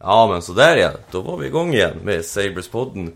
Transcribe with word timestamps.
Ja 0.00 0.28
men 0.32 0.42
sådär 0.42 0.76
ja, 0.76 0.90
då 1.10 1.20
var 1.20 1.38
vi 1.38 1.46
igång 1.46 1.74
igen 1.74 1.98
med 2.02 2.20
Sabres-podden. 2.20 3.12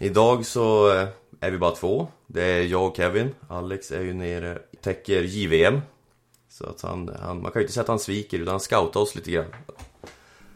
Idag 0.00 0.46
så 0.46 0.92
eh, 0.94 1.08
är 1.40 1.50
vi 1.50 1.58
bara 1.58 1.70
två. 1.70 2.08
Det 2.26 2.42
är 2.42 2.62
jag 2.62 2.86
och 2.86 2.96
Kevin. 2.96 3.34
Alex 3.48 3.90
är 3.92 4.00
ju 4.00 4.14
nere, 4.14 4.58
täcker 4.82 5.22
JVM 5.22 5.80
Så 6.48 6.66
att 6.66 6.82
han, 6.82 7.16
han 7.22 7.42
man 7.42 7.52
kan 7.52 7.60
ju 7.60 7.64
inte 7.64 7.72
säga 7.72 7.82
att 7.82 7.88
han 7.88 7.98
sviker 7.98 8.38
utan 8.38 8.50
han 8.50 8.60
scoutar 8.60 9.00
oss 9.00 9.14
lite 9.14 9.30
grann. 9.30 9.54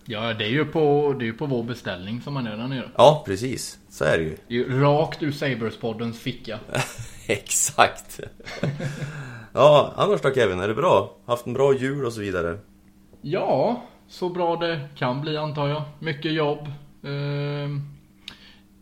Ja, 0.04 0.34
det 0.34 0.44
är 0.44 0.48
ju 0.48 0.64
på, 0.64 1.14
det 1.18 1.28
är 1.28 1.32
på 1.32 1.46
vår 1.46 1.62
beställning 1.62 2.20
som 2.20 2.36
han 2.36 2.46
är 2.46 2.56
där 2.56 2.68
nere. 2.68 2.90
Ja 2.96 3.22
precis, 3.26 3.78
så 3.90 4.04
är 4.04 4.18
det 4.18 4.24
ju. 4.24 4.36
Det 4.48 4.54
är 4.54 4.58
ju 4.58 4.80
rakt 4.80 5.22
ur 5.22 5.32
Sabres-poddens 5.32 6.18
ficka. 6.18 6.58
Exakt. 7.26 8.20
Ja, 9.52 9.92
annars 9.96 10.20
då 10.20 10.34
Kevin, 10.34 10.60
är 10.60 10.68
det 10.68 10.74
bra? 10.74 11.16
Haft 11.26 11.46
en 11.46 11.52
bra 11.52 11.74
jul 11.74 12.04
och 12.06 12.12
så 12.12 12.20
vidare? 12.20 12.58
Ja, 13.22 13.82
så 14.10 14.28
bra 14.28 14.56
det 14.56 14.88
kan 14.94 15.20
bli 15.20 15.36
antar 15.36 15.68
jag. 15.68 15.82
Mycket 15.98 16.32
jobb. 16.32 16.68
Ehm, 17.02 17.80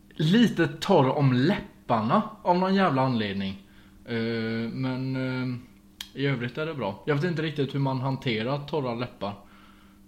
lite 0.08 0.68
torr 0.68 1.08
om 1.08 1.32
läpparna 1.32 2.22
av 2.42 2.58
någon 2.58 2.74
jävla 2.74 3.02
anledning. 3.02 3.62
Ehm, 4.08 4.68
men 4.68 5.16
ehm, 5.16 5.66
i 6.14 6.26
övrigt 6.26 6.58
är 6.58 6.66
det 6.66 6.74
bra. 6.74 7.02
Jag 7.06 7.14
vet 7.14 7.24
inte 7.24 7.42
riktigt 7.42 7.74
hur 7.74 7.80
man 7.80 8.00
hanterar 8.00 8.66
torra 8.66 8.94
läppar. 8.94 9.32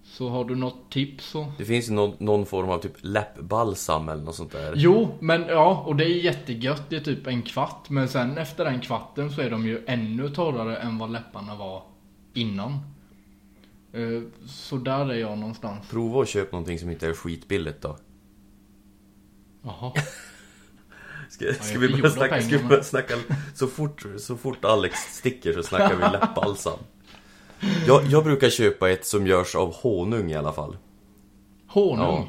Så 0.05 0.29
har 0.29 0.45
du 0.45 0.55
något 0.55 0.91
tips 0.91 1.31
så? 1.31 1.53
Det 1.59 1.65
finns 1.65 1.89
ju 1.91 1.93
någon, 1.93 2.17
någon 2.19 2.47
form 2.47 2.71
av 2.71 2.79
typ 2.79 2.97
läppbalsam 3.01 4.09
eller 4.09 4.23
något 4.23 4.35
sånt 4.35 4.53
där 4.53 4.73
Jo, 4.77 5.09
men 5.21 5.45
ja, 5.49 5.85
och 5.87 5.97
det 5.97 6.05
är 6.05 6.25
jättegött. 6.25 6.91
Det 6.91 6.97
är 6.97 7.01
typ 7.01 7.27
en 7.27 7.43
kvart. 7.43 7.91
Men 7.91 8.09
sen 8.09 8.39
efter 8.39 8.65
den 8.65 8.81
kvarten 8.81 9.31
så 9.31 9.41
är 9.41 9.51
de 9.51 9.67
ju 9.67 9.85
ännu 9.87 10.29
torrare 10.29 10.77
än 10.77 10.99
vad 10.99 11.11
läpparna 11.11 11.55
var 11.55 11.83
innan. 12.35 12.79
Eh, 13.93 14.23
Så 14.47 14.77
där 14.77 15.09
är 15.11 15.15
jag 15.15 15.39
någonstans. 15.39 15.89
Prova 15.91 16.23
att 16.23 16.29
köpa 16.29 16.51
någonting 16.57 16.79
som 16.79 16.91
inte 16.91 17.09
är 17.09 17.13
skitbilligt 17.15 17.81
då 17.83 17.97
Jaha. 19.63 19.93
Ska, 21.29 21.53
ska 21.55 21.73
jag 21.73 21.81
vi 21.81 21.89
börja 21.89 22.11
snacka, 22.11 22.43
ska 22.43 22.59
vi 22.59 22.65
börja 22.65 22.83
snacka 22.83 23.15
så, 23.55 23.67
fort, 23.67 24.07
så 24.19 24.37
fort 24.37 24.65
Alex 24.65 24.99
sticker 24.99 25.53
så 25.53 25.63
snackar 25.63 25.97
vi 25.97 26.03
läppbalsam 26.19 26.79
jag, 27.87 28.05
jag 28.07 28.25
brukar 28.25 28.51
köpa 28.51 28.91
ett 28.91 29.07
som 29.07 29.27
görs 29.27 29.55
av 29.55 29.75
honung 29.75 30.31
i 30.31 30.35
alla 30.35 30.53
fall 30.53 30.77
Honung? 31.67 31.99
Ja. 31.99 32.29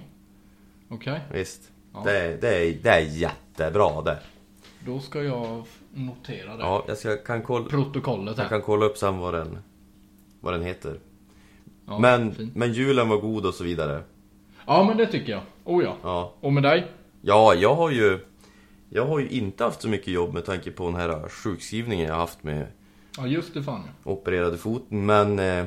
Okej, 0.89 1.22
Visst 1.34 1.62
Ja. 1.94 2.02
det, 2.06 2.17
är, 2.20 2.38
det, 2.42 2.56
är, 2.58 2.73
det 2.84 2.89
är 2.89 3.00
jättebra 3.00 4.02
det 4.02 4.20
då 4.86 5.00
ska 5.00 5.23
jag 5.23 5.66
notera 5.94 6.58
det. 6.58 6.64
Ja, 6.64 6.84
jag 6.88 6.98
ska, 6.98 7.17
kan, 7.17 7.42
kolla, 7.42 7.70
Protokollet 7.70 8.38
jag 8.38 8.44
här. 8.44 8.50
kan 8.50 8.62
kolla 8.62 8.86
upp 8.86 8.98
sen 8.98 9.17
vad 9.17 9.34
den, 9.34 9.58
vad 10.39 10.54
den 10.54 10.64
heter 10.64 11.00
Ja, 11.88 12.00
men, 12.00 12.52
men 12.56 12.74
julen 12.74 13.10
var 13.10 13.18
god 13.18 13.46
och 13.46 13.54
så 13.54 13.64
vidare 13.64 14.04
ja, 14.68 14.84
men 14.88 14.98
det 14.98 15.08
tycker 15.08 15.32
jag. 15.32 15.42
Oh 15.64 15.84
ja. 15.84 15.96
Ja, 16.04 16.34
Och 16.42 16.54
med 16.54 16.64
dig? 16.64 16.92
ja 17.22 17.54
jag 17.56 17.76
har 17.76 17.90
ju 17.92 18.20
Jag 18.90 19.06
har 19.06 19.20
ju 19.20 19.30
inte 19.30 19.64
haft 19.64 19.82
så 19.82 19.90
mycket 19.90 20.08
jobb 20.08 20.34
med 20.34 20.46
tanke 20.46 20.72
på 20.72 20.86
den 20.86 20.96
här 20.96 21.30
sjukskrivningen 21.30 22.08
jag 22.08 22.16
haft 22.16 22.44
med 22.44 22.68
Ja, 23.18 23.28
just 23.28 23.54
det 23.54 23.64
fan 23.64 23.82
ja. 24.04 24.12
opererade 24.12 24.58
foten 24.58 25.06
Men 25.06 25.40
eh, 25.40 25.66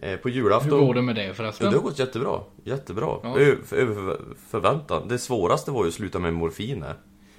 eh, 0.00 0.16
På 0.16 0.28
julafton 0.28 0.70
Hur 0.78 0.86
går 0.86 0.94
det 0.94 1.02
med 1.02 1.14
det 1.14 1.24
Ja, 1.26 1.34
förresten? 1.34 1.70
det 1.70 1.76
har 1.76 1.82
gått 1.82 1.98
jättebra. 1.98 2.40
Jättebra. 2.64 3.16
Ja. 3.22 3.38
Över, 3.38 3.74
över 3.76 3.94
för- 3.94 4.20
förväntan. 4.50 5.08
Det 5.08 5.18
svåraste 5.18 5.70
var 5.70 5.82
ju 5.84 5.88
att 5.88 5.94
sluta 5.94 6.18
med 6.18 6.34
morfin. 6.34 6.82
här. 6.82 6.94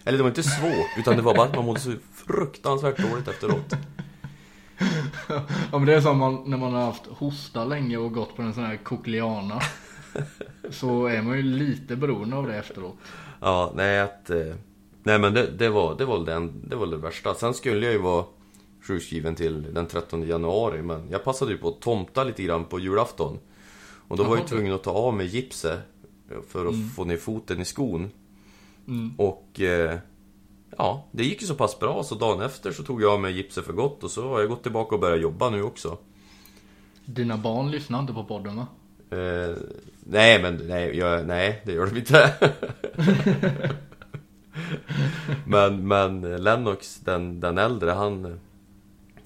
Eller 0.05 0.17
det 0.17 0.23
var 0.23 0.29
inte 0.29 0.43
svårt, 0.43 0.97
utan 0.97 1.15
det 1.15 1.21
var 1.21 1.35
bara 1.35 1.47
att 1.47 1.55
man 1.55 1.65
mådde 1.65 1.79
så 1.79 1.91
fruktansvärt 2.13 2.97
dåligt 3.11 3.27
efteråt. 3.27 3.73
Ja 5.71 5.77
men 5.77 5.85
det 5.85 5.93
är 5.93 6.01
som 6.01 6.17
man, 6.17 6.43
när 6.45 6.57
man 6.57 6.73
har 6.73 6.81
haft 6.81 7.05
hosta 7.07 7.65
länge 7.65 7.97
och 7.97 8.13
gått 8.13 8.35
på 8.35 8.41
en 8.41 8.53
sån 8.53 8.63
här 8.63 8.77
kokleana. 8.77 9.61
så 10.69 11.05
är 11.05 11.21
man 11.21 11.37
ju 11.37 11.43
lite 11.43 11.95
beroende 11.95 12.35
av 12.35 12.47
det 12.47 12.55
efteråt. 12.55 12.95
Ja, 13.39 13.71
nej 13.75 14.01
att... 14.01 14.29
Eh, 14.29 14.55
nej 15.03 15.19
men 15.19 15.33
det, 15.33 15.47
det 15.51 15.69
var, 15.69 15.97
det 15.97 16.05
var 16.05 16.25
den, 16.25 16.69
det 16.69 16.75
var 16.75 16.87
det 16.87 16.97
värsta. 16.97 17.33
Sen 17.33 17.53
skulle 17.53 17.85
jag 17.85 17.93
ju 17.93 18.01
vara 18.01 18.25
sjukskriven 18.81 19.35
till 19.35 19.73
den 19.73 19.85
13 19.87 20.27
januari, 20.27 20.81
men 20.81 21.09
jag 21.09 21.23
passade 21.23 21.51
ju 21.51 21.57
på 21.57 21.67
att 21.67 21.81
tomta 21.81 22.23
lite 22.23 22.43
grann 22.43 22.65
på 22.65 22.79
julafton. 22.79 23.39
Och 24.07 24.17
då 24.17 24.23
var 24.23 24.37
jag 24.37 24.47
tvungen 24.47 24.73
att 24.73 24.83
ta 24.83 24.91
av 24.91 25.13
mig 25.13 25.25
gipset 25.25 25.79
för 26.47 26.65
att 26.65 26.75
få 26.95 27.05
ner 27.05 27.17
foten 27.17 27.61
i 27.61 27.65
skon. 27.65 28.11
Mm. 28.87 29.13
Och 29.17 29.61
eh, 29.61 29.97
ja, 30.77 31.05
det 31.11 31.23
gick 31.23 31.41
ju 31.41 31.47
så 31.47 31.55
pass 31.55 31.79
bra 31.79 32.03
så 32.03 32.15
dagen 32.15 32.41
efter 32.41 32.71
så 32.71 32.83
tog 32.83 33.01
jag 33.01 33.13
av 33.13 33.19
mig 33.19 33.33
gipset 33.33 33.65
för 33.65 33.73
gott 33.73 34.03
och 34.03 34.11
så 34.11 34.29
har 34.29 34.39
jag 34.39 34.49
gått 34.49 34.63
tillbaka 34.63 34.95
och 34.95 35.01
börjat 35.01 35.21
jobba 35.21 35.49
nu 35.49 35.63
också. 35.63 35.97
Dina 37.05 37.37
barn 37.37 37.71
lyssnar 37.71 37.99
inte 37.99 38.13
på 38.13 38.23
podden 38.23 38.55
va? 38.55 38.67
Eh, 39.17 39.55
nej 40.03 40.41
men 40.41 40.55
nej, 40.67 40.97
jag, 40.97 41.27
nej 41.27 41.61
det 41.65 41.71
gör 41.71 41.87
de 41.87 41.97
inte. 41.97 42.33
men, 45.45 45.87
men 45.87 46.21
Lennox, 46.21 46.99
den, 46.99 47.39
den 47.39 47.57
äldre, 47.57 47.91
han, 47.91 48.39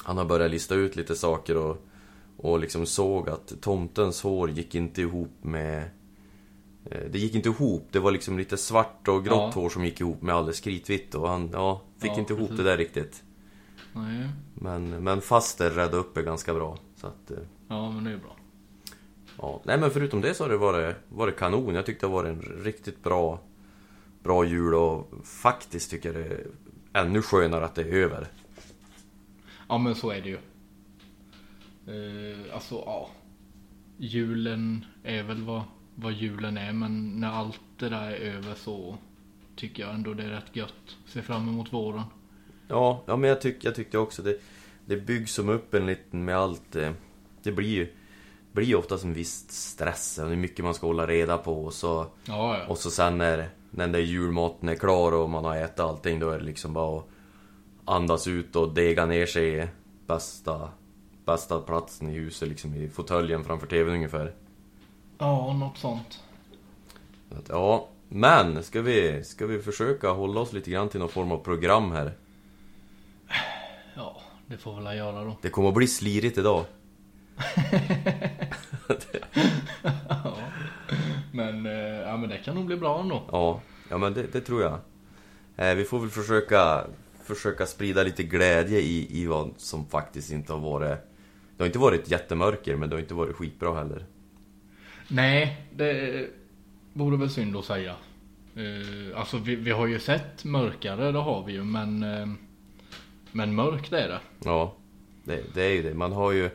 han 0.03 0.17
har 0.17 0.25
börjat 0.25 0.51
lista 0.51 0.75
ut 0.75 0.95
lite 0.95 1.15
saker 1.15 1.57
och, 1.57 1.85
och 2.37 2.59
liksom 2.59 2.85
såg 2.85 3.29
att 3.29 3.53
tomtens 3.61 4.21
hår 4.21 4.49
gick 4.49 4.75
inte 4.75 5.01
ihop 5.01 5.37
med 5.41 5.89
det 6.83 7.19
gick 7.19 7.35
inte 7.35 7.49
ihop, 7.49 7.87
det 7.91 7.99
var 7.99 8.11
liksom 8.11 8.37
lite 8.37 8.57
svart 8.57 9.07
och 9.07 9.25
grått 9.25 9.51
Ja. 9.55 9.61
hår 9.61 9.69
som 9.69 9.85
gick 9.85 10.01
ihop 10.01 10.21
med 10.21 10.35
alldeles 10.35 10.59
kritvitt 10.59 11.15
och 11.15 11.29
han, 11.29 11.49
ja, 11.53 11.81
fick 11.97 12.11
Ja, 12.11 12.19
inte 12.19 12.33
ihop 12.33 12.49
precis. 12.49 12.57
det 12.63 12.69
där 12.69 12.77
riktigt. 12.77 13.23
Nej. 13.93 14.29
Men, 14.53 14.89
men 15.03 15.21
faster 15.21 15.69
räddade 15.69 15.97
upp 15.97 16.15
det 16.15 16.23
ganska 16.23 16.53
bra. 16.53 16.77
Så 16.95 17.07
att, 17.07 17.31
eh, 17.31 17.37
Ja 17.67 17.91
men 17.91 18.03
det 18.03 18.11
är 18.11 18.17
bra. 18.17 18.35
Ja, 19.37 19.61
nej 19.63 19.79
men 19.79 19.91
förutom 19.91 20.21
det 20.21 20.33
så 20.33 20.43
har 20.43 20.49
det 20.49 20.57
varit, 20.57 20.95
varit 21.09 21.35
kanon. 21.37 21.75
Jag 21.75 21.85
tyckte 21.85 22.05
det 22.05 22.11
var 22.11 22.25
en 22.25 22.41
riktigt 22.41 23.03
bra, 23.03 23.39
bra 24.23 24.45
jul 24.45 24.73
och 24.75 25.11
faktiskt 25.23 25.91
tycker 25.91 26.13
jag 26.13 26.23
det 26.23 26.35
är 26.35 26.47
ännu 26.93 27.21
skönare 27.21 27.65
att 27.65 27.75
det 27.75 27.81
är 27.81 27.93
över. 27.93 28.27
Ja 29.69 29.77
men 29.77 29.95
så 29.95 30.09
är 30.11 30.21
det 30.21 30.29
ju. 30.29 30.37
Eh, 31.87 32.53
alltså 32.53 32.75
ja. 32.75 33.09
Julen 33.97 34.85
är 35.03 35.23
väl 35.23 35.43
vad, 35.43 35.61
vad 36.01 36.13
julen 36.13 36.57
är 36.57 36.73
men 36.73 37.07
när 37.19 37.29
allt 37.31 37.59
det 37.77 37.89
där 37.89 38.11
är 38.11 38.15
över 38.35 38.55
så 38.55 38.97
tycker 39.55 39.83
jag 39.83 39.95
ändå 39.95 40.13
det 40.13 40.23
är 40.23 40.29
rätt 40.29 40.55
gött. 40.55 40.97
Ser 41.05 41.21
fram 41.21 41.49
emot 41.49 41.73
våren. 41.73 42.03
Ja, 42.67 43.03
ja 43.07 43.15
men 43.15 43.29
jag, 43.29 43.41
tyck, 43.41 43.63
jag 43.63 43.75
tyckte 43.75 43.97
också 43.97 44.21
det, 44.21 44.41
det 44.85 44.97
byggs 44.97 45.33
som 45.33 45.49
upp 45.49 45.73
en 45.73 45.85
liten 45.85 46.25
med 46.25 46.37
allt. 46.37 46.75
eh, 46.75 46.91
Det 47.43 47.51
blir 47.51 47.67
ju 47.69 47.93
blir 48.51 48.75
oftast 48.75 49.03
en 49.03 49.13
viss 49.13 49.49
stress. 49.49 50.17
och 50.17 50.25
Det 50.27 50.31
är 50.31 50.37
mycket 50.37 50.65
man 50.65 50.73
ska 50.73 50.87
hålla 50.87 51.07
reda 51.07 51.37
på 51.37 51.65
och 51.65 51.73
så, 51.73 52.05
Ja 52.25 52.57
ja. 52.57 52.65
och 52.67 52.77
så 52.77 52.91
sen 52.91 53.17
när, 53.17 53.37
när 53.71 53.83
den 53.83 53.91
där 53.91 53.99
julmaten 53.99 54.69
är 54.69 54.75
klar 54.75 55.11
och 55.11 55.29
man 55.29 55.45
har 55.45 55.55
ätit 55.57 55.79
allting 55.79 56.19
då 56.19 56.29
är 56.29 56.39
det 56.39 56.45
liksom 56.45 56.73
bara 56.73 56.99
att 56.99 57.05
andas 57.85 58.27
ut 58.27 58.55
och 58.55 58.73
dega 58.73 59.05
ner 59.05 59.25
sig 59.25 59.63
i 59.63 59.67
bästa, 60.07 60.69
bästa 61.25 61.59
platsen 61.59 62.09
i 62.09 62.13
huset 62.13 62.49
liksom 62.49 62.75
i 62.75 62.89
fåtöljen 62.89 63.43
framför 63.43 63.67
tvn 63.67 63.93
ungefär. 63.93 64.33
Ja 65.19 65.53
något 65.53 65.77
sånt. 65.77 66.23
Att, 67.31 67.49
ja, 67.49 67.87
men 68.07 68.63
ska 68.63 68.81
vi, 68.81 69.23
ska 69.23 69.45
vi 69.45 69.59
försöka 69.59 70.09
hålla 70.09 70.39
oss 70.39 70.53
lite 70.53 70.71
grann 70.71 70.89
till 70.89 70.99
någon 70.99 71.09
form 71.09 71.31
av 71.31 71.37
program 71.37 71.91
här? 71.91 72.13
Ja 73.95 74.21
det 74.49 74.57
får 74.57 74.75
väl 74.75 74.85
jag 74.85 74.95
göra 74.95 75.23
då. 75.23 75.37
Det 75.41 75.49
kommer 75.49 75.69
att 75.69 75.75
bli 75.75 75.87
slirigt 75.87 76.37
idag. 76.37 76.65
Ja. 80.09 80.37
Men, 81.31 81.65
eh, 81.65 81.99
ja, 81.99 82.17
men 82.17 82.29
det 82.29 82.37
kan 82.37 82.55
nog 82.55 82.65
bli 82.65 82.75
bra 82.75 82.99
ändå. 82.99 83.23
Ja, 83.31 83.61
ja 83.89 83.97
men 83.97 84.13
det, 84.13 84.23
det 84.33 84.41
tror 84.41 84.61
jag. 84.61 84.79
Eh, 85.55 85.75
vi 85.75 85.83
får 85.83 85.99
väl 85.99 86.09
försöka, 86.09 86.85
försöka 87.23 87.65
sprida 87.65 88.03
lite 88.03 88.23
glädje 88.23 88.79
i, 88.79 89.21
i 89.21 89.25
vad 89.25 89.53
som 89.57 89.85
faktiskt 89.85 90.31
inte 90.31 90.53
har 90.53 90.59
varit... 90.59 90.97
Det 91.57 91.63
har 91.63 91.65
inte 91.65 91.79
varit 91.79 92.01
ett 92.01 92.11
jättemörker, 92.11 92.75
men 92.75 92.89
det 92.89 92.95
har 92.95 93.01
inte 93.01 93.13
varit 93.13 93.35
skitbra 93.35 93.75
heller. 93.75 94.05
Nej, 95.09 95.57
det 95.75 96.27
vore 96.93 97.17
väl 97.17 97.29
synd 97.29 97.55
att 97.57 97.65
säga. 97.65 97.95
Eh, 98.55 99.19
alltså 99.19 99.37
vi, 99.37 99.55
vi 99.55 99.71
har 99.71 99.87
ju 99.87 99.99
sett 99.99 100.43
mörkare, 100.43 101.11
det 101.11 101.19
har 101.19 101.43
vi 101.45 101.53
ju, 101.53 101.63
men 101.63 102.03
eh, 102.03 102.27
Men 103.31 103.55
mörkt 103.55 103.93
är 103.93 104.07
det. 104.07 104.19
Ja, 104.43 104.75
det, 105.23 105.43
det 105.53 105.63
är 105.63 105.69
ju 105.73 105.81
det. 105.81 105.93
Man 105.93 106.11
har 106.11 106.31
ju... 106.31 106.49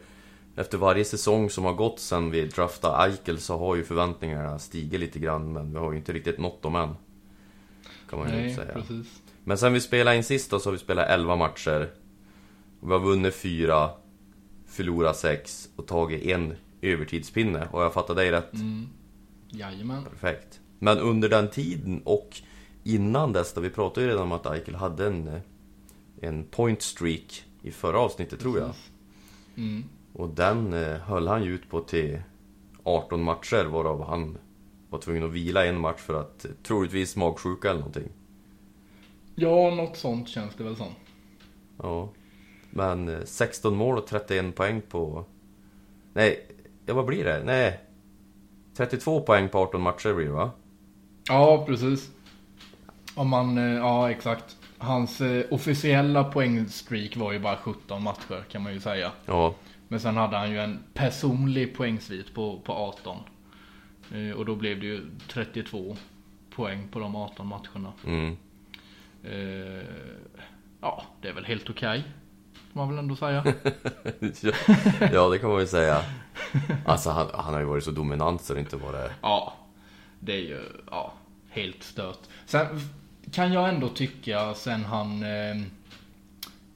Efter 0.56 0.78
varje 0.78 1.04
säsong 1.04 1.50
som 1.50 1.64
har 1.64 1.72
gått 1.72 2.00
sen 2.00 2.30
vi 2.30 2.46
draftade 2.46 2.96
Eichel 3.04 3.38
så 3.38 3.58
har 3.58 3.76
ju 3.76 3.84
förväntningarna 3.84 4.58
stigit 4.58 5.00
lite 5.00 5.18
grann, 5.18 5.52
men 5.52 5.72
vi 5.72 5.78
har 5.78 5.92
ju 5.92 5.98
inte 5.98 6.12
riktigt 6.12 6.38
nått 6.38 6.62
dem 6.62 6.76
än. 6.76 6.94
Kan 8.10 8.18
man 8.18 8.28
ju 8.28 8.34
Nej, 8.36 8.50
inte 8.50 8.62
säga. 8.62 8.74
precis. 8.74 9.22
Men 9.44 9.58
sen 9.58 9.72
vi 9.72 9.80
spelade 9.80 10.16
in 10.16 10.24
sist 10.24 10.50
då 10.50 10.58
så 10.58 10.68
har 10.68 10.72
vi 10.72 10.78
spelat 10.78 11.08
11 11.08 11.36
matcher. 11.36 11.90
Vi 12.80 12.92
har 12.92 12.98
vunnit 13.00 13.34
4, 13.34 13.90
förlorat 14.66 15.16
6 15.16 15.68
och 15.76 15.86
tagit 15.86 16.22
en 16.22 16.54
övertidspinne. 16.92 17.68
Och 17.70 17.82
jag 17.82 17.94
fattar 17.94 18.14
dig 18.14 18.30
rätt? 18.30 18.54
Mm. 18.54 18.88
Jajamän. 19.48 20.04
Perfekt. 20.04 20.60
Men 20.78 20.98
under 20.98 21.28
den 21.28 21.50
tiden 21.50 22.02
och 22.04 22.40
innan 22.84 23.32
dess, 23.32 23.52
då 23.52 23.60
vi 23.60 23.70
pratade 23.70 24.06
ju 24.06 24.12
redan 24.12 24.22
om 24.22 24.32
att 24.32 24.46
Eichel 24.46 24.74
hade 24.74 25.06
en, 25.06 25.28
eh, 25.28 25.40
en 26.20 26.44
point 26.44 26.82
streak 26.82 27.44
i 27.62 27.70
förra 27.70 27.98
avsnittet 27.98 28.40
tror 28.40 28.58
jag. 28.58 28.70
Mm. 29.56 29.84
Och 30.12 30.28
den 30.28 30.72
eh, 30.72 30.96
höll 30.96 31.28
han 31.28 31.44
ju 31.44 31.54
ut 31.54 31.70
på 31.70 31.80
till 31.80 32.18
18 32.82 33.22
matcher 33.22 33.64
varav 33.64 34.06
han 34.06 34.38
var 34.90 34.98
tvungen 34.98 35.22
att 35.22 35.32
vila 35.32 35.66
en 35.66 35.80
match 35.80 36.00
för 36.00 36.20
att 36.20 36.46
troligtvis 36.62 37.16
magsjuka 37.16 37.70
eller 37.70 37.80
någonting. 37.80 38.08
Ja, 39.34 39.74
något 39.74 39.96
sånt 39.96 40.28
känns 40.28 40.54
det 40.54 40.64
väl 40.64 40.76
som. 40.76 40.92
Ja. 41.82 42.08
Men 42.70 43.08
eh, 43.08 43.24
16 43.24 43.76
mål 43.76 43.98
och 43.98 44.06
31 44.06 44.54
poäng 44.54 44.82
på... 44.88 45.24
Nej, 46.12 46.46
ja 46.86 46.94
vad 46.94 47.06
blir 47.06 47.24
det? 47.24 47.42
Nej. 47.44 47.80
32 48.76 49.20
poäng 49.20 49.48
på 49.48 49.58
18 49.58 49.80
matcher 49.80 50.14
blir 50.14 50.26
det 50.26 50.32
va? 50.32 50.50
Ja, 51.28 51.64
precis. 51.66 52.10
Om 53.14 53.28
man, 53.28 53.58
eh, 53.58 53.74
ja 53.74 54.10
exakt. 54.10 54.56
Hans 54.78 55.20
eh, 55.20 55.44
officiella 55.50 56.24
poängstreak 56.24 57.16
var 57.16 57.32
ju 57.32 57.38
bara 57.38 57.56
17 57.56 58.02
matcher 58.02 58.44
kan 58.50 58.62
man 58.62 58.72
ju 58.72 58.80
säga. 58.80 59.12
Ja. 59.26 59.54
Men 59.88 60.00
sen 60.00 60.16
hade 60.16 60.36
han 60.36 60.50
ju 60.50 60.60
en 60.60 60.78
personlig 60.94 61.76
poängsvit 61.76 62.34
på, 62.34 62.60
på 62.64 62.72
18. 62.72 63.16
Eh, 64.14 64.30
och 64.30 64.44
då 64.44 64.54
blev 64.54 64.80
det 64.80 64.86
ju 64.86 65.06
32 65.28 65.96
poäng 66.50 66.88
på 66.90 66.98
de 66.98 67.16
18 67.16 67.46
matcherna. 67.46 67.92
Mm. 68.06 68.36
Eh, 69.22 69.86
ja, 70.80 71.04
det 71.20 71.28
är 71.28 71.32
väl 71.32 71.44
helt 71.44 71.70
okej. 71.70 72.04
Får 72.74 72.80
man 72.80 72.88
väl 72.88 72.98
ändå 72.98 73.16
säga. 73.16 73.44
ja, 75.12 75.28
det 75.28 75.38
kan 75.38 75.50
man 75.50 75.60
ju 75.60 75.66
säga. 75.66 76.02
Alltså 76.86 77.10
han, 77.10 77.26
han 77.34 77.54
har 77.54 77.60
ju 77.60 77.66
varit 77.66 77.84
så 77.84 77.90
dominant 77.90 78.42
så 78.42 78.54
det 78.54 78.60
inte 78.60 78.76
bara... 78.76 79.10
Ja, 79.22 79.52
det 80.20 80.32
är 80.32 80.40
ju 80.40 80.60
ja, 80.90 81.12
helt 81.48 81.82
stört. 81.82 82.18
Sen 82.46 82.80
kan 83.32 83.52
jag 83.52 83.68
ändå 83.68 83.88
tycka 83.88 84.54
sen 84.54 84.84
han... 84.84 85.22
Eh, 85.22 85.56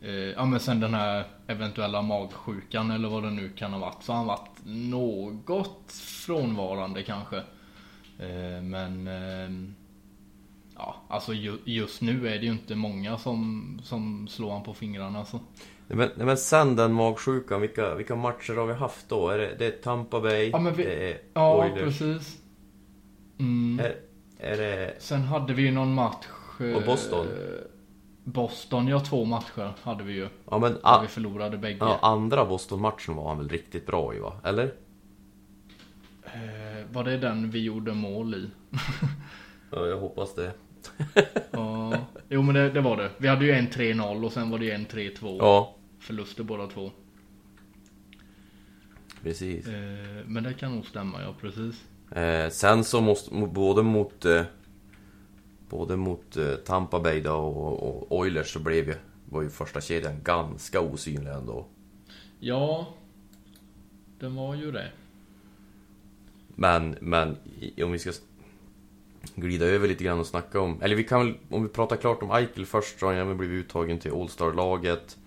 eh, 0.01 0.11
ja 0.37 0.45
men 0.45 0.61
sen 0.61 0.81
den 0.81 0.95
här 0.95 1.25
eventuella 1.47 2.03
magsjukan 2.03 2.91
eller 2.91 3.09
vad 3.09 3.23
det 3.23 3.31
nu 3.31 3.49
kan 3.49 3.73
ha 3.73 3.81
varit. 3.81 4.03
Så 4.03 4.13
har 4.13 4.17
han 4.17 4.27
varit 4.27 4.59
något 4.65 5.93
frånvarande 6.27 7.03
kanske. 7.03 7.37
Eh, 8.19 8.63
men... 8.63 9.09
Eh, 9.09 9.73
ja, 10.75 10.97
alltså 11.09 11.35
ju, 11.35 11.59
just 11.65 12.01
nu 12.01 12.29
är 12.29 12.39
det 12.39 12.47
ju 12.47 12.53
inte 12.53 12.75
många 12.75 13.19
som, 13.19 13.81
som 13.85 14.29
slår 14.29 14.53
han 14.53 14.63
på 14.63 14.75
fingrarna 14.75 15.25
så. 15.25 15.41
Men, 15.91 16.11
men 16.17 16.37
sen 16.37 16.77
den 16.77 16.93
magsjukan, 16.93 17.61
vilka, 17.61 17.95
vilka 17.95 18.17
matcher 18.17 18.55
har 18.57 18.67
vi 18.67 18.73
haft 18.75 19.09
då? 19.09 19.29
Är 19.29 19.39
det, 19.39 19.55
det 19.59 19.67
är 19.67 19.71
Tampa 19.83 20.21
Bay, 20.21 20.51
Ja, 20.51 20.59
vi- 20.77 20.85
det 20.85 21.13
är 21.13 21.19
Ja, 21.35 21.65
Oilers. 21.65 21.99
precis. 21.99 22.39
Mm. 23.39 23.81
Är, 23.87 23.97
är 24.53 24.57
det... 24.57 24.95
Sen 24.99 25.21
hade 25.23 25.55
vi 25.55 25.63
ju 25.63 25.71
någon 25.71 25.95
match... 25.95 26.27
eh, 26.61 26.77
Och 26.77 26.83
Boston? 26.83 27.27
Boston, 28.25 28.89
ja 28.89 29.01
två 29.01 29.25
matcher 29.25 29.73
hade 29.83 30.05
vi 30.05 30.13
ju. 30.13 30.29
Ja 30.51 30.59
men 30.59 30.77
a, 30.83 30.99
vi 31.03 31.09
förlorade 31.09 31.59
bägge. 31.59 31.77
ja, 31.81 31.99
andra 32.03 32.45
Boston-matchen 32.45 33.17
var 33.17 33.29
han 33.29 33.39
väl 33.39 33.49
riktigt 33.49 33.87
bra 33.87 34.15
i 34.15 34.19
va? 34.19 34.33
Eller? 34.45 34.65
Eh, 36.25 36.87
var 36.93 37.05
det 37.05 37.17
den 37.19 37.51
vi 37.51 37.63
gjorde 37.63 37.93
mål 37.95 38.35
i? 38.35 38.51
Ja, 39.71 39.87
jag 39.87 39.99
hoppas 39.99 40.35
det. 40.35 40.53
Ja, 41.51 41.93
jo 42.29 42.43
men 42.43 42.55
det, 42.55 42.71
det 42.71 42.81
var 42.81 42.97
det. 42.97 43.11
Vi 43.19 43.29
hade 43.29 43.45
ju 43.45 43.53
en 43.53 43.69
3-0 43.69 44.25
och 44.25 44.33
sen 44.33 44.51
var 44.51 44.59
det 44.59 44.65
ju 44.65 44.71
en 44.71 44.87
3-2. 44.87 45.37
Ja, 45.41 45.75
Förluster 46.09 46.45
båda 46.45 46.67
två. 46.67 46.91
precis. 49.23 49.67
Eh, 49.67 50.25
men 50.27 50.43
det 50.43 50.55
kan 50.55 50.75
nog 50.75 50.87
stämma, 50.87 51.23
ja 51.23 51.35
precis. 51.41 51.85
Eh, 52.11 52.51
sen 52.51 52.85
så 52.85 53.01
måste, 53.01 53.31
både 53.47 53.83
mot... 53.83 54.25
Eh, 54.25 54.43
både 55.69 55.97
mot 55.97 56.37
eh, 56.37 56.55
Tampa 56.55 57.01
Bay 57.01 57.21
då 57.21 57.35
och, 57.35 57.83
och 57.83 58.19
Oilers 58.19 58.53
så 58.53 58.59
blev 58.59 58.89
ju, 58.89 58.95
var 59.25 59.43
ju 59.43 59.51
första 59.51 59.81
kedjan 59.81 60.23
ganska 60.23 60.81
osynlig 60.81 61.33
ändå. 61.33 61.67
Ja, 62.41 62.95
den 64.19 64.35
var 64.35 64.55
ju 64.55 64.73
det. 64.73 64.93
Men, 66.49 66.97
men 67.01 67.37
om 67.83 67.93
vi 67.93 67.99
ska 67.99 68.13
glida 69.35 69.67
över 69.67 69.89
lite 69.89 70.05
grann 70.05 70.21
och 70.21 70.27
snacka 70.27 70.61
om... 70.61 70.83
Eller 70.83 70.97
vi 70.97 71.05
kan 71.05 71.27
väl, 71.27 71.35
om 71.49 71.63
vi 71.63 71.69
pratar 71.69 71.97
klart 71.97 72.23
om 72.23 72.31
Eichel 72.31 72.67
först 72.67 72.99
så 72.99 73.07
har 73.07 73.13
han 73.13 73.23
även 73.23 73.37
blivit 73.39 73.65
uttagen 73.65 73.99
till 73.99 74.13
All-Star-laget. 74.13 75.19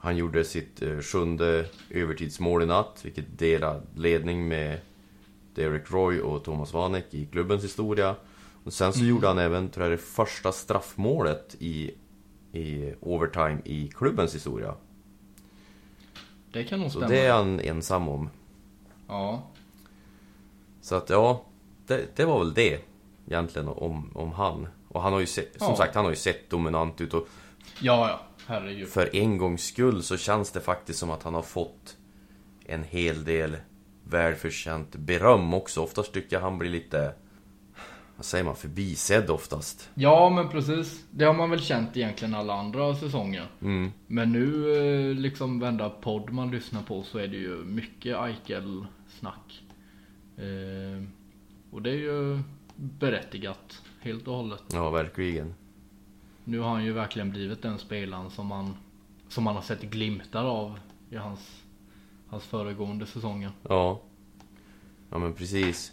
Han 0.00 0.16
gjorde 0.16 0.44
sitt 0.44 0.82
eh, 0.82 0.98
sjunde 1.00 1.66
övertidsmål 1.90 2.62
i 2.62 2.66
natt, 2.66 3.00
vilket 3.04 3.38
delar 3.38 3.82
ledning 3.96 4.48
med 4.48 4.80
Derek 5.54 5.90
Roy 5.90 6.20
och 6.20 6.44
Thomas 6.44 6.72
Vanek 6.72 7.14
i 7.14 7.26
klubbens 7.26 7.64
historia. 7.64 8.16
Och 8.64 8.72
sen 8.72 8.92
så 8.92 9.04
gjorde 9.04 9.26
han 9.28 9.38
även, 9.38 9.68
tror 9.68 9.84
jag, 9.86 9.92
det 9.92 10.02
första 10.02 10.52
straffmålet 10.52 11.56
i, 11.58 11.90
i 12.52 12.94
overtime 13.00 13.58
i 13.64 13.88
klubbens 13.94 14.34
historia. 14.34 14.74
Det 16.52 16.64
kan 16.64 16.80
nog 16.80 16.90
Så 16.92 16.98
stämma. 16.98 17.08
det 17.12 17.26
är 17.26 17.32
han 17.32 17.60
ensam 17.60 18.08
om. 18.08 18.30
Ja. 19.08 19.42
Så 20.80 20.94
att 20.94 21.10
ja, 21.10 21.44
det, 21.86 22.16
det 22.16 22.24
var 22.24 22.38
väl 22.38 22.54
det 22.54 22.80
egentligen 23.26 23.68
om, 23.68 24.10
om 24.14 24.32
han. 24.32 24.66
Och 24.88 25.02
han 25.02 25.12
har 25.12 25.20
ju 25.20 25.26
sett, 25.26 25.58
som 25.58 25.68
Ja. 25.70 25.76
sagt, 25.76 25.94
han 25.94 26.04
har 26.04 26.12
ju 26.12 26.16
sett 26.16 26.50
dominant 26.50 27.00
ut 27.00 27.14
och 27.14 27.28
Ja, 27.80 28.08
ja. 28.08 28.20
Herregud. 28.48 28.88
för 28.88 29.16
en 29.16 29.38
gångs 29.38 29.64
skull 29.64 30.02
så 30.02 30.16
känns 30.16 30.52
det 30.52 30.60
faktiskt 30.60 30.98
som 30.98 31.10
att 31.10 31.22
han 31.22 31.34
har 31.34 31.42
fått 31.42 31.96
en 32.66 32.84
hel 32.84 33.24
del 33.24 33.56
välförtjänt 34.04 34.96
beröm 34.96 35.54
också. 35.54 35.82
Oftast 35.82 36.12
tycker 36.12 36.36
jag 36.36 36.40
han 36.40 36.58
blir 36.58 36.70
lite, 36.70 37.14
vad 38.16 38.24
säger 38.24 38.44
man, 38.44 38.56
förbisedd 38.56 39.30
oftast. 39.30 39.90
Ja, 39.94 40.30
men 40.30 40.48
precis. 40.48 41.04
Det 41.10 41.24
har 41.24 41.34
man 41.34 41.50
väl 41.50 41.60
känt 41.60 41.96
egentligen 41.96 42.34
alla 42.34 42.54
andra 42.54 42.94
säsonger. 42.94 43.46
Mm. 43.62 43.92
Men 44.06 44.32
nu, 44.32 44.76
eh, 44.76 45.14
liksom 45.14 45.60
varenda 45.60 45.90
podd 45.90 46.30
man 46.30 46.50
lyssnar 46.50 46.82
på 46.82 47.02
så 47.02 47.18
är 47.18 47.28
det 47.28 47.36
ju 47.36 47.64
mycket 47.64 48.16
Eichel-snack. 48.16 49.62
Eh, 50.36 51.04
och 51.70 51.82
det 51.82 51.90
är 51.90 51.96
ju 51.96 52.42
berättigat, 52.76 53.82
helt 54.00 54.28
och 54.28 54.34
hållet. 54.34 54.62
Ja, 54.72 54.90
verkligen. 54.90 55.54
Nu 56.48 56.58
har 56.58 56.68
han 56.70 56.84
ju 56.84 56.92
verkligen 56.92 57.30
blivit 57.30 57.62
den 57.62 57.78
spelaren 57.78 58.30
som 58.30 58.46
man, 58.46 58.76
som 59.28 59.44
man 59.44 59.54
har 59.54 59.62
sett 59.62 59.82
glimtar 59.82 60.44
av 60.44 60.78
i 61.10 61.16
hans, 61.16 61.62
hans 62.28 62.44
föregående 62.44 63.06
säsonger. 63.06 63.50
Ja. 63.68 64.00
Ja 65.10 65.18
men 65.18 65.32
precis. 65.32 65.92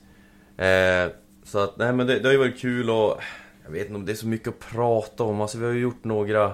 Eh, 0.57 1.11
så 1.43 1.59
att, 1.59 1.77
nej 1.77 1.93
men 1.93 2.07
det, 2.07 2.19
det 2.19 2.27
har 2.27 2.33
ju 2.33 2.37
varit 2.37 2.59
kul 2.59 2.89
och 2.89 3.19
jag 3.63 3.71
vet 3.71 3.81
inte 3.81 3.95
om 3.95 4.05
det 4.05 4.11
är 4.11 4.15
så 4.15 4.27
mycket 4.27 4.47
att 4.47 4.59
prata 4.59 5.23
om. 5.23 5.41
Alltså 5.41 5.57
vi 5.57 5.65
har 5.65 5.73
ju 5.73 5.79
gjort 5.79 6.03
några 6.03 6.53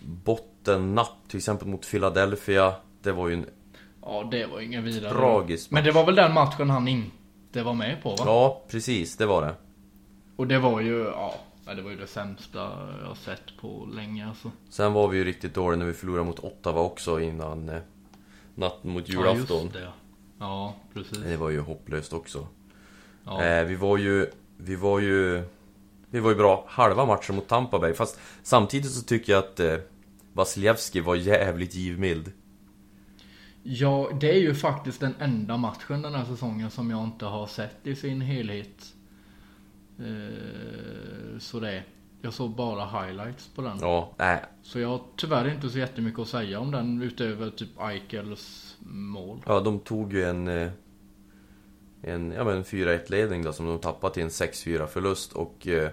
bottennapp, 0.00 1.28
till 1.28 1.38
exempel 1.38 1.68
mot 1.68 1.90
Philadelphia. 1.90 2.74
Det 3.02 3.12
var 3.12 3.28
ju 3.28 3.34
en 3.34 3.46
Ja, 4.02 4.28
det 4.30 4.46
var 4.46 4.60
ingen 4.60 4.84
vidare. 4.84 5.12
tragisk 5.12 5.70
Men 5.70 5.84
det 5.84 5.92
var 5.92 6.06
väl 6.06 6.14
den 6.14 6.34
matchen 6.34 6.70
han 6.70 6.88
inte 6.88 7.62
var 7.62 7.74
med 7.74 8.02
på 8.02 8.08
va? 8.08 8.24
Ja, 8.26 8.62
precis, 8.68 9.16
det 9.16 9.26
var 9.26 9.42
det. 9.42 9.54
Och 10.36 10.46
det 10.46 10.58
var 10.58 10.80
ju, 10.80 10.98
ja, 11.04 11.34
ja, 11.66 11.74
det 11.74 11.82
var 11.82 11.90
ju 11.90 11.96
det 11.96 12.06
sämsta 12.06 12.58
jag 13.00 13.08
har 13.08 13.14
sett 13.14 13.56
på 13.60 13.88
länge 13.94 14.28
alltså. 14.28 14.50
Sen 14.68 14.92
var 14.92 15.08
vi 15.08 15.18
ju 15.18 15.24
riktigt 15.24 15.54
dåliga 15.54 15.78
när 15.78 15.86
vi 15.86 15.92
förlorade 15.92 16.24
mot 16.26 16.38
Ottawa 16.38 16.80
också 16.80 17.20
innan 17.20 17.68
eh, 17.68 17.80
natten 18.54 18.90
mot 18.90 19.08
Ja, 19.08 19.14
julafton. 19.14 19.62
just 19.62 19.72
det. 19.72 19.88
Ja, 20.38 20.74
precis. 20.94 21.18
det 21.18 21.36
var 21.36 21.50
ju 21.50 21.60
hopplöst 21.60 22.12
också. 22.12 22.46
Ja. 23.24 23.44
Eh, 23.44 23.64
vi 23.64 23.74
var 23.74 23.96
ju... 23.96 24.26
Vi 24.56 24.76
var 24.76 25.00
ju... 25.00 25.42
Vi 26.10 26.20
var 26.20 26.30
ju 26.30 26.36
bra 26.36 26.64
halva 26.68 27.06
matchen 27.06 27.36
mot 27.36 27.48
Tampa 27.48 27.78
Bay. 27.78 27.94
Fast 27.94 28.20
samtidigt 28.42 28.90
så 28.92 29.02
tycker 29.02 29.32
jag 29.32 29.38
att 29.38 29.60
eh, 29.60 29.76
Vasilevski 30.32 31.00
var 31.00 31.14
jävligt 31.14 31.74
givmild. 31.74 32.32
Ja, 33.62 34.10
det 34.20 34.30
är 34.30 34.38
ju 34.40 34.54
faktiskt 34.54 35.00
den 35.00 35.14
enda 35.18 35.56
matchen 35.56 36.02
den 36.02 36.14
här 36.14 36.24
säsongen 36.24 36.70
som 36.70 36.90
jag 36.90 37.04
inte 37.04 37.24
har 37.24 37.46
sett 37.46 37.86
i 37.86 37.94
sin 37.96 38.20
helhet. 38.20 38.94
Eh, 39.98 41.38
så 41.38 41.60
det. 41.60 41.82
Jag 42.22 42.32
såg 42.34 42.50
bara 42.50 42.84
highlights 43.02 43.48
på 43.54 43.62
den. 43.62 43.78
Ja, 43.80 44.12
nej. 44.18 44.42
Så 44.62 44.78
jag 44.78 44.88
har 44.88 45.00
tyvärr 45.16 45.48
inte 45.54 45.70
så 45.70 45.78
jättemycket 45.78 46.20
att 46.20 46.28
säga 46.28 46.60
om 46.60 46.70
den 46.70 47.02
utöver 47.02 47.50
typ 47.50 47.80
Eichels 47.80 48.76
mål. 48.80 49.42
Ja, 49.46 49.60
de 49.60 49.78
tog 49.80 50.12
ju 50.12 50.24
en... 50.24 50.48
eh, 50.48 50.68
En, 52.02 52.32
ja 52.32 52.44
men 52.44 52.62
4-1 52.64 53.10
ledning 53.10 53.42
då 53.42 53.52
som 53.52 53.66
de 53.66 53.78
tappade 53.78 54.14
till 54.14 54.22
en 54.22 54.28
6-4 54.28 54.86
förlust 54.86 55.32
och... 55.32 55.66
Eh, 55.66 55.90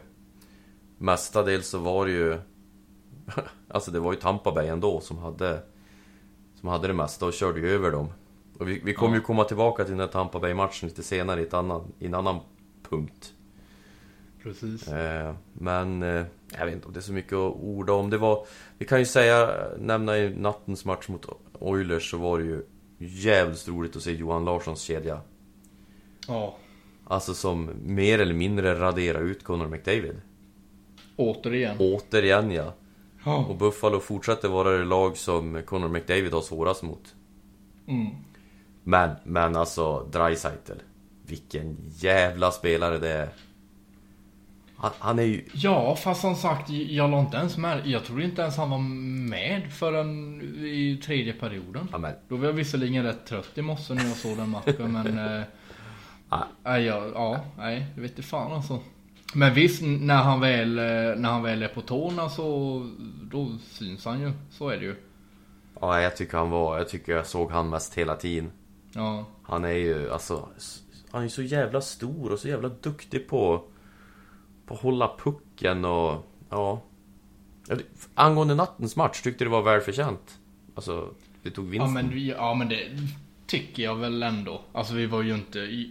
mestadels 0.98 1.68
så 1.70 1.78
var 1.78 2.06
det 2.06 2.12
ju... 2.12 2.38
alltså 3.68 3.92
det 3.92 4.00
var 4.00 4.14
ju 4.14 4.20
Tampa 4.20 4.52
Bay 4.52 4.68
ändå 4.68 5.00
som 5.00 5.18
hade... 5.18 5.64
Som 6.56 6.70
hade 6.70 6.88
det 6.88 6.94
mesta 6.94 7.26
och 7.26 7.34
körde 7.34 7.60
ju 7.60 7.70
över 7.70 7.92
dem. 7.92 8.08
Och 8.60 8.68
vi, 8.70 8.82
vi 8.84 8.94
kommer 8.94 9.14
Ja. 9.14 9.18
ju 9.18 9.22
komma 9.22 9.44
tillbaka 9.44 9.84
till 9.84 9.92
den 9.92 10.00
här 10.00 10.08
Tampa 10.08 10.40
Bay-matchen 10.40 10.90
lite 10.90 11.04
senare 11.04 11.40
i, 11.40 11.44
ett 11.44 11.54
annan, 11.54 11.94
i 12.00 12.06
en 12.06 12.14
annan 12.14 12.40
punkt. 12.90 13.33
Precis. 14.44 14.88
Eh, 14.88 15.36
men 15.54 16.04
eh, 16.04 16.26
jag 16.58 16.66
vet 16.66 16.74
inte 16.74 16.88
om 16.88 16.94
det 16.94 17.00
är 17.00 17.02
så 17.02 17.14
mycket 17.14 17.34
att 17.34 17.56
orda 17.56 17.94
om. 17.94 18.10
Det 18.10 18.18
var, 18.18 18.46
vi 18.78 18.86
kan 18.86 19.00
ju 19.00 19.06
säga, 19.06 19.56
nämna 19.80 20.18
i 20.18 20.36
nattens 20.36 20.86
match 20.86 21.08
mot 21.08 21.26
Oilers 21.60 22.12
så 22.12 22.18
var 22.18 22.40
det 22.40 22.46
ju 22.46 22.66
jävligt 22.98 23.68
roligt 23.68 23.96
att 23.96 24.02
se 24.02 24.12
Johan 24.12 24.46
Larssons 24.46 24.82
kedja. 24.82 25.22
Ja. 26.28 26.58
Alltså 27.06 27.34
som 27.34 27.70
mer 27.84 28.20
eller 28.20 28.34
mindre 28.34 28.80
radera 28.80 29.20
ut 29.20 29.44
Connor 29.44 29.68
McDavid. 29.68 30.22
Återigen. 31.16 31.78
Återigen 31.80 32.52
ja. 32.52 32.66
Och 32.66 32.74
Ja. 33.26 33.56
Buffalo 33.60 34.00
fortsätter 34.00 34.50
vara 34.50 34.70
det 34.78 34.84
lag 34.84 35.18
som 35.18 35.62
Connor 35.66 35.90
McDavid 35.90 36.34
har 36.34 36.42
svårast 36.42 36.84
mot. 36.84 37.16
Mm. 37.88 38.08
Men, 38.84 39.16
men 39.24 39.56
alltså 39.56 40.08
Dreisaitl. 40.12 40.72
Vilken 41.26 41.78
jävla 41.96 42.52
spelare 42.52 42.98
det 42.98 43.10
är. 43.10 43.30
Han, 44.84 44.92
han 45.00 45.20
är 45.20 45.24
ju... 45.24 45.46
Ja, 45.54 45.96
fast 45.96 46.22
som 46.22 46.36
sagt, 46.36 46.70
jag 46.70 47.12
la 47.12 47.20
inte 47.20 47.38
ens 47.38 47.58
med. 47.58 47.88
Jag 47.88 48.04
tror 48.04 48.22
inte 48.22 48.42
ens 48.42 48.58
han 48.58 48.70
var 48.70 48.80
med 49.30 49.74
förrän 49.74 50.42
i 50.66 51.02
tredje 51.06 51.34
perioden. 51.34 51.88
Ja, 51.92 51.98
men, 51.98 52.14
Då 52.28 52.36
var 52.36 52.46
jag 52.46 52.54
visserligen 52.54 53.04
rätt 53.04 53.26
trött 53.26 53.58
i 53.58 53.62
morse 53.62 53.94
när 53.94 54.04
jag 54.08 54.18
såg 54.18 54.38
den 54.38 54.50
matchen, 54.50 54.92
men... 54.92 55.38
Eh, 55.38 55.44
ah, 56.30 56.44
nej, 56.64 56.84
ja, 56.84 57.08
ja, 57.14 57.46
nej, 57.58 57.86
det 57.96 58.02
vet 58.02 58.12
inte 58.12 58.24
fan 58.24 58.52
alltså. 58.52 58.80
Men 59.34 59.54
visst, 59.54 59.82
när 59.84 60.24
han 60.24 60.40
väl, 60.40 60.80
eh, 60.80 61.16
när 61.16 61.30
han 61.30 61.44
väl 61.44 61.64
är 61.64 61.68
på 61.68 61.82
tårna 61.82 62.30
så... 62.30 62.80
Då 63.22 63.58
syns 63.70 64.06
han 64.06 64.22
ju. 64.22 64.32
Så 64.52 64.70
är 64.70 64.78
det 64.78 64.86
ju. 64.86 64.96
ja, 65.82 66.02
jag 66.02 66.18
tycker 66.18 66.38
han 66.38 66.50
var... 66.50 66.78
Jag 66.78 66.90
tycker 66.90 67.12
jag 67.12 67.26
såg 67.26 67.52
han 67.52 67.70
mest 67.70 67.94
hela 67.94 68.16
tiden. 68.16 68.52
Ja. 68.94 69.26
Han 69.44 69.66
är 69.66 69.70
ju 69.70 70.12
alltså... 70.12 70.50
Han 71.12 71.24
är 71.24 71.28
så 71.28 71.42
jävla 71.42 71.82
stor 71.82 72.32
och 72.32 72.40
så 72.40 72.48
jävla 72.48 72.70
duktig 72.70 73.28
på... 73.28 73.64
Hålla 74.82 75.18
pucken 75.18 75.86
och... 75.86 76.26
Ja. 76.50 76.82
Angående 78.16 78.56
nattens 78.56 78.96
match, 78.96 79.22
tyckte 79.22 79.44
du 79.44 79.50
det 79.50 79.56
var 79.56 79.62
välförtjänt? 79.62 80.40
Alltså, 80.76 81.10
vi 81.42 81.52
tog 81.52 81.66
vinsten. 81.66 81.96
Ja 81.96 82.02
men, 82.04 82.26
ja 82.26 82.54
men 82.54 82.70
det 82.70 82.90
tycker 83.48 83.84
jag 83.84 83.96
väl 83.96 84.24
ändå. 84.24 84.62
Alltså 84.72 84.94
vi 84.94 85.06
var 85.06 85.22
ju 85.22 85.34
inte 85.34 85.86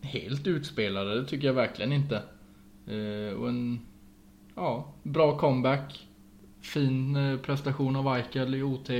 helt 0.00 0.46
utspelade, 0.46 1.20
det 1.20 1.26
tycker 1.26 1.46
jag 1.46 1.54
verkligen 1.54 1.92
inte. 1.92 2.22
Eh, 2.86 3.34
och 3.38 3.48
en, 3.48 3.80
ja, 4.54 4.94
bra 5.02 5.38
comeback. 5.38 6.08
Fin 6.60 7.16
eh, 7.16 7.38
prestation 7.38 7.96
av 7.96 8.16
Eichel 8.16 8.54
i 8.54 8.62
OT. 8.62 8.90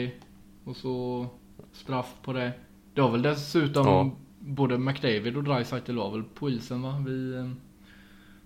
Och 0.64 0.76
så 0.76 1.26
straff 1.72 2.14
på 2.22 2.32
det. 2.32 2.52
Det 2.94 3.00
var 3.00 3.10
väl 3.10 3.22
dessutom 3.22 3.86
ja. 3.86 4.10
både 4.38 4.78
McDavid 4.78 5.36
och 5.36 5.44
Dreisaitl 5.44 5.96
var 5.96 6.10
väl 6.10 6.22
på 6.22 6.50
isen 6.50 6.82
va? 6.82 7.04
Vi, 7.06 7.34
eh, 7.34 7.50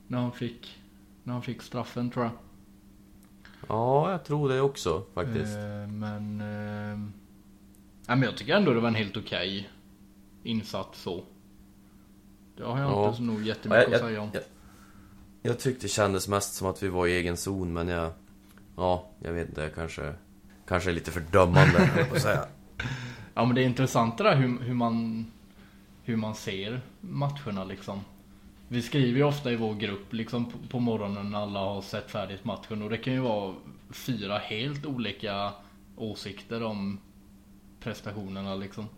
när 0.07 0.19
han 0.19 0.33
fick, 0.33 0.79
när 1.23 1.33
han 1.33 1.43
fick 1.43 1.63
straffen 1.63 2.11
tror 2.11 2.25
jag. 2.25 2.35
Ja, 3.69 4.11
jag 4.11 4.25
tror 4.25 4.49
det 4.49 4.61
också 4.61 5.03
faktiskt. 5.15 5.57
Eh, 5.57 5.87
men... 5.89 6.41
Eh, 6.41 6.99
men 8.09 8.23
jag 8.23 8.37
tycker 8.37 8.57
ändå 8.57 8.73
det 8.73 8.81
var 8.81 8.89
en 8.89 8.95
helt 8.95 9.17
okej 9.17 9.61
okay 9.61 9.71
insats 10.43 11.03
så. 11.03 11.25
Det 12.57 12.65
har 12.65 12.79
jag 12.79 12.91
ja. 12.91 13.07
inte 13.07 13.17
så 13.17 13.23
nog 13.23 13.47
jättemycket 13.47 13.85
ja, 13.85 13.91
jag, 13.91 13.95
att 13.95 14.01
säga 14.01 14.21
om. 14.21 14.31
Jag, 14.33 14.43
jag, 15.43 15.53
jag 15.53 15.59
tyckte 15.59 15.85
det 15.85 15.89
kändes 15.89 16.29
mest 16.29 16.55
som 16.55 16.69
att 16.69 16.83
vi 16.83 16.89
var 16.89 17.07
i 17.07 17.17
egen 17.17 17.37
zon, 17.37 17.73
men 17.73 17.89
jag... 17.89 18.13
Ja, 18.77 19.11
jag 19.19 19.33
vet 19.33 19.49
inte, 19.49 19.63
jag 19.63 19.75
kanske... 19.75 20.15
Kanske 20.69 20.91
är 20.91 20.95
lite 20.95 21.11
fördömande, 21.11 22.07
på 22.09 22.17
att 22.17 22.23
säga. 22.23 22.47
Ja, 23.35 23.45
men 23.45 23.55
det 23.55 23.63
är 23.63 23.67
intressant 23.67 24.19
det 24.19 24.25
där 24.25 24.37
hur, 24.37 24.61
hur 24.61 24.75
man... 24.75 25.27
Hur 26.03 26.17
man 26.17 26.35
ser 26.35 26.81
matcherna 27.01 27.65
liksom. 27.65 28.01
Vi 28.69 28.83
skriver 28.83 29.19
ju 29.19 29.25
ofta 29.25 29.53
i 29.53 29.57
vår 29.57 29.75
grupp 29.75 30.13
liksom 30.13 30.51
på, 30.51 30.59
på 30.69 30.81
morgonen 30.81 31.31
när 31.31 31.39
alla 31.39 31.61
har 31.61 31.83
sett 31.83 32.11
färdigt 32.11 32.45
matchen 32.45 32.83
och 32.83 32.91
det 32.91 32.97
kan 32.99 33.13
ju 33.13 33.21
vara 33.21 33.55
fyra 33.91 34.39
helt 34.39 34.87
olika 34.87 35.53
åsikter 35.97 36.63
om 36.63 37.01
prestationerna 37.81 38.55
liksom. 38.55 38.89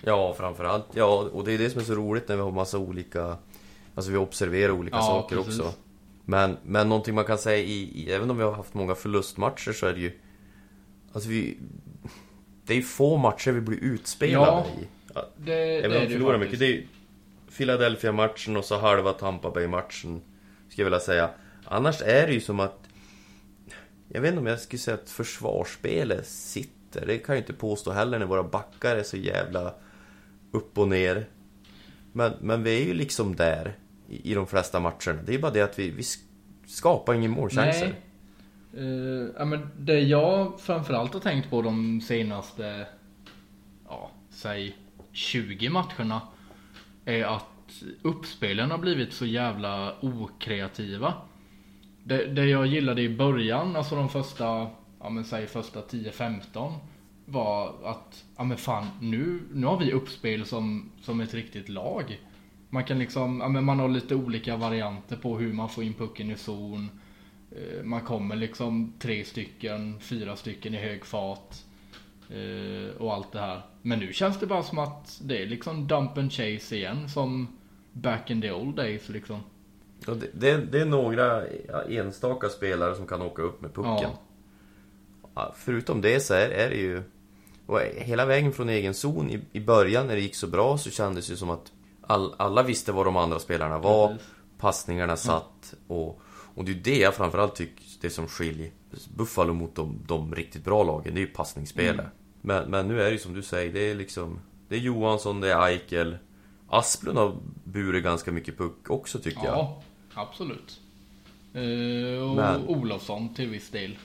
Ja, 0.00 0.34
framförallt. 0.34 0.86
Ja, 0.94 1.28
och 1.32 1.44
det 1.44 1.52
är 1.52 1.58
det 1.58 1.70
som 1.70 1.80
är 1.80 1.84
så 1.84 1.94
roligt 1.94 2.28
när 2.28 2.36
vi 2.36 2.42
har 2.42 2.50
massa 2.50 2.78
olika... 2.78 3.36
Alltså 3.94 4.10
vi 4.10 4.16
observerar 4.16 4.72
olika 4.72 4.96
ja, 4.96 5.02
saker 5.02 5.36
precis. 5.36 5.60
också. 5.60 5.72
Men, 6.24 6.56
men 6.64 6.88
någonting 6.88 7.14
man 7.14 7.24
kan 7.24 7.38
säga 7.38 7.58
i, 7.58 7.72
i, 7.72 8.12
Även 8.12 8.30
om 8.30 8.36
vi 8.36 8.42
har 8.42 8.52
haft 8.52 8.74
många 8.74 8.94
förlustmatcher 8.94 9.72
så 9.72 9.86
är 9.86 9.94
det 9.94 10.00
ju... 10.00 10.18
Alltså 11.12 11.28
vi... 11.28 11.58
Det 12.66 12.72
är 12.72 12.76
ju 12.76 12.82
få 12.82 13.16
matcher 13.16 13.50
vi 13.52 13.60
blir 13.60 13.78
utspelade 13.78 14.46
ja, 14.46 14.66
i. 14.80 14.86
Det, 15.36 15.84
även 15.84 15.96
om 15.96 16.08
vi 16.08 16.12
förlorar 16.12 16.38
mycket. 16.38 16.58
Det 16.58 16.66
är 16.66 16.86
Philadelphia-matchen 17.56 18.56
och 18.56 18.64
så 18.64 18.78
halva 18.78 19.12
Tampa 19.12 19.50
Bay-matchen. 19.50 20.22
Skulle 20.68 20.82
jag 20.82 20.84
vilja 20.84 21.00
säga. 21.00 21.30
Annars 21.64 22.02
är 22.02 22.26
det 22.26 22.32
ju 22.32 22.40
som 22.40 22.60
att... 22.60 22.78
Jag 24.08 24.20
vet 24.20 24.28
inte 24.28 24.40
om 24.40 24.46
jag 24.46 24.60
skulle 24.60 24.80
säga 24.80 24.94
att 24.94 25.10
försvarsspelet 25.10 26.26
sitter. 26.26 27.06
Det 27.06 27.18
kan 27.18 27.34
jag 27.34 27.42
inte 27.42 27.52
påstå 27.52 27.90
heller 27.90 28.18
när 28.18 28.26
våra 28.26 28.42
backar 28.42 28.96
är 28.96 29.02
så 29.02 29.16
jävla 29.16 29.74
upp 30.52 30.78
och 30.78 30.88
ner. 30.88 31.26
Men, 32.12 32.32
men 32.40 32.62
vi 32.62 32.82
är 32.82 32.86
ju 32.86 32.94
liksom 32.94 33.36
där 33.36 33.76
i, 34.08 34.30
i 34.30 34.34
de 34.34 34.46
flesta 34.46 34.80
matcherna. 34.80 35.22
Det 35.26 35.34
är 35.34 35.38
bara 35.38 35.52
det 35.52 35.60
att 35.60 35.78
vi, 35.78 35.90
vi 35.90 36.02
skapar 36.66 37.14
inga 37.14 37.28
målchanser. 37.28 37.94
Uh, 38.78 39.28
ja, 39.38 39.44
men 39.44 39.68
det 39.78 40.00
jag 40.00 40.60
framförallt 40.60 41.12
har 41.12 41.20
tänkt 41.20 41.50
på 41.50 41.62
de 41.62 42.00
senaste, 42.00 42.86
ja, 43.88 44.10
säg 44.30 44.76
20 45.12 45.68
matcherna 45.68 46.20
är 47.04 47.24
att 47.24 47.82
uppspelen 48.02 48.70
har 48.70 48.78
blivit 48.78 49.12
så 49.12 49.26
jävla 49.26 49.94
okreativa. 50.00 51.14
Det, 52.04 52.26
det 52.26 52.46
jag 52.46 52.66
gillade 52.66 53.02
i 53.02 53.08
början, 53.16 53.76
alltså 53.76 53.96
de 53.96 54.08
första, 54.08 54.66
ja 55.00 55.10
men 55.10 55.24
säg 55.24 55.46
första 55.46 55.80
10-15 55.80 56.72
var 57.24 57.74
att, 57.84 58.24
ja 58.36 58.44
men 58.44 58.56
fan, 58.56 58.86
nu, 59.00 59.40
nu 59.52 59.66
har 59.66 59.78
vi 59.78 59.92
uppspel 59.92 60.44
som, 60.46 60.90
som 61.02 61.20
ett 61.20 61.34
riktigt 61.34 61.68
lag. 61.68 62.20
Man 62.70 62.84
kan 62.84 62.98
liksom, 62.98 63.40
ja 63.40 63.48
men 63.48 63.64
man 63.64 63.78
har 63.78 63.88
lite 63.88 64.14
olika 64.14 64.56
varianter 64.56 65.16
på 65.16 65.38
hur 65.38 65.52
man 65.52 65.68
får 65.68 65.84
in 65.84 65.94
pucken 65.94 66.30
i 66.30 66.36
zon. 66.36 66.88
Eh, 67.50 67.84
man 67.84 68.00
kommer 68.00 68.36
liksom 68.36 68.92
tre 68.98 69.24
stycken, 69.24 70.00
fyra 70.00 70.36
stycken 70.36 70.74
i 70.74 70.78
hög 70.78 71.04
fart. 71.04 71.56
Eh, 72.32 73.02
och 73.02 73.12
allt 73.12 73.32
det 73.32 73.40
här. 73.40 73.62
Men 73.82 73.98
nu 73.98 74.12
känns 74.12 74.40
det 74.40 74.46
bara 74.46 74.62
som 74.62 74.78
att 74.78 75.20
det 75.22 75.42
är 75.42 75.46
liksom 75.46 75.86
dump 75.86 76.18
and 76.18 76.32
chase 76.32 76.76
igen 76.76 77.08
som 77.08 77.58
back 77.92 78.30
in 78.30 78.40
the 78.40 78.52
old 78.52 78.76
days 78.76 79.08
liksom. 79.08 79.40
Ja, 80.06 80.14
det, 80.14 80.26
det, 80.32 80.56
det 80.56 80.80
är 80.80 80.84
några 80.84 81.46
enstaka 81.88 82.48
spelare 82.48 82.94
som 82.94 83.06
kan 83.06 83.22
åka 83.22 83.42
upp 83.42 83.60
med 83.60 83.74
pucken. 83.74 84.10
Ja. 85.34 85.54
Förutom 85.56 86.00
det 86.00 86.20
så 86.20 86.34
är, 86.34 86.48
är 86.48 86.70
det 86.70 86.76
ju... 86.76 87.02
Hela 87.96 88.26
vägen 88.26 88.52
från 88.52 88.68
egen 88.68 88.94
zon 88.94 89.30
i, 89.30 89.40
i 89.52 89.60
början 89.60 90.06
när 90.06 90.14
det 90.14 90.20
gick 90.20 90.34
så 90.34 90.46
bra 90.46 90.78
så 90.78 90.90
kändes 90.90 91.28
det 91.28 91.36
som 91.36 91.50
att 91.50 91.72
all, 92.00 92.34
alla 92.36 92.62
visste 92.62 92.92
vad 92.92 93.06
de 93.06 93.16
andra 93.16 93.38
spelarna 93.38 93.78
var. 93.78 94.08
Precis. 94.08 94.26
Passningarna 94.58 95.16
satt 95.16 95.74
och, 95.86 96.20
och 96.54 96.64
det 96.64 96.72
är 96.72 96.76
det 96.76 96.98
jag 96.98 97.14
framförallt 97.14 97.54
tycker 97.54 97.84
det 98.00 98.10
som 98.10 98.28
skiljer 98.28 98.70
Buffalo 99.16 99.54
mot 99.54 99.74
de, 99.74 99.98
de 100.06 100.34
riktigt 100.34 100.64
bra 100.64 100.82
lagen. 100.82 101.14
Det 101.14 101.20
är 101.20 101.26
ju 101.26 101.32
passningsspelet. 101.32 101.92
Mm. 101.94 102.06
Men, 102.42 102.70
men 102.70 102.88
nu 102.88 103.00
är 103.00 103.04
det 103.04 103.10
ju 103.10 103.18
som 103.18 103.34
du 103.34 103.42
säger, 103.42 103.72
det 103.72 103.90
är 103.90 103.94
liksom... 103.94 104.40
Det 104.68 104.76
är 104.76 104.80
Johansson, 104.80 105.40
det 105.40 105.52
är 105.52 105.66
Eichel. 105.66 106.16
Asplund 106.68 107.18
har 107.18 107.36
burit 107.64 108.04
ganska 108.04 108.32
mycket 108.32 108.58
puck 108.58 108.90
också 108.90 109.18
tycker 109.18 109.44
jag. 109.44 109.54
Ja, 109.54 109.82
absolut. 110.14 110.80
Uh, 111.56 112.30
och 112.30 112.36
men... 112.36 112.66
Olofsson 112.66 113.34
till 113.34 113.48
viss 113.48 113.70
del. 113.70 113.98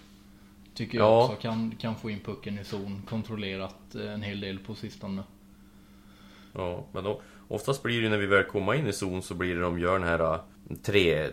Tycker 0.74 0.98
jag 0.98 1.08
ja. 1.08 1.24
också 1.24 1.42
kan, 1.42 1.76
kan 1.80 1.96
få 1.96 2.10
in 2.10 2.20
pucken 2.20 2.60
i 2.60 2.64
zon. 2.64 3.02
Kontrollerat 3.10 3.96
eh, 3.96 4.14
en 4.14 4.22
hel 4.22 4.40
del 4.40 4.60
på 4.60 4.76
sistone. 4.76 5.24
Ja, 6.54 6.86
men 6.92 7.04
då, 7.04 7.22
oftast 7.48 7.84
blir 7.84 8.02
det 8.02 8.10
när 8.10 8.18
vi 8.18 8.26
väl 8.26 8.44
kommer 8.44 8.74
in 8.74 8.88
i 8.88 8.94
zon 8.94 9.22
så 9.22 9.34
blir 9.34 9.56
det 9.56 9.62
de 9.62 9.80
gör 9.80 10.00
den 10.00 10.08
här 10.08 10.40
3, 10.84 11.28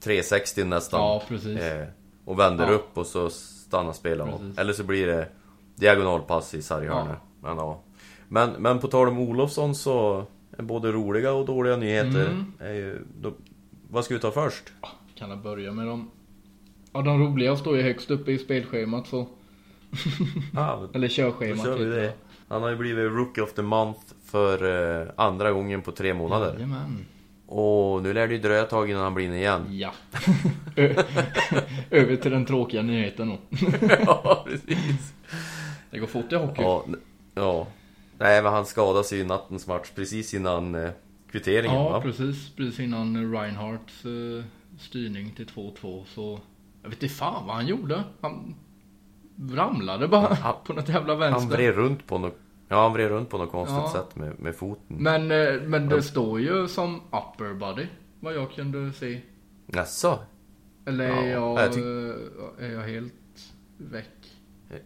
360 0.00 0.64
nästan. 0.64 1.00
Ja, 1.00 1.22
precis. 1.28 1.58
Eh, 1.58 1.88
och 2.24 2.38
vänder 2.38 2.66
ja. 2.66 2.72
upp 2.72 2.98
och 2.98 3.06
så 3.06 3.30
stannar 3.30 3.92
spelaren. 3.92 4.54
Eller 4.58 4.72
så 4.72 4.84
blir 4.84 5.06
det 5.06 5.28
diagonalpass 5.76 6.54
i 6.54 6.62
sarghörnor. 6.62 7.20
Ja. 7.42 7.48
Men, 7.48 7.56
ja. 7.56 7.82
men, 8.28 8.50
men 8.50 8.78
på 8.78 8.88
tal 8.88 9.08
om 9.08 9.18
Olofsson 9.18 9.74
så 9.74 10.26
är 10.58 10.62
både 10.62 10.92
roliga 10.92 11.32
och 11.32 11.46
dåliga 11.46 11.76
nyheter. 11.76 12.26
Mm. 12.26 12.52
Är 12.60 12.72
ju, 12.72 13.04
då, 13.20 13.32
vad 13.90 14.04
ska 14.04 14.14
vi 14.14 14.20
ta 14.20 14.30
först? 14.30 14.72
Kan 15.14 15.30
jag 15.30 15.42
börja 15.42 15.72
med 15.72 15.86
dem? 15.86 16.10
Ja, 16.92 17.02
de 17.02 17.20
roliga 17.20 17.56
står 17.56 17.76
ju 17.76 17.82
högst 17.82 18.10
uppe 18.10 18.32
i 18.32 18.38
spelschemat 18.38 19.06
så. 19.06 19.26
Ah, 20.54 20.78
Eller 20.94 21.08
körschemat. 21.08 21.64
Kör 21.64 21.78
vi 21.78 21.84
typ. 21.84 21.94
det. 21.94 22.12
Han 22.48 22.62
har 22.62 22.70
ju 22.70 22.76
blivit 22.76 23.12
Rookie 23.12 23.44
of 23.44 23.52
the 23.52 23.62
Month 23.62 24.00
för 24.24 25.00
eh, 25.00 25.08
andra 25.16 25.52
gången 25.52 25.82
på 25.82 25.92
tre 25.92 26.14
månader. 26.14 26.52
Jajamän. 26.52 27.06
Och 27.46 28.02
nu 28.02 28.12
lär 28.12 28.28
det 28.28 28.34
ju 28.34 28.40
dröja 28.40 28.62
ett 28.62 28.70
tag 28.70 28.90
innan 28.90 29.02
han 29.02 29.14
blir 29.14 29.24
inne 29.24 29.36
igen. 29.36 29.66
Ja. 29.70 29.92
Över 31.90 32.16
till 32.16 32.30
den 32.30 32.46
tråkiga 32.46 32.82
nyheten 32.82 33.28
då. 33.28 33.38
ja, 34.06 34.44
precis. 34.46 35.14
Det 35.90 35.98
går 35.98 36.06
fort 36.06 36.32
i 36.32 36.36
hockey. 36.36 36.62
Ja, 36.62 36.84
ja. 37.34 37.66
Nej, 38.18 38.42
men 38.42 38.52
han 38.52 38.66
skadade 38.66 39.04
sig 39.04 39.20
i 39.20 39.24
nattens 39.24 39.66
match 39.66 39.90
precis 39.94 40.34
innan 40.34 40.74
eh, 40.74 40.90
kvitteringen 41.30 41.76
Ja, 41.76 41.88
va? 41.88 42.00
precis. 42.00 42.50
Precis 42.56 42.80
innan 42.80 43.32
Reinhardts 43.32 44.04
eh, 44.04 44.44
styrning 44.78 45.30
till 45.30 45.46
2-2 45.46 46.04
så... 46.04 46.40
Jag 46.82 46.90
vet 46.90 47.02
inte 47.02 47.14
fan 47.14 47.46
vad 47.46 47.56
han 47.56 47.66
gjorde. 47.66 48.04
Han 48.20 48.54
ramlade 49.50 50.08
bara 50.08 50.34
han, 50.34 50.54
på 50.64 50.72
något 50.72 50.88
jävla 50.88 51.14
vänster. 51.14 51.40
Han 51.40 51.48
vred 51.48 51.74
runt 51.74 52.06
på 52.06 52.18
något 52.18 52.38
Ja, 52.68 52.82
han 52.82 52.92
vred 52.92 53.08
runt 53.08 53.30
på 53.30 53.38
något 53.38 53.50
konstigt 53.50 53.78
ja. 53.78 53.92
sätt 53.92 54.16
med, 54.16 54.40
med 54.40 54.56
foten. 54.56 54.96
Men, 54.96 55.30
eh, 55.30 55.60
men 55.62 55.88
det 55.88 56.02
står 56.02 56.40
ju 56.40 56.68
som 56.68 56.96
upper 56.96 57.54
body, 57.54 57.86
vad 58.20 58.34
jag 58.34 58.52
kunde 58.52 58.92
se. 58.92 59.20
Jaså? 59.66 60.18
Eller 60.86 61.04
är, 61.04 61.30
ja, 61.30 61.60
jag, 61.60 61.78
jag 61.78 62.68
är 62.68 62.72
jag 62.72 62.82
helt 62.82 63.52
väck? 63.76 64.35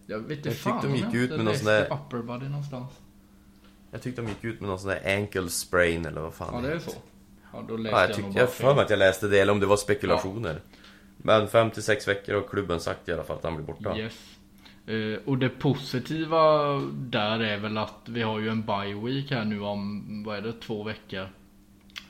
Jag 0.07 0.19
vet 0.19 0.37
inte 0.37 0.49
jag 0.49 0.59
fan 0.59 0.83
de 0.83 0.97
gick 0.97 1.15
ut 1.15 1.31
med 1.31 1.45
någon 1.45 1.57
sån 1.57 1.67
där... 1.67 1.85
upper 1.85 2.23
body 2.23 2.49
någonstans. 2.49 2.93
Jag 3.91 4.03
tyckte 4.03 4.23
de 4.23 4.29
gick 4.29 4.45
ut 4.45 4.61
med 4.61 4.69
någon 4.69 4.79
sån 4.79 4.91
där 4.91 5.17
ankle 5.17 5.49
sprain 5.49 6.07
eller 6.07 6.21
vad 6.21 6.35
fan 6.35 6.55
Ja, 6.55 6.71
det 6.71 6.75
är 6.75 6.79
så. 6.79 6.91
Ja, 7.53 7.65
då 7.69 7.77
läste 7.77 7.97
Ja, 7.97 8.03
jag, 8.03 8.11
jag 8.11 8.23
bara 8.23 8.35
jag 8.35 8.43
har 8.43 8.47
för 8.47 8.75
mig 8.75 8.85
att 8.85 8.91
jag 8.91 8.99
läste 8.99 9.29
det, 9.29 9.41
eller 9.41 9.53
om 9.53 9.61
det 9.61 9.67
var 9.67 9.77
spekulationer. 9.77 10.61
Men 11.17 11.47
5-6 11.47 12.07
veckor 12.07 12.35
har 12.35 12.49
klubben 12.49 12.81
sagt 12.81 13.09
i 13.09 13.13
alla 13.13 13.25
fall 13.25 13.37
att 13.37 13.45
han 13.45 13.57
blir 13.57 13.67
borta. 13.67 13.97
Yes. 13.97 14.37
Eh, 14.87 15.19
och 15.25 15.39
det 15.39 15.49
positiva 15.49 16.75
där 16.93 17.41
är 17.41 17.59
väl 17.59 17.79
att 17.79 18.01
vi 18.05 18.23
har 18.23 18.39
ju 18.39 18.49
en 18.49 18.63
bye 18.63 18.95
week 19.05 19.31
här 19.31 19.45
nu 19.45 19.61
om, 19.61 20.05
vad 20.27 20.39
är 20.39 20.43
det, 20.43 20.53
två 20.53 20.83
veckor. 20.83 21.29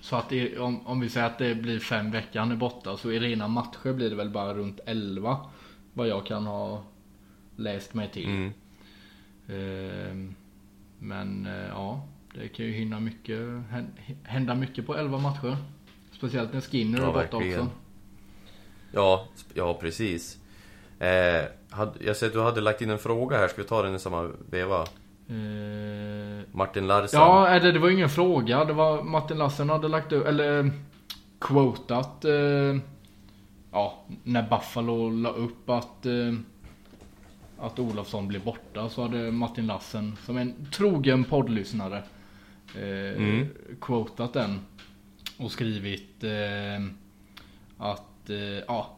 Så 0.00 0.16
att 0.16 0.28
det, 0.28 0.58
om, 0.58 0.86
om 0.86 1.00
vi 1.00 1.08
säger 1.08 1.26
att 1.26 1.38
det 1.38 1.54
blir 1.54 1.78
fem 1.78 2.10
veckor 2.10 2.40
han 2.40 2.52
är 2.52 2.56
borta 2.56 2.96
så 2.96 3.12
i 3.12 3.18
rena 3.18 3.48
matcher 3.48 3.92
blir 3.92 4.10
det 4.10 4.16
väl 4.16 4.30
bara 4.30 4.54
runt 4.54 4.80
11. 4.86 5.38
Vad 5.92 6.08
jag 6.08 6.26
kan 6.26 6.46
ha 6.46 6.84
läst 7.60 7.94
mig 7.94 8.10
till. 8.12 8.26
Mm. 8.28 8.52
Eh, 9.48 10.34
men 10.98 11.46
eh, 11.46 11.68
ja, 11.68 12.06
det 12.34 12.48
kan 12.48 12.66
ju 12.66 12.72
hinna 12.72 13.00
mycket, 13.00 13.38
hän- 13.70 13.92
hända 14.24 14.54
mycket 14.54 14.86
på 14.86 14.96
11 14.96 15.18
matcher. 15.18 15.56
Speciellt 16.12 16.52
när 16.52 16.60
Skinner 16.60 16.98
Ja, 16.98 17.08
är 17.08 17.12
borta 17.12 17.36
också. 17.36 17.68
Ja, 18.92 19.28
ja 19.54 19.74
precis. 19.74 20.38
Eh, 20.98 21.08
jag 22.00 22.16
ser 22.16 22.26
att 22.26 22.32
du 22.32 22.40
hade 22.42 22.60
lagt 22.60 22.82
in 22.82 22.90
en 22.90 22.98
fråga 22.98 23.38
här, 23.38 23.48
ska 23.48 23.62
vi 23.62 23.68
ta 23.68 23.82
den 23.82 23.94
i 23.94 23.98
samma 23.98 24.30
veva? 24.50 24.80
Eh, 25.28 26.44
Martin 26.52 26.86
Larsson. 26.86 27.20
Ja, 27.20 27.48
eller 27.48 27.72
det 27.72 27.78
var 27.78 27.90
ingen 27.90 28.08
fråga. 28.10 28.64
Det 28.64 28.72
var 28.72 29.02
Martin 29.02 29.38
Lassen 29.38 29.68
hade 29.70 29.88
lagt 29.88 30.12
upp, 30.12 30.26
eller 30.26 30.70
quotat 31.40 32.24
eh, 32.24 32.76
ja, 33.72 34.04
när 34.24 34.42
Buffalo 34.50 35.08
la 35.10 35.28
upp 35.30 35.70
att 35.70 36.06
eh, 36.06 36.12
att 37.60 37.78
Olofsson 37.78 38.28
blir 38.28 38.40
borta 38.40 38.88
så 38.88 39.02
hade 39.02 39.30
Martin 39.30 39.66
Lassen 39.66 40.16
som 40.26 40.36
en 40.36 40.66
trogen 40.72 41.24
poddlyssnare 41.24 42.02
eh, 42.76 43.16
Mm. 43.16 43.48
quotat 43.80 44.32
den 44.32 44.60
och 45.38 45.52
skrivit 45.52 46.24
eh, 46.24 46.86
att 47.78 48.30
eh, 48.30 48.38
ja 48.38 48.96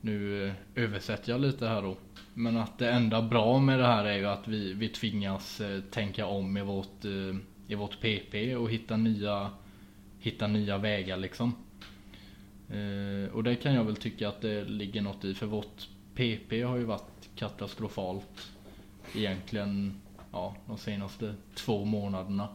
nu 0.00 0.46
eh, 0.46 0.52
översätter 0.74 1.32
jag 1.32 1.40
lite 1.40 1.66
här 1.66 1.82
då. 1.82 1.96
Men 2.34 2.56
att 2.56 2.78
det 2.78 2.90
enda 2.90 3.22
bra 3.22 3.58
med 3.58 3.78
det 3.78 3.86
här 3.86 4.04
är 4.04 4.18
ju 4.18 4.26
att 4.26 4.48
vi, 4.48 4.72
vi 4.72 4.88
tvingas 4.88 5.60
eh, 5.60 5.80
tänka 5.80 6.26
om 6.26 6.56
i 6.56 6.62
vårt, 6.62 7.04
eh, 7.04 7.36
i 7.66 7.74
vårt 7.74 8.00
PP 8.00 8.56
och 8.56 8.70
hitta 8.70 8.96
nya, 8.96 9.50
hitta 10.18 10.46
nya 10.46 10.78
vägar 10.78 11.16
liksom. 11.16 11.54
Och 13.32 13.44
det 13.44 13.56
kan 13.56 13.74
jag 13.74 13.84
väl 13.84 13.96
tycka 13.96 14.28
att 14.28 14.40
det 14.40 14.64
ligger 14.64 15.02
något 15.02 15.24
i 15.24 15.34
för 15.34 15.46
vårt 15.46 15.88
PP 16.14 16.62
har 16.62 16.76
ju 16.76 16.84
varit 16.84 17.11
katastrofalt 17.36 18.50
egentligen 19.14 20.00
ja, 20.32 20.56
de 20.66 20.78
senaste 20.78 21.34
två 21.54 21.84
månaderna. 21.84 22.48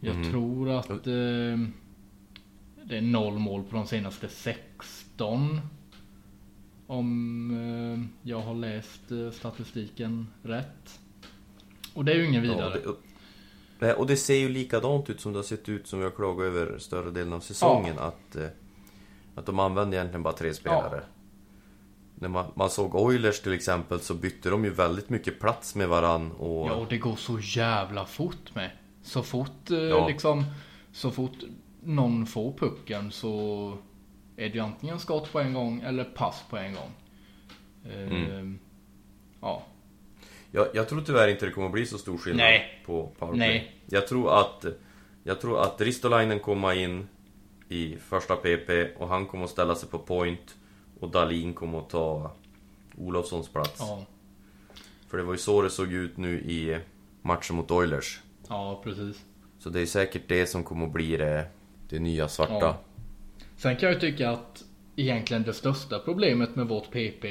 Jag 0.00 0.14
Mm. 0.16 0.30
tror 0.30 0.70
att 0.70 0.90
eh, 0.90 0.94
det 2.84 2.96
är 2.96 3.00
noll 3.02 3.38
mål 3.38 3.62
på 3.64 3.76
de 3.76 3.86
senaste 3.86 4.28
16. 4.28 5.60
Om 6.86 7.50
eh, 7.50 8.28
jag 8.30 8.40
har 8.40 8.54
läst 8.54 9.10
eh, 9.10 9.30
statistiken 9.30 10.26
rätt. 10.42 11.00
Och 11.94 12.04
det 12.04 12.12
är 12.12 12.16
ju 12.16 12.26
ingen 12.26 12.44
Ja, 12.44 12.52
vidare. 12.52 12.80
det, 13.80 13.94
och- 13.94 14.06
det 14.06 14.16
ser 14.16 14.34
ju 14.38 14.48
likadant 14.48 15.10
ut 15.10 15.20
som 15.20 15.32
det 15.32 15.38
har 15.38 15.44
sett 15.44 15.68
ut 15.68 15.86
som 15.86 15.98
vi 15.98 16.04
har 16.04 16.12
klagat 16.12 16.44
över 16.44 16.78
större 16.78 17.10
delen 17.10 17.32
av 17.32 17.40
säsongen. 17.40 17.98
Att, 17.98 18.36
eh, 18.36 18.46
att 19.34 19.46
de 19.46 19.58
använde 19.58 19.96
egentligen 19.96 20.22
bara 20.22 20.34
tre 20.34 20.54
spelare. 20.54 21.02
När 22.20 22.28
man, 22.28 22.52
man 22.54 22.70
såg 22.70 22.94
Oilers 22.94 23.40
till 23.40 23.52
exempel 23.52 24.00
så 24.00 24.14
bytte 24.14 24.50
de 24.50 24.64
ju 24.64 24.70
väldigt 24.70 25.08
mycket 25.10 25.40
plats 25.40 25.74
med 25.74 25.88
varann. 25.88 26.32
Och, 26.32 26.68
Ja, 26.68 26.72
och 26.74 26.86
det 26.88 26.98
går 26.98 27.16
så 27.16 27.38
jävla 27.40 28.04
fort 28.06 28.54
med. 28.54 28.70
Så 29.02 29.22
fort 29.22 29.70
eh, 29.70 29.78
Ja. 29.78 30.08
liksom, 30.08 30.44
så 30.92 31.10
fort 31.10 31.36
någon 31.82 32.26
får 32.26 32.52
pucken 32.52 33.10
så 33.12 33.72
är 34.36 34.48
det 34.48 34.54
ju 34.54 34.60
antingen 34.60 34.98
skott 34.98 35.32
på 35.32 35.40
en 35.40 35.54
gång 35.54 35.80
eller 35.80 36.04
pass 36.04 36.44
på 36.50 36.56
en 36.56 36.74
gång. 36.74 36.90
Mm. 37.94 38.58
Ja. 39.40 39.62
Jag, 40.50 40.66
jag 40.74 40.88
tror 40.88 41.00
tyvärr 41.00 41.28
inte 41.28 41.46
det 41.46 41.52
kommer 41.52 41.66
att 41.66 41.72
bli 41.72 41.86
så 41.86 41.98
stor 41.98 42.18
skillnad 42.18 42.44
Nej. 42.46 42.82
på 42.86 43.12
powerplay. 43.18 43.48
Nej. 43.48 43.74
Jag 43.86 44.06
tror 44.06 44.40
att 44.40 44.64
Jag 45.24 45.40
tror 45.40 45.62
att 45.62 45.80
Ristolainen 45.80 46.40
kommer 46.40 46.72
in 46.72 47.08
i 47.68 47.96
första 47.96 48.36
PP 48.36 48.70
och 48.98 49.08
han 49.08 49.26
kommer 49.26 49.44
att 49.44 49.50
ställa 49.50 49.74
sig 49.74 49.88
på 49.88 49.98
point 49.98 50.56
och 51.00 51.10
Dalin 51.10 51.54
kommer 51.54 51.78
att 51.78 51.90
ta 51.90 52.32
Olofssons 52.98 53.48
plats. 53.48 53.76
Ja, 53.78 54.04
För 55.08 55.18
det 55.18 55.24
var 55.24 55.32
ju 55.32 55.38
så 55.38 55.62
det 55.62 55.70
såg 55.70 55.92
ut 55.92 56.16
nu 56.16 56.40
i 56.40 56.78
matchen 57.22 57.56
mot 57.56 57.70
Oilers. 57.70 58.20
ja 58.48 58.80
precis. 58.84 59.24
Så 59.58 59.70
det 59.70 59.80
är 59.80 59.86
säkert 59.86 60.22
det 60.28 60.46
som 60.46 60.64
kommer 60.64 60.86
att 60.86 60.92
bli 60.92 61.16
det, 61.16 61.46
det 61.88 61.98
nya 61.98 62.28
svarta. 62.28 62.54
Ja. 62.60 62.78
Sen 63.56 63.76
kan 63.76 63.88
jag 63.88 64.00
tycka 64.00 64.30
att 64.30 64.64
egentligen 64.96 65.42
det 65.42 65.52
största 65.54 65.98
problemet 65.98 66.56
med 66.56 66.68
vårt 66.68 66.90
PP 66.90 67.24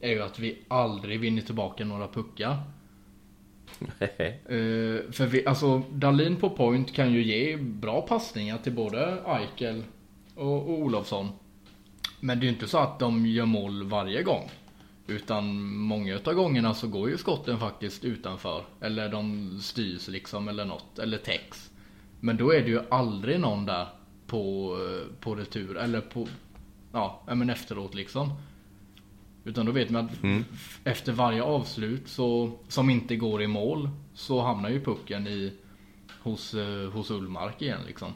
är 0.00 0.10
ju 0.10 0.22
att 0.22 0.38
vi 0.38 0.58
aldrig 0.68 1.20
vinner 1.20 1.42
tillbaka 1.42 1.84
några 1.84 2.08
puckar. 2.08 2.56
Eh, 4.00 5.10
för 5.12 5.26
vi, 5.26 5.46
alltså 5.46 5.82
Dalin 5.92 6.36
på 6.36 6.50
point 6.50 6.94
kan 6.94 7.12
ju 7.12 7.22
ge 7.22 7.56
bra 7.56 8.02
passningar 8.02 8.58
till 8.58 8.72
både 8.72 9.22
Eichel 9.26 9.84
och, 10.34 10.56
och 10.56 10.70
Olofsson. 10.70 11.28
Men 12.20 12.40
det 12.40 12.44
är 12.44 12.48
ju 12.48 12.52
inte 12.54 12.68
så 12.68 12.78
att 12.78 12.98
de 12.98 13.26
gör 13.26 13.46
mål 13.46 13.82
varje 13.84 14.22
gång. 14.22 14.50
Utan 15.06 15.62
många 15.74 16.14
utav 16.14 16.34
gångerna 16.34 16.74
så 16.74 16.88
går 16.88 17.10
ju 17.10 17.18
skotten 17.18 17.58
faktiskt 17.58 18.04
utanför. 18.04 18.64
Eller 18.80 19.08
de 19.08 19.50
styrs 19.60 20.08
liksom 20.08 20.48
eller 20.48 20.64
något. 20.64 20.98
Eller 20.98 21.18
täcks. 21.18 21.70
Men 22.20 22.36
då 22.36 22.52
är 22.54 22.60
det 22.62 22.68
ju 22.70 22.80
aldrig 22.90 23.40
någon 23.40 23.66
där 23.66 23.86
på, 24.26 24.76
eh, 24.80 25.14
på 25.20 25.34
retur. 25.34 25.76
Eller 25.76 26.00
på, 26.00 26.28
ja 26.92 27.22
men 27.26 27.50
efteråt 27.50 27.94
liksom. 27.94 28.32
Utan 29.44 29.66
då 29.66 29.72
vet 29.72 29.90
man 29.90 30.04
att 30.04 30.22
Mm. 30.22 30.44
efter 30.84 31.12
varje 31.12 31.42
avslut 31.42 32.08
så, 32.08 32.52
som 32.68 32.90
inte 32.90 33.16
går 33.16 33.42
i 33.42 33.46
mål 33.46 33.88
så 34.14 34.42
hamnar 34.42 34.68
ju 34.70 34.80
pucken 34.84 35.26
i 35.26 35.52
hos, 36.22 36.54
eh, 36.54 36.90
hos 36.90 37.10
Ullmark 37.10 37.62
igen 37.62 37.80
liksom. 37.86 38.12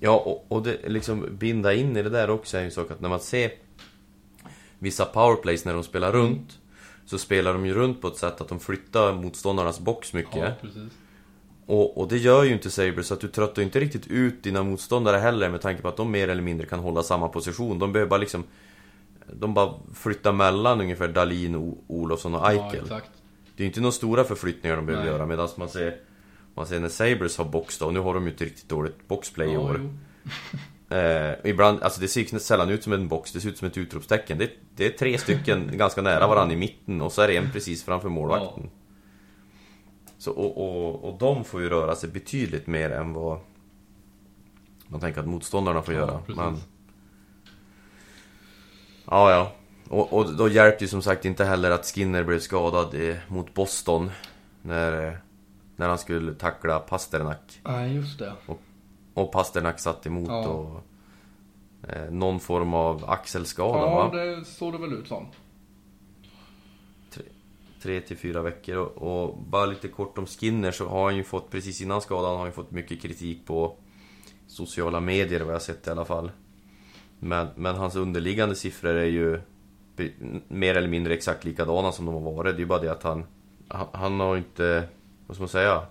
Ja, 0.00 0.16
och, 0.16 0.46
och 0.48 0.62
det, 0.62 0.88
liksom 0.88 1.26
binda 1.30 1.74
in 1.74 1.96
i 1.96 2.02
det 2.02 2.10
där 2.10 2.30
också 2.30 2.56
är 2.56 2.60
ju 2.60 2.64
en 2.66 2.72
sak 2.72 2.90
att 2.90 3.00
när 3.00 3.08
man 3.08 3.20
ser 3.20 3.50
vissa 4.78 5.04
powerplays 5.04 5.64
när 5.64 5.74
de 5.74 5.82
spelar 5.84 6.12
runt 6.12 6.58
så 7.06 7.18
spelar 7.18 7.52
de 7.52 7.66
ju 7.66 7.74
runt 7.74 8.00
på 8.02 8.08
ett 8.08 8.16
sätt 8.16 8.40
att 8.40 8.48
de 8.48 8.60
flyttar 8.60 9.12
motståndarnas 9.12 9.80
box 9.80 10.12
mycket. 10.12 10.60
precis. 10.60 10.92
Och, 11.66 11.98
och 11.98 12.08
det 12.08 12.18
gör 12.18 12.44
ju 12.44 12.52
inte 12.52 12.70
Sabres, 12.70 13.06
så 13.06 13.14
att 13.14 13.20
du 13.20 13.28
tröttar 13.28 13.62
ju 13.62 13.66
inte 13.66 13.80
riktigt 13.80 14.06
ut 14.06 14.42
dina 14.42 14.62
motståndare 14.62 15.16
heller 15.16 15.50
med 15.50 15.60
tanke 15.60 15.82
på 15.82 15.88
att 15.88 15.96
de 15.96 16.10
mer 16.10 16.28
eller 16.28 16.42
mindre 16.42 16.66
kan 16.66 16.80
hålla 16.80 17.02
samma 17.02 17.28
position. 17.28 17.78
De 17.78 17.92
behöver 17.92 18.10
bara 18.10 18.20
liksom... 18.20 18.44
De 19.32 19.54
bara 19.54 19.74
flyttar 19.94 20.32
mellan 20.32 20.80
ungefär 20.80 21.08
Dalin, 21.08 21.74
Olofsson 21.86 22.34
och 22.34 22.40
Ja, 22.40 22.50
Eichel. 22.52 22.82
exakt. 22.82 23.10
det 23.56 23.62
är 23.62 23.64
ju 23.64 23.66
inte 23.66 23.80
några 23.80 23.92
stora 23.92 24.24
förflyttningar 24.24 24.76
de 24.76 24.86
behöver 24.86 25.04
Nej. 25.04 25.12
göra 25.14 25.26
medan 25.26 25.48
man 25.56 25.68
ser... 25.68 25.96
Man 26.60 26.66
ser 26.66 26.80
när 26.80 26.88
Sabres 26.88 27.38
har 27.38 27.44
box 27.44 27.78
då, 27.78 27.86
och 27.86 27.94
nu 27.94 28.00
har 28.00 28.14
de 28.14 28.26
ju 28.26 28.32
ett 28.32 28.40
riktigt 28.40 28.68
dåligt 28.68 29.08
boxplay 29.08 29.48
i 29.48 29.52
Ja, 29.52 29.60
år. 29.60 29.80
Eh, 30.90 31.34
ibland, 31.44 31.82
alltså 31.82 32.00
det 32.00 32.08
ser 32.08 32.38
sällan 32.38 32.68
ut 32.70 32.82
som 32.84 32.92
en 32.92 33.08
box, 33.08 33.32
det 33.32 33.40
ser 33.40 33.48
ut 33.48 33.58
som 33.58 33.68
ett 33.68 33.76
utropstecken. 33.76 34.38
Det, 34.38 34.50
det 34.76 34.86
är 34.86 34.90
tre 34.90 35.18
stycken 35.18 35.70
ganska 35.78 36.02
nära 36.02 36.26
varandra 36.26 36.54
i 36.54 36.56
mitten 36.56 37.00
och 37.00 37.12
så 37.12 37.22
är 37.22 37.28
det 37.28 37.36
en 37.36 37.50
precis 37.52 37.84
framför 37.84 38.08
målvakten. 38.08 38.70
Så, 40.18 40.32
och, 40.32 40.56
och, 40.58 41.04
och 41.04 41.18
de 41.18 41.44
får 41.44 41.60
ju 41.60 41.68
röra 41.68 41.96
sig 41.96 42.10
betydligt 42.10 42.66
mer 42.66 42.90
än 42.90 43.12
vad 43.12 43.38
man 44.86 45.00
tänker 45.00 45.20
att 45.20 45.28
motståndarna 45.28 45.82
får 45.82 45.94
Ja, 45.94 46.00
göra. 46.00 46.18
precis. 46.18 46.36
Men... 46.36 46.56
Ja, 49.04 49.30
ja. 49.30 49.52
Och, 49.88 50.12
och 50.12 50.34
då 50.34 50.48
hjälpte 50.48 50.84
ju 50.84 50.88
som 50.88 51.02
sagt 51.02 51.24
inte 51.24 51.44
heller 51.44 51.70
att 51.70 51.86
Skinner 51.86 52.24
blev 52.24 52.38
skadad 52.40 52.94
eh, 53.08 53.16
mot 53.28 53.54
Boston. 53.54 54.10
När, 54.62 55.06
eh, 55.08 55.14
när 55.80 55.88
han 55.88 55.98
skulle 55.98 56.34
tackla 56.34 56.78
Pasternak. 56.78 57.60
Nej, 57.64 57.94
just 57.94 58.18
det. 58.18 58.32
Och 59.14 59.32
Pasternak 59.32 59.78
satt 59.80 60.06
emot 60.06 60.28
Ja. 60.28 60.48
och... 60.48 60.82
Eh, 61.88 62.10
någon 62.10 62.40
form 62.40 62.74
av 62.74 63.10
axelskada 63.10 63.78
Ja, 63.78 63.94
va? 63.94 64.16
det 64.16 64.44
såg 64.44 64.72
det 64.72 64.78
väl 64.78 64.92
ut 64.92 65.08
som. 65.08 65.26
Tre 67.82 68.00
till 68.00 68.16
fyra 68.16 68.42
veckor 68.42 68.76
och, 68.76 68.96
och 69.28 69.38
bara 69.38 69.66
lite 69.66 69.88
kort 69.88 70.18
om 70.18 70.26
Skinner 70.26 70.70
så 70.70 70.88
har 70.88 71.04
han 71.04 71.16
ju 71.16 71.24
fått, 71.24 71.50
precis 71.50 71.80
innan 71.80 72.00
skadan, 72.00 72.30
har 72.30 72.38
han 72.38 72.46
ju 72.46 72.52
fått 72.52 72.70
mycket 72.70 73.02
kritik 73.02 73.46
på 73.46 73.76
sociala 74.46 75.00
medier 75.00 75.40
vad 75.40 75.54
jag 75.54 75.62
sett 75.62 75.86
i 75.86 75.90
alla 75.90 76.04
fall. 76.04 76.30
Men, 77.18 77.48
men 77.56 77.76
hans 77.76 77.96
underliggande 77.96 78.54
siffror 78.54 78.94
är 78.94 79.04
ju 79.06 79.40
mer 80.48 80.74
eller 80.74 80.88
mindre 80.88 81.14
exakt 81.14 81.44
likadana 81.44 81.92
som 81.92 82.06
de 82.06 82.14
har 82.14 82.32
varit. 82.32 82.54
Det 82.56 82.58
är 82.58 82.60
ju 82.60 82.66
bara 82.66 82.80
det 82.80 82.92
att 82.92 83.02
han, 83.02 83.24
han, 83.68 83.86
han 83.92 84.20
har 84.20 84.36
inte, 84.36 84.88
vad 85.30 85.36
ska 85.36 85.42
man 85.42 85.48
säga? 85.48 85.82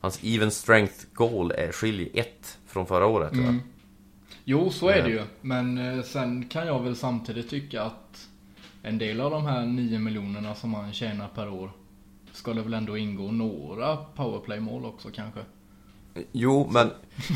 Hans 0.00 0.20
even 0.24 0.50
strength 0.50 0.94
goal 1.14 1.50
är 1.52 1.72
skiljer 1.72 2.08
ett 2.14 2.58
från 2.66 2.86
förra 2.86 3.06
året. 3.06 3.32
Mm. 3.32 3.60
Jo, 4.44 4.70
så 4.70 4.88
är 4.88 4.98
Eh. 4.98 5.04
det 5.04 5.10
ju. 5.10 5.22
Men 5.40 5.78
eh, 5.98 6.04
sen 6.04 6.48
kan 6.48 6.66
jag 6.66 6.82
väl 6.82 6.96
samtidigt 6.96 7.50
tycka 7.50 7.82
att 7.82 8.28
en 8.82 8.98
del 8.98 9.20
av 9.20 9.30
de 9.30 9.46
här 9.46 9.66
9 9.66 9.98
miljonerna 9.98 10.54
som 10.54 10.74
han 10.74 10.92
tjänar 10.92 11.28
per 11.34 11.48
år 11.48 11.70
ska 12.32 12.52
det 12.52 12.62
väl 12.62 12.74
ändå 12.74 12.96
ingå 12.98 13.30
några 13.32 13.96
powerplay-mål 13.96 14.84
också 14.84 15.08
kanske. 15.14 15.40
Jo, 16.32 16.68
men 16.72 16.90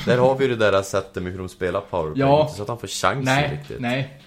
där 0.07 0.19
har 0.19 0.39
vi 0.39 0.45
ju 0.45 0.57
det 0.57 0.71
där 0.71 0.83
sättet 0.83 1.23
med 1.23 1.33
hur 1.33 1.39
de 1.39 1.49
spelar 1.49 1.81
powerplay. 1.81 2.21
Ja. 2.27 2.43
Inte 2.43 2.55
så 2.55 2.63
att 2.63 2.69
han 2.69 2.79
får 2.79 2.87
chansen 2.89 3.25
Nej, 3.25 3.59
riktigt. 3.59 3.81
nej. 3.81 4.21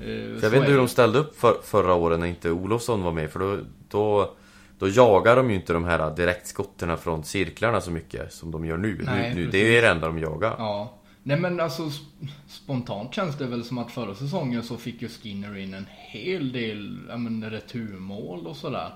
Eh, 0.00 0.38
så 0.40 0.46
jag 0.46 0.50
vet 0.50 0.54
inte 0.54 0.58
hur 0.58 0.72
det. 0.72 0.76
de 0.76 0.88
ställde 0.88 1.18
upp 1.18 1.36
för, 1.40 1.56
förra 1.64 1.94
året 1.94 2.20
när 2.20 2.26
inte 2.26 2.50
Olofsson 2.50 3.02
var 3.02 3.12
med. 3.12 3.30
För 3.30 3.40
då, 3.40 3.58
då, 3.88 4.34
då 4.82 4.88
jagar 4.88 5.36
de 5.36 5.50
ju 5.50 5.56
inte 5.56 5.72
de 5.72 5.84
här 5.84 6.16
direktskotterna 6.16 6.96
från 6.96 7.24
cirklarna 7.24 7.80
så 7.80 7.90
mycket 7.90 8.32
som 8.32 8.50
de 8.50 8.64
gör 8.64 8.76
nu. 8.76 9.02
Nej, 9.04 9.34
nu, 9.34 9.44
nu 9.44 9.50
det 9.50 9.58
är 9.58 9.74
ju 9.74 9.80
det 9.80 9.88
enda 9.88 10.06
de 10.06 10.18
jagar. 10.18 10.54
Ja. 10.58 10.98
Nej 11.22 11.40
men 11.40 11.60
alltså 11.60 11.82
sp- 11.82 12.28
spontant 12.46 13.14
känns 13.14 13.38
det 13.38 13.46
väl 13.46 13.64
som 13.64 13.78
att 13.78 13.92
förra 13.92 14.14
säsongen 14.14 14.62
så 14.62 14.76
fick 14.76 15.02
ju 15.02 15.08
Skinner 15.08 15.56
in 15.56 15.74
en 15.74 15.86
hel 15.90 16.52
del 16.52 16.98
ja, 17.08 17.16
men, 17.16 17.50
returmål 17.50 18.46
och 18.46 18.56
sådär. 18.56 18.94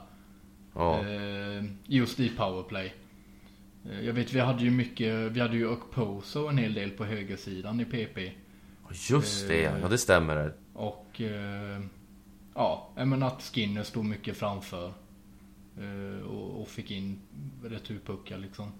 Ja. 0.74 0.98
Eh, 0.98 1.64
just 1.84 2.20
i 2.20 2.28
powerplay. 2.28 2.94
Eh, 3.90 4.00
jag 4.06 4.12
vet 4.12 4.32
vi 4.32 4.40
hade 4.40 4.64
ju 4.64 4.70
mycket, 4.70 5.14
vi 5.14 5.40
hade 5.40 5.56
ju 5.56 5.68
Okposo 5.68 6.46
en 6.48 6.58
hel 6.58 6.74
del 6.74 6.90
på 6.90 7.04
högersidan 7.04 7.80
i 7.80 7.84
PP. 7.84 8.32
Just 9.10 9.48
det, 9.48 9.64
Eh. 9.64 9.72
ja 9.82 9.88
det 9.88 9.98
stämmer. 9.98 10.52
Och 10.74 11.20
eh, 11.20 11.80
ja, 12.54 12.90
menar 12.96 13.26
att 13.26 13.42
Skinner 13.42 13.82
stod 13.82 14.04
mycket 14.04 14.36
framför. 14.36 14.92
Eh, 15.80 16.26
och, 16.26 16.62
och 16.62 16.68
fick 16.68 16.90
in 16.90 17.20
returpuckar 17.64 18.38
liksom. 18.38 18.72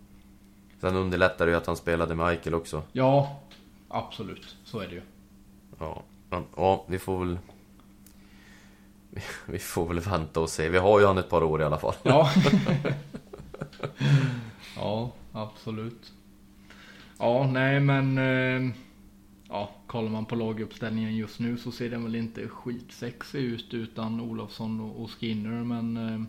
Sen 0.80 0.96
underlättar 0.96 1.46
det 1.46 1.52
ju 1.52 1.59
att 1.59 1.66
han 1.66 1.76
spelade 1.76 2.14
med 2.14 2.26
Eichel 2.26 2.54
också. 2.54 2.82
Ja, 2.92 3.40
absolut. 3.88 4.56
Så 4.64 4.80
är 4.80 4.88
det 4.88 4.94
ju. 4.94 5.02
Ja, 5.78 6.02
men, 6.30 6.44
ja 6.56 6.85
vi 6.88 6.98
får 6.98 7.24
väl... 7.24 7.38
Vi 9.46 9.59
får 9.59 9.88
väl 9.88 10.00
vänta 10.00 10.40
och 10.40 10.50
se. 10.50 10.68
Vi 10.68 10.78
har 10.78 11.00
ju 11.00 11.06
han 11.06 11.18
ett 11.18 11.30
par 11.30 11.42
år 11.42 11.61
i 11.61 11.64
alla 11.64 11.78
fall. 11.78 11.94
Ja. 12.02 12.30
ja, 14.76 15.12
absolut. 15.32 16.12
Ja, 17.18 17.50
nej 17.52 17.80
men... 17.80 18.18
Eh, 18.18 18.74
ja, 19.48 19.70
kollar 19.87 20.11
man 20.11 20.26
på 20.26 20.35
laguppställningen 20.35 21.16
just 21.16 21.40
nu 21.40 21.56
så 21.56 21.72
ser 21.72 21.90
den 21.90 22.04
väl 22.04 22.14
inte 22.14 22.48
skitsexig 22.48 23.40
ut 23.40 23.74
utan 23.74 24.20
Olofsson 24.20 24.80
och, 24.80 25.02
och 25.02 25.11
Skinner 25.11 25.64
men... 25.64 26.26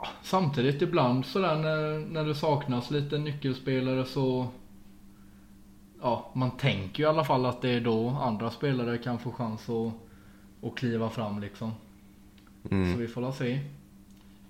Ja, 0.00 0.08
samtidigt 0.22 0.82
ibland 0.82 1.26
sådär 1.26 1.56
när, 1.56 1.98
när 1.98 2.24
det 2.24 2.34
saknas 2.34 2.90
lite 2.90 3.18
nyckelspelare 3.18 4.04
så... 4.04 4.48
Ja, 6.02 6.30
man 6.34 6.50
tänker 6.50 6.98
ju 7.02 7.04
i 7.04 7.08
alla 7.08 7.24
fall 7.24 7.46
att 7.46 7.62
det 7.62 7.70
är 7.70 7.80
då 7.80 8.08
andra 8.08 8.50
spelare 8.50 8.98
kan 8.98 9.18
få 9.18 9.32
chans 9.32 9.68
att, 9.68 9.92
att 10.68 10.76
kliva 10.76 11.10
fram 11.10 11.40
liksom. 11.40 11.72
Så 12.62 12.74
Mm. 12.74 12.98
vi 12.98 13.08
får 13.08 13.20
la 13.20 13.32
se. 13.32 13.60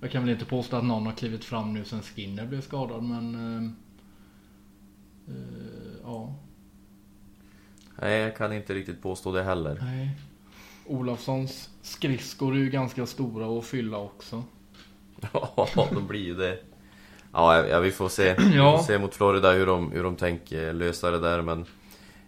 Jag 0.00 0.10
kan 0.10 0.22
väl 0.22 0.30
inte 0.32 0.44
påstå 0.44 0.76
att 0.76 0.84
någon 0.84 1.06
har 1.06 1.12
klivit 1.12 1.44
fram 1.44 1.72
nu 1.74 1.84
sen 1.84 2.02
Skinner 2.02 2.46
blev 2.46 2.60
skadad 2.60 3.02
men... 3.02 3.34
Eh, 3.34 3.62
eh, 5.34 5.96
ja, 6.02 6.34
Nej, 8.00 8.18
jag 8.20 8.36
kan 8.36 8.52
inte 8.52 8.74
riktigt 8.74 9.02
påstå 9.02 9.32
det 9.32 9.42
heller. 9.42 9.78
nej. 9.82 10.10
Olofssons 10.86 11.70
skridskor 11.82 12.54
är 12.54 12.58
ju 12.58 12.70
ganska 12.70 13.06
stora 13.06 13.58
att 13.58 13.64
fylla 13.64 13.98
också. 13.98 14.44
Ja, 15.32 15.88
de 15.92 16.06
blir 16.06 16.20
ju 16.24 16.34
det. 16.34 16.58
Ja, 17.32 17.66
ja, 17.66 17.80
vi 17.80 17.90
får 17.90 18.08
se. 18.08 18.34
Vi 18.38 18.58
får 18.58 18.78
se 18.86 18.98
mot 18.98 19.14
Florida 19.14 19.52
hur 19.52 19.66
de, 19.66 19.92
hur 19.92 20.02
de 20.02 20.16
tänker 20.16 20.72
lösa 20.72 21.10
det 21.10 21.18
där 21.18 21.42
men 21.42 21.66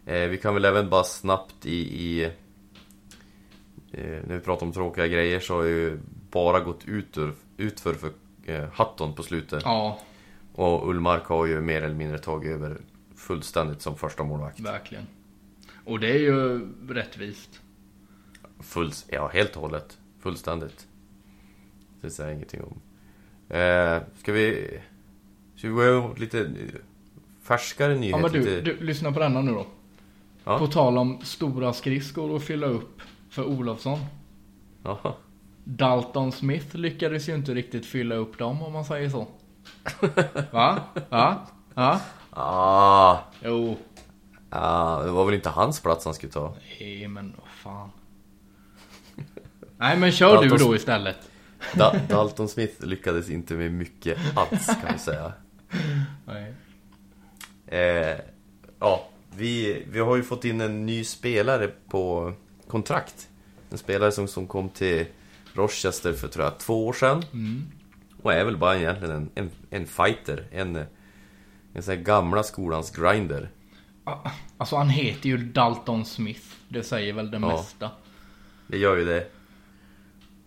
eh, 0.06 0.28
Vi 0.28 0.38
kan 0.38 0.54
väl 0.54 0.64
även 0.64 0.90
bara 0.90 1.04
snabbt 1.04 1.66
i, 1.66 1.76
i 1.76 2.24
eh, 3.92 4.20
När 4.26 4.34
vi 4.34 4.40
pratar 4.40 4.66
om 4.66 4.72
tråkiga 4.72 5.06
grejer 5.06 5.40
så 5.40 5.54
har 5.54 5.62
ju 5.62 5.98
bara 6.30 6.60
gått 6.60 6.84
ut 6.84 7.18
ur, 7.18 7.32
utför 7.56 7.94
för 7.94 8.10
eh, 8.46 8.64
Hatton 8.72 9.14
på 9.14 9.22
slutet 9.22 9.62
Ja, 9.64 9.98
Och 10.54 10.88
Ullmark 10.90 11.24
har 11.24 11.46
ju 11.46 11.60
mer 11.60 11.82
eller 11.82 11.94
mindre 11.94 12.18
tagit 12.18 12.52
över 12.52 12.76
fullständigt 13.16 13.82
som 13.82 13.96
första 13.96 14.24
målvakt 14.24 14.60
verkligen. 14.60 15.06
Och 15.84 16.00
det 16.00 16.10
är 16.10 16.18
ju 16.18 16.68
rättvist. 16.88 17.60
Full, 18.60 18.92
ja, 19.08 19.28
helt 19.28 19.56
och 19.56 19.62
hållet. 19.62 19.98
Fullständigt. 20.22 20.86
Det 22.00 22.10
säger 22.10 22.28
jag 22.30 22.36
ingenting 22.36 22.60
om. 22.62 22.80
Eh, 23.56 24.02
ska 24.18 24.32
vi... 24.32 24.78
Ska 25.56 25.68
vi 25.68 25.74
gå 25.74 26.14
lite 26.16 26.50
färskare 27.42 27.92
Ja 27.92 27.98
nyheter? 27.98 28.22
men 28.22 28.32
du, 28.32 28.38
lite... 28.38 28.60
du, 28.60 28.80
lyssna 28.84 29.12
på 29.12 29.20
denna 29.20 29.40
nu 29.42 29.52
då. 29.52 29.66
Ja. 30.44 30.58
På 30.58 30.66
tal 30.66 30.98
om 30.98 31.20
stora 31.22 31.72
skridskor 31.72 32.36
att 32.36 32.42
fylla 32.44 32.66
upp 32.66 33.00
för 33.30 33.44
Olofsson. 33.44 33.98
Jaha. 34.82 35.12
Dalton 35.64 36.32
Smith 36.32 36.76
lyckades 36.76 37.28
ju 37.28 37.34
inte 37.34 37.54
riktigt 37.54 37.86
fylla 37.86 38.14
upp 38.14 38.38
dem 38.38 38.62
om 38.62 38.72
man 38.72 38.84
säger 38.84 39.08
så. 39.10 39.26
Va? 40.52 40.78
Va? 41.10 41.46
Va? 41.74 42.00
Ah, 42.30 43.18
Jo. 43.44 43.76
ah, 44.50 45.02
det 45.02 45.10
var 45.10 45.24
väl 45.24 45.34
inte 45.34 45.48
hans 45.48 45.80
plats 45.80 46.04
han 46.04 46.14
skulle 46.14 46.32
ta? 46.32 46.54
Nej 46.80 47.08
men 47.08 47.34
vad 47.38 47.48
fan. 47.48 47.90
Nej 49.78 49.96
men 49.96 50.12
kör 50.12 50.42
du 50.42 50.48
Dalton- 50.48 50.58
då 50.68 50.76
istället. 50.76 51.29
Da 51.74 51.96
Dalton 52.08 52.48
Smith 52.48 52.84
lyckades 52.84 53.30
inte 53.30 53.54
med 53.54 53.72
mycket 53.72 54.18
alls 54.36 54.66
kan 54.66 54.92
vi 54.92 54.98
säga. 54.98 55.32
Nej. 56.26 56.54
Eh, 57.66 58.20
ja, 58.78 59.08
vi, 59.36 59.82
vi 59.90 59.98
har 60.00 60.16
ju 60.16 60.22
fått 60.22 60.44
in 60.44 60.60
en 60.60 60.86
ny 60.86 61.04
spelare 61.04 61.70
på 61.88 62.32
kontrakt. 62.68 63.28
En 63.70 63.78
spelare 63.78 64.12
som, 64.12 64.28
som 64.28 64.46
kom 64.46 64.68
till 64.68 65.06
Rochester 65.54 66.12
för 66.12 66.28
tror 66.28 66.44
jag 66.44 66.58
två 66.58 66.86
år 66.86 66.92
sedan. 66.92 67.24
Mm. 67.32 67.62
Och 68.22 68.32
är 68.32 68.44
väl 68.44 68.56
bara 68.56 68.76
egentligen 68.78 69.14
en, 69.16 69.30
en, 69.34 69.50
en 69.70 69.86
fighter. 69.86 70.46
En, 70.52 70.76
en 71.74 71.82
sån 71.82 71.94
här 71.94 72.02
gamla 72.02 72.42
skolans 72.42 72.90
grinder. 72.90 73.50
Ah, 74.04 74.30
Alltså 74.58 74.76
han 74.76 74.88
heter 74.88 75.28
ju 75.28 75.36
Dalton 75.36 76.04
Smith. 76.04 76.46
Det 76.68 76.82
säger 76.82 77.12
väl 77.12 77.30
det 77.30 77.38
Ja. 77.38 77.48
mesta. 77.56 77.90
Det 78.66 78.78
gör 78.78 78.96
ju 78.96 79.04
det. 79.04 79.26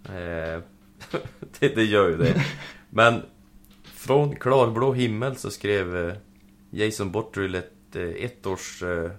Eh, 0.06 0.62
det, 1.60 1.76
det 1.76 1.84
gör 1.84 2.10
ju 2.10 2.18
det. 2.18 2.46
Men 2.90 3.22
från 4.04 4.36
klarblå 4.36 4.94
himmel 4.94 5.36
så 5.36 5.52
skrev 5.52 5.98
eh, 5.98 6.16
Jason 6.70 7.12
Bottrill 7.12 7.56
ett 7.56 7.96
eh, 7.96 8.04
ettårs 8.04 8.84
eh, 8.84 9.12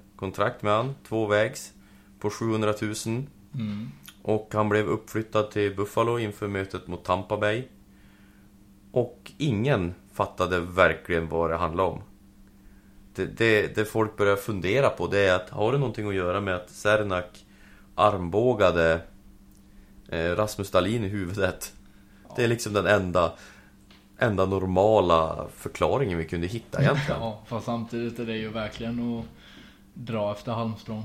med 0.60 0.72
han, 0.72 0.94
tvåvägs, 1.08 1.72
på 2.18 2.30
700 2.30 2.74
000. 2.82 2.94
Mm. 3.54 3.88
Och 4.22 4.50
han 4.52 4.68
blev 4.68 4.86
uppflyttad 4.86 5.50
till 5.50 5.76
Buffalo 5.76 6.18
inför 6.18 6.48
mötet 6.48 6.86
mot 6.86 7.04
Tampa 7.04 7.36
Bay. 7.36 7.62
Och 8.92 9.32
ingen 9.38 9.94
fattade 10.12 10.60
verkligen 10.60 11.28
vad 11.28 11.50
det 11.50 11.56
handlade 11.56 11.88
om. 11.88 12.02
Det, 13.14 13.24
det, 13.24 13.74
det 13.74 13.84
folk 13.84 14.16
börjar 14.16 14.36
fundera 14.36 14.88
på 14.88 15.06
det 15.06 15.26
är 15.26 15.34
att 15.34 15.50
har 15.50 15.72
det 15.72 15.78
någonting 15.78 16.08
att 16.08 16.14
göra 16.14 16.40
med 16.40 16.54
att 16.56 16.70
Sernak 16.70 17.46
armbågade 17.94 19.00
Rasmus 20.10 20.70
Dahlin 20.70 21.04
i 21.04 21.08
huvudet? 21.08 21.73
Det 22.36 22.44
är 22.44 22.48
liksom 22.48 22.72
den 22.72 22.86
enda, 22.86 23.32
enda 24.18 24.46
normala 24.46 25.46
förklaringen 25.56 26.18
vi 26.18 26.24
kunde 26.24 26.46
hitta 26.46 26.82
egentligen. 26.82 27.20
Ja, 27.20 27.38
fast 27.46 27.66
samtidigt 27.66 28.18
är 28.18 28.26
det 28.26 28.36
ju 28.36 28.48
verkligen 28.48 29.18
att 29.18 29.24
dra 29.94 30.32
efter 30.32 30.52
halmstrån. 30.52 31.04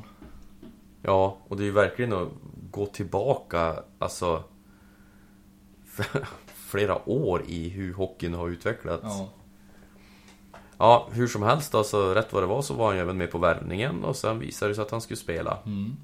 Ja, 1.01 1.37
och 1.47 1.57
det 1.57 1.63
är 1.63 1.65
ju 1.65 1.71
verkligen 1.71 2.13
att 2.13 2.27
gå 2.71 2.85
tillbaka, 2.85 3.75
alltså 3.99 4.43
flera 6.45 7.09
år 7.09 7.43
i 7.47 7.69
hur 7.69 7.93
hockeyn 7.93 8.33
har 8.33 8.49
utvecklats. 8.49 9.03
Ja. 9.03 9.29
Ja. 10.77 11.07
hur 11.11 11.27
som 11.27 11.43
helst 11.43 11.71
då, 11.71 11.83
så 11.83 12.13
rätt 12.13 12.33
vad 12.33 12.43
det 12.43 12.47
var 12.47 12.61
så 12.61 12.73
var 12.73 12.87
han 12.87 12.95
ju 12.95 13.01
även 13.01 13.17
med 13.17 13.31
på 13.31 13.37
värvningen 13.37 14.03
och 14.03 14.15
sen 14.15 14.39
visade 14.39 14.71
det 14.71 14.75
sig 14.75 14.81
att 14.81 14.91
han 14.91 15.01
skulle 15.01 15.17
spela. 15.17 15.57
Mm. 15.65 15.95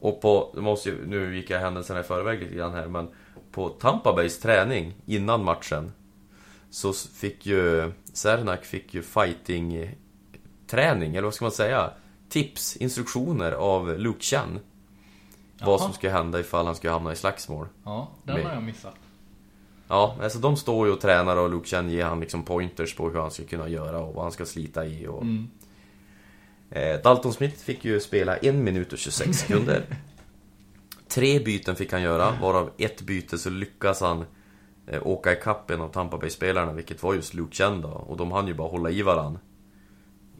Och 0.00 0.20
på, 0.20 0.54
måste 0.54 0.88
ju, 0.88 1.06
nu 1.06 1.36
gick 1.36 1.50
jag 1.50 1.60
händelserna 1.60 2.00
i 2.00 2.02
förväg 2.02 2.40
lite 2.42 2.54
grann 2.54 2.72
här, 2.72 2.86
men 2.86 3.08
på 3.56 3.68
Tampa 3.68 4.12
Bays 4.12 4.40
träning 4.40 4.94
innan 5.06 5.44
matchen 5.44 5.92
så 6.70 6.92
fick 6.92 7.46
ju 7.46 7.92
Sernak 8.12 8.64
fick 8.64 8.94
ju 8.94 9.02
fighting 9.02 9.90
träning, 10.66 11.16
eller 11.16 11.22
vad 11.22 11.34
ska 11.34 11.44
man 11.44 11.52
säga? 11.52 11.90
Tips, 12.28 12.76
instruktioner 12.76 13.52
av 13.52 13.98
Luke 13.98 14.22
Chan. 14.22 14.58
Vad 15.60 15.68
Jaha. 15.68 15.78
som 15.78 15.92
skulle 15.92 16.12
hända 16.12 16.40
ifall 16.40 16.66
han 16.66 16.76
skulle 16.76 16.92
hamna 16.92 17.12
i 17.12 17.16
slagsmål. 17.16 17.66
Ja, 17.84 18.08
den 18.22 18.46
har 18.46 18.52
jag 18.52 18.62
missat. 18.62 18.94
Ja, 19.88 20.16
alltså 20.22 20.38
de 20.38 20.56
står 20.56 20.86
ju 20.86 20.92
och 20.92 21.00
tränar 21.00 21.36
och 21.36 21.50
Luke 21.50 21.68
Chan 21.68 21.90
ger 21.90 22.04
han 22.04 22.20
liksom 22.20 22.42
pointers 22.42 22.94
på 22.94 23.10
hur 23.10 23.20
han 23.20 23.30
ska 23.30 23.44
kunna 23.44 23.68
göra 23.68 23.98
och 23.98 24.14
vad 24.14 24.24
han 24.24 24.32
ska 24.32 24.46
slita 24.46 24.86
i 24.86 25.06
och... 25.06 25.22
Mm. 25.22 25.50
Eh, 26.70 27.00
Dalton 27.02 27.32
Smith 27.32 27.56
fick 27.56 27.84
ju 27.84 28.00
spela 28.00 28.36
en 28.36 28.64
minut 28.64 28.92
och 28.92 28.98
26 28.98 29.38
sekunder. 29.38 29.84
Tre 31.08 31.40
byten 31.40 31.76
fick 31.76 31.92
han 31.92 32.02
göra, 32.02 32.38
varav 32.40 32.70
ett 32.78 33.02
byte 33.02 33.38
så 33.38 33.50
lyckas 33.50 34.00
han 34.00 34.24
eh, 34.86 35.06
åka 35.06 35.32
ikapp 35.32 35.70
en 35.70 35.80
av 35.80 35.88
Tampa 35.88 36.18
Bay-spelarna, 36.18 36.72
vilket 36.72 37.02
var 37.02 37.14
just 37.14 37.34
Luke 37.34 37.54
Chen 37.56 37.80
då. 37.80 37.88
Och 37.88 38.16
de 38.16 38.32
hann 38.32 38.46
ju 38.46 38.54
bara 38.54 38.68
hålla 38.68 38.90
i 38.90 39.02
varann. 39.02 39.38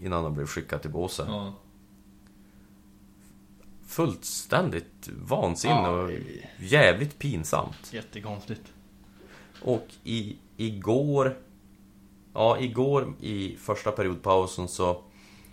Innan 0.00 0.24
han 0.24 0.34
blev 0.34 0.46
skickad 0.46 0.82
till 0.82 0.90
båsen. 0.90 1.28
Ja. 1.28 1.54
Fullständigt 3.86 5.08
vansinne 5.08 5.74
Ja, 5.74 5.90
och 5.90 6.10
jävligt 6.58 7.18
pinsamt. 7.18 7.92
Jättekonstigt. 7.92 8.62
Och 9.62 9.86
i, 10.04 10.36
igår... 10.56 11.36
Ja, 12.34 12.58
igår 12.60 13.14
i 13.20 13.56
första 13.56 13.92
periodpausen 13.92 14.68
så 14.68 15.02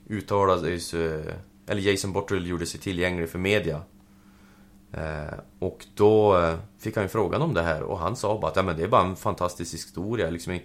uttalades... 0.10 0.93
Eh, 0.93 1.34
eller 1.67 1.82
Jason 1.82 2.13
Botterill 2.13 2.47
gjorde 2.47 2.65
sig 2.65 2.80
tillgänglig 2.80 3.30
för 3.30 3.39
media. 3.39 3.82
Eh, 4.94 5.34
och 5.60 5.86
då 5.94 6.38
eh, 6.38 6.56
fick 6.80 6.96
han 6.96 7.06
ju 7.06 7.10
frågan 7.10 7.42
om 7.42 7.54
det 7.54 7.62
här 7.62 7.84
och 7.84 8.00
han 8.00 8.16
sa 8.16 8.40
bara 8.40 8.52
att 8.52 8.56
ja, 8.56 8.64
men 8.64 8.78
det 8.78 8.84
är 8.84 8.88
bara 8.88 9.06
en 9.06 9.16
fantastisk 9.16 9.74
historia. 9.74 10.30
Liksom 10.30 10.60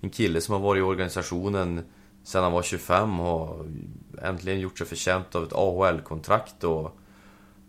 en, 0.00 0.10
kille 0.10 0.40
som 0.40 0.52
har 0.52 0.60
varit 0.60 0.78
i 0.78 0.82
organisationen 0.82 1.84
sedan 2.22 2.42
han 2.42 2.52
var 2.52 2.62
25 2.62 3.20
och 3.20 3.66
äntligen 4.22 4.60
gjort 4.60 4.78
sig 4.78 4.86
förtjänt 4.86 5.34
av 5.34 5.44
ett 5.44 5.52
AHL-kontrakt 5.52 6.64
och... 6.64 6.98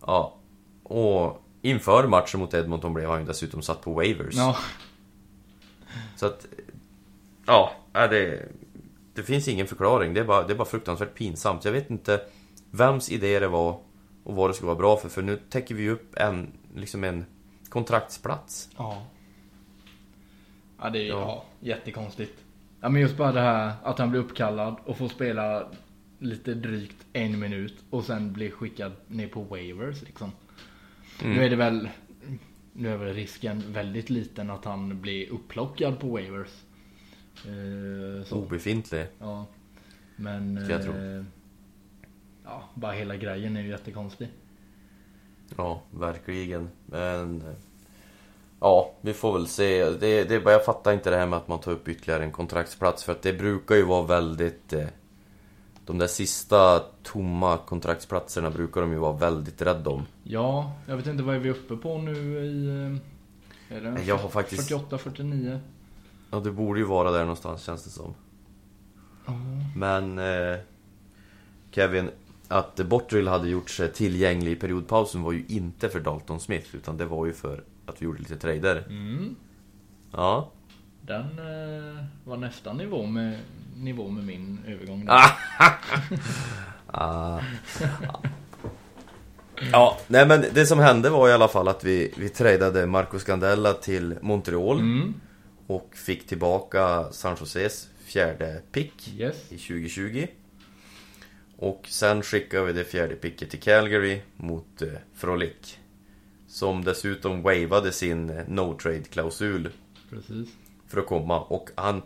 Ja, 0.02 0.36
och 0.84 1.42
inför 1.62 2.08
matchen 2.08 2.40
mot 2.40 2.54
Edmonton 2.54 2.94
blev 2.94 3.10
han 3.10 3.20
ju 3.20 3.26
dessutom 3.26 3.62
satt 3.62 3.82
på 3.82 3.94
waivers. 3.94 4.36
Ja, 4.36 4.58
Så 6.16 6.26
att... 6.26 6.46
Ja, 7.46 7.72
det... 7.94 8.50
Det 9.14 9.24
finns 9.24 9.48
ingen 9.48 9.68
förklaring. 9.68 10.14
Det 10.14 10.20
är, 10.20 10.26
bara, 10.26 10.48
det 10.48 10.54
är 10.54 10.58
bara 10.58 10.68
fruktansvärt 10.68 11.16
pinsamt. 11.16 11.66
Jag 11.66 11.72
vet 11.72 11.90
inte 11.90 12.22
vems 12.72 13.10
idé 13.12 13.40
det 13.40 13.48
var 13.48 13.80
och 14.26 14.36
vad 14.36 14.50
det 14.50 14.54
skulle 14.54 14.68
vara 14.68 14.78
bra 14.78 14.98
för. 14.98 15.10
För 15.10 15.22
nu 15.22 15.38
täcker 15.50 15.76
vi 15.76 15.90
upp 15.90 16.16
en, 16.16 16.52
liksom 16.76 17.04
en 17.04 17.26
kontraktsplats. 17.70 18.70
Ja. 18.78 19.08
Ja, 20.82 20.90
det 20.90 21.00
är 21.00 21.08
Ja. 21.08 21.20
ja. 21.20 21.46
jättekonstigt. 21.60 22.44
Ja, 22.82 22.90
men 22.90 23.02
just 23.02 23.18
bara 23.18 23.32
det 23.32 23.42
här 23.42 23.74
att 23.84 24.00
han 24.00 24.10
blir 24.12 24.20
uppkallad 24.20 24.76
och 24.86 24.98
får 24.98 25.08
spela 25.08 25.68
lite 26.20 26.54
drygt 26.54 27.06
en 27.14 27.40
minut 27.40 27.84
och 27.90 28.04
sen 28.04 28.34
blir 28.34 28.52
skickad 28.52 28.92
ner 29.08 29.28
på 29.28 29.42
waivers 29.42 30.02
liksom. 30.02 30.32
Mm. 31.24 31.36
Nu 31.36 31.44
är 31.46 31.50
det 31.50 31.56
väl, 31.56 31.90
nu 32.74 32.90
är 32.94 32.98
väl 32.98 33.14
risken 33.14 33.64
väldigt 33.68 34.10
liten 34.10 34.50
att 34.50 34.66
han 34.66 35.02
blir 35.02 35.30
upplockad 35.30 36.00
på 36.00 36.08
waivers. 36.08 36.64
Eh, 37.46 38.26
så, 38.26 38.36
Obefintlig. 38.38 39.08
ja. 39.20 39.46
Men, 40.16 40.64
Ska 40.66 40.74
jag 40.74 40.84
tro. 40.84 40.94
Ja, 42.46 42.64
bara 42.74 42.92
hela 42.92 43.16
grejen 43.16 43.58
är 43.58 43.62
ju 43.62 43.70
jättekonstig. 43.70 44.28
Ja, 45.58 45.82
verkligen. 45.92 46.70
Men... 46.86 47.44
Ja, 48.60 48.92
vi 49.02 49.14
får 49.14 49.34
väl 49.34 49.48
se. 49.48 49.90
Det, 49.90 50.24
det, 50.24 50.34
jag 50.52 50.66
fattar 50.66 50.94
inte 50.94 51.10
det 51.10 51.18
här 51.18 51.28
med 51.28 51.38
att 51.38 51.48
man 51.48 51.60
tar 51.60 51.72
upp 51.72 51.88
ytterligare 51.88 52.24
en 52.24 52.32
kontraktsplats. 52.32 53.04
För 53.04 53.12
att 53.12 53.22
det 53.22 53.34
brukar 53.34 53.76
ju 53.76 53.84
vara 53.86 54.06
väldigt... 54.06 54.74
Eh, 54.74 54.86
de 55.86 55.98
där 55.98 56.08
sista 56.08 56.80
tomma 57.04 57.58
kontraktsplatserna 57.58 58.50
brukar 58.50 58.82
de 58.82 58.92
ju 58.92 58.98
vara 58.98 59.14
väldigt 59.14 59.62
rädda 59.62 59.90
om. 59.90 60.06
Ja, 60.24 60.74
jag 60.88 60.98
vet 60.98 61.08
inte 61.08 61.24
vad 61.24 61.36
är 61.36 61.40
vi 61.40 61.50
uppe 61.50 61.76
på 61.76 61.98
nu 61.98 62.14
i... 62.46 62.68
eh, 63.70 63.78
Är 63.78 63.82
det 63.82 64.04
Jag 64.04 64.18
har 64.18 64.30
faktiskt- 64.30 64.68
48, 64.70 64.98
49? 64.98 65.60
Ja, 66.32 66.40
det 66.40 66.52
borde 66.52 66.80
ju 66.80 66.86
vara 66.86 67.12
där 67.12 67.20
någonstans 67.20 67.64
känns 67.64 67.84
det 67.84 67.90
som. 67.90 68.14
Men... 69.76 70.20
Eh, 70.20 70.58
Kevin, 71.72 72.10
att 72.48 72.76
Bottrill 72.76 73.28
hade 73.28 73.50
gjort 73.50 73.70
sig 73.70 73.94
tillgänglig 73.94 74.52
i 74.52 74.56
periodpausen 74.56 75.22
var 75.24 75.32
ju 75.32 75.46
inte 75.48 75.90
för 75.90 76.00
Dalton 76.00 76.40
Smith. 76.40 76.76
Utan 76.76 76.98
det 76.98 77.06
var 77.06 77.26
ju 77.26 77.34
för 77.34 77.64
att 77.86 78.02
vi 78.02 78.06
gjorde 78.06 78.20
lite 78.20 78.36
trader. 78.38 78.84
Mm. 78.90 79.36
Ja. 80.12 80.52
Den 81.02 81.22
eh, 81.40 82.04
var 82.24 82.38
nästan 82.38 82.78
nivå 82.78 83.06
med, 83.06 83.40
nivå 83.76 84.10
med 84.10 84.24
min 84.26 84.60
övergång. 84.68 85.06
Ah. 85.10 85.30
Ah. 86.88 87.40
Ja, 89.72 89.98
nej 90.08 90.28
men 90.28 90.46
det 90.54 90.66
som 90.66 90.80
hände 90.80 91.10
var 91.10 91.30
i 91.30 91.34
alla 91.34 91.48
fall 91.48 91.68
att 91.68 91.84
vi, 91.84 92.14
vi 92.18 92.30
tradade 92.30 92.86
Marco 92.86 93.20
Scandella 93.20 93.74
till 93.74 94.16
Montreal 94.22 94.80
Mm. 94.80 95.14
och 95.68 95.90
fick 95.96 96.28
tillbaka 96.28 97.12
San 97.12 97.36
Joses 97.40 97.90
fjärde 98.06 98.62
pick 98.72 99.14
Yes. 99.18 99.52
i 99.52 99.58
2020. 99.58 100.28
Och 101.58 101.86
sen 101.90 102.22
skickade 102.22 102.66
vi 102.66 102.74
det 102.74 102.84
fjärde 102.84 103.16
picket 103.16 103.50
till 103.50 103.60
Calgary 103.62 104.22
mot 104.38 104.82
eh, 104.82 104.88
Frolic. 105.14 105.78
Som 106.48 106.84
dessutom 106.84 107.42
wavade 107.42 107.92
sin 107.92 108.30
eh, 108.30 108.44
no-trade-klausul 108.48 109.70
Precis. 110.10 110.50
för 110.88 111.00
att 111.00 111.06
komma 111.08 111.40
och 111.42 111.70
han 111.76 112.02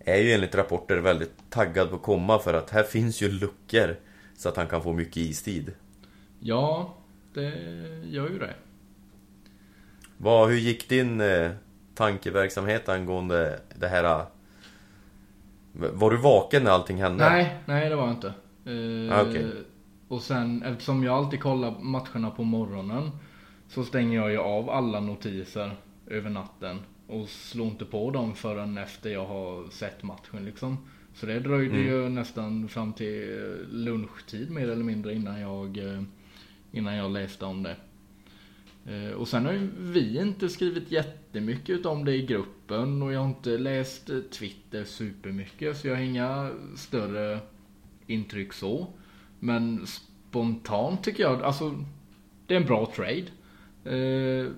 är 0.00 0.16
ju 0.16 0.32
enligt 0.32 0.54
rapporter 0.54 0.96
väldigt 0.98 1.32
taggad 1.50 1.90
på 1.90 1.96
att 1.96 2.02
komma 2.02 2.38
för 2.38 2.54
att 2.54 2.70
här 2.70 2.82
finns 2.82 3.22
ju 3.22 3.28
luckor 3.28 3.96
så 4.36 4.48
att 4.48 4.56
han 4.56 4.66
kan 4.66 4.82
få 4.82 4.92
mycket 4.92 5.16
istid. 5.16 5.72
Ja, 6.40 6.94
det 7.34 7.48
gör 8.04 8.28
ju 8.28 8.38
det. 8.38 8.54
Vad, 10.16 10.48
hur 10.48 10.56
gick 10.56 10.88
din 10.88 11.20
eh, 11.20 11.50
tankeverksamhet 11.94 12.88
angående 12.88 13.60
det 13.78 13.88
här? 13.88 14.04
eh, 14.20 14.26
Var 15.72 16.10
du 16.10 16.16
vaken 16.16 16.64
när 16.64 16.70
allting 16.70 17.02
hände? 17.02 17.28
Nej, 17.30 17.56
nej 17.66 17.88
det 17.88 17.96
var 17.96 18.02
jag 18.06 18.14
inte. 18.14 18.32
Eh, 18.64 19.18
Ah, 19.18 19.22
okej. 19.22 19.52
Och 20.08 20.22
sen 20.22 20.62
eftersom 20.62 21.04
jag 21.04 21.14
alltid 21.14 21.40
kollar 21.40 21.78
matcherna 21.80 22.30
på 22.30 22.44
morgonen 22.44 23.10
så 23.68 23.84
stänger 23.84 24.16
jag 24.16 24.30
ju 24.30 24.38
av 24.38 24.70
alla 24.70 25.00
notiser 25.00 25.70
över 26.06 26.30
natten 26.30 26.78
och 27.06 27.28
slår 27.28 27.66
inte 27.66 27.84
på 27.84 28.10
dem 28.10 28.34
förrän 28.34 28.78
efter 28.78 29.10
jag 29.10 29.26
har 29.26 29.70
sett 29.70 30.02
matchen 30.02 30.44
liksom. 30.44 30.76
Så 31.14 31.26
det 31.26 31.40
dröjde 31.40 31.74
Mm. 31.74 31.86
ju 31.86 32.08
nästan 32.08 32.68
fram 32.68 32.92
till 32.92 33.38
eh, 33.38 33.68
lunchtid 33.74 34.50
mer 34.50 34.68
eller 34.70 34.84
mindre 34.84 35.14
innan 35.14 35.40
jag, 35.40 35.78
eh, 35.78 36.02
innan 36.72 36.94
jag 36.96 37.10
läste 37.12 37.44
om 37.44 37.62
det. 37.62 37.76
Eh, 38.86 39.12
Och 39.12 39.28
sen 39.28 39.44
har 39.46 39.52
ju 39.52 39.70
vi 39.78 40.18
inte 40.20 40.48
skrivit 40.48 40.90
jättemycket 40.90 41.86
om 41.86 42.04
det 42.04 42.14
i 42.14 42.26
gruppen 42.26 43.02
och 43.02 43.12
jag 43.12 43.20
har 43.20 43.28
inte 43.28 43.58
läst 43.58 44.10
Twitter 44.30 44.84
supermycket 44.84 45.76
så 45.76 45.88
jag 45.88 45.94
har 45.96 46.02
inga 46.02 46.50
större 46.76 47.38
intryck 48.06 48.52
så. 48.52 48.86
Men 49.38 49.86
spontant 49.86 51.04
tycker 51.04 51.22
jag, 51.22 51.42
alltså 51.42 51.84
det 52.46 52.54
är 52.54 52.60
en 52.60 52.66
bra 52.66 52.92
trade. 52.96 53.26
Eh, 53.84 54.50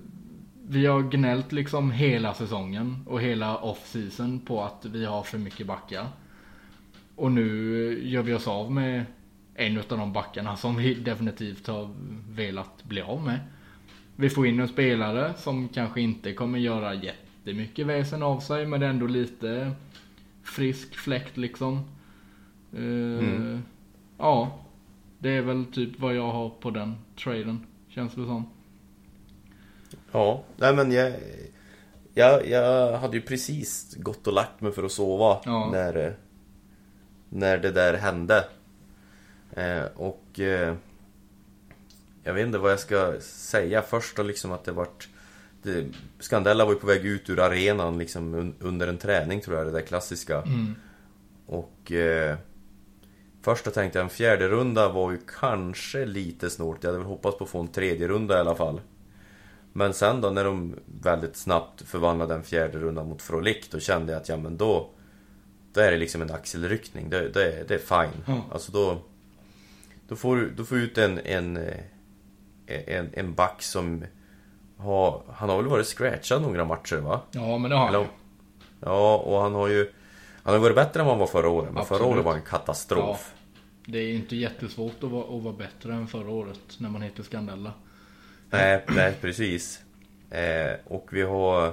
vi 0.69 0.87
har 0.87 1.03
gnällt 1.03 1.53
liksom 1.53 1.91
hela 1.91 2.35
säsongen 2.35 3.03
och 3.07 3.21
hela 3.21 3.57
off-season 3.57 4.41
på 4.41 4.63
att 4.63 4.85
vi 4.85 5.05
har 5.05 5.23
för 5.23 5.39
mycket 5.39 5.67
backar. 5.67 6.07
Och 7.17 7.33
nu 7.33 8.01
gör 8.09 8.23
vi 8.23 8.35
oss 8.35 8.49
av 8.49 8.73
med 8.73 9.05
en 9.55 9.79
av 9.79 9.85
de 9.89 10.13
backarna 10.13 10.57
som 10.57 10.77
vi 10.77 10.95
definitivt 10.95 11.67
har 11.67 11.91
velat 12.29 12.85
bli 12.85 13.01
av 13.01 13.23
med. 13.23 13.41
Vi 14.17 14.31
får 14.31 14.47
in 14.47 14.61
en 14.61 14.69
spelare 14.69 15.35
som 15.37 15.69
kanske 15.69 16.01
inte 16.01 16.33
kommer 16.33 16.59
göra 16.59 16.95
jättemycket 16.95 17.87
väsen 17.87 18.23
av 18.23 18.41
sig 18.41 18.67
men 18.67 18.83
ändå 18.83 19.07
lite 19.07 19.73
frisk 20.43 20.97
fläkt 20.97 21.37
liksom. 21.37 21.85
Eh, 22.73 22.81
Mm. 22.81 23.63
Ja, 24.19 24.59
det 25.19 25.31
är 25.31 25.43
väl 25.43 25.65
typ 25.73 26.01
vad 26.01 26.15
jag 26.17 26.33
har 26.33 26.51
på 26.51 26.71
den 26.71 26.95
traden. 27.25 27.67
Känns 27.89 28.15
det 28.15 28.25
som. 28.25 28.51
Ja, 30.13 30.43
nej 30.57 30.75
men 30.77 30.93
jag, 30.93 31.13
jag, 32.15 32.49
jag 32.49 32.99
hade 32.99 33.17
ju 33.17 33.23
precis 33.23 33.95
gått 33.99 34.27
och 34.27 34.33
lagt 34.33 34.61
mig 34.61 34.73
för 34.73 34.83
att 34.85 34.93
sova 34.93 35.41
Ja. 35.45 35.69
när, 35.73 36.17
när 37.29 37.59
det 37.59 37.71
där 37.71 37.95
hände. 37.95 38.45
Eh, 39.53 39.85
och 39.97 40.41
eh, 40.41 40.75
jag 42.25 42.35
vet 42.35 42.47
inte 42.47 42.59
vad 42.59 42.73
jag 42.73 42.81
ska 42.81 43.21
säga 43.21 43.83
först 43.83 44.17
då 44.17 44.23
liksom 44.23 44.53
att 44.53 44.65
det 44.65 44.73
vart 44.73 45.09
det, 45.63 45.87
Scandella 46.21 46.65
var 46.65 46.73
ju 46.73 46.79
på 46.79 46.87
väg 46.87 47.07
ut 47.07 47.31
ur 47.31 47.41
arenan 47.41 47.99
liksom 47.99 48.35
un, 48.35 48.55
under 48.61 48.89
en 48.89 48.99
träning 48.99 49.41
tror 49.41 49.57
jag, 49.57 49.67
det 49.67 49.73
där 49.73 49.81
klassiska. 49.81 50.43
Mm. 50.43 50.75
Och 51.47 51.93
eh, 51.93 52.37
Först 53.47 53.65
då 53.65 53.71
tänkte 53.71 53.99
jag 53.99 54.05
en 54.05 54.11
fjärde 54.11 54.49
runda 54.49 54.89
var 54.89 55.11
ju 55.11 55.19
kanske 55.41 56.05
lite 56.07 56.51
snålt. 56.51 56.79
Jag 56.83 56.89
hade 56.89 56.99
väl 56.99 57.07
hoppats 57.07 57.39
på 57.39 57.45
att 57.45 57.51
få 57.51 57.61
en 57.61 57.69
tredje 57.69 58.09
runda 58.09 58.37
i 58.37 58.41
alla 58.41 58.55
fall. 58.55 58.81
Men 59.73 59.95
sen 59.95 60.21
då 60.21 60.31
när 60.31 60.45
de 60.45 60.75
väldigt 61.03 61.37
snabbt 61.37 61.83
förvandlade 61.83 62.35
en 62.35 62.43
fjärde 62.43 62.79
runda 62.79 63.05
mot 63.05 63.23
Frolic 63.23 63.69
Då 63.71 63.81
kände 63.81 64.13
jag 64.13 64.21
att 64.23 64.29
ja 64.29 64.37
men 64.37 64.57
då 64.57 64.91
Då 65.73 65.81
är 65.81 65.91
det 65.91 65.97
liksom 65.97 66.23
en 66.23 66.31
axelryckning. 66.31 67.11
Det, 67.11 67.29
det, 67.29 67.53
är- 67.61 67.65
det 67.65 67.75
är 67.75 67.79
fine. 67.79 68.23
Ja. 68.27 68.41
Alltså 68.53 68.73
då 68.73 68.99
Då 70.09 70.17
får 70.17 70.37
du 70.37 70.51
då 70.51 70.65
får 70.65 70.79
ut 70.79 70.99
en, 70.99 71.19
en 71.19 71.57
eh, 71.57 71.75
en, 72.67 73.11
en 73.13 73.35
back 73.35 73.63
som 73.63 74.05
har, 74.77 75.23
Han 75.33 75.49
har 75.49 75.57
väl 75.57 75.67
varit 75.67 75.87
scratchad 75.87 76.43
några 76.43 76.65
matcher 76.65 76.97
va? 76.97 77.21
Ja, 77.31 77.59
men 77.59 77.71
det 77.71 77.77
har 77.77 77.89
Eller, 77.89 77.99
han. 77.99 78.09
ja, 78.81 79.17
och 79.17 79.41
han 79.41 79.55
har 79.55 79.69
ju 79.69 79.93
Han 80.43 80.55
har 80.55 80.61
varit 80.61 80.77
bättre 80.77 81.01
än 81.01 81.07
vad 81.07 81.13
han 81.15 81.21
var 81.21 81.27
förra 81.27 81.49
året. 81.49 81.73
Men 81.73 81.85
förra 81.85 81.97
Absolut. 81.97 82.15
året 82.15 82.25
var 82.25 82.35
en 82.35 82.43
katastrof. 82.43 83.33
Det 83.87 83.99
är 83.99 84.15
inte 84.15 84.37
jättesvårt 84.37 85.05
att 85.05 85.11
vara, 85.11 85.37
att 85.37 85.43
vara 85.43 85.55
bättre 85.55 85.95
än 85.95 86.07
förra 86.07 86.31
året 86.31 86.61
när 86.79 86.89
man 86.91 87.03
heter 87.03 87.23
Scandella. 87.23 87.73
Nej, 88.51 88.85
nej 88.89 89.15
precis. 89.21 89.81
Eh, 90.31 90.73
och 90.85 91.09
vi 91.13 91.23
har 91.23 91.73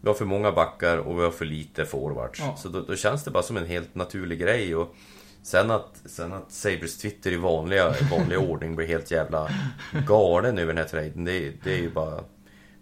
Vi 0.00 0.08
har 0.08 0.14
för 0.14 0.24
många 0.24 0.52
backar 0.52 0.98
och 0.98 1.18
vi 1.18 1.22
har 1.22 1.30
för 1.30 1.44
lite 1.44 1.84
forwards. 1.84 2.40
Ja. 2.40 2.56
Så 2.56 2.68
då, 2.68 2.80
då 2.80 2.96
känns 2.96 3.24
det 3.24 3.30
bara 3.30 3.42
som 3.42 3.56
en 3.56 3.66
helt 3.66 3.94
naturlig 3.94 4.40
grej. 4.40 4.76
Och 4.76 4.94
sen 5.42 5.70
att, 5.70 6.02
sen 6.04 6.32
att 6.32 6.52
Sabres 6.52 6.98
Twitter 6.98 7.32
i 7.32 7.36
vanliga, 7.36 7.94
vanlig 8.10 8.38
ordning 8.38 8.76
blir 8.76 8.86
helt 8.86 9.10
jävla 9.10 9.48
galen 10.06 10.58
över 10.58 10.72
den 10.74 10.78
här 10.78 10.88
traden. 10.90 11.24
Det, 11.24 11.52
det 11.64 11.72
är 11.72 11.78
ju 11.78 11.90
bara 11.90 12.24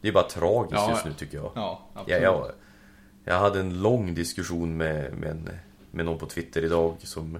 Det 0.01 0.09
är 0.09 0.13
bara 0.13 0.29
tragiskt 0.29 0.75
Ja, 0.75 0.91
just 0.91 1.05
nu 1.05 1.13
tycker 1.13 1.37
jag. 1.37 1.53
Ja, 1.55 1.91
absolut. 1.95 2.23
Ja, 2.23 2.51
jag, 3.25 3.35
Jag 3.35 3.41
hade 3.41 3.61
en 3.61 3.83
lång 3.83 4.15
diskussion 4.15 4.77
med, 4.77 5.13
med, 5.15 5.31
en, 5.31 5.51
med 5.91 6.05
någon 6.05 6.19
på 6.19 6.27
Twitter 6.27 6.65
idag 6.65 6.97
som... 6.99 7.39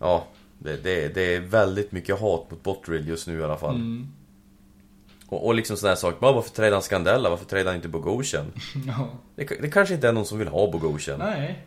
Ja, 0.00 0.24
det, 0.58 0.76
det, 0.84 1.14
det 1.14 1.34
är 1.34 1.40
väldigt 1.40 1.92
mycket 1.92 2.20
hat 2.20 2.50
mot 2.50 2.62
Botterill 2.62 3.08
just 3.08 3.26
nu 3.26 3.40
i 3.40 3.44
alla 3.44 3.56
fall. 3.56 3.74
Mm. 3.74 4.06
Och, 5.28 5.46
och 5.46 5.54
liksom 5.54 5.76
sådana 5.76 5.90
här 5.94 6.00
saker. 6.00 6.20
Bara, 6.20 6.32
varför 6.32 6.50
trädde 6.50 6.72
han 6.76 6.82
Scandella? 6.82 7.30
Varför 7.30 7.44
trädde 7.44 7.68
han 7.68 7.76
inte 7.76 7.88
Bogosian? 7.88 8.52
Det, 9.36 9.44
det 9.44 9.70
kanske 9.70 9.94
inte 9.94 10.08
är 10.08 10.12
någon 10.12 10.26
som 10.26 10.38
vill 10.38 10.48
ha 10.48 10.70
Bogosian. 10.70 11.18
Nej. 11.18 11.66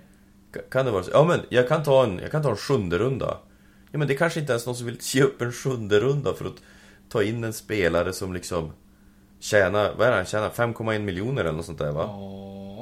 Ka- 0.53 0.69
Kan 0.71 0.85
det 0.85 0.91
vara 0.91 1.03
så? 1.03 1.11
Ja 1.13 1.25
men 1.27 1.39
jag 1.49 1.67
kan 1.67 1.83
ta 1.83 2.03
en, 2.03 2.19
jag 2.19 2.31
kan 2.31 2.43
ta 2.43 2.49
en 2.49 2.55
sjunde 2.57 2.97
runda. 2.97 3.37
Ja 3.91 3.99
men 3.99 4.07
det 4.07 4.15
kanske 4.15 4.39
inte 4.39 4.51
ens 4.53 4.65
någon 4.65 4.75
som 4.75 4.85
vill 4.85 4.97
ge 5.13 5.21
upp 5.23 5.41
en 5.41 5.51
sjunde 5.51 5.99
runda 5.99 6.33
för 6.33 6.45
att 6.45 6.55
ta 7.09 7.23
in 7.23 7.43
en 7.43 7.53
spelare 7.53 8.13
som 8.13 8.33
liksom 8.33 8.71
tjänar, 9.39 9.93
vad 9.97 10.07
är 10.07 10.11
det 10.11 10.17
han 10.17 10.25
tjänar? 10.25 10.49
5,1 10.49 10.99
miljoner 10.99 11.41
eller 11.41 11.51
något 11.57 11.65
sånt 11.65 11.79
där 11.79 11.91
va? 11.91 12.03
Ja. 12.07 12.80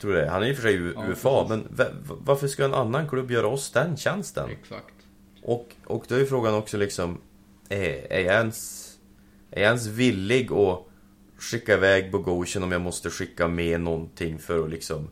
Tror 0.00 0.12
det. 0.12 0.28
Han 0.30 0.42
är 0.42 0.46
i 0.46 0.52
och 0.52 0.56
för 0.56 0.62
sig 0.62 0.74
U- 0.74 0.92
Ja, 0.96 1.06
UFA, 1.08 1.46
men 1.48 1.66
va- 1.70 1.84
va- 2.08 2.16
varför 2.20 2.48
ska 2.48 2.64
en 2.64 2.74
annan 2.74 3.08
klubb 3.08 3.30
göra 3.30 3.46
oss 3.46 3.70
den 3.70 3.96
tjänsten? 3.96 4.50
Exakt. 4.50 4.94
Och, 5.42 5.68
och 5.86 6.04
då 6.08 6.14
är 6.14 6.24
frågan 6.24 6.54
också 6.54 6.76
liksom, 6.76 7.18
är, 7.68 8.12
är, 8.12 8.20
jag 8.20 8.34
ens, 8.34 8.82
är 9.50 9.60
jag 9.60 9.66
ens 9.66 9.86
villig 9.86 10.52
att 10.52 10.82
skicka 11.38 11.74
iväg 11.74 12.10
Bogosian 12.12 12.62
om 12.62 12.72
jag 12.72 12.80
måste 12.80 13.10
skicka 13.10 13.48
med 13.48 13.80
någonting 13.80 14.38
för 14.38 14.64
att 14.64 14.70
liksom, 14.70 15.08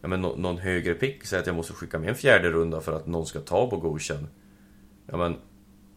ja 0.00 0.08
men 0.08 0.20
nå- 0.20 0.36
någon 0.36 0.58
högre 0.58 0.94
pick, 0.94 1.24
säg 1.26 1.38
att 1.38 1.46
jag 1.46 1.56
måste 1.56 1.72
skicka 1.72 1.98
med 1.98 2.08
en 2.08 2.14
fjärde 2.14 2.50
runda 2.50 2.80
för 2.80 2.92
att 2.92 3.06
någon 3.06 3.26
ska 3.26 3.40
ta 3.40 3.66
Bogosian. 3.66 4.26
Ja 5.06 5.16
men, 5.16 5.36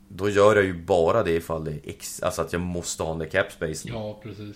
då 0.09 0.29
gör 0.29 0.55
jag 0.55 0.65
ju 0.65 0.83
bara 0.85 1.23
det 1.23 1.31
ifall 1.31 1.65
det 1.65 1.71
är 1.71 1.79
ex, 1.83 2.23
alltså 2.23 2.41
att 2.41 2.53
jag 2.53 2.61
måste 2.61 3.03
ha 3.03 3.09
den 3.09 3.19
där 3.19 3.25
cap 3.25 3.51
space. 3.51 3.87
Ja, 3.89 4.19
precis. 4.23 4.55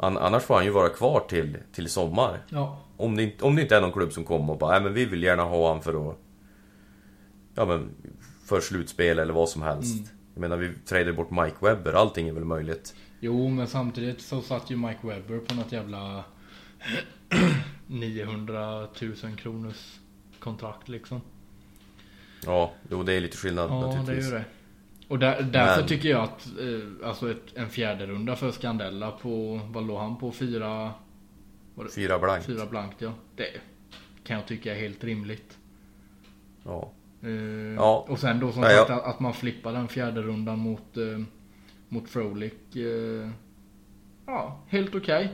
An, 0.00 0.18
annars 0.18 0.42
får 0.42 0.54
han 0.54 0.64
ju 0.64 0.70
vara 0.70 0.88
kvar 0.88 1.20
till, 1.28 1.56
till 1.72 1.88
sommar. 1.88 2.42
Ja. 2.48 2.78
Om 2.96 3.16
det, 3.16 3.22
inte, 3.22 3.44
om 3.44 3.56
det 3.56 3.62
inte 3.62 3.76
är 3.76 3.80
någon 3.80 3.92
klubb 3.92 4.12
som 4.12 4.24
kommer 4.24 4.52
och 4.52 4.58
bara, 4.58 4.70
nej 4.70 4.80
men 4.80 4.94
vi 4.94 5.04
vill 5.04 5.22
gärna 5.22 5.42
ha 5.42 5.72
han 5.72 5.82
för 5.82 6.10
att... 6.10 6.18
Ja 7.54 7.64
men, 7.64 7.90
för 8.44 8.60
slutspel 8.60 9.18
eller 9.18 9.32
vad 9.32 9.48
som 9.48 9.62
helst. 9.62 9.98
Mm. 9.98 10.08
Jag 10.34 10.40
menar, 10.40 10.56
vi 10.56 10.74
tradar 10.74 11.12
bort 11.12 11.30
Mike 11.30 11.56
Webber, 11.60 11.92
allting 11.92 12.28
är 12.28 12.32
väl 12.32 12.44
möjligt. 12.44 12.94
Jo, 13.20 13.48
men 13.48 13.66
samtidigt 13.66 14.20
så 14.20 14.42
satt 14.42 14.70
ju 14.70 14.76
Mike 14.76 15.06
Webber 15.06 15.38
på 15.38 15.54
något 15.54 15.72
jävla 15.72 16.24
900 17.86 18.88
000 19.00 19.36
kronors 19.36 19.98
kontrakt 20.38 20.88
liksom. 20.88 21.20
Ja, 22.46 22.72
jo 22.90 23.02
det 23.02 23.12
är 23.12 23.20
lite 23.20 23.36
skillnad 23.36 23.70
Ja, 23.70 23.74
det 23.74 23.92
är 23.92 23.98
naturligtvis. 23.98 24.26
ju 24.26 24.30
det. 24.30 24.44
Och 25.08 25.18
där, 25.18 25.42
därför 25.42 25.80
Men- 25.80 25.88
tycker 25.88 26.08
jag 26.08 26.22
att 26.24 26.46
eh, 26.60 27.08
alltså 27.08 27.30
ett, 27.30 27.42
en 27.54 27.68
fjärde 27.70 28.06
runda 28.06 28.36
för 28.36 28.50
Scandella 28.50 29.10
på, 29.10 29.60
vad 29.70 29.86
låg 29.86 29.98
han 29.98 30.16
på? 30.16 30.32
Fyra, 30.32 30.92
Fyra 31.94 32.18
blankt. 32.18 32.46
fyra 32.46 32.66
blankt 32.66 32.96
ja. 32.98 33.12
Det 33.36 33.48
kan 34.24 34.36
jag 34.36 34.46
tycka 34.46 34.74
är 34.76 34.80
helt 34.80 35.04
rimligt. 35.04 35.58
Ja. 36.64 36.90
Eh, 37.22 37.30
Ja. 37.76 38.06
Och 38.08 38.18
sen 38.18 38.40
då 38.40 38.52
som 38.52 38.62
Ja, 38.62 38.70
ja. 38.72 38.78
sagt 38.78 38.90
att, 38.90 39.04
att 39.14 39.20
man 39.20 39.34
flippar 39.34 39.72
den 39.72 39.88
fjärde 39.88 40.22
rundan 40.22 40.58
mot, 40.58 40.96
eh, 40.96 41.18
mot 41.88 42.08
Frolic. 42.08 42.52
Eh, 42.74 43.30
ja, 44.26 44.60
helt 44.68 44.94
okej. 44.94 45.32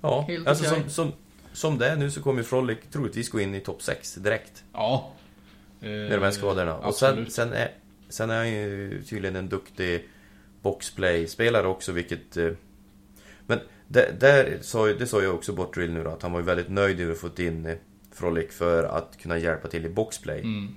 Ja, 0.00 0.24
Helt 0.28 0.46
alltså 0.48 0.64
okej. 0.74 0.80
som, 0.82 0.90
som, 0.90 1.12
som 1.52 1.78
det 1.78 1.88
är 1.88 1.96
nu 1.96 2.10
så 2.10 2.22
kommer 2.22 2.42
Frolic 2.42 2.78
troligtvis 2.90 3.30
gå 3.30 3.40
in 3.40 3.54
i 3.54 3.60
topp 3.60 3.82
6 3.82 4.14
direkt. 4.14 4.64
Ja. 4.72 5.12
Med 5.80 6.10
de 6.10 6.22
här 6.24 6.30
skadorna. 6.30 6.76
Och 6.76 6.94
sen, 6.94 7.30
sen, 7.30 7.52
är, 7.52 7.70
sen 8.10 8.30
är 8.30 8.36
han 8.36 8.50
ju 8.50 9.02
tydligen 9.02 9.36
en 9.36 9.48
duktig 9.48 10.08
boxplay-spelare 10.62 11.66
också, 11.66 11.92
vilket... 11.92 12.36
eh, 12.36 12.50
Men 13.46 13.58
där, 13.88 14.12
där 14.20 14.58
sa, 14.60 14.88
ju- 14.88 14.94
det 14.98 15.06
sa 15.06 15.22
jag 15.22 15.34
också 15.34 15.52
Botterill 15.52 15.92
nu 15.92 16.04
då, 16.04 16.10
att 16.10 16.22
han 16.22 16.32
var 16.32 16.40
ju 16.40 16.46
väldigt 16.46 16.68
nöjd 16.68 17.00
över 17.00 17.12
att 17.12 17.18
fått 17.18 17.38
in 17.38 17.66
eh, 17.66 17.76
Frolic 18.12 18.52
för 18.54 18.84
att 18.84 19.16
kunna 19.22 19.38
hjälpa 19.38 19.68
till 19.68 19.86
i 19.86 19.88
boxplay. 19.88 20.40
Mm. 20.40 20.74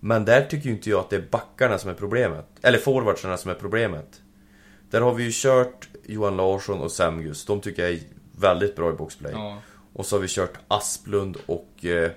Men 0.00 0.24
där 0.24 0.44
tycker 0.44 0.66
ju 0.68 0.74
inte 0.74 0.90
jag 0.90 1.00
att 1.00 1.10
det 1.10 1.16
är 1.16 1.26
backarna 1.30 1.78
som 1.78 1.90
är 1.90 1.94
problemet. 1.94 2.46
Eller 2.62 2.78
forwardsarna 2.78 3.36
som 3.36 3.50
är 3.50 3.54
problemet. 3.54 4.22
Där 4.90 5.00
har 5.00 5.14
vi 5.14 5.24
ju 5.24 5.30
kört 5.32 5.88
Johan 6.04 6.36
Larsson 6.36 6.80
och 6.80 6.92
Samgus. 6.92 7.44
De 7.44 7.60
tycker 7.60 7.82
jag 7.82 7.92
är 7.92 8.00
väldigt 8.38 8.76
bra 8.76 8.90
i 8.90 8.92
boxplay. 8.92 9.32
Ja. 9.32 9.62
Och 9.92 10.06
så 10.06 10.16
har 10.16 10.20
vi 10.20 10.28
kört 10.28 10.58
Asplund 10.68 11.36
och... 11.46 11.84
Eh, 11.84 12.10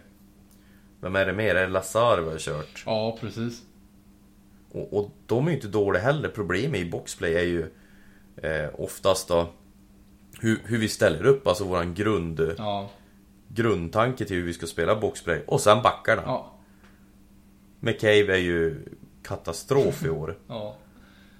vem 1.02 1.16
är 1.16 1.26
det 1.26 1.34
mer? 1.34 1.56
Är 1.56 1.62
det 1.62 1.68
Lazar 1.74 2.22
vi 2.22 2.32
har 2.32 2.38
kört? 2.38 2.84
ja, 2.86 3.18
precis. 3.22 3.62
Och, 4.73 4.93
och 4.97 5.12
de 5.25 5.45
är 5.45 5.49
ju 5.51 5.55
inte 5.55 5.67
dåliga 5.67 6.01
heller. 6.03 6.29
Problemet 6.29 6.79
i 6.81 6.89
boxplay 6.89 7.33
är 7.36 7.43
ju 7.43 7.65
eh, 8.38 8.69
oftast 8.73 9.27
då 9.27 9.47
hur, 10.39 10.59
hur 10.65 10.77
vi 10.77 10.88
ställer 10.89 11.25
upp, 11.25 11.47
alltså 11.47 11.63
våran 11.63 11.93
grund, 11.93 12.55
Ja. 12.57 12.89
grundtanke 13.47 14.25
till 14.25 14.36
hur 14.38 14.43
vi 14.43 14.53
ska 14.53 14.67
spela 14.67 14.95
boxplay. 14.95 15.43
Och 15.47 15.62
sen 15.62 15.81
backarna. 15.83 16.21
Ja. 16.25 16.53
McCabe 17.79 18.33
är 18.33 18.38
ju 18.38 18.86
katastrof 19.23 20.05
i 20.05 20.09
år. 20.09 20.38
Ja. 20.47 20.75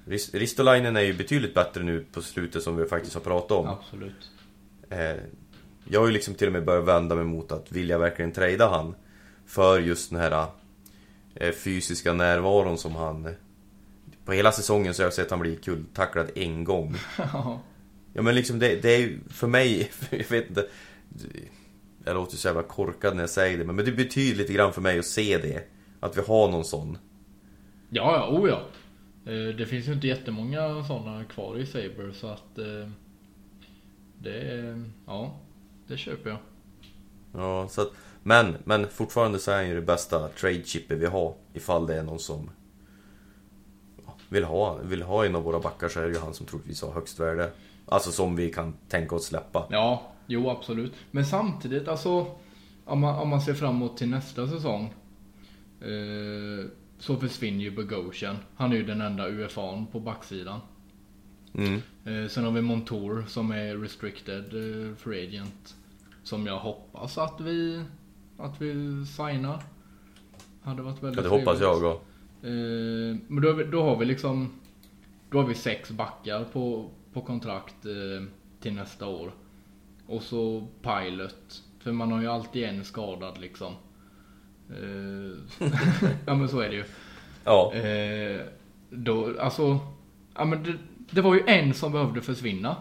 Rist- 0.06 0.34
Ristolainen 0.40 0.96
är 0.96 1.02
ju 1.02 1.14
betydligt 1.14 1.54
bättre 1.54 1.84
nu 1.84 2.06
på 2.14 2.22
slutet 2.22 2.64
som 2.64 2.76
vi 2.76 2.86
faktiskt 2.86 3.14
har 3.14 3.22
pratat 3.22 3.52
om. 3.52 3.68
Absolut. 3.68 4.32
Eh, 4.90 5.16
jag 5.90 6.00
har 6.00 6.08
ju 6.08 6.14
liksom 6.14 6.34
till 6.34 6.48
och 6.48 6.54
med 6.54 6.66
börjat 6.66 6.86
vända 6.86 7.16
mig 7.16 7.26
mot 7.26 7.52
att 7.52 7.72
vilja 7.72 7.98
verkligen 7.98 8.32
trada 8.32 8.70
han 8.70 8.96
För 9.46 9.80
just 9.80 10.10
den 10.10 10.20
här 10.20 10.48
fysiska 11.52 12.14
närvaron 12.14 12.78
som 12.78 12.96
han 12.96 13.36
På 14.26 14.32
hela 14.32 14.52
säsongen 14.52 14.94
så 14.94 15.02
har 15.02 15.06
jag 15.06 15.14
sett 15.14 15.32
han 15.32 15.40
bli 15.40 15.56
kulltacklad 15.56 16.30
en 16.36 16.64
gång 16.64 16.96
Ja. 17.18 17.60
Men 18.14 18.36
liksom 18.36 18.60
det, 18.60 18.82
det 18.82 18.90
är 18.96 19.00
ju 19.00 19.20
för 19.30 19.48
mig, 19.48 19.92
jag 20.10 20.30
vet 20.30 20.50
inte 20.50 20.68
Jag 22.06 22.14
låter 22.14 22.38
så 22.38 22.48
jävla 22.48 22.64
korkad 22.64 23.16
när 23.16 23.24
jag 23.24 23.30
säger 23.30 23.58
det 23.58 23.66
men 23.66 23.86
det 23.86 23.92
betyder 23.92 24.38
lite 24.38 24.54
grann 24.54 24.74
för 24.74 24.82
mig 24.82 25.00
att 25.00 25.06
se 25.06 25.38
det 25.38 25.68
Att 26.00 26.18
vi 26.18 26.22
har 26.22 26.52
någon 26.52 26.66
sån 26.66 26.98
Ja, 27.90 28.16
ja, 28.16 28.40
oh 28.40 28.50
ja. 28.50 28.62
Eh, 29.32 29.56
Det 29.56 29.66
finns 29.66 29.88
ju 29.88 29.94
inte 29.94 30.08
jättemånga 30.08 30.84
sådana 30.84 31.24
kvar 31.24 31.58
i 31.58 31.66
Saber 31.66 32.12
så 32.14 32.28
att 32.28 32.58
eh, 32.58 32.90
det 34.24 34.80
ja, 35.08 35.36
det 35.88 35.98
köper 35.98 36.30
jag. 36.30 36.40
Ja, 37.34 37.68
så 37.70 37.82
att, 37.82 37.92
men, 38.24 38.56
men 38.64 38.88
fortfarande 38.88 39.40
så 39.40 39.52
är 39.52 39.56
han 39.56 39.68
ju 39.68 39.76
det 39.76 39.82
bästa 39.82 40.28
trade 40.28 40.64
chipper 40.64 40.96
vi 40.96 41.06
har 41.06 41.34
Ifall 41.54 41.88
det 41.88 41.96
är 41.96 42.04
någon 42.04 42.20
som 42.20 42.50
vill 44.30 44.44
ha, 44.44 44.74
vill 44.74 45.02
ha 45.02 45.26
en 45.26 45.36
av 45.36 45.44
våra 45.44 45.60
backar 45.60 45.90
så 45.90 46.00
är 46.00 46.04
det 46.04 46.14
ju 46.14 46.20
han 46.20 46.34
som 46.34 46.46
troligtvis 46.46 46.82
har 46.82 46.92
högst 46.92 47.20
värde 47.20 47.52
Alltså 47.86 48.12
som 48.12 48.36
vi 48.36 48.52
kan 48.52 48.74
tänka 48.90 49.16
oss 49.16 49.26
släppa 49.26 49.68
Ja, 49.70 50.12
jo 50.28 50.50
absolut. 50.50 50.94
Men 51.12 51.26
samtidigt 51.26 51.88
alltså, 51.88 52.28
om 52.86 53.00
man, 53.00 53.16
om 53.16 53.30
man 53.30 53.42
ser 53.42 53.54
framåt 53.54 53.98
till 53.98 54.10
nästa 54.10 54.48
säsong. 54.48 54.94
Eh, 55.82 56.66
så 57.00 57.16
försvinner 57.16 57.64
ju 57.64 57.72
Bogosian. 57.72 58.38
Han 58.56 58.72
är 58.72 58.76
ju 58.76 58.84
den 58.84 59.02
enda 59.02 59.30
UFA'n 59.30 59.86
på 59.92 60.00
backsidan. 60.00 60.60
mm. 61.54 61.82
Eh, 62.06 62.30
sen 62.30 62.44
har 62.44 62.52
vi 62.52 62.62
Montour 62.62 63.26
som 63.28 63.52
är 63.52 63.78
restricted 63.78 64.54
eh, 64.54 64.96
free 64.96 65.28
agent. 65.28 65.76
Som 66.24 66.46
jag 66.46 66.60
hoppas 66.60 67.18
att 67.18 67.42
vi, 67.42 67.84
att 68.44 68.62
vi 68.62 69.06
signar. 69.06 69.64
Hade 70.62 70.82
varit 70.82 71.04
väldigt 71.04 71.18
Ja 71.18 71.30
det 71.30 71.30
hoppas 71.30 71.58
trevligt. 71.58 71.84
jag 71.84 71.92
och 71.96 72.06
Eh, 72.44 73.18
men 73.28 73.42
då, 73.42 73.48
har 73.50 73.54
vi- 73.56 73.64
då 73.64 73.84
har 73.84 73.96
vi 73.98 74.06
liksom 74.06 74.54
Då 75.30 75.38
har 75.42 75.48
vi 75.48 75.56
sex 75.56 75.92
backar 75.92 76.44
på, 76.44 76.90
på 77.14 77.22
kontrakt 77.22 77.86
eh, 77.86 78.24
till 78.60 78.74
nästa 78.74 79.08
år. 79.08 79.32
Och 80.08 80.24
så 80.24 80.68
pilot. 80.82 81.64
För 81.80 81.92
man 81.92 82.12
har 82.12 82.22
ju 82.22 82.28
alltid 82.28 82.64
en 82.64 82.84
skadad 82.86 83.38
liksom. 83.42 83.74
Eh, 84.70 85.68
ja 86.26 86.36
men 86.36 86.50
så 86.50 86.60
är 86.60 86.70
det 86.70 86.76
ju. 86.76 86.84
Ja, 87.46 87.74
då, 88.90 89.40
alltså, 89.40 89.80
ja 90.36 90.46
men 90.46 90.64
det, 90.64 90.74
det 91.10 91.22
var 91.22 91.34
ju 91.36 91.44
en 91.48 91.74
som 91.74 91.92
behövde 91.92 92.22
försvinna. 92.22 92.76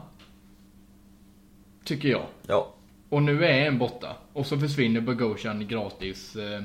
Tycker 1.85 2.09
jag. 2.09 2.27
ja, 2.47 2.75
Och 3.13 3.23
nu 3.23 3.45
är 3.45 3.67
en 3.67 3.79
borta. 3.79 4.17
Och 4.33 4.47
så 4.47 4.59
försvinner 4.59 5.01
Bogosian 5.01 5.69
gratis 5.69 6.37
eh, 6.37 6.63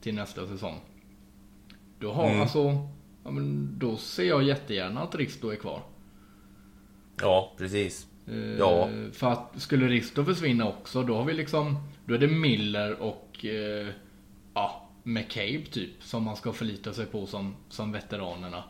till 0.00 0.14
nästa 0.14 0.46
säsong. 0.46 0.80
Då 1.98 2.12
har 2.12 2.28
Mm. 2.28 2.40
alltså, 2.40 2.88
ja 3.24 3.30
men 3.30 3.78
då 3.78 3.96
ser 3.96 4.24
jag 4.24 4.42
jättegärna 4.42 5.02
att 5.02 5.14
Risto 5.14 5.48
är 5.50 5.56
kvar. 5.56 5.82
ja 7.20 7.52
precis 7.58 8.06
Eh, 8.26 8.38
Ja. 8.58 8.88
För 9.12 9.26
att 9.32 9.52
skulle 9.56 9.88
Risto 9.88 10.24
försvinna 10.24 10.68
också, 10.68 11.02
då 11.02 11.16
har 11.16 11.24
vi 11.24 11.34
liksom, 11.34 11.76
då 12.06 12.14
är 12.14 12.18
det 12.18 12.28
Miller 12.28 13.02
och 13.02 13.44
eh, 13.44 13.88
ja, 14.54 14.88
McCabe 15.02 15.64
typ 15.70 16.02
som 16.02 16.22
man 16.22 16.36
ska 16.36 16.52
förlita 16.52 16.92
sig 16.92 17.06
på 17.06 17.26
som, 17.26 17.54
som 17.68 17.92
veteranerna. 17.92 18.64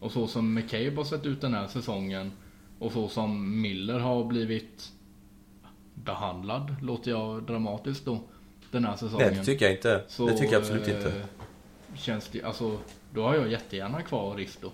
Och 0.00 0.12
så 0.12 0.26
som 0.26 0.54
McCabe 0.54 0.96
har 0.96 1.04
sett 1.04 1.26
ut 1.26 1.40
den 1.40 1.54
här 1.54 1.66
säsongen 1.66 2.32
och 2.78 2.92
så 2.92 3.08
som 3.08 3.60
Miller 3.60 3.98
har 3.98 4.24
blivit 4.24 4.92
behandlad, 5.94 6.76
låter 6.82 7.10
jag 7.10 7.42
dramatiskt 7.42 8.04
då, 8.04 8.20
den 8.70 8.84
här 8.84 8.96
säsongen. 8.96 9.26
Nej 9.26 9.36
det 9.38 9.44
tycker 9.44 9.64
jag 9.64 9.74
inte 9.74 10.04
Så, 10.08 10.26
Det 10.26 10.32
tycker 10.32 10.52
jag 10.52 10.60
absolut 10.60 10.88
eh, 10.88 10.96
inte 10.96 11.22
Känns 11.94 12.28
det, 12.28 12.42
alltså, 12.42 12.78
då 13.10 13.22
har 13.22 13.34
jag 13.34 13.48
jättegärna 13.48 14.02
kvar 14.02 14.34
Risto. 14.36 14.70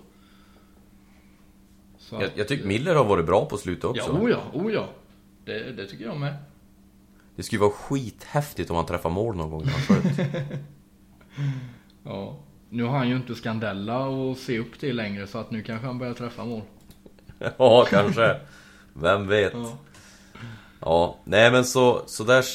Så 1.97 2.15
jag, 2.15 2.23
att, 2.23 2.37
jag 2.37 2.47
tycker 2.47 2.63
eh, 2.63 2.67
Miller 2.67 2.95
har 2.95 3.05
varit 3.05 3.25
bra 3.25 3.45
på 3.45 3.57
slutet 3.57 3.83
också 3.83 4.11
Ja, 4.13 4.19
oh 4.19 4.29
ja, 4.29 4.43
oh 4.53 4.73
ja. 4.73 4.89
Det, 5.45 5.71
det 5.71 5.85
tycker 5.85 6.05
jag 6.05 6.17
med. 6.17 6.35
Det 7.35 7.43
skulle 7.43 7.59
vara 7.59 7.71
skithäftigt 7.71 8.69
om 8.69 8.75
han 8.75 8.85
träffar 8.85 9.09
mål 9.09 9.35
någon 9.35 9.49
gång 9.49 9.63
när 9.65 9.71
han 9.71 9.81
sköt. 9.81 10.29
Ja. 12.03 12.37
Nu 12.69 12.83
har 12.83 12.97
han 12.97 13.09
ju 13.09 13.15
inte 13.15 13.35
Scandella 13.35 14.05
och 14.07 14.37
se 14.37 14.59
upp 14.59 14.79
till 14.79 14.95
längre 14.95 15.27
så 15.27 15.37
att 15.37 15.51
nu 15.51 15.63
kanske 15.63 15.87
han 15.87 15.97
börjar 15.97 16.13
träffa 16.13 16.45
mål. 16.45 16.61
ja, 17.57 17.85
kanske. 17.89 18.39
Vem 18.93 19.27
vet? 19.27 19.53
Ja. 19.53 19.77
Ja, 20.79 21.15
nej 21.23 21.51
men 21.51 21.65
så, 21.65 22.01
så 22.05 22.23
där 22.23 22.45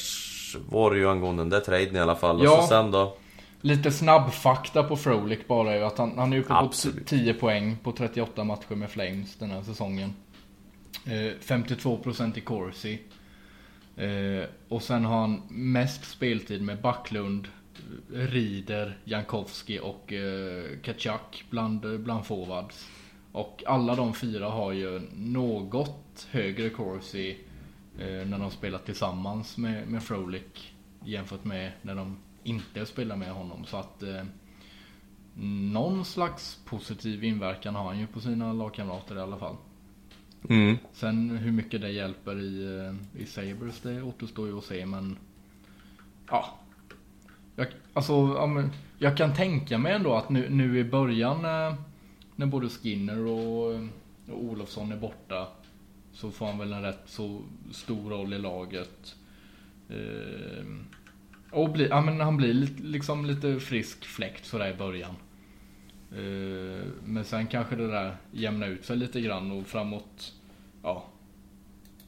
var 0.70 0.90
det 0.90 0.96
ju 0.98 1.08
angående 1.10 1.42
den 1.42 1.50
där 1.50 1.60
traden 1.60 1.96
i 1.96 2.00
alla 2.00 2.16
fall. 2.16 2.38
Och 2.40 2.44
Ja. 2.46 2.60
så 2.62 2.66
sen 2.68 2.90
då? 2.90 3.16
Lite 3.60 3.90
snabb 3.90 4.32
fakta 4.32 4.82
på 4.82 4.96
Frolic 4.96 5.38
bara 5.48 5.72
är 5.72 5.76
ju 5.76 5.84
att 5.84 5.98
han, 5.98 6.18
han 6.18 6.32
är 6.32 6.38
uppe 6.38 6.48
på 6.48 6.54
Absolut. 6.54 7.06
10 7.06 7.34
poäng 7.34 7.76
på 7.82 7.92
38 7.92 8.44
matcher 8.44 8.74
med 8.74 8.90
Flames 8.90 9.36
den 9.36 9.50
här 9.50 9.62
säsongen. 9.62 10.14
Eh, 11.06 11.10
52% 11.40 12.38
i 12.38 12.40
Corsi. 12.40 12.98
Eh, 13.96 14.48
och 14.68 14.82
sen 14.82 15.04
har 15.04 15.20
han 15.20 15.42
mest 15.48 16.10
speltid 16.10 16.62
med 16.62 16.80
Backlund, 16.80 17.48
Rieder, 18.12 18.98
Jankowski 19.04 19.80
och 19.82 20.12
eh, 20.12 20.64
Kachak 20.82 21.44
bland, 21.50 22.00
bland 22.00 22.26
forwards. 22.26 22.88
Och 23.32 23.62
alla 23.66 23.94
de 23.94 24.14
fyra 24.14 24.48
har 24.48 24.72
ju 24.72 25.02
något 25.16 26.26
högre 26.30 26.70
Corsi 26.70 27.30
eh, 27.30 27.36
när 27.98 28.38
de 28.38 28.50
spelar 28.50 28.78
tillsammans 28.78 29.56
med, 29.56 29.88
med 29.88 30.02
Frolic 30.02 30.72
jämfört 31.04 31.44
med 31.44 31.72
när 31.82 31.94
de 31.94 32.16
inte 32.42 32.86
spelar 32.86 33.16
med 33.16 33.32
honom. 33.32 33.64
Så 33.64 33.76
att 33.76 34.02
eh, 34.02 34.24
någon 35.72 36.04
slags 36.04 36.60
positiv 36.64 37.24
inverkan 37.24 37.74
har 37.74 37.84
han 37.84 37.98
ju 37.98 38.06
på 38.06 38.20
sina 38.20 38.52
lagkamrater 38.52 39.16
i 39.16 39.20
alla 39.20 39.38
fall. 39.38 39.56
Mm. 40.48 40.76
Sen 40.92 41.30
hur 41.30 41.52
mycket 41.52 41.80
det 41.80 41.90
hjälper 41.90 42.40
i, 42.40 42.78
eh, 42.78 43.22
i 43.22 43.26
Sabres 43.26 43.80
det 43.80 44.02
återstår 44.02 44.48
ju 44.48 44.58
att 44.58 44.64
se 44.64 44.86
men 44.86 45.16
Ja 46.30 46.58
jag, 47.56 47.66
Alltså 47.92 48.38
jag 48.98 49.16
kan 49.16 49.34
tänka 49.34 49.78
mig 49.78 49.92
ändå 49.92 50.14
att 50.14 50.28
nu, 50.28 50.50
nu 50.50 50.78
i 50.78 50.84
början 50.84 51.42
när, 51.42 51.74
när 52.36 52.46
både 52.46 52.68
Skinner 52.68 53.26
och, 53.26 53.74
och 54.28 54.44
Olofsson 54.44 54.92
är 54.92 54.96
borta 54.96 55.48
Så 56.14 56.30
får 56.30 56.46
han 56.46 56.58
väl 56.58 56.72
en 56.72 56.82
rätt 56.82 57.02
så 57.06 57.42
stor 57.72 58.10
roll 58.10 58.32
i 58.32 58.38
laget. 58.38 59.16
Eh, 59.88 60.64
Och 61.50 61.70
bli, 61.72 61.88
ja, 61.88 62.00
men 62.00 62.20
han 62.20 62.36
blir 62.36 62.52
lite, 62.54 62.82
liksom 62.82 63.24
lite 63.24 63.60
frisk 63.60 64.04
fläkt 64.04 64.44
sådär 64.46 64.70
i 64.70 64.76
början. 64.76 65.14
Eh, 66.12 66.86
Men 67.04 67.24
sen 67.24 67.46
kanske 67.46 67.76
det 67.76 67.86
där 67.90 68.16
jämnar 68.32 68.68
ut 68.68 68.84
sig 68.84 68.96
lite 68.96 69.20
grann 69.20 69.50
och 69.52 69.66
framåt 69.66 70.32
Ja 70.82 71.04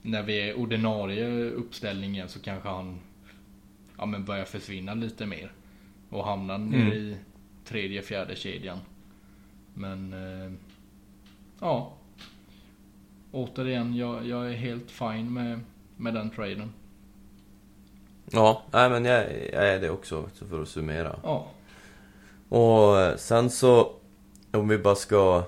När 0.02 0.22
vi 0.22 0.40
är 0.50 0.58
ordinarie 0.58 1.50
uppställning 1.50 2.14
igen 2.14 2.28
så 2.28 2.40
kanske 2.40 2.68
han 2.68 3.00
Ja 3.98 4.06
men 4.06 4.24
börjar 4.24 4.44
försvinna 4.44 4.94
lite 4.94 5.26
mer 5.26 5.52
Och 6.10 6.24
hamnar 6.24 6.58
nere 6.58 6.94
i 6.94 7.16
tredje, 7.64 8.02
fjärde 8.02 8.36
kedjan. 8.36 8.78
Men 9.74 10.12
eh, 10.12 10.52
Ja 11.60 11.95
Återigen, 13.36 13.96
jag, 13.96 14.26
jag 14.26 14.50
är 14.50 14.54
helt 14.54 14.90
fine 14.90 15.34
med, 15.34 15.60
med 15.96 16.14
den 16.14 16.30
traden 16.30 16.72
Ja, 18.30 18.62
nej 18.70 18.90
men 18.90 19.04
jag, 19.04 19.24
jag 19.52 19.68
är 19.68 19.80
det 19.80 19.90
också, 19.90 20.28
så 20.34 20.46
för 20.46 20.62
att 20.62 20.68
summera. 20.68 21.16
Ja 21.22 21.46
Och 22.48 23.00
eh, 23.00 23.16
sen 23.16 23.50
så, 23.50 23.92
om 24.50 24.68
vi 24.68 24.78
bara 24.78 24.94
ska... 24.94 25.42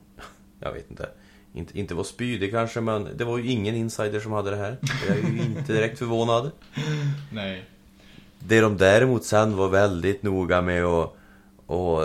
Jag 0.60 0.72
vet 0.72 0.90
inte. 0.90 1.08
Inte, 1.54 1.78
inte 1.78 1.94
vara 1.94 2.04
spydig 2.04 2.50
kanske, 2.50 2.80
men 2.80 3.08
det 3.16 3.24
var 3.24 3.38
ju 3.38 3.50
ingen 3.50 3.74
insider 3.74 4.20
som 4.20 4.32
hade 4.32 4.50
det 4.50 4.56
här. 4.56 4.76
Jag 5.08 5.16
är 5.16 5.22
ju 5.22 5.42
inte 5.42 5.72
direkt 5.72 5.98
förvånad. 5.98 6.50
Nej 7.32 7.64
Det 8.38 8.60
de 8.60 8.76
däremot 8.76 9.24
sen 9.24 9.56
var 9.56 9.68
väldigt 9.68 10.22
noga 10.22 10.62
med 10.62 10.84
att 10.84 11.14
och 11.68 12.02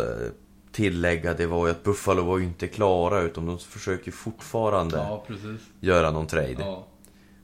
tillägga, 0.74 1.34
det 1.34 1.46
var 1.48 1.66
ju 1.68 1.72
att 1.72 1.84
Buffalo 1.84 2.24
var 2.24 2.38
ju 2.38 2.44
inte 2.44 2.68
klara, 2.68 3.22
utan 3.22 3.46
de 3.46 3.60
försöker 3.60 4.12
fortfarande 4.12 4.98
Ja 4.98 5.26
göra 5.80 6.12
någon 6.12 6.28
trade. 6.28 6.56
Ja 6.60 6.88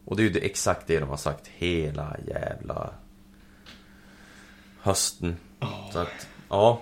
Och 0.05 0.15
det 0.15 0.21
är 0.21 0.23
ju 0.23 0.29
det, 0.33 0.39
exakt 0.39 0.87
det 0.87 0.99
de 0.99 1.09
har 1.09 1.17
sagt 1.17 1.47
hela 1.47 2.15
jävla 2.27 2.89
hösten. 4.81 5.35
Så 5.93 5.99
att, 5.99 6.27
ja. 6.49 6.81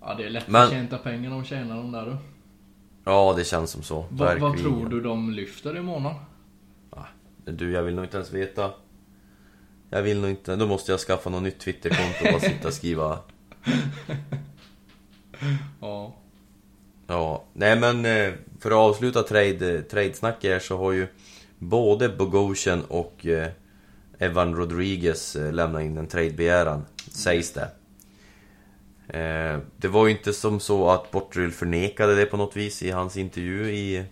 Ja 0.00 0.14
det 0.14 0.24
är 0.24 0.30
lätt 0.30 0.48
Men- 0.48 0.62
att 0.62 0.70
tjäna 0.70 0.98
pengar 0.98 1.30
de 1.30 1.44
tjänar 1.44 1.76
de 1.76 1.92
där 1.92 2.06
du 2.06 2.16
Ja, 3.04 3.34
det 3.36 3.44
känns 3.44 3.70
som 3.70 3.82
så. 3.82 4.06
vad, 4.10 4.38
vad 4.38 4.58
tror 4.58 4.88
du 4.88 5.00
de 5.00 5.30
lyfter 5.30 5.76
i 5.76 5.80
månaden? 5.82 6.18
Du, 7.44 7.70
jag 7.72 7.82
vill 7.82 7.94
nog 7.94 8.04
inte 8.04 8.16
ens 8.16 8.32
veta. 8.32 8.70
Jag 9.90 10.02
vill 10.02 10.20
nog 10.20 10.30
inte. 10.30 10.56
Då 10.56 10.66
måste 10.66 10.90
jag 10.92 11.00
skaffa 11.00 11.30
något 11.30 11.42
nytt 11.42 11.58
Twitterkonto 11.60 12.24
och 12.26 12.32
bara 12.32 12.40
sitta 12.40 12.68
och 12.68 12.74
skriva. 12.74 13.18
Ja 15.80 16.14
Ja, 17.10 17.44
nej 17.52 17.80
men 17.80 18.04
eh, 18.04 18.32
för 18.60 18.70
att 18.70 18.76
avsluta 18.76 19.22
trade, 19.22 19.82
tradesnack 19.82 20.44
här 20.44 20.58
så 20.58 20.76
har 20.76 20.92
ju 20.92 21.06
både 21.58 22.08
Bogosian 22.08 22.84
och 22.84 23.26
eh, 23.26 23.48
Evan 24.18 24.54
Rodriguez 24.54 25.36
eh, 25.36 25.52
lämnat 25.52 25.82
in 25.82 25.96
en 25.96 26.06
tradebegäran, 26.06 26.84
sägs 27.12 27.52
det. 27.52 27.68
Det 29.76 29.88
var 29.88 30.06
ju 30.06 30.12
inte 30.12 30.32
som 30.32 30.60
så 30.60 30.90
att 30.90 31.10
Bortrill 31.10 31.50
förnekade 31.50 32.14
det 32.14 32.26
på 32.26 32.36
något 32.36 32.56
vis 32.56 32.82
i 32.82 32.90
hans 32.90 33.16
intervju 33.16 33.70
i, 33.70 34.04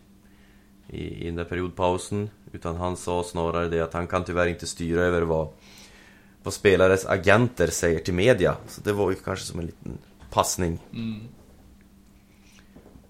i, 0.89 1.22
i 1.22 1.27
den 1.27 1.37
där 1.37 1.45
periodpausen. 1.45 2.31
Utan 2.53 2.77
han 2.77 2.97
sa 2.97 3.24
snarare 3.24 3.68
det 3.68 3.81
att 3.81 3.93
han 3.93 4.07
kan 4.07 4.24
tyvärr 4.24 4.47
inte 4.47 4.66
styra 4.66 5.01
över 5.01 5.22
vad, 5.22 5.49
vad 6.43 6.55
spelares 6.55 7.07
agenter 7.07 7.66
säger 7.66 7.99
till 7.99 8.14
media. 8.14 8.57
Så 8.68 8.81
det 8.81 8.93
var 8.93 9.11
ju 9.11 9.16
kanske 9.16 9.45
som 9.45 9.61
en 9.61 9.66
liten 9.66 9.99
passning. 10.31 10.79
mm. 10.93 11.20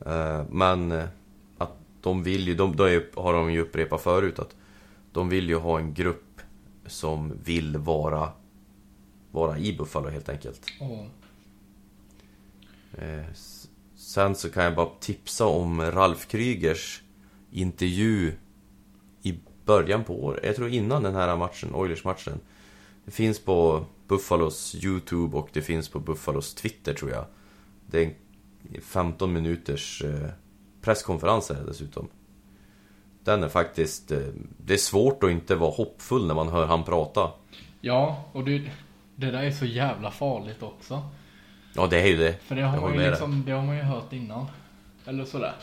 Eh, 0.06 0.44
Men 0.50 0.92
eh, 0.92 1.04
att 1.58 1.72
de 2.00 2.22
vill 2.22 2.48
ju, 2.48 2.54
de, 2.54 2.72
är, 2.72 3.20
har 3.20 3.32
de 3.32 3.52
ju 3.52 3.60
upprepat 3.60 4.00
förut 4.02 4.38
att 4.38 4.56
de 5.12 5.28
vill 5.28 5.48
ju 5.48 5.56
ha 5.56 5.78
en 5.78 5.94
grupp 5.94 6.40
som 6.86 7.32
vill 7.44 7.76
vara, 7.76 8.32
vara 9.30 9.58
i 9.58 9.76
Buffalo 9.76 10.08
helt 10.08 10.28
enkelt. 10.28 10.66
Eh, 12.98 13.30
s- 13.30 13.68
Sen 13.94 14.34
så 14.34 14.50
kan 14.50 14.64
jag 14.64 14.74
bara 14.74 14.88
tipsa 15.00 15.46
om 15.46 15.80
Ralf 15.82 16.26
Krygers 16.28 17.02
intervju 17.50 18.32
i 19.22 19.38
början 19.64 20.04
på 20.04 20.24
året, 20.24 20.44
jag 20.44 20.56
tror 20.56 20.68
innan 20.68 21.02
den 21.02 21.14
här 21.14 21.36
matchen, 21.36 21.74
Oilers-matchen. 21.74 22.40
Det 23.04 23.10
finns 23.10 23.38
på 23.40 23.84
Buffalos 24.08 24.74
YouTube 24.84 25.36
och 25.36 25.48
det 25.52 25.62
finns 25.62 25.88
på 25.88 26.00
Buffalos 26.00 26.54
Twitter 26.54 26.94
tror 26.94 27.10
jag. 27.10 27.24
Det 27.86 28.04
är 28.04 28.04
en 28.04 28.14
15 28.82 29.32
minuters 29.32 30.02
eh, 30.02 30.28
presskonferens 30.80 31.50
är 31.50 31.54
det 31.54 31.66
dessutom. 31.66 32.08
Den 33.24 33.42
är 33.42 33.48
faktiskt, 33.48 34.12
eh, 34.12 34.18
det 34.58 34.74
är 34.74 34.78
svårt 34.78 35.24
att 35.24 35.30
inte 35.30 35.54
vara 35.54 35.70
hoppfull 35.70 36.26
när 36.26 36.34
man 36.34 36.48
hör 36.48 36.66
han 36.66 36.84
prata. 36.84 37.30
Ja, 37.80 38.24
och 38.32 38.44
det, 38.44 38.70
det 39.16 39.30
där 39.30 39.42
är 39.42 39.50
så 39.50 39.64
jävla 39.64 40.10
farligt 40.10 40.62
också. 40.62 41.02
Ja, 41.74 41.86
det 41.86 42.00
är 42.00 42.06
ju 42.06 42.16
det. 42.16 42.32
För 42.42 42.54
det 42.54 42.62
har, 42.62 42.80
man 42.80 42.94
ju 42.94 43.10
liksom, 43.10 43.42
det 43.46 43.52
har 43.52 43.62
man 43.62 43.76
ju 43.76 43.82
hört 43.82 44.12
innan. 44.12 44.46
Eller 45.04 45.24
sådär. 45.24 45.54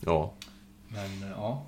Ja, 0.00 0.32
Men 0.88 1.22
eh, 1.22 1.30
ja. 1.36 1.66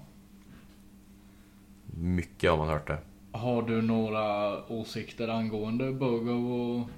mycket 1.87 2.51
har 2.51 2.57
man 2.57 2.69
hört 2.69 2.87
det. 2.87 2.99
Har 3.35 3.63
du 3.63 3.83
några 3.83 4.59
åsikter 4.73 5.29
angående 5.29 5.93
Bogo 5.93 6.33
och 6.33 6.89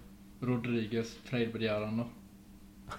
Rodriguez 0.48 1.16
tradebegäran 1.30 1.96
då? 1.96 2.04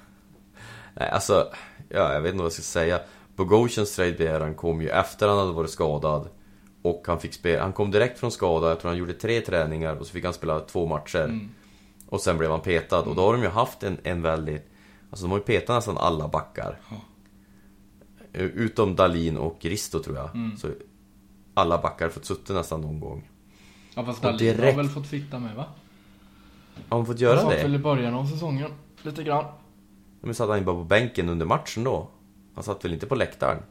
Nej, 0.93 1.09
alltså, 1.09 1.47
ja, 1.89 2.13
jag 2.13 2.21
vet 2.21 2.29
inte 2.29 2.37
vad 2.37 2.45
jag 2.45 2.53
ska 2.53 2.61
säga. 2.61 2.99
Bogosians 3.35 3.95
tradebegäran 3.95 4.55
kom 4.55 4.81
ju 4.81 4.89
efter 4.89 5.27
han 5.27 5.37
hade 5.37 5.51
varit 5.51 5.69
skadad. 5.69 6.29
Och 6.81 7.03
han 7.07 7.19
fick 7.19 7.33
spela, 7.33 7.61
han 7.61 7.73
kom 7.73 7.91
direkt 7.91 8.19
från 8.19 8.31
skada, 8.31 8.69
jag 8.69 8.79
tror 8.79 8.89
han 8.89 8.97
gjorde 8.97 9.13
tre 9.13 9.41
träningar 9.41 9.95
och 9.95 10.05
så 10.05 10.13
fick 10.13 10.25
han 10.25 10.33
spela 10.33 10.59
två 10.59 10.85
matcher. 10.85 11.23
Mm. 11.23 11.49
Och 12.07 12.21
sen 12.21 12.37
blev 12.37 12.51
han 12.51 12.61
petad. 12.61 12.99
Och 12.99 13.15
då 13.15 13.21
har 13.21 13.33
de 13.33 13.41
ju 13.41 13.49
haft 13.49 13.83
en, 13.83 13.97
en 14.03 14.21
väldigt... 14.21 14.71
Alltså 15.09 15.25
de 15.25 15.31
har 15.31 15.37
ju 15.37 15.43
petat 15.43 15.75
nästan 15.75 15.97
alla 15.97 16.27
backar. 16.27 16.79
Eh, 18.33 18.45
Utom 18.45 18.95
Dalin 18.95 19.37
och 19.37 19.65
Risto 19.65 20.03
tror 20.03 20.15
jag. 20.15 20.35
Mm. 20.35 20.57
Så 20.57 20.67
alla 21.57 21.81
backar 21.81 22.09
fått 22.09 22.25
suttit 22.25 22.49
nästan 22.55 22.81
någon 22.81 22.99
gång. 22.99 23.29
Ja 23.95 24.05
fast 24.05 24.25
Och 24.25 24.31
Dahlin 24.31 24.49
har 24.49 24.55
direkt- 24.57 24.77
väl 24.77 24.89
fått 24.89 25.07
fitta 25.07 25.39
med 25.39 25.55
va? 25.55 25.65
Har 26.89 26.97
han 26.97 27.05
fått 27.05 27.15
Han 27.15 27.21
göra 27.23 27.39
satt 27.41 27.49
det? 27.49 27.63
väl 27.63 27.75
i 27.75 27.79
början 27.79 28.13
av 28.13 28.25
säsongen. 28.25 28.71
Lite 29.01 29.23
grann. 29.23 29.45
Men 30.21 30.35
satt 30.35 30.49
han 30.49 30.57
ju 30.59 30.63
bara 30.65 30.75
på 30.75 30.83
bänken 30.83 31.29
under 31.29 31.45
matchen 31.45 31.83
då? 31.83 32.07
Han 32.55 32.63
satt 32.63 32.85
väl 32.85 32.93
inte 32.93 33.05
på 33.07 33.15
läktaren? 33.15 33.63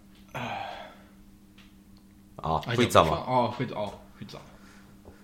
Ja, 2.43 2.65
skitsamma. 2.77 3.19
Ja, 3.27 3.55
skit, 3.59 3.69
ja, 3.75 3.93
skitsamma. 4.19 4.45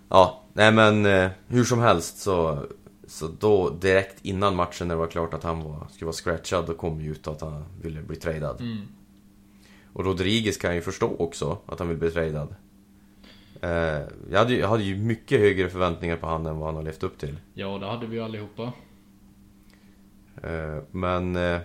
Ja, 0.09 0.43
nej 0.53 0.73
men 0.73 1.07
eh, 1.07 1.31
hur 1.47 1.65
som 1.65 1.79
helst 1.79 2.19
så, 2.19 2.67
så 3.07 3.29
då 3.41 3.71
direkt 3.71 4.25
innan 4.25 4.57
matchen 4.57 4.89
när 4.89 4.95
det 4.95 4.99
var 4.99 5.07
klart 5.07 5.35
att 5.35 5.43
han 5.45 5.65
var, 5.65 5.87
skulle 5.91 6.07
vara 6.07 6.13
scratchad, 6.17 6.67
då 6.67 6.75
kom 6.75 7.01
ju 7.01 7.11
ut 7.13 7.27
att 7.27 7.41
han 7.41 7.65
ville 7.83 8.03
bli 8.03 8.17
tradad. 8.17 8.61
Mm. 8.61 8.89
Och 9.93 10.05
Rodriguez 10.05 10.57
kan 10.57 10.75
ju 10.75 10.81
förstå 10.81 11.17
också 11.19 11.59
att 11.67 11.79
han 11.79 11.89
vill 11.89 11.99
bli 11.99 12.11
tradad. 12.11 12.55
Eh, 13.61 14.03
jag, 14.31 14.39
hade, 14.39 14.53
ju- 14.53 14.59
jag 14.59 14.69
hade 14.69 14.83
ju 14.83 14.97
mycket 14.97 15.41
högre 15.41 15.69
förväntningar 15.69 16.17
på 16.17 16.27
han 16.27 16.47
än 16.47 16.59
vad 16.59 16.67
han 16.69 16.77
har 16.77 16.83
levt 16.83 17.03
upp 17.03 17.19
till. 17.19 17.37
Ja, 17.55 17.79
det 17.79 17.87
hade 17.87 18.07
vi 18.07 18.17
ju 18.17 18.23
allihopa. 18.23 18.73
Eh, 20.43 20.83
men... 20.91 21.37
Eh, 21.37 21.61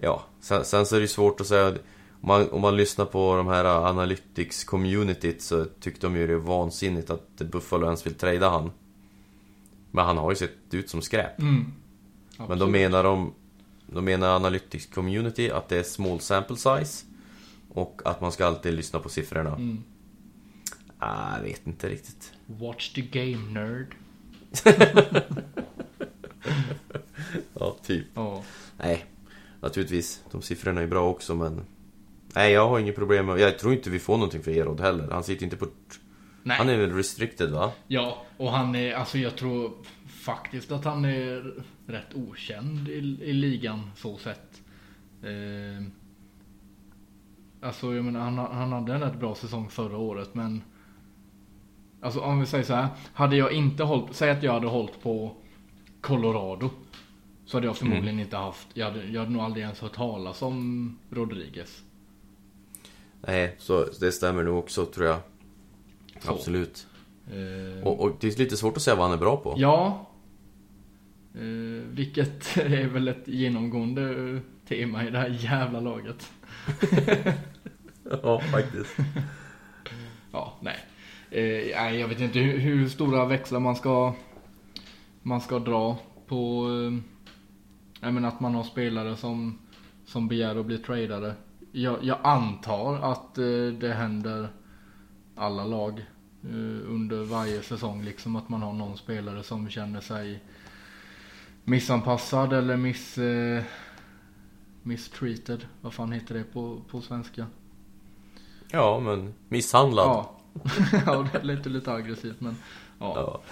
ja, 0.00 0.22
sen, 0.40 0.64
sen 0.64 0.86
så 0.86 0.94
är 0.94 1.00
det 1.00 1.04
ju 1.04 1.08
svårt 1.08 1.40
att 1.40 1.46
säga. 1.46 1.68
Om 1.68 2.28
man, 2.28 2.50
om 2.50 2.60
man 2.60 2.76
lyssnar 2.76 3.04
på 3.04 3.36
de 3.36 3.46
här 3.46 3.64
Analytics-communityt 3.64 5.38
så 5.38 5.64
tyckte 5.64 6.06
de 6.06 6.16
ju 6.16 6.26
det 6.26 6.32
är 6.32 6.36
vansinnigt 6.36 7.10
att 7.10 7.36
Buffalo 7.36 7.84
ens 7.84 8.06
vill 8.06 8.14
trada 8.14 8.48
han. 8.50 8.70
Men 9.90 10.04
han 10.04 10.18
har 10.18 10.30
ju 10.30 10.36
sett 10.36 10.50
ut 10.74 10.90
som 10.90 11.02
skräp. 11.02 11.38
Mm. 11.38 11.72
Men 12.48 12.58
då 12.58 12.66
menar 12.66 13.04
de... 13.04 13.34
Då 13.86 14.00
menar 14.00 14.36
Analytics 14.36 14.86
Community 14.86 15.50
att 15.50 15.68
det 15.68 15.78
är 15.78 15.82
small 15.82 16.20
sample 16.20 16.56
size. 16.56 17.06
Och 17.68 18.02
att 18.04 18.20
man 18.20 18.32
ska 18.32 18.46
alltid 18.46 18.74
lyssna 18.74 18.98
på 18.98 19.08
siffrorna. 19.08 19.50
Mm. 19.50 19.84
Ah, 20.98 21.36
jag 21.36 21.42
vet 21.44 21.66
inte 21.66 21.88
riktigt. 21.88 22.32
Watch 22.46 22.92
the 22.92 23.00
game, 23.00 23.60
nerd. 23.60 23.94
Ja, 27.60 27.76
typ. 27.82 28.06
Ja. 28.14 28.42
Nej, 28.76 29.04
naturligtvis. 29.60 30.22
De 30.30 30.42
siffrorna 30.42 30.80
är 30.80 30.86
bra 30.86 31.08
också 31.08 31.34
men... 31.34 31.60
Nej, 32.34 32.52
jag 32.52 32.68
har 32.68 32.78
inget 32.78 32.94
problem 32.94 33.26
med... 33.26 33.38
Jag 33.38 33.58
tror 33.58 33.72
inte 33.72 33.90
vi 33.90 33.98
får 33.98 34.14
någonting 34.14 34.42
för 34.42 34.50
Erod 34.50 34.80
heller. 34.80 35.10
Han 35.10 35.24
sitter 35.24 35.44
inte 35.44 35.56
på... 35.56 35.66
Nej. 36.42 36.56
Han 36.56 36.68
är 36.68 36.76
väl 36.76 36.92
restricted 36.92 37.50
va? 37.50 37.72
Ja, 37.86 38.22
och 38.36 38.52
han 38.52 38.74
är, 38.74 38.94
alltså 38.94 39.18
jag 39.18 39.36
tror 39.36 39.72
faktiskt 40.06 40.72
att 40.72 40.84
han 40.84 41.04
är 41.04 41.54
rätt 41.86 42.14
okänd 42.14 42.88
i, 42.88 42.98
i 43.22 43.32
ligan 43.32 43.90
så 43.96 44.16
sett. 44.16 44.62
Eh, 45.22 45.86
alltså 47.60 47.94
jag 47.94 48.04
menar, 48.04 48.20
han, 48.20 48.38
han 48.38 48.72
hade 48.72 48.94
en 48.94 49.00
rätt 49.00 49.20
bra 49.20 49.34
säsong 49.34 49.68
förra 49.70 49.96
året 49.98 50.34
men 50.34 50.62
Alltså 52.00 52.20
om 52.20 52.40
vi 52.40 52.46
säger 52.46 52.64
så 52.64 52.74
här, 52.74 52.88
hade 53.14 53.36
jag 53.36 53.52
inte 53.52 53.82
hållit, 53.84 54.14
säg 54.16 54.30
att 54.30 54.42
jag 54.42 54.52
hade 54.52 54.66
hållit 54.66 55.02
på 55.02 55.36
Colorado 56.00 56.70
Så 57.46 57.56
hade 57.56 57.66
jag 57.66 57.76
förmodligen 57.76 58.20
inte 58.20 58.36
haft, 58.36 58.68
jag 58.74 58.86
hade, 58.90 59.04
jag 59.04 59.20
hade 59.20 59.32
nog 59.32 59.42
aldrig 59.42 59.62
ens 59.62 59.80
hört 59.80 59.94
talas 59.94 60.42
om 60.42 60.98
Rodriguez. 61.10 61.82
Nej, 63.20 63.54
så 63.58 63.84
det 64.00 64.12
stämmer 64.12 64.42
nog 64.42 64.58
också 64.58 64.86
tror 64.86 65.06
jag. 65.06 65.18
Så. 66.20 66.32
Absolut. 66.32 66.86
Eh, 67.30 67.86
Och, 67.86 68.00
och 68.00 68.16
det 68.20 68.26
är 68.26 68.38
lite 68.38 68.56
svårt 68.56 68.76
att 68.76 68.82
säga 68.82 68.96
vad 68.96 69.04
han 69.04 69.14
är 69.14 69.20
bra 69.20 69.36
på. 69.36 69.54
Ja. 69.56 70.06
Eh, 71.34 71.82
vilket 71.90 72.56
är 72.56 72.86
väl 72.86 73.08
ett 73.08 73.28
genomgående 73.28 74.40
tema 74.68 75.04
i 75.04 75.10
det 75.10 75.18
här 75.18 75.28
jävla 75.28 75.80
laget. 75.80 76.32
ja 78.22 78.40
faktiskt. 78.40 78.96
Ja, 80.32 80.58
nej. 80.60 80.76
Nej, 81.30 82.00
jag 82.00 82.08
vet 82.08 82.20
inte 82.20 82.38
hur, 82.38 82.58
hur 82.58 82.88
stora 82.88 83.24
växlar 83.24 83.60
man 83.60 83.76
ska 83.76 84.14
man 85.22 85.40
ska 85.40 85.58
dra 85.58 85.98
på 86.26 86.68
eh, 86.70 86.98
jag 88.00 88.14
menar 88.14 88.28
att 88.28 88.40
man 88.40 88.54
har 88.54 88.64
spelare 88.64 89.16
som 89.16 89.58
som 90.06 90.28
begär 90.28 90.56
att 90.56 90.66
bli 90.66 90.78
tradade. 90.78 91.34
Jag, 91.72 92.04
jag 92.04 92.18
antar 92.22 93.12
att 93.12 93.38
eh, 93.38 93.78
det 93.80 93.94
händer 93.94 94.48
alla 95.34 95.64
lag 95.64 96.04
under 96.86 97.24
varje 97.24 97.62
säsong 97.62 98.04
liksom 98.04 98.36
att 98.36 98.48
man 98.48 98.62
har 98.62 98.72
någon 98.72 98.96
spelare 98.96 99.42
som 99.42 99.70
känner 99.70 100.00
sig 100.00 100.42
missanpassad 101.64 102.52
eller 102.52 102.76
miss 102.76 103.18
eh, 103.18 103.62
mistreated. 104.82 105.66
Vad 105.80 105.94
fan 105.94 106.12
heter 106.12 106.34
det 106.34 106.44
på, 106.44 106.82
på 106.90 107.00
svenska? 107.00 107.46
Ja, 108.70 109.00
men 109.00 109.34
misshandlad. 109.48 110.06
Ja. 110.06 110.40
ja, 111.06 111.28
det 111.32 111.42
lite 111.42 111.68
lite 111.68 111.92
aggressivt 111.92 112.40
men 112.40 112.56
ja. 112.98 113.12
Ja. 113.16 113.42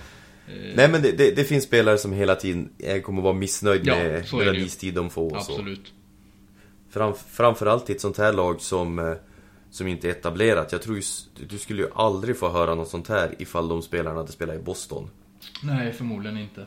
Eh, 0.52 0.76
Nej 0.76 0.88
men 0.88 1.02
det, 1.02 1.12
det, 1.12 1.36
det 1.36 1.44
finns 1.44 1.64
spelare 1.64 1.98
som 1.98 2.12
hela 2.12 2.34
tiden 2.34 2.70
kommer 3.02 3.22
vara 3.22 3.32
missnöjd 3.32 3.86
Ja, 3.86 3.94
med, 3.94 4.26
så 4.26 4.40
den 4.40 4.56
istid 4.56 4.94
de 4.94 5.10
får 5.10 5.36
och 5.36 5.42
så. 5.42 5.52
Absolut. 5.52 5.92
Fram, 6.90 7.14
framförallt 7.14 7.90
i 7.90 7.92
ett 7.92 8.00
sånt 8.00 8.18
här 8.18 8.32
lag 8.32 8.60
som, 8.60 8.98
eh, 8.98 9.14
som 9.70 9.86
inte 9.86 10.08
är 10.08 10.10
etablerat. 10.10 10.72
Jag 10.72 10.82
tror 10.82 10.96
ju, 10.96 11.02
du 11.48 11.58
skulle 11.58 11.82
ju 11.82 11.88
aldrig 11.94 12.38
få 12.38 12.48
höra 12.48 12.74
något 12.74 12.88
sånt 12.88 13.08
här 13.08 13.34
ifall 13.38 13.68
de 13.68 13.82
spelarna 13.82 14.16
hade 14.16 14.32
spelat 14.32 14.56
i 14.56 14.58
Boston. 14.58 15.10
Nej, 15.62 15.92
förmodligen 15.92 16.38
inte. 16.38 16.66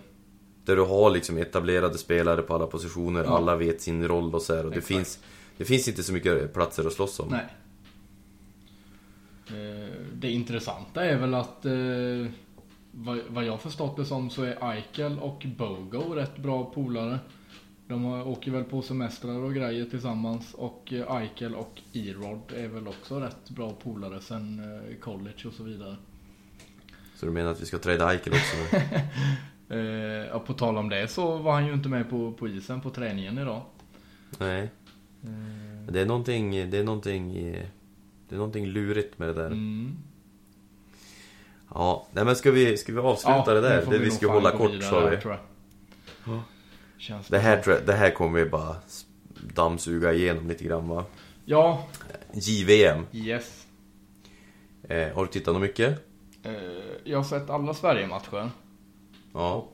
Där 0.66 0.76
du 0.76 0.82
har 0.82 1.09
liksom 1.09 1.38
etablerade 1.38 1.97
spelare 1.97 2.41
på 2.41 2.55
alla 2.55 2.68
positioner, 2.68 3.24
Ja. 3.24 3.38
alla 3.38 3.55
vet 3.55 3.82
sin 3.82 4.07
roll 4.07 4.36
och 4.36 4.41
så 4.41 4.55
här, 4.55 4.63
och 4.66 4.72
det 4.72 4.78
Exakt. 4.78 4.88
finns, 4.95 5.20
det 5.57 5.66
finns 5.66 5.88
inte 5.88 6.03
så 6.03 6.13
mycket 6.13 6.53
platser 6.53 6.88
att 6.88 6.93
slåss 6.93 7.20
om. 7.20 7.28
Nej. 7.30 7.45
Eh, 9.47 9.89
Det 10.13 10.32
intressanta 10.32 11.05
är 11.05 11.18
väl 11.18 11.34
att 11.34 11.66
eh, 11.66 12.32
vad, 13.30 13.45
jag 13.45 13.61
förstått 13.61 13.97
det 13.97 14.05
som 14.05 14.30
så 14.30 14.43
är 14.43 14.72
Eichel 14.72 15.20
och 15.20 15.45
Bogo 15.57 16.13
rätt 16.16 16.38
bra 16.38 16.66
polare. 16.66 17.20
De 17.88 18.03
har- 18.03 18.28
åker 18.28 18.51
väl 18.51 18.63
på 18.63 18.82
semestrar 18.82 19.36
och 19.43 19.53
grejer 19.53 19.86
tillsammans 19.86 20.53
och 20.53 20.93
eh, 20.93 21.16
Eichel 21.16 21.55
och 21.55 21.82
Erod 21.93 22.41
är 22.55 22.68
väl 22.68 22.88
också 22.88 23.20
rätt 23.20 23.49
bra 23.49 23.72
polare 23.84 24.22
sen 24.22 24.61
college 25.01 25.47
och 25.47 25.53
så 25.53 25.63
vidare. 25.63 25.95
Så 27.16 27.26
du 27.26 27.32
menar 27.32 27.51
att 27.51 27.61
vi 27.61 27.66
ska 27.66 27.78
trada 27.78 28.11
Eichel 28.11 28.34
också 28.34 28.57
nu? 28.78 28.82
Eh, 29.70 30.39
på 30.39 30.53
tal 30.53 30.78
om 30.78 30.89
det 30.89 31.07
så 31.07 31.38
var 31.38 31.53
han 31.53 31.66
ju 31.68 31.74
inte 31.74 31.89
med 31.89 32.09
på, 32.09 32.32
på 32.32 32.47
isen 32.47 32.82
på 32.82 32.89
träningen 32.89 33.38
idag. 33.38 33.61
Nej. 34.39 34.70
Eh, 35.24 35.91
Det 35.91 36.01
är 36.01 36.05
någonting, 36.05 36.51
det 36.70 36.78
är 36.78 36.84
någonting, 36.84 37.34
det 38.30 38.36
är 38.36 38.38
någonting 38.38 38.66
lurigt 38.68 39.20
med 39.20 39.28
det 39.28 39.34
där. 39.34 39.45
Mm. 39.45 39.97
Ja, 41.74 42.07
nej 42.11 42.26
men 42.26 42.36
ska 42.36 42.51
vi, 42.51 42.78
ska 42.78 42.93
vi 42.93 42.99
avsluta 42.99 43.53
det 43.53 43.61
nu 43.61 43.68
där? 43.68 43.86
Det 43.86 43.97
vi 43.97 44.05
vi 44.05 44.11
ska 44.11 44.32
hålla 44.32 44.51
kort 44.51 44.84
sa 44.84 45.09
vi. 45.09 45.18
Ja. 46.26 46.43
Det 47.30 47.39
här, 47.39 47.61
tror 47.61 47.76
jag, 47.76 47.86
det 47.86 47.93
här 47.93 48.11
kommer 48.11 48.39
vi 48.43 48.49
bara 48.49 48.76
dammsuga 49.55 50.13
igenom 50.13 50.47
lite 50.47 50.63
grann 50.63 50.88
va? 50.88 51.05
Ja, 51.45 51.88
JVM. 52.34 53.05
yes. 53.11 53.68
Eh, 54.89 55.13
har 55.16 55.26
du 55.26 55.32
tittat 55.32 55.53
något 55.53 55.61
mycket? 55.61 56.05
Eh, 56.43 56.53
jag 57.03 57.18
har 57.18 57.24
sett 57.24 57.49
alla 57.49 57.74
Sverige-matcher. 57.74 58.49
Ja. 59.36 59.67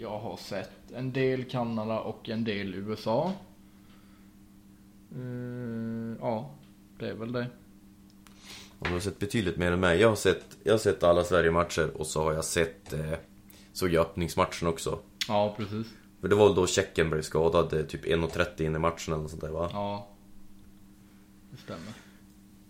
Jag 0.00 0.18
har 0.18 0.36
sett 0.36 0.92
en 0.94 1.12
del 1.12 1.44
Kanada 1.44 2.00
och 2.00 2.28
en 2.28 2.44
del 2.44 2.74
USA. 2.74 3.32
Eh, 5.14 6.16
ja, 6.20 6.50
det 6.98 7.08
är 7.08 7.14
väl 7.14 7.32
det. 7.32 7.46
Och 8.78 8.86
du 8.86 8.92
har 8.92 9.00
sett 9.00 9.18
betydligt 9.18 9.56
mer 9.56 9.72
än 9.72 9.80
mig. 9.80 10.00
Jag 10.00 10.08
har 10.08 10.16
sett, 10.16 10.44
jag 10.62 10.72
har 10.72 10.78
sett 10.78 11.02
alla 11.02 11.24
Sverige-matcher 11.24 11.90
och 11.96 12.06
så 12.06 12.22
har 12.22 12.32
jag 12.32 12.44
sett, 12.44 12.92
eh, 12.92 13.12
såg 13.72 13.90
jag 13.92 14.00
öppningsmatchen 14.06 14.68
också. 14.68 14.98
Ja, 15.28 15.54
precis. 15.56 15.86
För 16.20 16.28
det 16.28 16.34
var 16.34 16.46
väl 16.46 16.56
då 16.56 16.66
Tjeckien 16.66 17.10
blev 17.10 17.22
skadad, 17.22 17.72
eh, 17.72 17.82
typ 17.82 18.04
1.30 18.04 18.62
in 18.64 18.76
i 18.76 18.78
matchen 18.78 19.14
eller 19.14 19.28
sånt 19.28 19.42
där 19.42 19.50
va? 19.50 19.70
Ja. 19.72 20.08
Det 21.50 21.56
stämmer. 21.56 21.92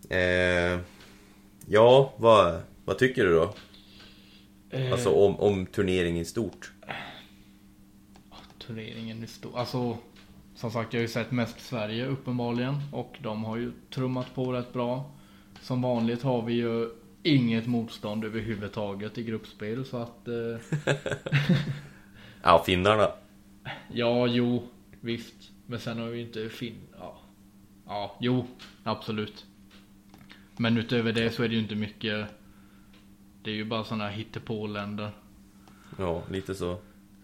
Eh, 0.09 0.81
ja, 1.67 2.13
vad, 2.17 2.61
vad 2.85 2.99
tycker 2.99 3.25
du 3.25 3.35
då? 3.35 3.55
Eh, 4.73 4.93
Alltså 4.93 5.11
om, 5.11 5.37
om 5.41 5.67
turneringen 5.67 6.23
i 6.23 6.25
stort? 6.25 6.73
Turneringen 8.59 9.23
är 9.23 9.27
stor. 9.27 9.59
Alltså, 9.59 9.99
som 10.55 10.71
sagt, 10.71 10.93
jag 10.93 11.01
har 11.01 11.03
ju 11.03 11.09
sett 11.09 11.31
mest 11.31 11.61
Sverige 11.61 12.07
uppenbarligen. 12.07 12.75
Och 12.93 13.17
de 13.23 13.45
har 13.45 13.57
ju 13.57 13.73
trummat 13.91 14.35
på 14.35 14.53
rätt 14.53 14.73
bra. 14.73 15.11
Som 15.61 15.83
vanligt 15.83 16.23
har 16.23 16.43
vi 16.43 16.53
ju 16.55 16.91
inget 17.23 17.67
motstånd 17.67 18.25
överhuvudtaget 18.25 19.19
i 19.19 19.23
gruppspel. 19.25 19.85
Så 19.85 19.97
att, 19.97 20.29
eh, 20.29 20.85
Ja, 22.43 22.63
finnarna. 22.67 23.09
ja, 23.93 24.27
jo, 24.27 24.63
visst. 25.01 25.35
Men 25.67 25.81
sen 25.81 25.99
har 25.99 26.07
vi 26.09 26.19
ju 26.19 26.27
inte 26.27 26.49
Finn... 26.49 26.79
Ja, 26.99 27.21
ja 27.87 28.17
jo, 28.21 28.47
absolut. 28.85 29.47
Men 30.57 30.77
utöver 30.79 31.13
det 31.13 31.31
så 31.31 31.43
är 31.43 31.49
det 31.49 31.55
ju 31.55 31.61
inte 31.61 31.75
mycket. 31.75 32.27
Det 33.43 33.51
är 33.51 33.55
ju 33.55 33.65
bara 33.65 33.85
sådana 33.85 34.05
här 34.05 34.11
hittepåländer. 34.13 35.11
Ja, 35.99 36.23
lite 36.31 36.55
så. 36.55 36.77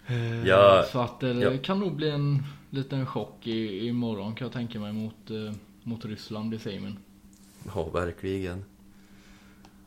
Eh, 0.07 0.47
Ja, 0.47 0.85
så 0.93 0.99
att 1.01 1.21
det 1.21 1.33
ja. 1.33 1.53
kan 1.63 1.81
nog 1.81 1.97
bli 1.97 2.11
en 2.11 2.43
liten 2.71 3.07
chock 3.07 3.47
i, 3.47 3.87
imorgon 3.87 4.35
kan 4.35 4.45
jag 4.45 4.53
tänka 4.53 4.81
mig 4.81 4.93
mot, 4.93 5.31
eh, 5.31 5.53
mot 5.83 6.05
Ryssland 6.05 6.55
i 6.55 6.59
Seimen. 6.59 6.99
Ja, 7.75 7.85
verkligen. 7.89 8.65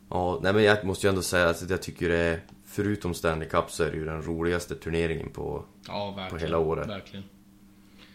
Ja, 0.10 0.40
nej 0.44 0.54
men 0.54 0.64
jag 0.64 0.86
måste 0.86 1.08
ju 1.08 1.10
ändå 1.10 1.22
säga 1.22 1.50
att 1.50 1.70
jag 1.70 1.82
tycker 1.82 2.10
det 2.10 2.18
är, 2.18 2.40
förutom 2.66 3.14
Stanley 3.14 3.50
Cup 3.50 3.72
så 3.72 3.84
är 3.84 3.92
det 3.92 3.98
ju 3.98 4.06
den 4.06 4.22
roligaste 4.22 4.76
turneringen 4.76 5.30
på, 5.30 5.64
Ja, 5.88 6.14
verkligen. 6.18 6.44
hela 6.46 6.58
året. 6.58 6.88
Verkligen. 6.90 7.26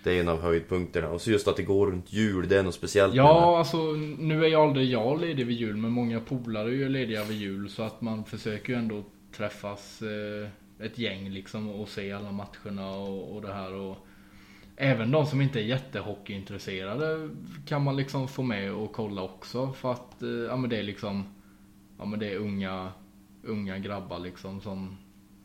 Det 0.07 0.13
är 0.13 0.21
en 0.21 0.29
av 0.29 0.43
höjdpunkterna. 0.43 1.09
Och 1.09 1.21
så 1.21 1.31
just 1.31 1.49
att 1.49 1.57
det 1.57 1.63
går 1.63 1.87
runt 1.87 2.13
jul, 2.13 2.49
det 2.49 2.59
är 2.59 2.63
något 2.63 2.75
speciellt 2.75 3.15
Ja, 3.15 3.59
alltså 3.59 3.79
nu 4.19 4.45
är 4.45 4.49
ju 4.49 4.55
aldrig 4.55 4.91
jag 4.91 5.21
ledig 5.21 5.47
vid 5.47 5.57
jul, 5.57 5.77
men 5.77 5.91
många 5.93 6.21
polare 6.21 6.69
är 6.69 6.73
ju 6.73 6.89
lediga 6.89 7.25
vid 7.25 7.37
jul. 7.37 7.69
Så 7.69 7.83
att 7.83 8.01
man 8.01 8.25
försöker 8.25 8.73
ju 8.73 8.79
ändå 8.79 9.05
träffas 9.37 10.03
eh, 10.03 10.49
ett 10.87 10.99
gäng 10.99 11.31
liksom 11.31 11.71
och 11.71 11.89
se 11.89 12.13
alla 12.13 12.33
matcherna 12.33 12.91
och, 12.91 13.35
och 13.35 13.43
det 13.43 13.53
här. 13.53 13.75
Och 13.75 13.97
även 14.77 15.11
de 15.11 15.27
som 15.27 15.41
inte 15.41 15.61
är 15.61 15.65
jättehockeyintresserade 15.65 17.31
kan 17.67 17.85
man 17.85 17.97
liksom 17.97 18.29
få 18.29 18.43
med 18.43 18.73
och 18.73 18.93
kolla 18.93 19.23
också. 19.23 19.73
För 19.73 19.93
att 19.93 20.23
eh, 20.23 20.29
ja, 20.29 20.57
men 20.57 20.71
det 20.71 20.77
är 20.77 20.83
liksom 20.83 21.25
ja 21.99 22.05
men 22.05 22.19
det 22.19 22.33
är 22.33 22.37
unga, 22.37 22.93
unga 23.43 23.79
grabbar 23.79 24.19
liksom 24.19 24.61
som, 24.61 24.97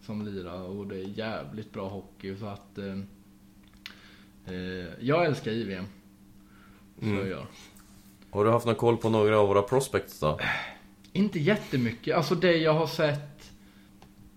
som 0.02 0.26
lirar 0.26 0.62
och 0.62 0.88
det 0.88 0.96
är 0.96 1.18
jävligt 1.20 1.74
bra 1.74 1.90
hockey 1.90 2.36
så 2.36 2.46
att 2.46 2.78
eh, 2.78 2.96
jag 5.00 5.26
älskar 5.26 5.52
JVM. 5.52 5.86
Så 7.00 7.06
Mm. 7.06 7.30
jag. 7.30 7.46
Har 8.32 8.46
du 8.46 8.52
haft 8.52 8.66
någon 8.66 8.76
koll 8.76 8.98
på 8.98 9.10
några 9.10 9.40
av 9.40 9.48
våra 9.48 9.62
prospects 9.62 10.20
då? 10.20 10.40
Inte 11.14 11.40
jättemycket. 11.40 12.16
Alltså 12.18 12.36
det 12.36 12.58
jag 12.58 12.74
har 12.74 12.88
sett. 12.88 13.52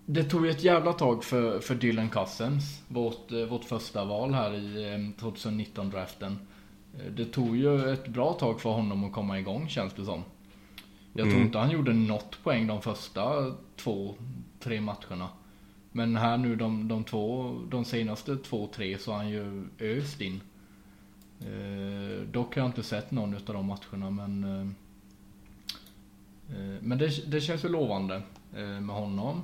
Det 0.07 0.25
tog 0.25 0.45
ju 0.45 0.51
ett 0.51 0.63
jävla 0.65 0.93
tag 0.93 1.25
för, 1.25 1.61
för 1.61 1.75
Dylan 1.75 2.09
Cousins. 2.09 2.83
Vårt, 2.89 3.33
eh, 3.33 3.39
vårt 3.45 3.65
första 3.65 4.05
val 4.05 4.35
här 4.35 4.55
i 4.55 4.93
eh, 4.93 4.99
2019-draften. 5.25 6.39
Eh, 6.95 7.13
Det 7.13 7.25
tog 7.25 7.57
ju 7.57 7.93
ett 7.93 8.09
bra 8.09 8.33
tag 8.33 8.61
för 8.61 8.71
honom 8.71 9.05
att 9.05 9.13
komma 9.13 9.39
igång 9.39 9.69
känns 9.69 9.93
det 9.95 10.05
som. 10.05 10.23
Jag 11.13 11.25
tror 11.25 11.35
Mm. 11.35 11.47
inte 11.47 11.59
han 11.59 11.71
gjorde 11.71 11.93
något 11.93 12.43
poäng 12.43 12.67
de 12.67 12.83
första 12.83 13.55
två, 13.77 14.15
tre 14.61 14.81
matcherna. 14.81 15.29
Men 15.97 16.17
här 16.17 16.37
nu 16.37 16.57
de, 16.57 16.89
de 16.89 17.05
två, 17.05 17.55
de 17.71 17.85
senaste 17.85 18.37
två, 18.37 18.69
tre 18.75 18.99
så 18.99 19.11
har 19.13 19.19
han 19.19 19.29
ju 19.29 19.65
öst 19.81 20.21
in. 20.21 20.41
Eh, 21.41 22.23
dock 22.33 22.55
har 22.57 22.63
jag 22.63 22.69
inte 22.69 22.83
sett 22.83 23.11
någon 23.11 23.35
utav 23.35 23.55
de 23.55 23.67
matcherna 23.67 24.11
men 24.11 24.45
eh, 24.45 24.67
Eh, 26.51 26.81
Men 26.83 26.99
det, 26.99 27.31
det 27.31 27.41
känns 27.41 27.65
ju 27.65 27.69
lovande 27.69 28.23
eh, 28.57 28.63
med 28.81 28.97
honom. 28.97 29.43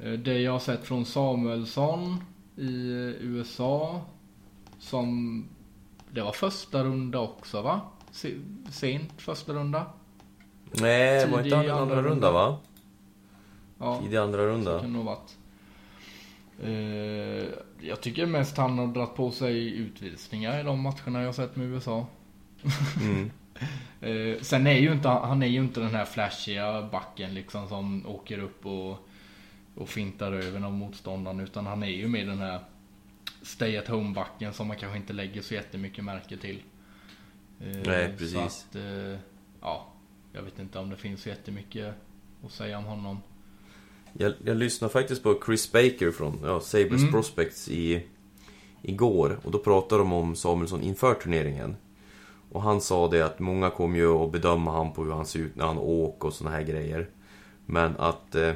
Eh, 0.00 0.12
Det 0.12 0.38
jag 0.40 0.52
har 0.52 0.58
sett 0.58 0.84
från 0.84 1.04
Samuelsson 1.04 2.16
i 2.56 2.90
eh, 2.90 3.26
USA. 3.26 4.00
Som... 4.78 5.44
Det 6.10 6.22
var 6.22 6.32
första 6.32 6.84
runda 6.84 7.18
också 7.18 7.62
va? 7.62 7.80
Se- 8.10 8.40
Sent 8.70 9.12
första 9.22 9.52
runda. 9.52 9.86
Nej, 10.80 11.26
det 11.26 11.32
var 11.32 11.42
inte 11.42 11.58
andra, 11.58 11.74
andra 11.74 11.96
runda. 11.96 12.10
runda 12.10 12.32
va? 12.32 12.58
Ja, 13.78 14.00
Tidig 14.02 14.16
andra 14.16 14.38
så 14.38 14.46
runda. 14.46 14.80
kan 14.80 14.92
det 14.92 14.96
nog 14.96 15.04
varit. 15.04 15.36
Eh, 16.64 17.48
Jag 17.80 18.00
tycker 18.00 18.26
mest 18.26 18.56
han 18.56 18.78
har 18.78 18.86
dragit 18.86 19.14
på 19.14 19.30
sig 19.30 19.74
utvisningar 19.76 20.60
i 20.60 20.62
de 20.62 20.80
matcherna 20.80 21.22
jag 21.22 21.34
sett 21.34 21.56
med 21.56 21.66
USA. 21.66 22.06
Mm. 23.00 23.30
Eh, 24.00 24.40
sen 24.40 24.66
är 24.66 24.78
ju 24.78 24.92
inte, 24.92 25.08
han 25.08 25.42
är 25.42 25.46
ju 25.46 25.58
inte 25.58 25.80
den 25.80 25.94
här 25.94 26.04
flashiga 26.04 26.82
backen 26.82 27.34
liksom 27.34 27.68
som 27.68 28.06
åker 28.06 28.38
upp 28.38 28.66
och, 28.66 29.08
och 29.74 29.88
fintar 29.88 30.32
över 30.32 30.60
någon 30.60 30.78
motståndaren. 30.78 31.40
Utan 31.40 31.66
han 31.66 31.82
är 31.82 31.86
ju 31.88 32.08
med 32.08 32.26
den 32.26 32.38
här 32.38 32.60
stay 33.42 33.76
at 33.76 33.88
home 33.88 34.14
backen 34.14 34.52
som 34.52 34.68
man 34.68 34.76
kanske 34.76 34.98
inte 34.98 35.12
lägger 35.12 35.42
så 35.42 35.54
jättemycket 35.54 36.04
märke 36.04 36.36
till. 36.36 36.62
Eh, 37.60 37.66
Nej, 37.86 38.14
precis. 38.18 38.32
Så 38.32 38.38
att, 38.40 38.76
eh, 38.76 39.18
ja, 39.60 39.86
jag 40.32 40.42
vet 40.42 40.58
inte 40.58 40.78
om 40.78 40.90
det 40.90 40.96
finns 40.96 41.22
så 41.22 41.28
jättemycket 41.28 41.94
att 42.44 42.52
säga 42.52 42.78
om 42.78 42.84
honom. 42.84 43.20
Jag, 44.18 44.32
jag 44.44 44.56
lyssnade 44.56 44.92
faktiskt 44.92 45.22
på 45.22 45.40
Chris 45.46 45.72
Baker 45.72 46.10
från 46.10 46.40
ja, 46.44 46.60
Sabres 46.60 47.00
Mm. 47.00 47.12
Prospects 47.12 47.68
i, 47.68 48.02
igår. 48.82 49.38
Och 49.44 49.50
då 49.50 49.58
pratade 49.58 50.00
de 50.02 50.12
om 50.12 50.36
Samuelsson 50.36 50.82
inför 50.82 51.14
turneringen. 51.14 51.76
Och 52.50 52.62
han 52.62 52.80
sa 52.80 53.08
det 53.08 53.22
att 53.22 53.38
många 53.38 53.70
kommer 53.70 53.98
ju 53.98 54.08
att 54.08 54.32
bedöma 54.32 54.72
han 54.72 54.92
på 54.92 55.04
hur 55.04 55.12
han 55.12 55.26
ser 55.26 55.38
ut 55.40 55.56
när 55.56 55.66
han 55.66 55.78
åker 55.78 56.28
och 56.28 56.34
såna 56.34 56.50
här 56.50 56.62
grejer. 56.62 57.08
Men 57.66 57.96
att 57.98 58.34
eh, 58.34 58.52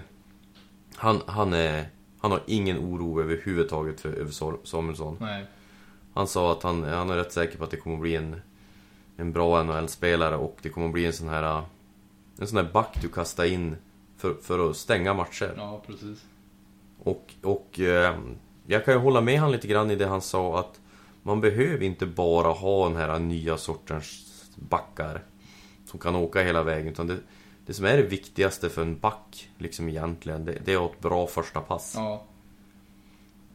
han, 0.97 1.21
han, 1.27 1.53
är, 1.53 1.89
han 2.21 2.31
har 2.31 2.43
ingen 2.47 2.79
oro 2.79 3.21
överhuvudtaget 3.21 4.01
för, 4.01 4.13
över 4.13 4.31
Sa- 4.31 4.59
Samuelsson. 4.65 5.17
Nej, 5.21 5.45
Han 6.15 6.27
sa 6.27 6.53
att 6.53 6.63
han, 6.63 6.83
han 6.83 7.11
är 7.11 7.17
rätt 7.17 7.33
säker 7.33 7.59
på 7.59 7.65
att 7.65 7.71
det 7.71 7.77
kommer 7.77 7.97
att 7.97 8.03
bli 8.03 8.17
en, 8.17 8.41
en 9.17 9.33
bra 9.33 9.63
NHL-spelare 9.63 10.37
och 10.37 10.59
det 10.63 10.69
kommer 10.69 10.87
att 10.87 10.93
bli 10.93 11.07
en 11.07 11.13
sån 11.13 11.29
här 11.29 11.63
en 12.41 12.47
sån 12.47 12.57
här 12.59 12.73
back 12.73 12.99
du 13.03 13.09
kastar 13.09 13.45
in 13.45 13.77
för, 14.19 14.35
för 14.35 14.71
att 14.71 14.77
stänga 14.77 15.15
matcher. 15.15 15.55
ja 15.57 15.83
precis. 15.87 16.25
Och, 16.99 17.35
och 17.43 17.81
eh, 17.81 18.19
jag 18.67 18.85
kan 18.85 18.95
ju 18.95 19.01
hålla 19.01 19.21
med 19.21 19.41
han 19.41 19.53
lite 19.53 19.69
grann 19.69 19.91
i 19.91 19.97
det 19.97 20.07
han 20.07 20.21
sa 20.21 20.61
att 20.61 20.81
man 21.23 21.41
behöver 21.41 21.83
inte 21.85 22.07
bara 22.07 22.49
ha 22.49 22.89
den 22.89 22.97
här 22.97 23.19
nya 23.19 23.57
sortens 23.57 24.25
backar 24.57 25.25
som 25.87 25.99
kan 26.01 26.15
åka 26.15 26.43
hela 26.43 26.63
vägen 26.63 26.93
utan 26.93 27.07
det, 27.07 27.19
det 27.67 27.75
som 27.75 27.85
är 27.85 27.97
det 27.97 28.03
viktigaste 28.03 28.69
för 28.69 28.83
en 28.83 28.99
back 28.99 29.51
liksom 29.59 29.89
egentligen 29.89 30.45
det, 30.45 30.59
det 30.65 30.73
är 30.73 30.77
att 30.77 30.83
ha 30.83 30.91
ett 30.91 31.01
bra 31.01 31.27
första 31.27 31.61
pass. 31.61 31.93
Ja, 31.97 32.25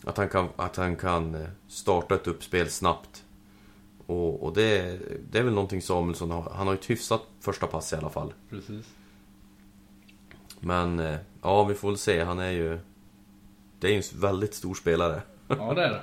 Att 0.03 0.18
han 0.18 0.30
kan, 0.30 0.49
att 0.55 0.76
han 0.76 0.95
kan 0.95 1.36
eh, 1.36 1.47
starta 1.68 2.16
ett 2.16 2.28
uppspel 2.28 2.70
snabbt. 2.70 3.24
Och, 4.05 4.43
och 4.43 4.53
det, 4.53 4.99
det 5.32 5.39
är 5.39 5.43
väl 5.43 5.53
någonting 5.53 5.82
Samuelsson 5.82 6.32
har. 6.32 6.49
Han 6.55 6.68
har 6.68 6.74
ett 6.74 6.89
hyfsat 6.89 7.22
första 7.39 7.68
pass 7.68 7.93
i 7.93 7.95
alla 7.95 8.09
fall. 8.09 8.34
precis. 8.49 8.86
Men 10.64 10.99
eh, 10.99 11.18
ja, 11.41 11.64
vi 11.64 11.74
får 11.74 11.88
väl 11.88 11.97
se. 11.97 12.24
Han 12.24 12.39
är 12.39 12.51
ju... 12.51 12.80
Det 13.80 13.88
är 13.88 13.91
ju 13.91 13.97
en 13.97 14.20
väldigt 14.22 14.53
stor 14.53 14.74
spelare. 14.76 15.22
Ja, 15.47 15.74
det 15.74 15.84
är 15.86 15.89
det. 15.89 16.01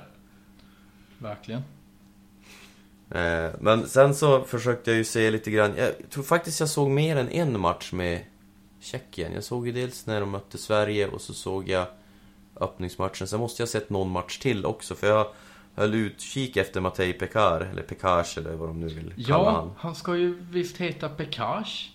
Verkligen. 1.17 1.61
Eh, 3.11 3.49
Men 3.59 3.87
sen 3.87 4.15
så 4.15 4.41
försökte 4.43 4.91
jag 4.91 4.97
ju 4.97 5.03
se 5.03 5.31
lite 5.31 5.51
grann. 5.51 5.71
Jag 5.77 5.91
tror 6.09 6.23
faktiskt 6.23 6.59
jag 6.59 6.69
såg 6.69 6.89
mer 6.89 7.15
än 7.15 7.29
en 7.29 7.59
match 7.59 7.91
med 7.91 8.21
Tjeckien. 8.79 9.33
Jag 9.33 9.43
såg 9.43 9.67
ju 9.67 9.73
dels 9.73 10.05
när 10.05 10.19
de 10.19 10.29
mötte 10.29 10.57
Sverige 10.57 11.07
och 11.07 11.21
så 11.21 11.33
såg 11.33 11.69
jag 11.69 11.85
öppningsmatchen. 12.55 13.27
Sen 13.27 13.39
måste 13.39 13.61
jag 13.61 13.67
ha 13.67 13.71
sett 13.71 13.89
någon 13.89 14.09
match 14.11 14.37
till 14.37 14.65
också 14.65 14.95
för 14.95 15.07
jag 15.07 15.27
höll 15.75 15.93
utkik 15.93 16.57
efter 16.57 16.81
Matej 16.81 17.13
Pekar, 17.13 17.61
eller 17.61 17.81
Pekars 17.81 18.37
eller 18.37 18.53
vad 18.55 18.69
de 18.69 18.79
nu 18.79 18.87
vill 18.87 19.13
kalla 19.13 19.13
Ja, 19.27 19.51
han. 19.51 19.71
han 19.77 19.95
ska 19.95 20.15
ju 20.15 20.33
visst 20.51 20.77
heta 20.77 21.09
Pekage. 21.09 21.91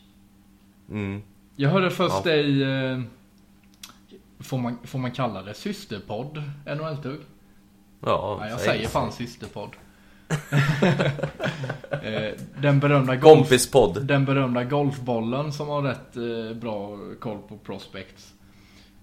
Mm. 0.91 1.23
Jag 1.57 1.71
hörde 1.71 1.91
först 1.91 2.27
Ja. 2.27 2.33
i... 2.33 2.63
eh, 2.63 3.01
Får 4.41 4.59
man, 4.59 4.79
får 4.85 4.99
man 4.99 5.11
kalla 5.13 5.43
det 5.43 5.55
systerpodd? 5.55 6.43
NHL-tugg? 6.67 7.21
Ja, 8.01 8.39
Ja, 8.41 8.49
jag 8.49 8.61
säg- 8.61 8.69
säger 8.69 8.89
fan 8.89 9.13
systerpodd. 9.13 9.71
Eh, 12.03 12.33
den 12.61 12.81
berömda 12.81 13.17
golf... 13.17 13.37
Kompispodd. 13.39 14.05
Den 14.07 14.25
berömda 14.25 14.65
golfbollen 14.65 15.53
som 15.53 15.69
har 15.69 15.83
rätt 15.83 16.17
eh, 16.17 16.57
bra 16.61 16.99
koll 17.21 17.39
på 17.49 17.59
prospects. 17.59 18.35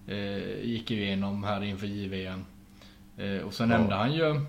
Eh, 0.06 0.64
gick 0.64 0.90
ju 0.90 1.02
igenom 1.04 1.44
här 1.44 1.64
inför 1.64 1.86
JVM. 1.86 2.44
Eh, 3.18 3.36
och 3.46 3.54
så 3.54 3.62
Ja. 3.62 3.66
nämnde 3.66 3.94
han 3.94 4.12
ju 4.12 4.40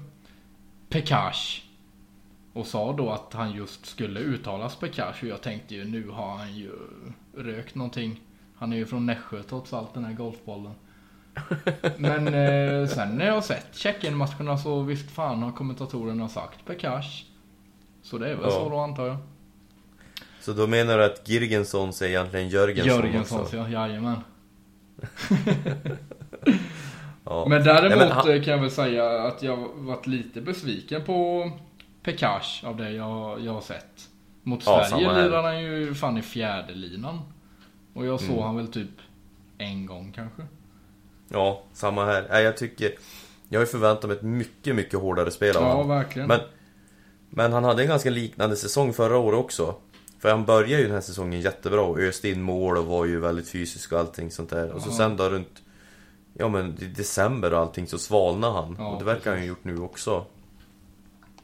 Pekage. 0.90 1.64
Och 2.54 2.66
sa 2.68 2.94
då 2.94 3.12
att 3.12 3.34
han 3.34 3.52
just 3.52 3.86
skulle 3.86 4.20
uttalas 4.20 4.76
Pekage. 4.76 5.24
Och 5.24 5.30
jag 5.30 5.42
tänkte 5.42 5.76
ju 5.76 5.86
nu 5.86 6.10
har 6.10 6.38
han 6.38 6.56
ju 6.56 6.72
rökt 7.38 7.76
någonting. 7.76 8.22
Han 8.58 8.74
är 8.74 8.78
ju 8.78 8.86
från 8.86 9.06
Nässjö 9.06 9.44
trots 9.44 9.74
allt 9.74 9.94
den 9.94 10.06
här 10.06 10.14
golfbollen. 10.14 10.74
Men 11.98 12.28
eh, 12.28 12.88
sen 12.88 13.18
när 13.18 13.26
jag 13.26 13.44
sett 13.44 13.68
Tjeckien-matcherna 13.76 14.58
så 14.58 14.82
visst 14.82 15.12
fan 15.12 15.44
har 15.44 15.52
kommentatorerna 15.52 16.28
sagt 16.30 16.66
Pekage. 16.66 17.26
Så 18.04 18.18
det 18.18 18.30
är 18.30 18.36
väl 18.36 18.44
Ja. 18.44 18.52
så 18.52 18.70
då 18.70 18.78
antar 18.80 19.08
jag. 19.08 19.18
Så 20.42 20.54
då 20.54 20.68
menar 20.68 20.98
du 20.98 21.04
att 21.06 21.28
Girgensons 21.30 22.02
är 22.02 22.06
egentligen 22.08 22.50
Jörgensson 22.50 22.88
Jörgenssons 22.96 23.42
också? 23.42 23.58
ja, 23.58 23.70
jajamän. 23.70 24.18
Ja. 27.28 27.46
Men 27.50 27.64
däremot 27.64 27.98
Nej, 27.98 28.08
men 28.08 28.12
han- 28.18 28.32
eh, 28.32 28.44
kan 28.44 28.54
jag 28.54 28.62
väl 28.62 28.72
säga 28.72 29.24
att 29.24 29.44
jag 29.44 29.58
varit 29.76 30.08
lite 30.08 30.42
besviken 30.42 31.04
på 31.04 31.52
Pekage 32.04 32.62
av 32.66 32.78
det 32.78 32.92
jag, 32.92 33.40
jag 33.42 33.54
har 33.54 33.62
sett. 33.62 34.10
Mot 34.48 34.66
Ja, 34.66 34.86
Sverige 34.90 35.14
lirar 35.24 35.44
han 35.44 35.62
ju 35.62 35.94
fan 35.94 36.18
i 36.18 36.22
fjärde 36.22 36.74
linan. 36.74 37.20
Och 37.94 38.06
jag 38.06 38.20
såg 38.20 38.30
Mm. 38.30 38.44
han 38.44 38.56
väl 38.56 38.68
typ 38.68 38.90
en 39.58 39.86
gång 39.86 40.12
kanske. 40.16 40.42
Ja, 41.30 41.64
samma 41.74 42.06
här. 42.06 42.28
Nej, 42.30 42.44
jag 42.44 42.58
tycker... 42.58 42.92
Jag 43.50 43.60
har 43.60 43.66
ju 43.66 43.72
förväntat 43.72 44.08
mig 44.10 44.18
ett 44.18 44.24
mycket, 44.24 44.76
mycket 44.76 45.00
hårdare 45.00 45.32
spel 45.32 45.56
av 45.58 45.64
Ja, 45.64 45.70
honom. 45.72 45.88
verkligen. 45.88 46.28
Men, 46.28 46.40
men 47.30 47.54
han 47.54 47.64
hade 47.64 47.82
en 47.84 47.88
ganska 47.88 48.10
liknande 48.10 48.56
säsong 48.56 48.94
förra 48.94 49.18
året 49.18 49.40
också. 49.40 49.76
För 50.20 50.30
han 50.32 50.46
började 50.46 50.78
ju 50.82 50.84
den 50.84 50.94
här 50.94 51.02
säsongen 51.02 51.42
jättebra 51.42 51.82
och 51.82 52.00
öste 52.00 52.30
in 52.30 52.42
mål 52.42 52.78
och 52.78 52.86
var 52.86 53.06
ju 53.06 53.20
väldigt 53.20 53.50
fysisk 53.50 53.92
och 53.92 54.00
allting 54.00 54.32
sånt 54.32 54.50
där. 54.50 54.72
Och 54.72 54.82
så 54.82 54.90
Ja. 54.90 54.94
sen 54.94 55.18
då 55.18 55.30
runt... 55.30 55.62
Ja 56.34 56.48
men 56.50 56.78
i 56.82 56.86
december 56.86 57.54
och 57.54 57.60
allting 57.60 57.88
så 57.88 57.98
svalnade 57.98 58.54
han. 58.54 58.76
Ja, 58.80 58.88
och 58.88 59.00
det 59.00 59.06
verkar 59.06 59.32
han 59.32 59.34
precis. 59.34 59.44
ju 59.46 59.50
gjort 59.50 59.64
nu 59.64 59.80
också. 59.80 60.26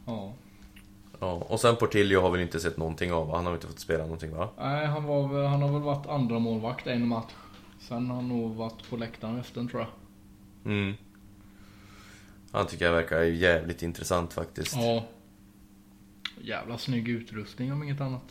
Ja. 0.06 0.34
Ja, 1.24 1.32
och 1.34 1.60
sen 1.60 1.76
Portillo 1.76 2.22
har 2.22 2.32
vi 2.32 2.42
inte 2.42 2.60
sett 2.60 2.78
någonting 2.78 3.14
av 3.14 3.28
va? 3.28 3.36
Han 3.36 3.46
har 3.46 3.54
inte 3.54 3.68
fått 3.68 3.80
spela 3.80 4.04
någonting 4.04 4.36
va? 4.36 4.50
Nej, 4.58 4.86
han, 4.88 5.04
var, 5.04 5.28
väl- 5.28 5.46
han 5.46 5.62
har 5.62 5.70
väl 5.72 5.82
varit 5.82 6.08
andra 6.08 6.40
målvakt 6.40 6.88
en 6.88 7.08
match. 7.08 7.32
Sen 7.80 8.08
har 8.08 8.16
han 8.16 8.28
nog 8.30 8.56
varit 8.56 8.90
på 8.90 8.98
läktaren 8.98 9.38
resten 9.38 9.68
tror 9.68 9.82
jag. 9.82 9.90
Mm. 10.74 10.94
Han 12.52 12.68
tycker 12.68 12.86
jag 12.86 12.92
verkar 12.94 13.22
jävligt 13.22 13.82
intressant 13.84 14.34
faktiskt. 14.34 14.76
Ja. 14.76 15.04
Jävla 16.42 16.78
snygg 16.78 17.10
utrustning 17.10 17.74
om 17.74 17.84
inget 17.84 18.02
annat. 18.02 18.24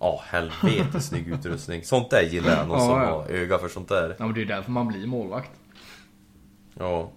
Ja, 0.00 0.20
helvete 0.24 1.00
snygg 1.00 1.28
utrustning. 1.28 1.84
Sånt 1.84 2.10
där 2.10 2.22
gillar 2.22 2.50
jag, 2.56 2.68
någon 2.68 2.78
Ja, 2.78 2.84
som 2.86 3.00
ja. 3.00 3.06
har 3.06 3.28
öga 3.28 3.58
för 3.58 3.68
sånt 3.68 3.88
där. 3.88 4.16
Ja, 4.18 4.24
men 4.26 4.34
det 4.34 4.42
är 4.42 4.46
därför 4.46 4.70
man 4.70 4.88
blir 4.88 5.06
målvakt. 5.06 5.50
Ja. 6.74 7.10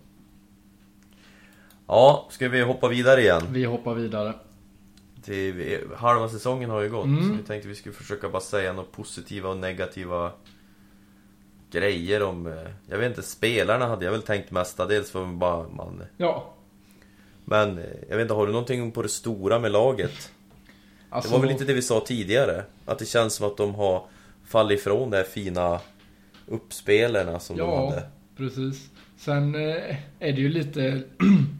Ja, 1.87 2.27
ska 2.29 2.49
vi 2.49 2.61
hoppa 2.61 2.87
vidare 2.87 3.21
igen? 3.21 3.41
Vi 3.49 3.65
hoppar 3.65 3.93
vidare. 3.93 4.33
Till, 5.23 5.79
halva 5.97 6.29
säsongen 6.29 6.69
har 6.69 6.81
ju 6.81 6.89
gått. 6.89 7.05
Mm. 7.05 7.23
Så 7.27 7.33
vi 7.33 7.43
tänkte 7.43 7.67
vi 7.67 7.75
skulle 7.75 7.95
försöka 7.95 8.29
bara 8.29 8.41
säga 8.41 8.73
några 8.73 8.89
positiva 8.91 9.49
och 9.49 9.57
negativa 9.57 10.31
grejer 11.71 12.23
om... 12.23 12.47
eh, 12.47 12.53
Jag 12.89 12.97
vet 12.97 13.09
inte, 13.09 13.21
spelarna 13.23 13.87
hade 13.87 14.05
jag 14.05 14.11
väl 14.11 14.21
tänkt 14.21 14.51
mestadels 14.51 15.11
för 15.11 15.25
bara 15.25 15.67
man... 15.69 16.03
Ja. 16.17 16.53
Men 17.45 17.77
eh, 17.77 17.83
jag 18.09 18.15
vet 18.17 18.21
inte, 18.21 18.33
har 18.33 18.45
du 18.47 18.51
någonting 18.51 18.91
på 18.91 19.01
det 19.01 19.09
stora 19.09 19.59
med 19.59 19.71
laget? 19.71 20.31
Alltså, 21.09 21.29
Det 21.31 21.33
var 21.37 21.41
väl 21.41 21.49
lite 21.53 21.65
det 21.65 21.73
vi 21.73 21.81
sa 21.81 21.99
tidigare? 22.05 22.63
Att 22.85 22.99
det 22.99 23.05
känns 23.05 23.33
som 23.33 23.47
att 23.47 23.57
de 23.57 23.75
har 23.75 24.05
fallit 24.45 24.79
ifrån 24.79 25.09
de 25.09 25.17
här 25.17 25.23
fina 25.23 25.79
uppspelarna 26.47 27.39
som 27.39 27.57
de 27.57 27.63
Ja, 27.69 27.89
hade. 27.89 28.03
precis. 28.37 28.89
Sen 29.17 29.55
eh, 29.55 29.95
är 30.19 30.33
det 30.33 30.41
ju 30.41 30.49
lite 30.49 31.03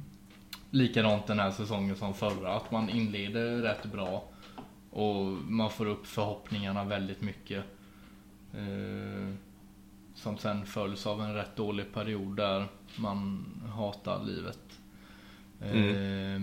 likadant 0.71 1.27
den 1.27 1.39
här 1.39 1.51
säsongen 1.51 1.95
som 1.95 2.13
förra. 2.13 2.55
Att 2.55 2.71
man 2.71 2.89
inleder 2.89 3.61
rätt 3.61 3.85
bra. 3.85 4.23
Och 4.91 5.25
man 5.25 5.69
får 5.69 5.85
upp 5.85 6.07
förhoppningarna 6.07 6.83
väldigt 6.83 7.21
mycket. 7.21 7.63
Eh, 8.53 9.33
som 10.15 10.37
sen 10.37 10.65
följs 10.65 11.07
av 11.07 11.21
en 11.21 11.33
rätt 11.33 11.55
dålig 11.55 11.93
period 11.93 12.35
där 12.35 12.65
man 12.95 13.45
hatar 13.75 14.23
livet. 14.23 14.79
Eh, 15.61 16.41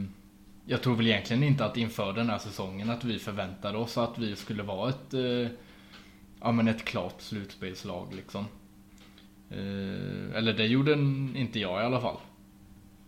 jag 0.66 0.82
tror 0.82 0.96
väl 0.96 1.06
egentligen 1.06 1.42
inte 1.42 1.64
att 1.64 1.76
inför 1.76 2.12
den 2.12 2.30
här 2.30 2.38
säsongen 2.38 2.90
att 2.90 3.04
vi 3.04 3.18
förväntade 3.18 3.78
oss 3.78 3.98
att 3.98 4.18
vi 4.18 4.36
skulle 4.36 4.62
vara 4.62 4.88
ett, 4.90 5.14
eh, 5.14 5.50
ja, 6.40 6.52
men 6.52 6.68
ett 6.68 6.84
klart 6.84 7.20
slutspelslag 7.20 8.14
liksom. 8.14 8.44
Eh, 9.50 10.36
eller 10.36 10.52
det 10.52 10.66
gjorde 10.66 10.92
inte 11.34 11.60
jag 11.60 11.82
i 11.82 11.84
alla 11.84 12.00
fall. 12.00 12.16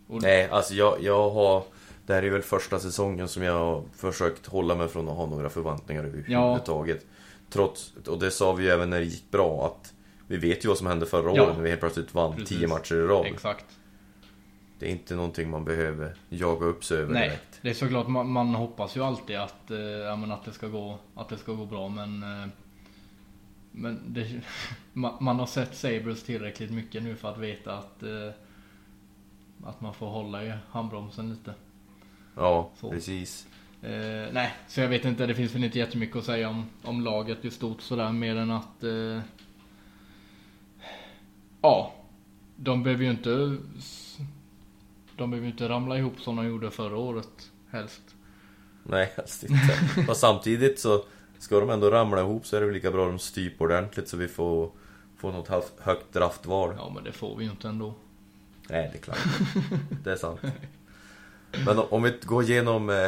Och, 0.09 0.21
Nej, 0.21 0.49
alltså 0.49 0.73
jag, 0.73 1.03
jag 1.03 1.29
har... 1.29 1.63
Det 2.05 2.13
här 2.13 2.23
är 2.23 2.29
väl 2.29 2.41
första 2.41 2.79
säsongen 2.79 3.27
som 3.27 3.43
jag 3.43 3.53
har 3.53 3.83
försökt 3.95 4.45
hålla 4.47 4.75
mig 4.75 4.87
från 4.87 5.09
att 5.09 5.15
ha 5.17 5.25
några 5.25 5.49
förväntningar 5.49 6.03
överhuvudtaget. 6.03 7.05
Trots, 7.49 7.93
och 8.07 8.19
det 8.19 8.31
sa 8.31 8.53
vi 8.53 8.63
ju 8.63 8.69
även 8.69 8.89
när 8.89 8.99
det 8.99 9.05
gick 9.05 9.31
bra, 9.31 9.65
att 9.65 9.93
vi 10.27 10.37
vet 10.37 10.65
ju 10.65 10.69
vad 10.69 10.77
som 10.77 10.87
hände 10.87 11.05
förra 11.05 11.35
Ja. 11.35 11.43
året 11.43 11.55
när 11.55 11.63
vi 11.63 11.69
helt 11.69 11.81
plötsligt 11.81 12.13
vann 12.13 12.31
Precis. 12.35 12.49
tio 12.49 12.67
matcher 12.67 12.95
i 12.95 13.07
rad. 13.07 13.25
Exakt. 13.25 13.65
Det 14.79 14.85
är 14.85 14.89
inte 14.89 15.15
någonting 15.15 15.49
man 15.49 15.65
behöver 15.65 16.15
jaga 16.29 16.65
upp 16.65 16.83
sig 16.83 16.97
över 16.97 17.13
Nej, 17.13 17.27
direkt. 17.29 17.59
det 17.61 17.69
är 17.69 17.73
såklart 17.73 18.07
man, 18.07 18.29
man 18.29 18.55
hoppas 18.55 18.97
ju 18.97 19.03
alltid 19.03 19.35
att, 19.35 19.71
eh, 19.71 19.77
ja, 19.79 20.33
att, 20.33 20.45
det 20.45 20.51
ska 20.51 20.67
gå, 20.67 20.97
att 21.15 21.29
det 21.29 21.37
ska 21.37 21.51
gå 21.53 21.65
bra 21.65 21.89
men 21.89 22.23
eh, 22.23 22.47
Men 23.71 23.99
det, 24.07 24.41
man, 24.93 25.13
man 25.19 25.39
har 25.39 25.45
sett 25.45 25.75
Sabres 25.75 26.23
tillräckligt 26.23 26.71
mycket 26.71 27.03
nu 27.03 27.15
för 27.15 27.29
att 27.31 27.37
veta 27.37 27.73
att 27.77 28.03
eh, 28.03 28.29
Att 29.63 29.81
man 29.81 29.93
får 29.93 30.07
hålla 30.07 30.43
i 30.45 30.53
handbromsen 30.69 31.29
lite. 31.29 31.53
Ja, 32.35 32.69
Så. 32.79 32.91
precis. 32.91 33.47
Eh, 33.81 34.27
nej, 34.31 34.53
så 34.67 34.81
jag 34.81 34.87
vet 34.87 35.05
inte. 35.05 35.25
Det 35.25 35.35
finns 35.35 35.55
väl 35.55 35.63
inte 35.63 35.79
jättemycket 35.79 36.15
att 36.15 36.25
säga 36.25 36.49
om, 36.49 36.65
om 36.83 37.01
laget 37.01 37.45
i 37.45 37.51
stort 37.51 37.81
sådär 37.81 38.11
mer 38.11 38.35
än 38.35 38.51
att 38.51 38.83
eh, 38.83 39.19
Ja, 41.61 41.93
de 42.55 42.83
behöver 42.83 43.03
ju 43.03 43.11
inte 43.11 43.29
De 45.15 45.29
behöver 45.29 45.45
ju 45.47 45.51
inte 45.51 45.69
ramla 45.69 45.97
ihop 45.97 46.21
som 46.21 46.35
de 46.35 46.47
gjorde 46.47 46.71
förra 46.71 46.97
året 46.97 47.51
helst. 47.69 48.01
Nej, 48.83 49.13
helst 49.17 49.43
inte. 49.43 50.03
Fast 50.07 50.21
samtidigt 50.21 50.79
så 50.79 51.03
ska 51.37 51.59
de 51.59 51.69
ändå 51.69 51.89
ramla 51.89 52.19
ihop 52.21 52.45
så 52.45 52.55
är 52.55 52.59
det 52.59 52.65
väl 52.65 52.75
lika 52.75 52.91
bra 52.91 53.05
att 53.05 53.11
de 53.11 53.19
styp 53.19 53.61
ordentligt 53.61 54.07
så 54.07 54.17
vi 54.17 54.27
får, 54.27 54.71
får 55.17 55.31
något 55.31 55.47
högt 55.79 56.13
draftval. 56.13 56.73
Ja, 56.77 56.91
men 56.95 57.03
det 57.03 57.11
får 57.11 57.37
vi 57.37 57.43
ju 57.45 57.51
inte 57.51 57.67
ändå. 57.67 57.93
Nej, 58.69 58.89
det 58.91 58.97
är 58.97 59.01
klart. 59.01 59.17
Det 60.03 60.11
är 60.11 60.15
sant. 60.15 60.39
Men 61.65 61.79
om 61.89 62.03
vi 62.03 62.13
går 62.25 62.43
igenom... 62.43 62.89
eh, 62.89 63.07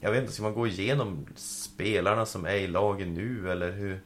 Jag 0.00 0.10
vet 0.10 0.20
inte, 0.20 0.32
ska 0.32 0.42
man 0.42 0.54
gå 0.54 0.66
igenom 0.66 1.26
spelarna 1.36 2.26
som 2.26 2.44
är 2.46 2.54
i 2.54 2.66
lagen 2.66 3.14
nu 3.14 3.50
eller 3.50 3.72
hur? 3.72 4.00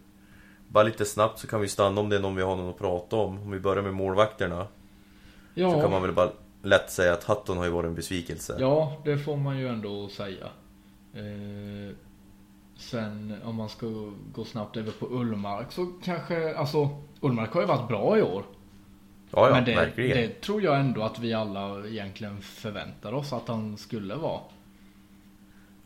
Bara 0.68 0.84
lite 0.84 1.04
snabbt 1.04 1.38
så 1.38 1.46
kan 1.46 1.60
vi 1.60 1.68
stanna 1.68 2.00
om 2.00 2.08
det 2.08 2.16
är 2.16 2.20
någon 2.20 2.36
vi 2.36 2.42
har 2.42 2.56
någon 2.56 2.70
att 2.70 2.78
prata 2.78 3.16
om. 3.16 3.38
Om 3.42 3.50
vi 3.50 3.60
börjar 3.60 3.82
med 3.82 3.94
målvakterna. 3.94 4.66
Ja, 5.54 5.72
Så 5.72 5.80
kan 5.80 5.90
man 5.90 6.02
väl 6.02 6.12
bara 6.12 6.30
lätt 6.62 6.90
säga 6.90 7.12
att 7.12 7.24
Hatton 7.24 7.56
har 7.56 7.64
ju 7.64 7.70
varit 7.70 7.88
en 7.88 7.94
besvikelse. 7.94 8.56
ja, 8.60 9.02
det 9.04 9.18
får 9.18 9.36
man 9.36 9.58
ju 9.58 9.68
ändå 9.68 10.08
säga. 10.08 10.46
Eh, 11.14 11.94
sen 12.78 13.34
om 13.44 13.54
man 13.54 13.68
ska 13.68 13.86
gå 14.32 14.44
snabbt 14.44 14.76
över 14.76 14.92
på 14.92 15.06
Ullmark 15.06 15.72
så 15.72 15.86
kanske, 16.04 16.54
alltså 16.56 16.88
Ullmark 17.20 17.52
har 17.52 17.60
ju 17.60 17.66
varit 17.66 17.88
bra 17.88 18.18
i 18.18 18.22
år. 18.22 18.44
Ja, 19.30 19.48
ja 19.48 19.54
Men 19.54 19.64
det, 19.64 19.74
verkligen. 19.74 20.16
det 20.16 20.40
tror 20.40 20.62
jag 20.62 20.80
ändå 20.80 21.02
att 21.02 21.18
vi 21.18 21.32
alla 21.34 21.86
egentligen 21.86 22.40
förväntar 22.40 23.12
oss 23.12 23.32
att 23.32 23.48
han 23.48 23.76
skulle 23.76 24.14
vara. 24.14 24.40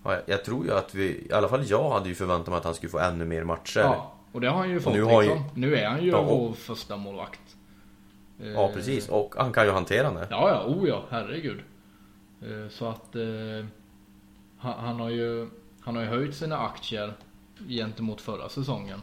Ja, 0.05 0.19
jag- 0.27 0.45
tror 0.45 0.65
ju 0.67 0.73
att 0.73 0.95
vi, 0.95 1.27
i 1.29 1.33
alla 1.33 1.49
fall 1.49 1.65
jag 1.67 1.91
hade 1.91 2.09
ju 2.09 2.15
förväntat 2.15 2.49
mig 2.49 2.57
att 2.57 2.65
han 2.65 2.75
skulle 2.75 2.91
få 2.91 2.99
ännu 2.99 3.25
mer 3.25 3.45
matcher. 3.45 3.81
Ja, 3.81 4.13
och 4.33 4.41
det 4.41 4.49
har 4.49 4.57
han 4.59 4.71
ju 4.71 4.81
fått 4.81 4.93
nu 4.95 5.03
har 5.03 5.23
ju- 5.23 5.29
liksom. 5.29 5.45
Nu 5.55 5.77
är 5.77 5.89
han 5.89 6.05
ju 6.05 6.11
Ja, 6.11 6.23
vår 6.23 6.53
första 6.53 6.97
målvakt. 6.97 7.57
Eh, 8.41 8.49
Ja, 8.49 8.71
precis. 8.75 9.09
Och 9.09 9.35
han 9.39 9.53
kan 9.53 9.65
ju 9.67 9.73
hantera 9.73 10.11
det. 10.13 10.27
Ja, 10.31 10.49
ja, 10.51 10.65
oh 10.75 10.89
ja, 10.89 11.05
herregud. 11.11 11.59
Eh, 12.43 12.69
Så 12.71 12.89
att 12.89 13.17
eh, 13.17 13.67
han, 14.59 15.01
har 15.01 15.11
ju 15.11 15.49
Han 15.81 15.97
har 15.97 16.03
ju 16.03 16.09
höjt 16.09 16.35
sina 16.35 16.59
aktier 16.59 17.13
gentemot 17.69 18.21
förra 18.21 18.49
säsongen. 18.49 19.01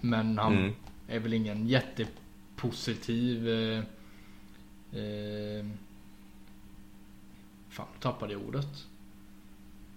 Men 0.00 0.38
han 0.38 0.52
Mm. 0.58 0.72
är 1.08 1.18
väl 1.18 1.32
ingen 1.32 1.66
jättepositiv 2.54 3.48
eh, 3.48 3.78
eh, 5.00 5.64
Fan, 7.68 7.86
tappade 8.00 8.32
jag 8.32 8.42
ordet. 8.42 8.86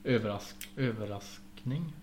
Överrask, 0.03 0.55
överraskning? 0.75 1.93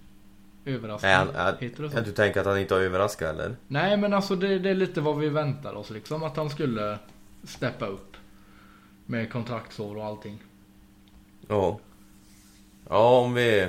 Överraskning? 0.65 1.11
Nej, 1.11 1.19
han, 1.19 1.35
han, 1.35 1.55
Heter 1.61 1.83
det 1.83 1.91
så? 1.91 2.01
du 2.01 2.13
tänker 2.13 2.41
att 2.41 2.47
han 2.47 2.59
inte 2.59 2.75
har 2.75 2.81
överraskat 2.81 3.35
eller? 3.35 3.57
Nej 3.69 3.97
men 3.97 4.13
alltså 4.13 4.37
det, 4.37 4.59
det 4.59 4.71
är 4.71 4.75
lite 4.75 5.01
vad 5.01 5.19
vi 5.19 5.29
väntar 5.29 5.75
oss 5.75 5.91
liksom. 5.91 6.23
Att 6.23 6.37
han 6.37 6.51
skulle 6.51 6.99
steppa 7.45 7.87
upp. 7.87 8.17
Med 9.07 9.33
kontraktsår 9.33 9.97
och 9.97 10.05
allting. 10.05 10.43
Ja. 11.49 11.81
Ja, 12.89 13.19
om 13.21 13.35
vi 13.35 13.69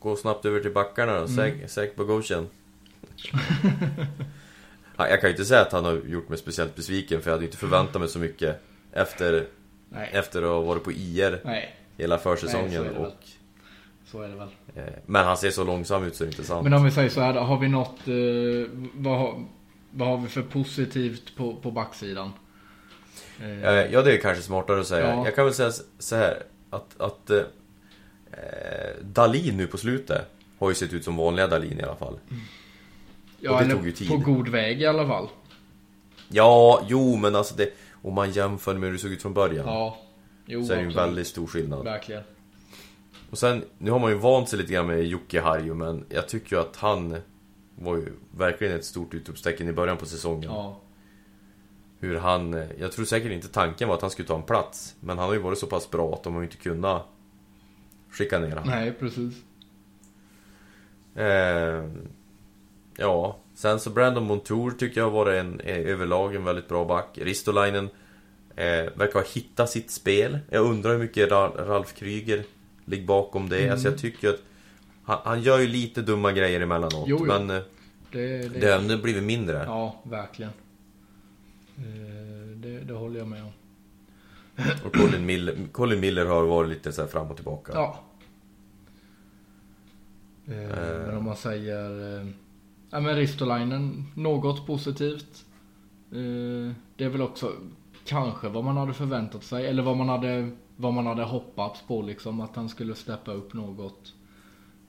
går 0.00 0.16
snabbt 0.16 0.44
över 0.44 0.60
till 0.60 0.72
backarna 0.72 1.20
då. 1.20 1.28
Säk, 1.28 1.70
säk 1.70 1.96
Bogosian. 1.96 2.48
Ja, 3.16 3.38
jag 4.96 5.20
kan 5.20 5.30
ju 5.30 5.34
inte 5.34 5.44
säga 5.44 5.60
att 5.60 5.72
han 5.72 5.84
har 5.84 5.92
gjort 6.06 6.28
mig 6.28 6.38
speciellt 6.38 6.74
besviken 6.76 7.22
för 7.22 7.30
jag 7.30 7.34
hade 7.36 7.44
inte 7.44 7.56
förväntat 7.56 8.00
mig 8.00 8.08
så 8.10 8.18
mycket 8.18 8.60
efter, 8.92 9.46
Nej. 9.88 10.10
efter 10.12 10.42
att 10.42 10.48
ha 10.48 10.60
varit 10.60 10.84
på 10.84 10.92
IR 10.92 11.40
Nej, 11.44 11.76
hela 11.96 12.14
Nej, 12.14 12.22
så 12.22 12.30
försäsongen. 12.36 12.82
det 12.82 12.88
väl. 12.90 12.96
och, 13.06 13.12
så 14.06 14.22
är 14.22 14.28
det 14.28 14.34
väl. 14.36 14.48
eh, 14.76 14.82
men 15.06 15.24
han 15.24 15.36
ser 15.36 15.50
så 15.50 15.64
långsam 15.64 16.04
ut 16.04 16.16
så 16.16 16.24
det 16.24 16.28
är 16.28 16.32
inte 16.32 16.44
sant. 16.44 16.64
Men 16.64 16.72
om 16.74 16.84
vi 16.84 16.90
säger 16.90 17.08
så 17.08 17.20
här 17.20 17.34
då, 17.34 17.40
har 17.40 17.58
vi 17.58 17.68
något, 17.68 18.08
eh, 18.08 18.70
vad, 18.94 19.18
har, 19.18 19.44
vad 19.90 20.08
har 20.08 20.18
vi 20.18 20.28
för 20.28 20.42
positivt 20.42 21.36
på, 21.36 21.56
på 21.56 21.70
backsidan? 21.70 22.32
Eh, 23.42 23.60
Ja, 23.92 24.02
det 24.02 24.12
är 24.12 24.20
kanske 24.20 24.42
smartare 24.42 24.80
att 24.80 24.86
säga. 24.86 25.08
Ja. 25.10 25.24
Jag 25.24 25.34
kan 25.34 25.44
väl 25.44 25.54
säga 25.54 25.70
så 25.98 26.16
här 26.16 26.42
att, 26.70 27.00
att 27.00 27.30
eh, 27.30 27.42
Dalin 29.02 29.56
nu 29.56 29.66
på 29.66 29.78
slutet 29.78 30.22
har 30.58 30.68
ju 30.68 30.74
sett 30.74 30.92
ut 30.92 31.04
som 31.04 31.16
vanliga 31.16 31.46
Dalin 31.46 31.80
i 31.80 31.82
alla 31.82 31.96
fall. 31.96 32.18
Ja, 33.46 33.52
och 33.52 33.58
det 33.58 33.64
eller 33.64 33.74
tog 33.74 33.86
ju 33.86 33.92
tid. 33.92 34.08
på 34.08 34.16
god 34.16 34.48
väg 34.48 34.80
i 34.82 34.86
alla 34.86 35.06
fall. 35.06 35.28
Ja, 36.28 36.82
jo, 36.88 37.16
men 37.16 37.36
alltså 37.36 37.54
det, 37.56 37.70
om 38.02 38.14
man 38.14 38.30
jämför 38.30 38.74
med 38.74 38.86
hur 38.86 38.92
det 38.92 38.98
såg 38.98 39.10
ut 39.10 39.22
från 39.22 39.34
början 39.34 39.66
Ja. 39.66 39.98
Jo, 40.46 40.64
så 40.64 40.72
är 40.72 40.76
det 40.76 40.82
ju 40.82 40.88
en 40.88 40.94
väldigt 40.94 41.26
stor 41.26 41.46
skillnad. 41.46 41.84
Verkligen. 41.84 42.22
Och 43.30 43.38
sen, 43.38 43.64
nu 43.78 43.90
har 43.90 43.98
man 43.98 44.10
ju 44.10 44.16
vant 44.16 44.48
sig 44.48 44.58
lite 44.58 44.72
grann 44.72 44.86
med 44.86 45.04
Jocke 45.04 45.40
Harju, 45.40 45.74
men 45.74 46.04
jag 46.08 46.28
tycker 46.28 46.56
ju 46.56 46.62
att 46.62 46.76
han 46.76 47.16
var 47.74 47.96
ju 47.96 48.12
verkligen 48.36 48.76
ett 48.76 48.84
stort 48.84 49.14
utropstecken 49.14 49.68
i 49.68 49.72
början 49.72 49.96
på 49.96 50.06
säsongen. 50.06 50.50
Ja. 50.50 50.80
Hur 51.98 52.16
han, 52.16 52.64
jag 52.78 52.92
tror 52.92 53.04
säkert 53.04 53.32
inte 53.32 53.48
tanken 53.48 53.88
var 53.88 53.94
att 53.94 54.00
han 54.00 54.10
skulle 54.10 54.28
ta 54.28 54.36
en 54.36 54.42
plats, 54.42 54.94
men 55.00 55.18
han 55.18 55.26
har 55.26 55.34
ju 55.34 55.40
varit 55.40 55.58
så 55.58 55.66
pass 55.66 55.90
bra 55.90 56.14
att 56.14 56.22
de 56.22 56.34
har 56.34 56.40
ju 56.40 56.46
inte 56.46 56.56
kunnat 56.56 57.06
skicka 58.10 58.38
ner 58.38 58.48
honom. 58.48 58.64
Nej, 58.66 58.92
precis. 58.92 59.34
Eh, 61.14 61.84
ja, 62.98 63.38
sen 63.54 63.80
så 63.80 63.90
Brandon 63.90 64.24
Montour 64.26 64.70
tycker 64.70 65.00
jag 65.00 65.04
har 65.10 65.10
varit 65.24 65.40
en, 65.40 65.60
eh, 65.60 65.78
överlag 65.78 66.34
en 66.34 66.44
väldigt 66.44 66.68
bra 66.68 66.84
back. 66.84 67.18
Ristolainen 67.22 67.88
eh, 68.56 68.64
verkar 68.94 69.12
ha 69.20 69.26
hittat 69.34 69.70
sitt 69.70 69.90
spel. 69.90 70.38
Jag 70.50 70.64
undrar 70.66 70.90
hur 70.92 70.98
mycket 70.98 71.30
Ra- 71.30 71.66
Ralf 71.66 71.94
Kryger 71.94 72.44
ligger 72.84 73.06
bakom 73.06 73.48
det. 73.48 73.58
Mm. 73.60 73.72
Alltså 73.72 73.88
jag 73.88 73.98
tycker 73.98 74.28
att 74.28 74.40
han, 75.04 75.18
han 75.24 75.42
gör 75.42 75.58
ju 75.58 75.66
lite 75.66 76.02
dumma 76.02 76.32
grejer 76.32 76.60
emellanåt, 76.60 77.04
Jo, 77.08 77.16
jo. 77.20 77.24
men 77.24 77.50
eh, 77.50 77.62
Det, 78.12 78.38
det, 78.48 78.48
det 78.60 78.70
har 78.70 78.78
ändå 78.78 78.96
blivit 78.98 79.22
mindre. 79.22 79.64
Ja, 79.66 80.00
verkligen. 80.02 80.52
Eh, 81.78 82.56
Det, 82.56 82.78
det 82.80 82.92
håller 82.94 83.18
jag 83.18 83.28
med 83.28 83.42
om. 83.42 83.52
Och 84.86 84.92
Colin 84.96 85.26
Miller, 85.26 85.56
Colin 85.72 86.00
Miller 86.00 86.26
har 86.26 86.42
varit 86.46 86.70
lite 86.70 86.92
så 86.92 87.02
här 87.02 87.08
fram 87.08 87.30
och 87.30 87.36
tillbaka. 87.36 87.72
Ja. 87.74 88.00
Men 90.44 91.16
om 91.16 91.24
man 91.24 91.36
säger... 91.36 92.26
eh, 92.86 92.90
Ja 92.90 93.00
men 93.00 93.16
Ristolainen, 93.16 94.04
något 94.14 94.66
positivt. 94.66 95.44
Eh, 96.12 96.72
Det 96.96 97.04
är 97.04 97.08
väl 97.08 97.22
också 97.22 97.52
kanske 98.04 98.48
vad 98.48 98.64
man 98.64 98.76
hade 98.76 98.92
förväntat 98.94 99.44
sig. 99.44 99.66
Eller 99.66 99.82
vad 99.82 99.96
man 99.96 100.08
hade, 100.08 100.50
vad 100.76 100.92
man 100.94 101.06
hade 101.06 101.22
hoppats 101.24 101.82
på 101.82 102.02
liksom. 102.02 102.40
Att 102.40 102.56
han 102.56 102.68
skulle 102.68 102.94
steppa 102.94 103.32
upp 103.32 103.54
något. 103.54 104.14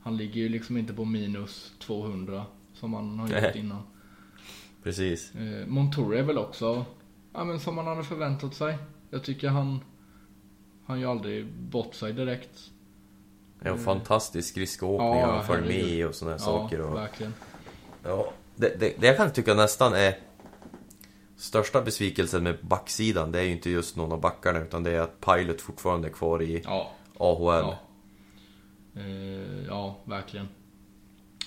Han 0.01 0.17
ligger 0.17 0.41
ju 0.41 0.49
liksom 0.49 0.77
inte 0.77 0.93
på 0.93 1.05
minus 1.05 1.73
200. 1.79 2.45
Som 2.73 2.93
han 2.93 3.19
har 3.19 3.27
gjort 3.27 3.55
innan. 3.55 3.81
Precis. 4.83 5.35
Eh, 5.35 5.67
Montour 5.67 6.15
är 6.15 6.23
väl 6.23 6.37
också, 6.37 6.85
ja 7.33 7.43
men 7.43 7.59
som 7.59 7.75
man 7.75 7.87
hade 7.87 8.03
förväntat 8.03 8.53
sig. 8.53 8.77
Jag 9.09 9.23
tycker 9.23 9.49
han, 9.49 9.79
han 10.85 10.99
gör 10.99 11.11
aldrig 11.11 11.53
bort 11.53 11.93
sig 11.95 12.13
direkt. 12.13 12.71
En 13.61 13.77
fantastisk 13.77 14.49
skridskoåkning 14.49 15.19
Ja, 15.19 15.31
han 15.35 15.45
följer 15.45 15.85
med 15.85 16.07
och 16.07 16.15
sådana 16.15 16.35
Ja, 16.35 16.39
saker. 16.39 16.81
Och, 16.81 16.95
verkligen. 16.95 17.33
Ja. 18.07 18.33
det, 18.55 18.79
det, 18.79 18.93
det 18.99 19.07
jag 19.07 19.17
kan 19.17 19.33
tycka 19.33 19.53
nästan 19.53 19.93
är 19.93 20.17
Största 21.35 21.81
besvikelsen 21.81 22.43
med 22.43 22.57
backsidan, 22.61 23.31
det 23.31 23.39
är 23.39 23.43
ju 23.43 23.51
inte 23.51 23.69
just 23.69 23.95
någon 23.95 24.11
av 24.11 24.21
backarna 24.21 24.59
utan 24.59 24.83
det 24.83 24.91
är 24.91 24.99
att 25.01 25.21
Pilot 25.21 25.61
fortfarande 25.61 26.07
är 26.07 26.11
kvar 26.11 26.41
i 26.41 26.61
Ja, 26.65 26.91
AHL. 27.17 27.43
ja. 27.43 27.79
Eh, 28.95 29.65
ja, 29.67 29.97
verkligen. 30.05 30.47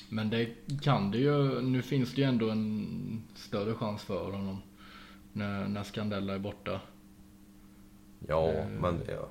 Men 0.08 0.30
det 0.30 0.48
kan 0.82 1.10
det 1.10 1.18
ju, 1.18 1.60
nu 1.62 1.82
finns 1.82 2.14
det 2.14 2.20
ju 2.20 2.26
ändå 2.28 2.50
en 2.50 3.22
större 3.34 3.74
chans 3.74 4.02
för 4.02 4.30
honom. 4.30 4.62
När, 5.32 5.68
när 5.68 5.82
Scandella 5.82 6.34
är 6.34 6.38
borta. 6.38 6.80
Ja, 8.28 8.48
Eh, 8.48 8.68
men 8.68 9.02
ja. 9.08 9.28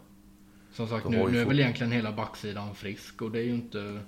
Som 0.73 0.87
sagt, 0.87 1.09
nu, 1.09 1.27
nu 1.31 1.41
är 1.41 1.45
väl 1.45 1.59
egentligen 1.59 1.91
hela 1.91 2.11
backsidan 2.11 2.75
frisk 2.75 3.21
och 3.21 3.31
det 3.31 3.39
är 3.39 3.43
ju 3.43 3.53
inte... 3.53 3.99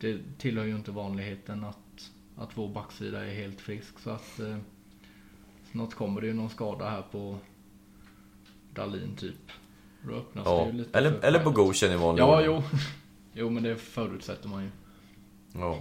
Det 0.00 0.18
tillhör 0.38 0.64
ju 0.64 0.76
inte 0.76 0.90
vanligheten 0.90 1.64
att, 1.64 1.78
att 2.36 2.48
vår 2.54 2.68
backsida 2.68 3.26
är 3.26 3.34
helt 3.34 3.60
frisk 3.60 3.98
så 3.98 4.10
att... 4.10 4.40
Eh, 4.40 4.56
snart 5.72 5.94
kommer 5.94 6.20
det 6.20 6.26
ju 6.26 6.32
någon 6.34 6.50
skada 6.50 6.88
här 6.88 7.02
på 7.12 7.38
Dalin 8.74 9.16
typ. 9.16 9.50
Då 10.08 10.14
öppnas 10.14 10.46
ja. 10.46 10.58
det 10.60 10.66
ju 10.66 10.72
lite 10.72 10.98
Eller, 10.98 11.10
eller 11.10 11.38
Pilot. 11.38 11.44
Bogosian 11.54 11.92
i 11.92 11.96
vanlig 11.96 12.22
Ja, 12.22 12.42
jo. 12.42 12.62
Jo, 13.32 13.50
men 13.50 13.62
det 13.62 13.76
förutsätter 13.76 14.48
man 14.48 14.62
ju. 14.62 14.70
Ja. 15.52 15.78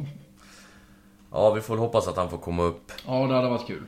ja, 1.31 1.53
vi 1.53 1.61
får 1.61 1.73
väl 1.73 1.79
hoppas 1.81 2.07
att 2.07 2.17
han 2.17 2.29
får 2.29 2.37
komma 2.37 2.63
upp. 2.63 2.91
Ja, 3.05 3.27
det 3.27 3.33
hade 3.35 3.49
varit 3.49 3.67
kul. 3.67 3.83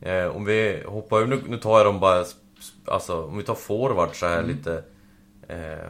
Eh, 0.00 0.26
om 0.36 0.44
vi 0.44 0.82
hoppar 0.86 1.16
över, 1.16 1.26
nu, 1.26 1.42
nu 1.48 1.56
tar 1.56 1.76
jag 1.78 1.86
dem 1.86 2.00
bara, 2.00 2.24
alltså 2.84 3.24
om 3.24 3.36
vi 3.38 3.44
tar 3.44 3.54
forward 3.54 4.16
så 4.16 4.26
här 4.26 4.38
Mm. 4.42 4.56
lite. 4.56 4.84
Eh, 5.48 5.88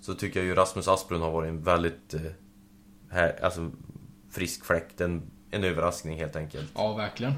så 0.00 0.14
tycker 0.14 0.40
jag 0.40 0.46
ju 0.46 0.54
Rasmus 0.54 0.88
Asplund 0.88 1.22
har 1.22 1.30
varit 1.30 1.48
en 1.48 1.62
väldigt, 1.62 2.14
eh, 2.14 2.20
här, 3.10 3.44
alltså 3.44 3.70
frisk 4.32 4.64
fläkt, 4.64 5.00
en, 5.00 5.22
en 5.50 5.64
överraskning 5.64 6.18
helt 6.18 6.36
enkelt. 6.36 6.70
Ja, 6.74 6.94
verkligen. 6.94 7.32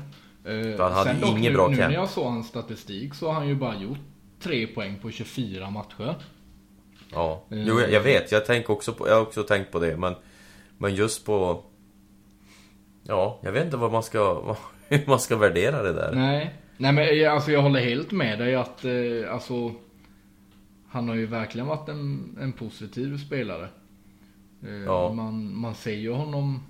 Eh, 0.44 0.80
han 0.80 0.92
hade 0.92 1.10
sen 1.10 1.20
dock, 1.20 1.30
ingen 1.30 1.52
nu, 1.52 1.58
bra 1.58 1.68
Nu 1.68 1.76
camp. 1.76 1.88
när 1.88 1.94
jag 1.98 2.08
såg 2.08 2.24
hans 2.26 2.46
statistik 2.48 3.14
så 3.14 3.26
har 3.26 3.34
han 3.34 3.48
ju 3.48 3.54
bara 3.54 3.76
gjort 3.76 3.98
tre 4.40 4.66
poäng 4.66 4.98
på 5.02 5.10
24 5.10 5.70
matcher. 5.70 6.16
Ja, 7.12 7.44
Mm. 7.50 7.64
jo 7.68 7.80
jag, 7.80 7.92
jag 7.92 8.00
vet, 8.00 8.32
jag, 8.32 8.46
tänker 8.46 8.70
också 8.72 8.92
på, 8.92 9.08
jag 9.08 9.14
har 9.14 9.22
också 9.22 9.42
tänkt 9.42 9.72
på 9.72 9.78
det 9.78 9.96
men 9.96 10.14
Men 10.78 10.94
just 10.94 11.26
på 11.26 11.62
Ja, 13.06 13.38
jag 13.42 13.52
vet 13.52 13.64
inte 13.64 13.76
vad 13.76 13.92
man 13.92 14.02
ska, 14.02 14.34
vad, 14.40 14.56
hur 14.88 15.04
man 15.06 15.20
ska 15.20 15.36
värdera 15.36 15.82
det 15.82 15.92
där. 15.92 16.12
Nej, 16.14 16.54
nej 16.76 16.92
men 16.92 17.18
jag- 17.18 17.34
alltså 17.34 17.50
jag 17.52 17.62
håller 17.62 17.80
helt 17.80 18.10
med 18.12 18.38
dig 18.38 18.54
att 18.54 18.84
eh, 18.84 19.32
alltså 19.32 19.72
Han 20.88 21.08
har 21.08 21.14
ju 21.16 21.26
verkligen 21.26 21.66
varit 21.66 21.88
en, 21.88 22.38
en 22.40 22.52
positiv 22.52 23.18
spelare. 23.18 23.68
Eh, 24.66 24.70
Ja. 24.74 25.12
man, 25.12 25.56
man 25.56 25.74
ser 25.74 25.94
ju 25.96 26.12
honom 26.12 26.62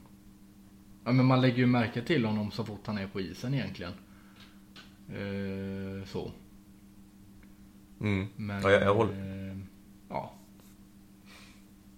Ja 1.05 1.13
men 1.13 1.27
man 1.27 1.41
lägger 1.41 1.57
ju 1.59 1.67
märke 1.67 2.03
till 2.03 2.25
honom 2.25 2.51
så 2.51 2.65
fort 2.65 2.87
han 2.87 2.99
är 2.99 3.07
på 3.07 3.21
isen 3.21 3.55
egentligen. 3.55 3.93
Eh, 5.09 6.07
så. 6.07 6.31
Mm. 8.01 8.27
Men, 8.37 8.63
Ja, 8.63 8.71
jag, 8.71 8.83
jag 8.83 8.95
håller. 8.95 9.13
eh, 9.51 9.57
ja. 10.09 10.33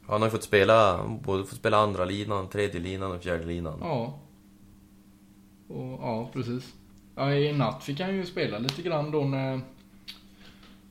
Han 0.07 0.21
har 0.21 0.27
ju 0.29 0.31
fått 0.31 0.43
spela, 0.45 1.07
både 1.25 1.45
fått 1.45 1.59
spela 1.59 1.77
andra 1.77 2.05
linan, 2.05 2.49
tredje 2.49 2.81
linan 2.81 3.13
och 3.13 3.23
fjärde 3.23 3.45
linan. 3.47 3.79
Ja. 3.81 4.19
Och, 5.69 5.93
ja, 6.01 6.31
precis. 6.33 6.75
Ja, 7.15 7.35
I 7.35 7.53
natt 7.53 7.85
fick 7.85 8.01
han 8.01 8.15
ju 8.15 8.27
spela 8.27 8.59
lite 8.59 8.83
grann 8.83 9.11
då 9.11 9.25
när 9.25 9.61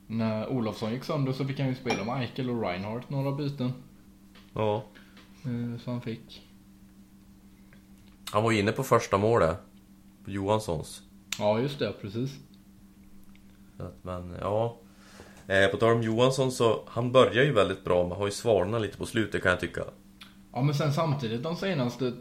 när 0.06 0.48
Olofsson 0.48 0.92
gick 0.92 1.04
sönder 1.04 1.32
så 1.32 1.44
fick 1.44 1.58
han 1.58 1.68
ju 1.68 1.74
spela 1.74 2.04
med 2.04 2.20
Eichel 2.22 2.50
och 2.50 2.62
Reinhardt 2.62 3.10
några 3.10 3.32
byten. 3.32 3.72
Ja. 4.54 4.84
Eh, 5.44 5.80
Så 5.80 5.90
han 5.90 6.00
fick. 6.00 6.45
Han 8.32 8.42
var 8.42 8.50
ju 8.50 8.58
inne 8.58 8.72
på 8.72 8.82
första 8.82 9.18
målet. 9.18 9.58
På 10.24 10.30
Johanssons. 10.30 11.02
Ja, 11.38 11.60
just 11.60 11.78
det, 11.78 11.92
precis. 12.00 12.30
Att, 13.78 14.04
men 14.04 14.36
ja. 14.40 14.76
Eh, 15.46 15.70
på 15.70 15.76
tal 15.76 15.92
om 15.92 16.02
Johansson 16.02 16.52
så, 16.52 16.82
han 16.86 17.12
börjar 17.12 17.44
ju 17.44 17.52
väldigt 17.52 17.84
bra 17.84 18.08
men 18.08 18.18
har 18.18 18.26
ju 18.26 18.32
svalnat 18.32 18.82
lite 18.82 18.98
på 18.98 19.06
slutet 19.06 19.42
kan 19.42 19.50
jag 19.50 19.60
tycka. 19.60 19.84
Ja, 20.52 20.62
men 20.62 20.74
sen 20.74 20.92
samtidigt 20.92 21.42
de 21.42 21.56
senaste 21.56 22.12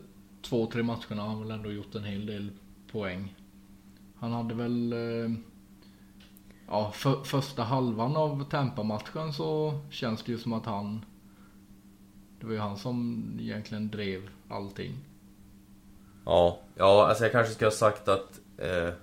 två, 0.41 0.65
tre 0.65 0.83
matcherna 0.83 1.21
har 1.21 1.27
han 1.29 1.39
väl 1.41 1.51
ändå 1.51 1.71
gjort 1.71 1.95
en 1.95 2.03
hel 2.03 2.25
del 2.25 2.49
poäng. 2.91 3.35
Han 4.15 4.31
hade 4.31 4.55
väl... 4.55 4.93
eh, 4.93 5.29
Ja, 6.67 6.91
för, 6.91 7.23
första 7.23 7.63
halvan 7.63 8.15
av 8.15 8.43
Tampa-matchen 8.49 9.33
så 9.33 9.79
känns 9.89 10.23
det 10.23 10.31
ju 10.31 10.37
som 10.37 10.53
att 10.53 10.65
han... 10.65 11.05
Det 12.39 12.45
var 12.45 12.53
ju 12.53 12.59
han 12.59 12.77
som 12.77 13.23
egentligen 13.39 13.89
drev 13.91 14.29
allting. 14.49 14.93
Ja, 16.25 16.59
ja 16.75 17.07
alltså 17.07 17.23
jag 17.23 17.31
kanske 17.31 17.53
ska 17.53 17.65
ha 17.65 17.71
sagt 17.71 18.07
att 18.07 18.39
eh, 18.57 18.93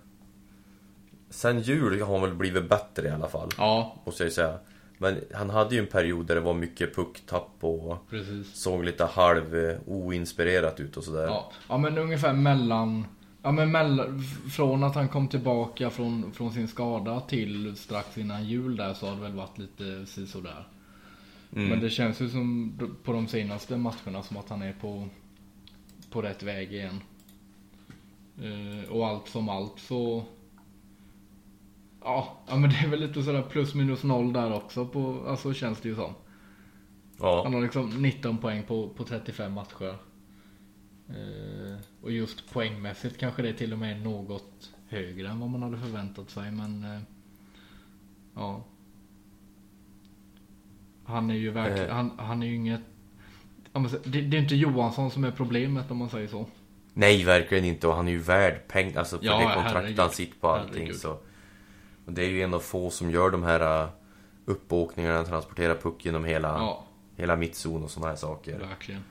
Sen 1.33 1.61
jul 1.61 2.03
har 2.03 2.13
han 2.13 2.23
väl 2.23 2.35
blivit 2.35 2.69
bättre 2.69 3.09
i 3.09 3.11
alla 3.11 3.29
fall. 3.29 3.49
Ja, 3.59 3.97
Måste 4.07 4.23
jag 4.23 4.29
ju 4.29 4.35
säga. 4.35 4.59
Men 4.99 5.21
han 5.35 5.51
hade 5.51 5.75
ju 5.75 5.81
en 5.81 5.87
period 5.87 6.27
där 6.27 6.35
det 6.35 6.41
var 6.41 6.55
mycket 6.55 6.95
pucktapp 6.95 7.57
och 7.61 8.11
precis. 8.11 8.55
såg 8.55 8.85
lite 8.85 9.05
halv 9.05 9.57
eh, 9.57 9.77
oinspirerat 9.87 10.81
ut 10.81 10.97
och 10.97 11.05
sådär. 11.05 11.27
Ja, 11.27 11.53
ja 11.69 11.79
men 11.79 11.99
ungefär 11.99 12.33
mellan... 12.33 13.07
Ja 13.43 13.53
men 13.53 13.73
mellan, 13.73 14.23
från 14.53 14.85
att 14.85 14.95
han 14.95 15.09
kom 15.09 15.29
tillbaka 15.29 15.91
från, 15.91 16.33
från 16.33 16.53
sin 16.53 16.69
skada 16.69 17.21
till 17.21 17.77
strax 17.77 18.19
innan 18.19 18.45
jul 18.45 18.77
där 18.77 18.95
så 18.95 19.07
har 19.07 19.17
det 19.17 19.23
väl 19.23 19.33
varit 19.33 19.59
lite 19.59 20.07
sisådär. 20.07 20.69
Mm. 21.53 21.69
Men 21.69 21.81
det 21.81 21.91
känns 21.91 22.21
ju 22.21 22.29
som 22.29 22.73
på 23.05 23.13
de 23.13 23.29
senaste 23.29 23.77
matcherna 23.77 24.23
som 24.23 24.37
att 24.37 24.49
han 24.49 24.63
är 24.63 24.73
på, 24.73 25.09
på 26.11 26.23
rätt 26.23 26.43
väg 26.43 26.73
igen. 26.73 27.01
Eh, 28.39 28.91
och 28.91 29.07
allt 29.07 29.29
som 29.29 29.49
allt 29.49 29.79
så... 29.79 30.25
Ja, 32.01 32.39
ja 32.47 32.57
men 32.57 32.71
det 32.71 32.77
är 32.77 32.89
väl 32.89 33.01
lite 33.01 33.23
sådär 33.23 33.43
plus 33.43 33.75
minus 33.75 34.03
noll 34.03 34.33
där 34.33 34.53
också 34.53 34.87
på, 34.87 35.25
alltså 35.27 35.55
känns 35.55 35.81
det 35.81 35.89
ju 35.89 35.95
som. 35.95 36.15
Ja. 37.19 37.43
Han 37.45 37.55
har 37.55 37.61
liksom 37.61 38.03
19 38.03 38.39
poäng 38.39 38.63
på, 38.63 38.89
på 38.89 39.05
35 39.05 39.53
matcher. 39.53 39.97
Eh, 41.09 41.77
och 42.03 42.13
just 42.13 42.53
poängmässigt 42.53 43.19
kanske 43.19 43.43
det 43.43 43.53
till 43.53 43.73
och 43.73 43.79
med 43.79 43.97
är 43.97 44.01
något 44.05 44.75
högre 44.89 45.29
än 45.29 45.41
vad 45.41 45.51
man 45.51 45.63
hade 45.63 45.79
förväntat 45.79 46.31
sig 46.31 46.51
men 46.51 46.85
eh, 46.85 47.01
ja. 48.35 48.65
Han 51.05 51.31
är 51.31 51.35
ju 51.35 51.51
verkligen, 51.51 51.91
Eh. 51.91 51.95
han, 51.95 52.19
han 52.19 52.43
är 52.43 52.47
ju 52.47 52.55
inget 52.55 52.81
det, 54.05 54.21
det 54.21 54.37
är 54.37 54.43
inte 54.43 54.55
Johansson 54.55 55.11
som 55.11 55.25
är 55.25 55.31
problemet 55.31 55.91
om 55.91 55.97
man 55.97 56.11
säger 56.11 56.29
så. 56.29 56.47
Nej, 56.95 57.25
verkligen 57.25 57.65
inte. 57.65 57.87
Och 57.89 57.95
han 57.95 58.09
är 58.09 58.13
ju 58.13 58.19
värd 58.19 58.69
pengar, 58.69 58.99
alltså 58.99 59.19
för 59.19 59.25
Ja, 59.27 59.39
det 59.39 59.45
kontrakt 59.55 59.75
herregud. 59.75 59.99
han 59.99 60.11
sitter 60.11 60.41
på 60.41 60.49
allting 60.49 60.73
Herregud. 60.75 60.97
så. 61.01 61.11
Och 62.07 62.13
det 62.13 62.23
är 62.25 62.29
ju 62.29 62.43
en 62.43 62.55
av 62.55 62.61
få 62.61 62.91
som 62.91 63.11
gör 63.11 63.31
de 63.31 63.43
här 63.43 63.83
uh, 63.85 63.89
uppåkningarna, 64.45 65.25
transporterar 65.25 65.75
puck 65.75 66.05
genom 66.05 66.25
hela, 66.25 66.49
Ja, 66.49 66.85
hela 67.17 67.37
mittzon 67.37 67.83
och 67.85 67.91
sådana 67.91 68.09
här 68.09 68.17
saker. 68.17 68.59
verkligen. 68.59 69.05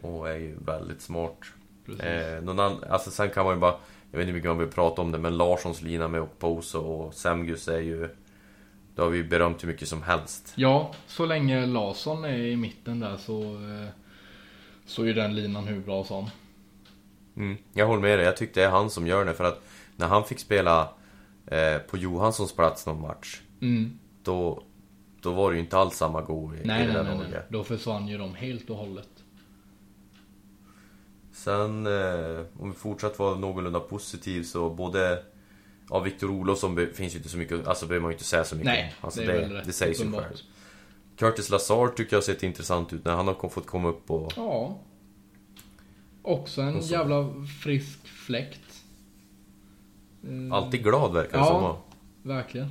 Och 0.00 0.28
är 0.30 0.36
ju 0.36 0.56
väldigt 0.64 1.00
smart. 1.02 1.38
Precis. 1.86 2.04
Eh, 2.04 2.42
någon 2.42 2.60
annan, 2.60 2.84
alltså 2.90 3.10
sen 3.10 3.30
kan 3.30 3.44
man 3.44 3.54
ju 3.54 3.60
bara, 3.60 3.74
jag 4.10 4.18
vet 4.18 4.20
inte 4.20 4.26
hur 4.26 4.32
mycket 4.34 4.50
man 4.50 4.58
vill 4.58 4.68
prata 4.68 5.02
om 5.02 5.12
det, 5.12 5.18
men 5.18 5.36
Larssons 5.36 5.82
lina 5.82 6.08
med 6.08 6.20
Okposo 6.20 6.78
och 6.78 7.14
Semgus 7.14 7.68
är 7.68 7.80
ju, 7.80 8.08
det 8.94 9.02
har 9.02 9.08
vi 9.08 9.18
ju 9.18 9.24
berömt 9.28 9.62
hur 9.62 9.68
mycket 9.68 9.88
som 9.88 10.02
helst. 10.02 10.52
Ja, 10.54 10.94
så 11.06 11.26
länge 11.26 11.66
Larsson 11.66 12.24
är 12.24 12.38
i 12.38 12.56
mitten 12.56 13.00
där 13.00 13.16
så 13.16 13.42
eh, 13.42 13.88
så 14.86 15.04
är 15.06 15.14
den 15.14 15.34
linan 15.34 15.66
hur 15.66 15.80
bra 15.80 16.04
som. 16.04 16.30
Mm, 17.36 17.56
jag 17.72 17.86
håller 17.86 18.02
med 18.02 18.18
dig, 18.18 18.26
jag 18.26 18.36
tyckte 18.36 18.60
det 18.60 18.66
är 18.66 18.70
han 18.70 18.90
som 18.90 19.06
gör 19.06 19.24
det 19.24 19.34
för 19.34 19.44
att 19.44 19.62
när 19.96 20.06
han 20.06 20.24
fick 20.24 20.38
spela 20.38 20.88
eh, 21.46 21.78
på 21.78 21.96
Johanssons 21.96 22.52
plats 22.52 22.86
någon 22.86 23.00
match, 23.00 23.40
Mm. 23.62 23.98
då, 24.22 24.62
då 25.22 25.32
var 25.32 25.50
det 25.50 25.56
ju 25.56 25.62
inte 25.62 25.78
alls 25.78 25.96
samma 25.96 26.22
go 26.22 26.54
i, 26.54 26.60
i 26.60 26.64
Nej, 26.64 26.86
det 26.86 27.02
nej, 27.02 27.16
nej, 27.18 27.28
nej. 27.30 27.42
Då 27.48 27.64
försvann 27.64 28.08
ju 28.08 28.18
de 28.18 28.34
helt 28.34 28.70
och 28.70 28.76
hållet. 28.76 29.08
Sen, 31.32 31.86
eh, 31.86 32.40
om 32.58 32.70
vi 32.70 32.76
fortsatt 32.76 33.18
vara 33.18 33.34
någorlunda 33.34 33.80
positiv 33.80 34.42
så 34.42 34.70
både 34.70 35.22
Ja, 35.90 35.98
Victor 36.00 36.30
Olofsson 36.30 36.86
finns 36.94 37.14
ju 37.14 37.16
inte 37.16 37.28
så 37.28 37.38
mycket, 37.38 37.66
alltså 37.66 37.86
behöver 37.86 38.02
man 38.02 38.10
ju 38.10 38.14
inte 38.14 38.24
säga 38.24 38.44
så 38.44 38.54
mycket 38.54 38.72
Nej. 38.72 38.94
Alltså, 39.00 39.20
det 39.20 39.26
det, 39.26 39.46
det, 39.48 39.54
rätt 39.54 39.74
sägs 39.74 40.00
ju 40.00 40.12
själv. 40.12 40.36
Curtis 41.16 41.50
Lazar 41.50 41.88
tycker 41.88 42.12
jag 42.12 42.18
har 42.20 42.24
sett 42.24 42.42
intressant 42.42 42.92
ut 42.92 43.04
när 43.04 43.14
han 43.14 43.26
har 43.28 43.48
fått 43.48 43.66
komma 43.66 43.88
upp 43.88 44.10
och... 44.10 44.32
Ja. 44.36 44.78
Också 46.22 46.62
en 46.62 46.76
Och 46.76 46.84
så- 46.84 46.92
jävla 46.92 47.34
frisk 47.62 48.06
fläkt. 48.08 48.84
Eh, 50.28 50.52
Alltid 50.54 50.82
glad 50.84 51.12
verkar 51.12 51.32
det 51.38 51.44
Ja. 51.44 51.46
som. 51.46 51.62
va? 51.62 51.76
Verkligen. 52.22 52.68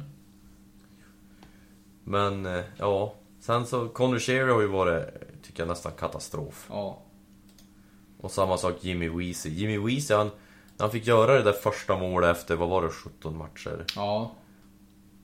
Men, 2.03 2.45
eh, 2.45 2.63
ja. 2.77 3.13
Sen 3.39 3.65
så, 3.65 3.87
Conor 3.89 4.19
Shearer 4.19 4.53
har 4.53 4.61
ju 4.61 4.67
varit, 4.67 5.05
tycker 5.43 5.61
jag 5.61 5.67
nästan 5.67 5.91
katastrof. 5.91 6.67
Ja. 6.69 6.99
Och 8.21 8.31
samma 8.31 8.57
sak 8.57 8.75
Jimmy 8.81 9.09
Weezy. 9.09 9.49
Jimmy 9.49 9.77
Weezy 9.77 10.13
han, 10.13 10.29
han 10.77 10.91
fick 10.91 11.07
göra 11.07 11.33
det 11.33 11.43
där 11.43 11.51
första 11.51 11.97
målet 11.99 12.37
efter, 12.37 12.55
vad 12.55 12.69
var 12.69 12.81
det, 12.83 12.89
17 12.89 13.37
matcher? 13.37 13.85
Ja. 13.95 14.31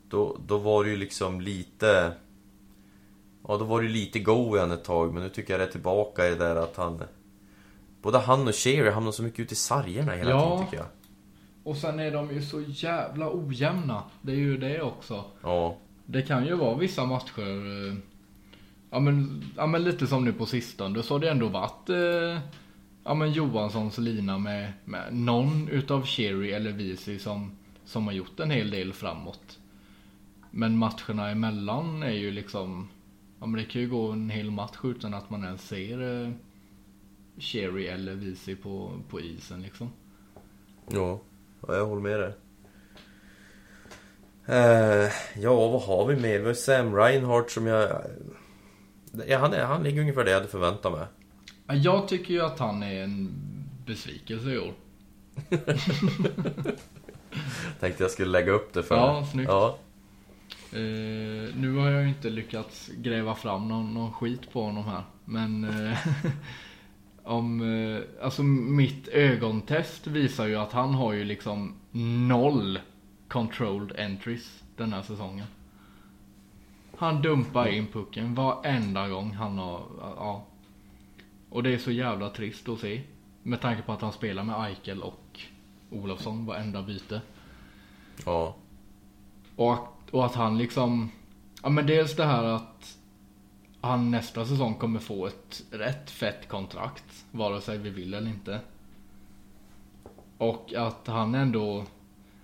Då, 0.09 0.37
då 0.47 0.57
var 0.57 0.83
det 0.83 0.89
ju 0.89 0.97
liksom 0.97 1.41
lite... 1.41 2.11
Ja, 3.47 3.57
då 3.57 3.65
var 3.65 3.81
det 3.81 3.87
lite 3.87 4.19
go 4.19 4.55
igen 4.57 4.71
ett 4.71 4.83
tag, 4.83 5.13
men 5.13 5.23
nu 5.23 5.29
tycker 5.29 5.53
jag 5.53 5.59
det 5.59 5.65
är 5.65 5.71
tillbaka 5.71 6.27
i 6.27 6.29
det 6.29 6.35
där 6.35 6.55
att 6.55 6.75
han... 6.75 7.03
Både 8.05 8.17
han 8.19 8.47
och 8.47 8.55
Sherry 8.55 8.89
hamnar 8.89 9.11
så 9.11 9.23
mycket 9.23 9.39
ute 9.39 9.53
i 9.53 9.55
sargerna 9.55 10.11
hela 10.11 10.29
Ja. 10.29 10.41
tiden 10.51 10.65
tycker 10.65 10.77
jag. 10.77 10.87
Och 11.63 11.77
sen 11.77 11.99
är 11.99 12.11
de 12.11 12.31
ju 12.33 12.41
så 12.41 12.61
jävla 12.67 13.29
ojämna. 13.33 14.03
Det 14.21 14.31
är 14.31 14.35
ju 14.35 14.57
det 14.57 14.81
också. 14.81 15.23
Ja, 15.43 15.77
Det 16.05 16.21
kan 16.21 16.45
ju 16.45 16.55
vara 16.55 16.77
vissa 16.77 17.05
matcher. 17.05 17.87
eh, 17.89 17.95
Ja 18.91 18.99
men, 18.99 19.43
ja, 19.57 19.65
men 19.67 19.83
lite 19.83 20.07
som 20.07 20.25
nu 20.25 20.33
på 20.33 20.45
sistone. 20.45 21.03
Så 21.03 21.13
har 21.13 21.19
det 21.19 21.29
ändå 21.29 21.47
varit 21.47 21.89
eh, 21.89 22.39
ja, 23.03 23.13
men 23.13 23.31
Johanssons 23.31 23.97
lina 23.97 24.37
med, 24.37 24.73
med 24.85 25.13
någon 25.15 25.67
utav 25.69 26.05
Cherry 26.05 26.51
eller 26.51 26.71
Visi 26.71 27.19
som, 27.19 27.51
som 27.85 28.05
har 28.07 28.13
gjort 28.13 28.39
en 28.39 28.51
hel 28.51 28.71
del 28.71 28.93
framåt. 28.93 29.59
Men 30.51 30.77
matcherna 30.77 31.29
emellan 31.29 32.03
är 32.03 32.11
ju 32.11 32.31
liksom 32.31 32.87
Ja 33.39 33.45
men 33.45 33.61
det 33.61 33.69
kan 33.69 33.81
ju 33.81 33.89
gå 33.89 34.11
en 34.11 34.29
hel 34.29 34.51
match 34.51 34.77
utan 34.83 35.13
att 35.13 35.29
man 35.29 35.43
ens 35.43 35.67
ser 35.67 36.23
eh, 36.25 36.31
Cherry 37.37 37.87
eller 37.87 38.15
Visi 38.15 38.55
på, 38.55 39.01
på 39.09 39.21
isen 39.21 39.61
liksom. 39.61 39.91
ja, 40.89 41.21
ja 41.67 41.75
jag 41.75 41.85
håller 41.85 42.01
med 42.01 42.19
dig. 42.19 42.33
Eh, 44.47 45.11
ja, 45.35 45.67
vad 45.69 45.81
har 45.81 46.05
vi 46.05 46.15
mer? 46.15 46.39
Vi 46.39 46.45
har 46.45 46.53
Sam 46.53 46.95
Reinhardt 46.95 47.51
som 47.51 47.67
jag... 47.67 48.01
Ja, 49.27 49.37
han, 49.37 49.53
är, 49.53 49.63
han 49.63 49.83
ligger 49.83 50.01
ungefär 50.01 50.23
där 50.23 50.31
jag 50.31 50.39
hade 50.39 50.51
förväntat 50.51 50.91
mig. 50.91 51.07
Ja, 51.67 51.73
Jag 51.73 52.07
tycker 52.07 52.33
ju 52.33 52.41
att 52.41 52.59
han 52.59 52.83
är 52.83 53.03
en 53.03 53.33
besvikelse 53.85 54.49
i 54.49 54.59
år. 54.59 54.73
Tänkte 57.79 58.03
jag 58.03 58.11
skulle 58.11 58.31
lägga 58.31 58.51
upp 58.51 58.73
det 58.73 58.83
för 58.83 58.95
Ja, 58.95 59.27
snyggt. 59.31 59.49
Ja, 59.49 59.77
Eh, 60.75 61.55
nu 61.55 61.75
har 61.75 61.89
jag 61.89 62.01
ju 62.01 62.07
inte 62.09 62.29
lyckats 62.29 62.89
gräva 62.97 63.35
fram 63.35 63.67
någon, 63.67 63.93
någon 63.93 64.13
skit 64.13 64.51
på 64.53 64.63
honom 64.63 64.83
här. 64.83 65.03
Men 65.25 65.63
eh, 65.63 65.97
om, 67.25 67.61
eh, 67.61 68.25
alltså 68.25 68.43
mitt 68.43 69.07
ögontest 69.07 70.07
visar 70.07 70.47
ju 70.47 70.55
att 70.55 70.71
han 70.71 70.93
har 70.93 71.13
ju 71.13 71.23
liksom 71.23 71.73
noll 72.27 72.79
controlled 73.27 73.99
entries 73.99 74.63
den 74.75 74.93
här 74.93 75.01
säsongen. 75.01 75.47
Han 76.97 77.21
dumpar 77.21 77.67
in 77.67 77.87
pucken 77.87 78.35
varenda 78.35 79.09
gång 79.09 79.31
han 79.31 79.57
har, 79.57 79.81
ja. 79.99 80.45
Och 81.49 81.63
det 81.63 81.73
är 81.73 81.77
så 81.77 81.91
jävla 81.91 82.29
trist 82.29 82.69
att 82.69 82.79
se. 82.79 83.01
Med 83.43 83.61
tanke 83.61 83.81
på 83.81 83.91
att 83.91 84.01
han 84.01 84.11
spelar 84.11 84.43
med 84.43 84.65
Eichel 84.65 85.01
och 85.01 85.39
Olofsson 85.91 86.45
varenda 86.45 86.81
byte. 86.81 87.21
ja, 88.25 88.55
Och, 89.55 89.77
och 90.11 90.25
att 90.25 90.35
han 90.35 90.57
liksom, 90.57 91.11
ja 91.63 91.69
men 91.69 91.87
dels 91.87 92.15
det 92.15 92.25
här 92.25 92.43
att 92.43 92.97
han 93.85 94.11
nästa 94.11 94.45
säsong 94.45 94.73
kommer 94.75 94.99
få 94.99 95.27
ett 95.27 95.63
rätt 95.71 96.11
fett 96.11 96.47
kontrakt. 96.47 97.25
Vare 97.31 97.61
sig 97.61 97.77
vi 97.77 97.89
vill 97.89 98.13
eller 98.13 98.29
inte. 98.29 98.59
Och 100.37 100.73
att 100.73 101.07
han 101.07 101.35
ändå, 101.35 101.83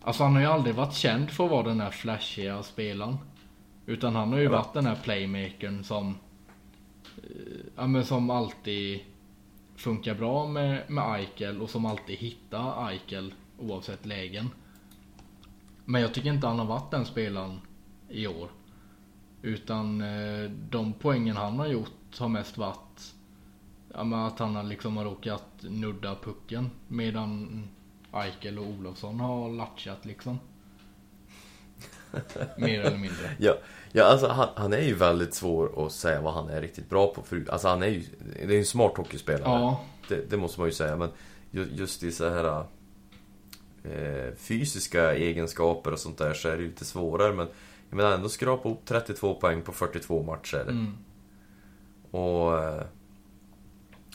alltså 0.02 0.24
han 0.24 0.34
har 0.34 0.42
ju 0.42 0.48
aldrig 0.48 0.76
varit 0.76 0.94
känd 0.94 1.30
för 1.32 1.46
att 1.46 1.52
vara 1.52 1.64
den 1.68 1.82
här 1.82 1.92
flashiga 1.92 2.64
spelaren. 2.64 3.18
Utan 3.86 4.16
han 4.16 4.32
har 4.32 4.38
ju 4.40 4.44
Ja. 4.44 4.52
varit 4.52 4.74
den 4.74 4.86
här 4.86 4.96
playmakern 5.04 5.84
som, 5.84 6.18
eh, 7.24 7.30
ja 7.76 7.88
men 7.88 8.06
som 8.06 8.30
alltid 8.30 9.00
funkar 9.76 10.16
bra 10.16 10.48
med, 10.48 10.90
med 10.90 11.16
Eichel 11.20 11.62
och 11.62 11.70
som 11.70 11.86
alltid 11.86 12.18
hittar 12.18 12.90
Eichel 12.90 13.34
oavsett 13.60 14.06
lägen. 14.06 14.50
Men 15.86 16.02
jag 16.02 16.14
tycker 16.14 16.34
inte 16.34 16.48
han 16.48 16.60
har 16.60 16.66
varit 16.66 16.92
den 16.92 17.06
spelaren 17.06 17.62
i 18.10 18.28
år. 18.28 18.50
Utan 19.42 20.02
eh, 20.02 20.52
de 20.70 20.94
poängen 20.94 21.36
han 21.38 21.60
har 21.60 21.68
gjort 21.68 22.18
har 22.20 22.30
mest 22.30 22.58
varit 22.58 23.14
ja, 23.94 24.28
att 24.28 24.40
han 24.40 24.56
har 24.56 24.64
liksom 24.64 24.98
har 24.98 25.06
råkat 25.06 25.46
nudda 25.62 26.16
pucken. 26.16 26.70
Medan 26.88 27.64
Eichel 28.14 28.60
och 28.60 28.66
Olofsson 28.68 29.20
har 29.20 29.50
latchat 29.50 30.06
liksom. 30.06 30.40
Mer 32.58 32.82
eller 32.82 32.98
mindre. 32.98 33.36
ja, 33.40 33.58
ja 33.92 34.04
alltså 34.04 34.28
han, 34.28 34.50
han 34.56 34.74
är 34.74 34.82
ju 34.82 34.94
väldigt 34.96 35.34
svår 35.34 35.86
att 35.86 35.92
säga 35.92 36.22
vad 36.22 36.34
han 36.34 36.50
är 36.50 36.62
riktigt 36.62 36.90
bra 36.90 37.14
på 37.14 37.22
förut. 37.22 37.50
Alltså 37.50 37.68
han 37.68 37.84
är 37.84 37.88
ju, 37.88 38.04
det 38.48 38.56
är 38.56 38.60
en 38.60 38.66
smart 38.66 38.98
hockeyspelare. 38.98 39.44
Ja, 39.50 39.82
Det, 40.08 40.30
det 40.30 40.38
måste 40.38 40.60
man 40.60 40.68
ju 40.70 40.74
säga, 40.74 40.96
men 40.96 41.10
ju- 41.52 41.70
just 41.74 42.04
i 42.04 42.12
så 42.12 42.30
här 42.30 42.66
eh, 43.84 44.34
fysiska 44.38 45.16
egenskaper 45.16 45.92
och 45.94 46.00
sånt 46.00 46.18
där 46.18 46.34
så 46.34 46.48
är 46.50 46.56
det 46.58 46.62
ju 46.64 46.68
lite 46.70 46.86
svårare. 46.86 47.34
Men 47.34 47.48
jag 47.92 47.98
menar 47.98 48.12
ändå 48.12 48.30
skrapa 48.30 48.70
upp 48.70 48.86
32 48.86 49.36
poäng 49.36 49.62
på 49.62 49.72
42 49.72 50.24
matcher. 50.24 50.62
mm, 50.70 50.94
Och 52.12 52.58
eh, 52.64 52.84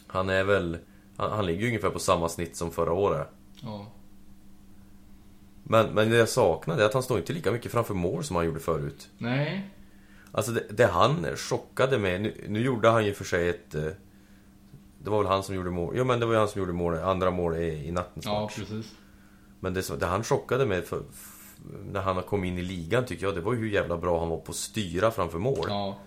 han 0.06 0.28
är 0.28 0.44
väl, 0.44 0.78
han, 1.16 1.30
han 1.32 1.46
ligger 1.46 1.60
ju 1.62 1.66
ungefär 1.68 1.90
på 1.90 1.98
samma 1.98 2.28
snitt 2.28 2.56
som 2.56 2.70
förra 2.70 2.92
året. 2.92 3.28
ja. 3.62 3.86
Men, 5.68 5.86
men 5.94 6.10
det 6.10 6.16
jag 6.16 6.28
saknar 6.28 6.78
är 6.78 6.84
att 6.84 6.94
han 6.94 7.02
står 7.02 7.18
inte 7.18 7.32
lika 7.32 7.52
mycket 7.52 7.72
framför 7.72 7.94
mål 7.94 8.24
som 8.24 8.36
han 8.36 8.44
gjorde 8.46 8.60
förut. 8.60 9.08
Nej, 9.18 9.70
Alltså 10.32 10.52
det, 10.52 10.64
det 10.70 10.86
han 10.86 11.26
chockade 11.36 11.98
med, 11.98 12.20
nu, 12.20 12.44
nu 12.48 12.60
gjorde 12.60 12.88
han 12.88 13.04
ju 13.06 13.14
för 13.14 13.24
sig 13.24 13.48
ett... 13.48 13.74
eh, 13.74 13.82
Det 15.02 15.10
var 15.10 15.18
väl 15.18 15.26
han 15.32 15.42
som 15.42 15.54
gjorde 15.54 15.70
mål, 15.70 15.94
jo 15.96 16.04
men 16.04 16.20
det 16.20 16.26
var 16.26 16.32
ju 16.32 16.38
han 16.38 16.48
som 16.48 16.58
gjorde 16.60 16.72
mål, 16.72 16.94
andra 16.94 17.30
mål 17.30 17.56
i, 17.56 17.86
i 17.88 17.92
nattens 17.92 18.24
ja 18.24 18.40
match. 18.42 18.54
precis. 18.56 18.94
Men 19.60 19.74
det, 19.74 20.00
det 20.00 20.06
han 20.06 20.24
chockade 20.24 20.66
med 20.66 20.84
för, 20.84 21.02
när 21.92 22.00
han 22.00 22.22
kom 22.22 22.44
in 22.44 22.58
i 22.58 22.62
ligan 22.62 23.04
tycker 23.04 23.26
jag, 23.26 23.34
det 23.34 23.40
var 23.40 23.52
ju 23.52 23.58
hur 23.58 23.68
jävla 23.68 23.96
bra 23.96 24.18
han 24.18 24.28
var 24.28 24.38
på 24.38 24.50
att 24.50 24.56
styra 24.56 25.10
framför 25.10 25.38
mål. 25.38 25.66
Ja, 25.68 25.98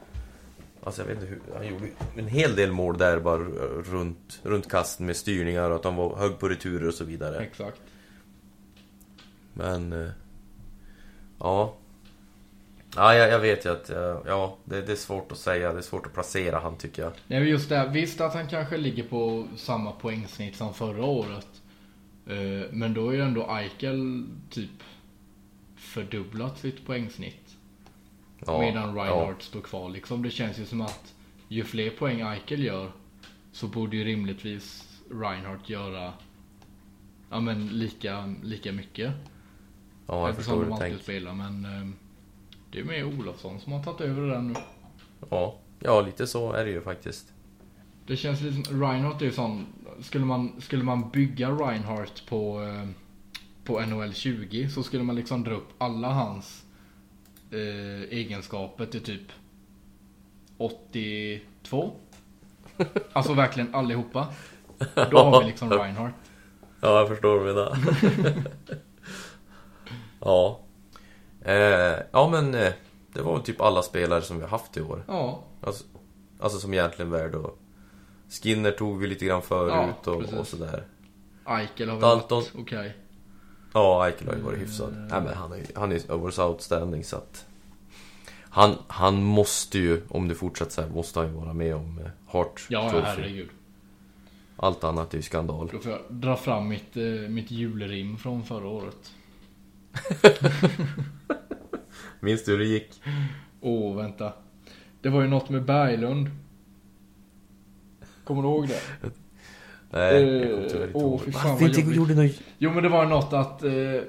Alltså 0.83 1.01
jag 1.01 1.07
vet 1.07 1.17
inte 1.17 1.27
hur, 1.27 1.41
han 1.55 1.67
gjorde 1.67 1.85
en 2.17 2.27
hel 2.27 2.55
del 2.55 2.71
mål 2.71 2.97
där 2.97 3.19
bara 3.19 3.37
runt, 3.83 4.39
runt 4.43 4.69
kasten 4.71 5.05
med 5.05 5.15
styrningar 5.15 5.69
och 5.69 5.75
att 5.75 5.83
han 5.83 5.95
var 5.95 6.15
hög 6.17 6.39
på 6.39 6.47
returer 6.49 6.87
och 6.87 6.93
så 6.93 7.03
vidare. 7.03 7.39
exakt. 7.39 7.81
Men... 9.53 9.93
eh, 9.93 10.09
Ja. 11.39 11.73
Ja, 12.95 13.15
jag, 13.15 13.29
jag 13.29 13.39
vet 13.39 13.65
ju 13.65 13.71
att, 13.71 13.89
eh, 13.89 14.17
ja, 14.25 14.57
det, 14.65 14.81
det 14.81 14.91
är 14.91 14.95
svårt 14.95 15.31
att 15.31 15.37
säga, 15.37 15.73
det 15.73 15.77
är 15.79 15.81
svårt 15.81 16.05
att 16.05 16.13
placera 16.13 16.59
han 16.59 16.75
tycker 16.77 17.01
jag. 17.03 17.11
Nej, 17.27 17.39
men 17.39 17.49
just 17.49 17.69
det, 17.69 17.89
visst 17.93 18.21
att 18.21 18.33
han 18.33 18.47
kanske 18.47 18.77
ligger 18.77 19.03
på 19.03 19.47
samma 19.57 19.91
poängsnitt 19.91 20.55
som 20.55 20.73
förra 20.73 21.05
året. 21.05 21.47
Eh, 22.27 22.67
Men 22.71 22.93
då 22.93 23.09
är 23.09 23.13
ju 23.13 23.21
ändå 23.21 23.47
Eichel 23.49 24.25
typ 24.49 24.69
fördubblat 25.89 26.57
sitt 26.57 26.85
poängsnitt. 26.85 27.57
Ja, 28.45 28.59
medan 28.59 28.95
ja. 28.95 29.03
Reinhardt 29.03 29.41
står 29.41 29.61
kvar 29.61 29.89
liksom. 29.89 30.23
Det 30.23 30.31
känns 30.31 30.59
ju 30.59 30.65
som 30.65 30.81
att 30.81 31.15
ju 31.47 31.63
fler 31.63 31.89
poäng 31.89 32.21
Eichel 32.21 32.63
gör 32.63 32.91
så 33.51 33.67
borde 33.67 33.97
ju 33.97 34.03
rimligtvis 34.03 34.99
Reinhardt 35.11 35.69
göra 35.69 36.13
ja, 37.29 37.39
men 37.39 37.67
lika, 37.67 38.33
lika 38.43 38.71
mycket. 38.71 39.13
Ja, 40.07 40.27
jag 40.27 40.35
förstår 40.35 40.63
hur 40.63 40.71
du 40.71 40.77
tänker. 40.77 41.03
spelar. 41.03 41.33
Men 41.33 41.65
eh, 41.65 41.89
det 42.71 42.79
är 42.79 42.83
mer 42.83 43.03
Olofsson 43.03 43.59
som 43.59 43.73
har 43.73 43.83
tagit 43.83 44.01
över 44.01 44.21
det 44.21 44.29
där 44.29 44.41
nu. 44.41 44.53
Ja, 45.29 45.57
ja, 45.79 46.01
lite 46.01 46.27
så 46.27 46.53
är 46.53 46.65
det 46.65 46.71
ju 46.71 46.81
faktiskt. 46.81 47.33
Det 48.07 48.17
känns 48.17 48.41
lite 48.41 48.63
som, 48.63 48.81
Reinhardt 48.81 49.21
är 49.21 49.25
ju 49.25 49.31
sån, 49.31 49.65
skulle 50.01 50.25
man, 50.25 50.61
skulle 50.61 50.83
man 50.83 51.09
bygga 51.09 51.51
Reinhardt 51.51 52.25
på, 52.25 52.63
eh, 52.63 52.89
på 53.69 53.79
NHL 53.79 54.13
20 54.13 54.69
så 54.69 54.83
skulle 54.83 55.03
man 55.03 55.15
liksom 55.15 55.43
dra 55.43 55.53
upp 55.53 55.69
alla 55.77 56.07
hans 56.07 56.63
eh, 57.51 58.17
egenskaper 58.17 58.85
till 58.85 59.03
typ 59.03 59.31
82. 60.57 61.91
Alltså 63.13 63.33
verkligen 63.33 63.75
allihopa. 63.75 64.27
Då 65.11 65.17
har 65.17 65.41
vi 65.41 65.47
liksom 65.47 65.69
Reinhardt. 65.71 66.15
Ja, 66.81 66.99
jag 66.99 67.07
förstår 67.07 67.37
vad 67.39 67.47
du 67.47 67.53
menar. 67.53 67.77
ja. 70.19 70.59
Eh, 71.41 71.99
ja, 72.11 72.29
men 72.31 72.55
eh, 72.55 72.73
det 73.13 73.21
var 73.21 73.33
väl 73.33 73.43
typ 73.43 73.61
alla 73.61 73.81
spelare 73.81 74.21
som 74.21 74.37
vi 74.37 74.43
har 74.43 74.49
haft 74.49 74.77
i 74.77 74.81
år. 74.81 75.03
Ja, 75.07 75.43
Alltså, 75.61 75.83
alltså 76.39 76.59
som 76.59 76.73
egentligen 76.73 77.11
värd 77.11 77.35
och 77.35 77.59
Skinner 78.29 78.71
tog 78.71 78.99
vi 78.99 79.07
lite 79.07 79.25
grann 79.25 79.41
förut 79.41 79.73
Ja, 80.05 80.11
och, 80.11 80.33
och 80.39 80.47
sådär. 80.47 80.83
Eichel 81.45 81.89
har 81.89 81.95
väl 81.95 82.01
Dalton. 82.01 82.37
varit 82.37 82.51
okej. 82.55 82.95
Ja, 83.73 84.05
Eichel 84.05 84.27
har 84.27 84.35
ju 84.35 84.41
varit 84.41 84.59
hyfsad. 84.59 84.93
Mm. 84.93 85.07
Nej, 85.07 85.21
men 85.21 85.33
han 85.33 85.51
är 85.51 85.61
han 85.75 85.91
är 85.91 86.11
overs 86.11 86.39
outstanding 86.39 87.03
så 87.03 87.15
att... 87.15 87.45
Han, 88.51 88.75
han 88.87 89.23
måste 89.23 89.79
ju, 89.79 90.01
om 90.09 90.27
det 90.27 90.35
fortsätter 90.35 90.71
så 90.71 90.81
här, 90.81 90.89
måste 90.89 91.19
han 91.19 91.27
ju 91.27 91.33
vara 91.35 91.53
med 91.53 91.75
om 91.75 91.99
eh, 91.99 92.11
Hart 92.27 92.65
Ja, 92.69 92.83
ja, 92.83 92.89
Trophy. 92.89 93.05
herregud. 93.05 93.49
Allt 94.55 94.83
annat 94.83 95.13
är 95.13 95.17
ju 95.17 95.21
skandal. 95.21 95.69
Då 95.71 95.79
får 95.79 95.91
jag 95.91 96.01
dra 96.09 96.35
fram 96.35 96.67
mitt, 96.67 96.97
eh, 96.97 97.03
mitt 97.29 97.51
julrim 97.51 98.17
från 98.17 98.43
förra 98.43 98.67
året. 98.67 99.11
Minns 102.19 102.45
du 102.45 102.51
hur 102.51 102.59
det 102.59 102.65
gick? 102.65 103.01
Åh, 103.61 103.95
vänta. 103.95 104.33
Det 105.01 105.09
var 105.09 105.21
ju 105.21 105.27
något 105.27 105.49
med 105.49 105.65
Berglund. 105.65 106.29
Kommer 108.23 108.41
du 108.41 108.47
ihåg 108.47 108.67
det? 108.67 108.81
Nej, 109.91 110.23
Eh, 110.23 110.29
jag 110.33 110.51
kommer 110.51 110.69
tyvärr 110.69 110.85
inte 110.87 110.97
åh, 110.97 111.03
ihåg. 111.03 111.21
fy 111.25 111.31
fan, 111.31 111.51
Varför 111.51 111.65
inte 111.65 111.95
gjorde 111.95 112.13
något... 112.15 112.31
Jo 112.57 112.71
men 112.71 112.83
det 112.83 112.89
var 112.89 113.05
något 113.05 113.33
att... 113.33 113.63
Eh... 113.63 114.01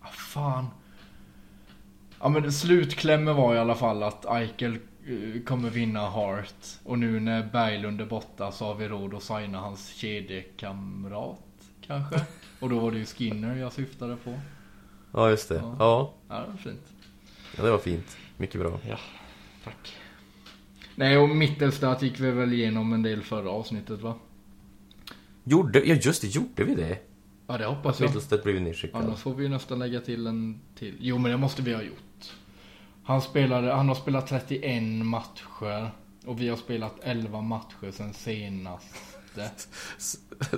ah, 0.00 0.08
fan. 0.08 0.66
Ja 2.20 2.28
men 2.28 2.52
slutklämmen 2.52 3.36
var 3.36 3.54
i 3.54 3.58
alla 3.58 3.74
fall 3.74 4.02
att 4.02 4.24
Eichel 4.26 4.72
eh, 4.74 5.42
kommer 5.46 5.70
vinna 5.70 6.00
Hart. 6.00 6.54
Och 6.84 6.98
nu 6.98 7.20
när 7.20 7.42
Berglund 7.52 8.00
är 8.00 8.06
borta 8.06 8.52
så 8.52 8.64
har 8.64 8.74
vi 8.74 8.88
råd 8.88 9.14
att 9.14 9.22
signa 9.22 9.58
hans 9.58 9.88
kedjekamrat. 9.94 11.38
Kanske. 11.86 12.20
Och 12.60 12.68
då 12.70 12.78
var 12.78 12.90
det 12.90 12.98
ju 12.98 13.04
Skinner 13.04 13.56
jag 13.56 13.72
syftade 13.72 14.16
på. 14.16 14.34
Ja, 15.12 15.30
just 15.30 15.48
det. 15.48 15.54
Ja. 15.54 15.76
Ja. 15.78 16.14
Ja, 16.28 16.34
det 16.40 16.46
var 16.50 16.56
fint. 16.56 16.86
ja, 17.56 17.62
det 17.64 17.70
var 17.70 17.78
fint. 17.78 18.16
Mycket 18.36 18.60
bra. 18.60 18.78
Ja, 18.88 18.98
tack. 19.64 19.96
Nej 20.94 21.18
och 21.18 21.28
Mittelstadt 21.28 22.02
gick 22.02 22.20
vi 22.20 22.30
väl 22.30 22.52
igenom 22.52 22.92
en 22.92 23.02
del 23.02 23.22
förra 23.22 23.50
avsnittet 23.50 24.00
va? 24.00 24.14
Gjorde... 25.44 25.88
Ja, 25.88 25.94
just 25.94 26.22
det. 26.22 26.28
Gjorde 26.28 26.64
vi 26.64 26.74
det? 26.74 26.98
Ja 27.46 27.58
det 27.58 27.66
hoppas 27.66 28.00
jag. 28.00 28.06
Mittelstedt 28.06 28.44
blev 28.44 28.62
nedskickad. 28.62 29.04
Annars 29.04 29.20
får 29.20 29.34
vi 29.34 29.42
ju 29.42 29.48
nästan 29.48 29.78
lägga 29.78 30.00
till 30.00 30.26
en 30.26 30.60
till. 30.78 30.96
Jo 31.00 31.18
men 31.18 31.30
det 31.30 31.36
måste 31.36 31.62
vi 31.62 31.74
ha 31.74 31.82
gjort. 31.82 32.32
Han 33.04 33.22
spelade, 33.22 33.72
han 33.72 33.88
har 33.88 33.94
spelat 33.94 34.26
31 34.26 34.82
matcher. 35.04 35.90
Och 36.26 36.40
vi 36.40 36.48
har 36.48 36.56
spelat 36.56 36.94
11 37.02 37.40
matcher 37.40 37.90
sen 37.90 38.14
senaste. 38.14 38.98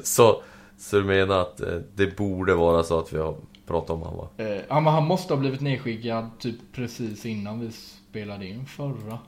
Så, 0.02 0.42
så 0.78 0.98
du 0.98 1.04
menar 1.04 1.40
att 1.40 1.60
eh, 1.60 1.76
det 1.94 2.16
borde 2.16 2.54
vara 2.54 2.82
så 2.82 2.98
att 2.98 3.12
vi 3.12 3.18
har 3.18 3.36
pratat 3.66 3.90
om 3.90 4.02
han 4.02 4.16
va? 4.16 4.28
Eh, 4.36 4.60
ja 4.68 4.80
men 4.80 4.92
han 4.92 5.04
måste 5.04 5.34
ha 5.34 5.40
blivit 5.40 5.60
nedskickad 5.60 6.30
typ 6.38 6.56
precis 6.72 7.26
innan 7.26 7.60
vi 7.60 7.70
spelade 7.72 8.46
in 8.46 8.66
förra. 8.66 9.18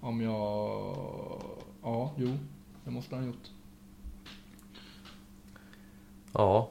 Om 0.00 0.20
jag... 0.20 0.32
Ja, 1.82 2.12
jo. 2.16 2.38
Det 2.84 2.90
måste 2.90 3.14
han 3.14 3.24
ha 3.24 3.30
gjort. 3.30 3.50
Ja. 6.32 6.70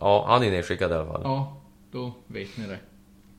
Ja, 0.00 0.24
han 0.28 0.42
är 0.42 0.50
nedskickad 0.50 0.90
i 0.90 0.94
alla 0.94 1.06
fall. 1.06 1.20
Ja, 1.24 1.56
då 1.90 2.12
vet 2.26 2.56
ni 2.56 2.66
det. 2.66 2.78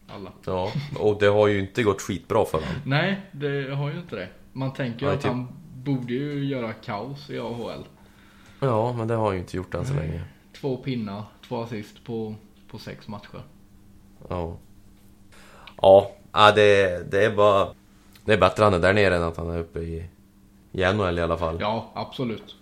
Alla. 0.08 0.32
Ja, 0.46 0.72
och 1.00 1.20
det 1.20 1.28
har 1.28 1.48
ju 1.48 1.60
inte 1.60 1.84
gått 1.84 2.02
skitbra 2.02 2.46
för 2.46 2.58
honom. 2.58 2.76
Nej, 2.86 3.22
det 3.32 3.76
har 3.76 3.92
ju 3.92 4.00
inte 4.00 4.16
det. 4.16 4.30
Man 4.54 4.74
tänker 4.74 5.06
ju 5.06 5.12
att 5.12 5.22
typ. 5.22 5.32
han 5.32 5.48
borde 5.74 6.14
ju 6.14 6.46
göra 6.46 6.74
kaos 6.74 7.30
i 7.30 7.40
AHL. 7.40 7.84
Ja, 8.60 8.94
men 8.94 9.08
det 9.08 9.14
har 9.14 9.26
han 9.26 9.34
ju 9.34 9.40
inte 9.40 9.58
gjort 9.58 9.74
än 9.74 9.86
så 9.86 9.94
länge. 9.94 10.24
Två 10.62 10.78
pinnar, 10.78 11.24
två 11.48 11.62
assist 11.62 12.04
på, 12.04 12.36
på 12.68 12.78
sex 12.78 13.08
matcher. 13.08 13.42
Ja. 14.30 14.58
Ja, 15.82 16.12
ja 16.32 16.52
det, 16.52 17.12
det 17.12 17.26
är 17.26 17.36
bara... 17.36 17.74
Det 18.28 18.34
är 18.34 18.38
bättre 18.38 18.64
han 18.64 18.74
är 18.74 18.80
där 18.80 18.94
nere 18.94 19.16
än 19.16 19.24
att 19.24 19.38
han 19.38 19.50
är 19.50 19.60
uppe 19.60 19.80
i, 19.80 20.06
i 20.72 20.94
NHL 20.94 21.20
i 21.20 21.22
alla 21.22 21.38
fall. 21.38 21.58
Ja, 21.60 21.92
absolut. 21.94 22.56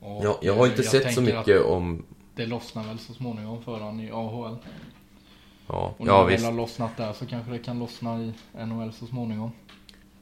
Och 0.00 0.24
Jag, 0.24 0.36
jag 0.40 0.54
har 0.54 0.66
inte 0.66 0.82
jag 0.82 0.90
sett 0.90 1.14
så 1.14 1.20
mycket 1.20 1.60
att 1.60 1.66
om... 1.66 2.04
Det 2.34 2.46
lossnar 2.46 2.84
väl 2.84 2.98
så 2.98 3.12
småningom 3.14 3.62
för 3.62 3.80
han 3.80 4.00
i 4.00 4.10
AHL. 4.10 4.56
Ja, 5.66 5.94
Och 5.98 6.06
när 6.06 6.12
ja 6.12 6.24
visst. 6.24 6.44
har 6.44 6.52
lossnat 6.52 6.96
där 6.96 7.12
så 7.12 7.26
kanske 7.26 7.52
det 7.52 7.58
kan 7.58 7.78
lossna 7.78 8.22
i 8.22 8.32
NHL 8.66 8.92
så 8.92 9.06
småningom. 9.06 9.50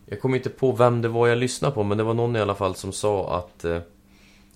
Jag 0.06 0.20
kommer 0.20 0.36
inte 0.36 0.50
på 0.50 0.72
vem 0.72 1.02
det 1.02 1.08
var 1.08 1.28
jag 1.28 1.38
lyssnade 1.38 1.74
på, 1.74 1.82
men 1.82 1.98
det 1.98 2.04
var 2.04 2.14
någon 2.14 2.36
i 2.36 2.40
alla 2.40 2.54
fall 2.54 2.74
som 2.74 2.92
sa 2.92 3.36
att... 3.38 3.64
Eh, 3.64 3.78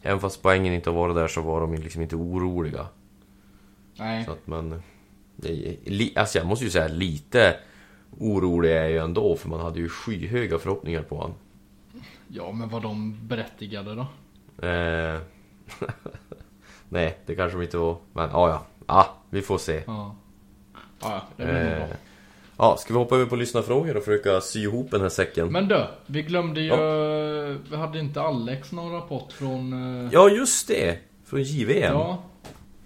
även 0.03 0.21
fast 0.21 0.43
poängen 0.43 0.75
inte 0.75 0.91
har 0.91 0.97
varit 0.97 1.15
där 1.17 1.29
så 1.29 1.41
var 1.41 1.61
de 1.61 1.75
liksom 1.75 2.03
inte 2.03 2.17
oroliga. 2.17 2.87
Nej, 3.97 4.25
Så 4.25 4.31
att 4.33 4.47
man... 4.47 4.83
li, 5.37 6.13
alltså 6.17 6.39
jag 6.39 6.47
måste 6.47 6.65
ju 6.65 6.71
säga 6.71 6.89
lite 6.89 7.57
orolig 8.21 8.71
är 8.71 8.81
jag 8.83 8.91
ju 8.91 8.99
ändå, 8.99 9.37
för 9.37 9.49
man 9.49 9.61
hade 9.61 9.79
ju 9.81 9.89
skyhöga 9.89 10.59
förhoppningar 10.59 11.03
på 11.03 11.17
honom. 11.17 11.35
ja 12.29 12.53
men 12.53 12.69
var 12.69 12.81
de 12.81 13.19
berättigade 13.29 13.95
då? 13.95 14.07
Eh, 14.67 15.19
nej, 16.89 17.19
det 17.27 17.35
kanske 17.35 17.59
de 17.59 17.65
inte 17.65 17.79
var. 17.79 17.97
Men 18.13 18.31
ja, 18.31 18.49
ja. 18.49 18.67
Ja, 18.87 19.15
vi 19.31 19.43
får 19.43 19.59
se. 19.59 19.83
Ja. 19.87 20.15
Ja, 21.01 21.23
det 21.37 21.45
blir 21.45 21.55
nog 21.55 21.63
Eh, 21.73 21.77
bra. 21.79 21.87
ja, 22.57 22.77
ska 22.77 22.93
vi 22.93 22.99
hoppa 22.99 23.15
över 23.17 23.27
på 23.27 23.37
lyssnarfrågor 23.37 23.97
och 23.97 24.05
försöka 24.05 24.41
sy 24.41 24.63
ihop 24.63 24.91
den 24.91 25.01
här 25.01 25.09
säcken? 25.09 25.53
Men 25.53 25.69
du, 25.69 25.85
vi 26.07 26.23
glömde 26.23 26.61
ju... 26.61 26.71
Vi 27.71 27.77
hade 27.77 27.99
inte 27.99 28.23
Alex 28.23 28.73
någon 28.73 28.93
rapport 28.93 29.33
från... 29.33 29.73
eh, 30.07 30.11
Ja, 30.13 30.29
just 30.29 30.69
det! 30.69 30.99
Från 31.25 31.43
JVM. 31.43 31.77
Ja. 31.93 32.23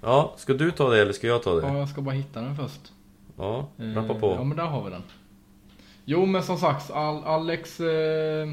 ja, 0.01 0.35
ska 0.37 0.53
du 0.55 0.71
ta 0.71 0.91
det 0.91 1.03
eller 1.03 1.13
ska 1.13 1.27
jag 1.27 1.43
ta 1.43 1.55
det? 1.55 1.67
ja, 1.67 1.79
jag 1.79 1.89
ska 1.89 2.01
bara 2.01 2.15
hitta 2.15 2.41
den 2.41 2.57
först. 2.57 2.93
Ja, 3.37 3.69
Eh, 3.79 3.85
rappa 3.87 4.15
Ja 4.15 4.21
på. 4.21 4.45
men 4.45 4.57
där 4.57 4.65
har 4.67 4.85
vi 4.85 4.91
den. 4.91 5.03
Jo 6.11 6.27
men 6.27 6.43
som 6.43 6.57
sagt, 6.57 6.91
Al 6.91 7.25
Alex 7.25 7.81
eh, 7.81 8.49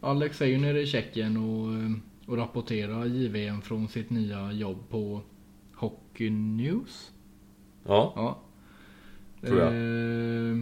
Alex 0.00 0.42
är 0.42 0.46
ju 0.46 0.58
nere 0.58 0.80
i 0.80 0.86
Tjeckien 0.86 1.36
och, 1.36 1.74
eh, 1.74 1.90
och 2.26 2.36
rapporterar 2.36 3.06
JVM 3.06 3.62
från 3.62 3.88
sitt 3.88 4.10
nya 4.10 4.52
jobb 4.52 4.78
på 4.88 5.20
Hockey 5.74 6.30
News. 6.30 7.12
Ja, 7.86 8.12
Ja. 8.16 8.38
Tror 9.48 9.60
jag. 9.60 9.72
Eh, 9.72 10.58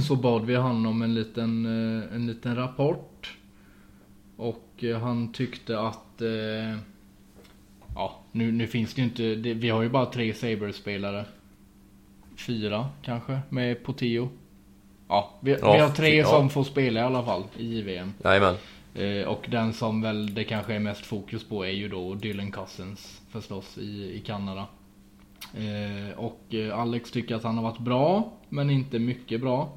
så 0.08 0.16
bad 0.16 0.44
vi 0.44 0.54
han 0.54 0.86
om 0.86 1.02
en 1.02 1.14
liten, 1.14 1.66
eh, 1.66 2.14
en 2.14 2.26
liten 2.26 2.56
rapport. 2.56 3.36
Och 4.36 4.84
eh, 4.84 4.98
han 5.00 5.32
tyckte 5.32 5.80
att 5.80 6.22
eh, 6.22 6.78
Ja, 7.94 8.20
nu, 8.32 8.52
nu 8.52 8.66
finns 8.66 8.94
det 8.94 9.00
ju 9.00 9.08
inte, 9.08 9.34
det, 9.34 9.54
vi 9.54 9.68
har 9.68 9.82
ju 9.82 9.88
bara 9.88 10.06
tre 10.06 10.34
Sabres-spelare. 10.34 11.24
Fyra 12.36 12.88
kanske, 13.02 13.40
med 13.48 13.84
Potio. 13.84 14.28
Ja, 15.08 15.30
vi, 15.40 15.56
Ja, 15.60 15.72
vi 15.72 15.78
har 15.78 15.90
tre 15.90 16.16
ja. 16.16 16.26
som 16.26 16.50
får 16.50 16.64
spela 16.64 17.00
i 17.00 17.02
alla 17.02 17.24
fall 17.24 17.42
i 17.56 17.78
JVM. 17.78 18.12
jajamän. 18.24 18.54
Eh, 18.94 19.28
och 19.28 19.46
den 19.50 19.72
som 19.72 20.02
väl 20.02 20.34
det 20.34 20.44
kanske 20.44 20.74
är 20.74 20.78
mest 20.78 21.06
fokus 21.06 21.44
på 21.44 21.64
är 21.64 21.70
ju 21.70 21.88
då 21.88 22.14
Dylan 22.14 22.52
Cousins 22.52 23.20
förstås 23.30 23.78
i, 23.78 24.12
i 24.14 24.22
Kanada. 24.26 24.66
Eh, 25.54 26.18
och 26.18 26.54
eh, 26.54 26.78
Alex 26.78 27.10
tycker 27.10 27.34
att 27.34 27.44
han 27.44 27.56
har 27.56 27.64
varit 27.64 27.78
bra, 27.78 28.32
men 28.48 28.70
inte 28.70 28.98
mycket 28.98 29.40
bra. 29.40 29.68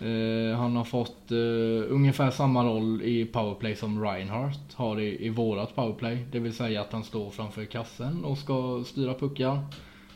Eh, 0.00 0.58
han 0.58 0.76
har 0.76 0.84
fått 0.84 1.30
eh, 1.30 1.92
ungefär 1.94 2.30
samma 2.30 2.64
roll 2.64 3.02
i 3.02 3.24
powerplay 3.24 3.76
som 3.76 4.04
Reinhardt 4.04 4.74
har 4.74 5.00
i, 5.00 5.26
i 5.26 5.28
vårat 5.28 5.74
powerplay. 5.74 6.26
Det 6.32 6.38
vill 6.38 6.54
säga 6.54 6.80
att 6.80 6.92
han 6.92 7.04
står 7.04 7.30
framför 7.30 7.64
kassen 7.64 8.24
och 8.24 8.38
ska 8.38 8.84
styra 8.86 9.14
puckar 9.14 9.60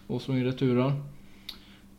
och 0.06 0.22
slå 0.22 0.34
in 0.34 0.44
returer. 0.44 0.92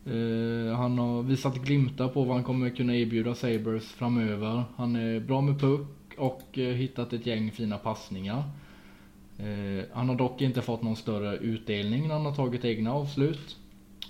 Eh, 0.06 0.76
han 0.76 0.98
har 0.98 1.22
visat 1.22 1.56
glimtar 1.56 2.08
på 2.08 2.24
vad 2.24 2.36
han 2.36 2.44
kommer 2.44 2.70
kunna 2.70 2.96
erbjuda 2.96 3.34
Sabres 3.34 3.92
framöver. 3.92 4.64
Han 4.76 4.96
är 4.96 5.20
bra 5.20 5.40
med 5.40 5.60
puck 5.60 6.14
och 6.18 6.58
eh, 6.58 6.74
hittat 6.74 7.12
ett 7.12 7.26
gäng 7.26 7.50
fina 7.50 7.78
passningar. 7.78 8.42
Eh, 9.38 9.84
han 9.92 10.08
har 10.08 10.16
dock 10.16 10.42
inte 10.42 10.62
fått 10.62 10.82
någon 10.82 10.96
större 10.96 11.36
utdelning 11.36 12.08
när 12.08 12.14
han 12.14 12.26
har 12.26 12.34
tagit 12.34 12.64
egna 12.64 12.92
avslut. 12.92 13.56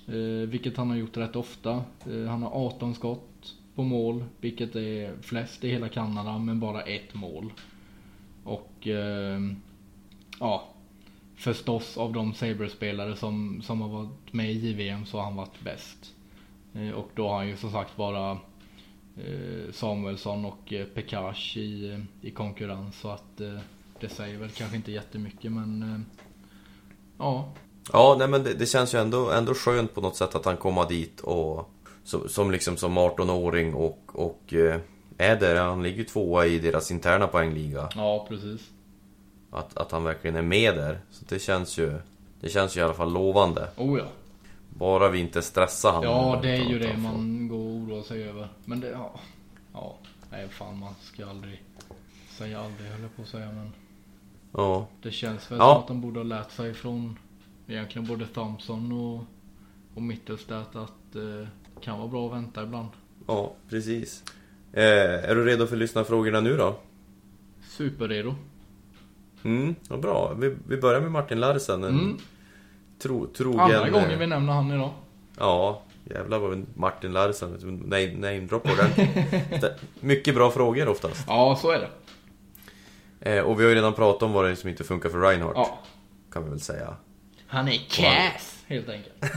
Eh, 0.08 0.48
vilket 0.48 0.76
han 0.76 0.90
har 0.90 0.96
gjort 0.96 1.16
rätt 1.16 1.36
ofta. 1.36 1.84
Eh, 2.10 2.24
han 2.28 2.42
har 2.42 2.66
18 2.66 2.94
skott 2.94 3.54
på 3.74 3.82
mål, 3.82 4.24
vilket 4.40 4.76
är 4.76 5.22
flest 5.22 5.64
i 5.64 5.68
hela 5.68 5.88
Kanada, 5.88 6.38
men 6.38 6.60
bara 6.60 6.82
ett 6.82 7.14
mål. 7.14 7.52
Och 8.44 8.86
eh, 8.86 9.40
ja, 10.40 10.68
förstås 11.36 11.98
av 11.98 12.12
de 12.12 12.34
Sabres-spelare 12.34 13.16
som, 13.16 13.62
som 13.62 13.80
har 13.80 13.88
varit 13.88 14.32
med 14.32 14.52
i 14.52 14.68
JVM 14.68 15.06
så 15.06 15.16
har 15.16 15.24
han 15.24 15.36
varit 15.36 15.60
bäst. 15.64 16.14
Eh, 16.74 16.90
och 16.90 17.08
då 17.14 17.28
har 17.28 17.36
han 17.36 17.48
ju 17.48 17.56
som 17.56 17.70
sagt 17.70 17.96
bara 17.96 18.30
eh, 19.16 19.72
Samuelsson 19.72 20.44
och 20.44 20.72
eh, 20.72 20.86
Pekash 20.86 21.56
i, 21.56 22.04
i 22.20 22.30
konkurrens. 22.30 23.00
Så 23.00 23.10
att 23.10 23.36
det 24.00 24.08
säger 24.08 24.38
väl 24.38 24.50
kanske 24.50 24.76
inte 24.76 24.92
jättemycket 24.92 25.52
men 25.52 26.06
ja. 27.18 27.52
Ja, 27.92 28.16
nej 28.18 28.28
men 28.28 28.42
det, 28.42 28.54
det 28.54 28.66
känns 28.66 28.94
ju 28.94 28.98
ändå, 28.98 29.30
ändå 29.30 29.54
skönt 29.54 29.94
på 29.94 30.00
något 30.00 30.16
sätt 30.16 30.34
att 30.34 30.44
han 30.44 30.56
kommer 30.56 30.88
dit 30.88 31.20
och 31.20 31.70
som, 32.04 32.28
som 32.28 32.50
liksom 32.50 32.76
som 32.76 32.98
18-åring 32.98 33.74
och, 33.74 34.00
och 34.12 34.54
är 35.18 35.36
där. 35.36 35.56
Han 35.56 35.82
ligger 35.82 36.04
tvåa 36.04 36.46
i 36.46 36.58
deras 36.58 36.90
interna 36.90 37.26
poängliga. 37.26 37.88
Ja 37.94 38.26
precis. 38.28 38.60
Att, 39.56 39.76
att 39.76 39.92
han 39.92 40.04
verkligen 40.04 40.36
är 40.36 40.42
med 40.42 40.74
där. 40.76 40.98
Så 41.10 41.24
det 41.28 41.38
känns 41.38 41.78
ju, 41.78 41.98
det 42.40 42.48
känns 42.48 42.76
ju 42.76 42.80
i 42.80 42.84
alla 42.84 42.94
fall 42.94 43.12
lovande. 43.12 43.68
Oh 43.76 43.98
ja. 43.98 44.04
Bara 44.68 45.08
vi 45.08 45.18
inte 45.18 45.42
stressar 45.42 45.92
han. 45.92 46.02
Ja 46.02 46.38
det 46.42 46.50
är 46.50 46.64
ju 46.70 46.78
det 46.78 46.96
man 46.96 47.48
går 47.48 47.56
och 47.58 47.64
oroar 47.64 48.02
sig 48.02 48.28
över. 48.28 48.48
Men 48.64 48.80
det, 48.80 48.88
ja. 48.90 49.20
Ja. 49.72 49.96
Nej 50.30 50.48
fan 50.48 50.78
man 50.78 50.94
ska 51.02 51.26
aldrig 51.26 51.62
säga 52.30 52.60
aldrig 52.60 52.90
höll 52.90 53.00
jag 53.02 53.16
på 53.16 53.22
att 53.22 53.28
säga 53.28 53.46
men. 53.46 53.72
Ja, 54.52 54.86
Det 55.02 55.10
känns 55.10 55.50
väl 55.50 55.58
Ja. 55.58 55.72
som 55.74 55.80
att 55.82 55.88
de 55.88 56.00
borde 56.00 56.18
ha 56.18 56.24
lärt 56.24 56.50
sig 56.50 56.74
från 56.74 57.18
egentligen 57.66 58.08
både 58.08 58.26
Thompson 58.26 58.92
och, 58.92 59.24
och 59.94 60.02
Mittelstadt 60.02 60.76
att 60.76 61.16
eh, 61.16 61.48
kan 61.80 61.98
vara 61.98 62.08
bra 62.08 62.26
att 62.26 62.32
vänta 62.32 62.62
ibland. 62.62 62.88
ja 63.26 63.52
precis. 63.68 64.24
Eh, 64.72 64.82
är 65.30 65.34
du 65.34 65.44
redo 65.44 65.66
för 65.66 65.76
lyssnarfrågorna 65.76 66.40
nu 66.40 66.56
då? 66.56 66.76
Superredo. 67.68 68.34
Mm, 69.44 69.74
vad 69.88 70.00
bra. 70.00 70.34
Vi, 70.38 70.56
vi 70.68 70.76
börjar 70.76 71.00
med 71.00 71.10
Martin 71.10 71.40
Larsen. 71.40 71.84
En 71.84 71.90
Mm. 71.98 72.18
tro, 72.98 73.26
trogen... 73.26 73.60
Andra 73.60 73.90
gången 73.90 74.18
vi 74.18 74.26
nämner 74.26 74.52
han 74.52 74.70
idag. 74.70 74.90
Ja, 75.38 75.82
jävlar 76.04 76.38
vad 76.38 76.66
Martin 76.74 77.12
Larsen. 77.12 77.82
Nej, 77.86 78.16
nej, 78.20 78.40
drop 78.40 78.62
på 78.62 78.72
den. 78.74 79.70
Mycket 80.00 80.34
bra 80.34 80.50
frågor 80.50 80.88
oftast. 80.88 81.24
Ja, 81.28 81.58
så 81.62 81.70
är 81.70 81.78
det. 81.78 81.88
Eh, 83.36 83.44
och 83.44 83.60
vi 83.60 83.64
har 83.64 83.70
ju 83.70 83.76
redan 83.76 83.92
pratat 83.94 84.22
om 84.22 84.32
vad 84.32 84.44
det 84.44 84.50
är 84.50 84.54
som 84.54 84.68
inte 84.70 84.84
funkar 84.84 85.08
för 85.08 85.20
Reinhardt. 85.20 85.56
Ja. 85.56 85.78
Kan 86.32 86.44
vi 86.44 86.50
väl 86.50 86.60
säga. 86.60 86.94
Han 87.46 87.68
är 87.68 87.80
kass, 87.90 88.64
helt 88.66 88.88
enkelt. 88.88 89.14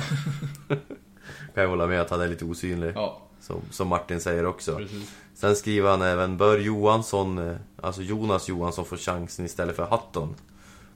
Kan 1.54 1.64
jag 1.64 1.68
hålla 1.68 1.88
med 1.88 2.02
att 2.02 2.10
han 2.10 2.22
är 2.22 2.28
lite 2.28 2.46
osynlig. 2.46 2.92
Ja, 2.96 3.22
Som, 3.42 3.62
som 3.72 3.88
Martin 3.88 4.22
säger 4.22 4.46
också. 4.46 4.76
precis. 4.76 5.12
Sen 5.34 5.56
skriver 5.56 5.90
han 5.90 6.02
även 6.02 6.38
Bör 6.38 6.58
Johansson, 6.58 7.38
eh, 7.38 7.56
alltså 7.82 8.02
Jonas 8.02 8.50
Johansson 8.50 8.86
få 8.86 8.98
chansen 8.98 9.46
istället 9.46 9.76
för 9.76 9.86
Hatton? 9.86 10.36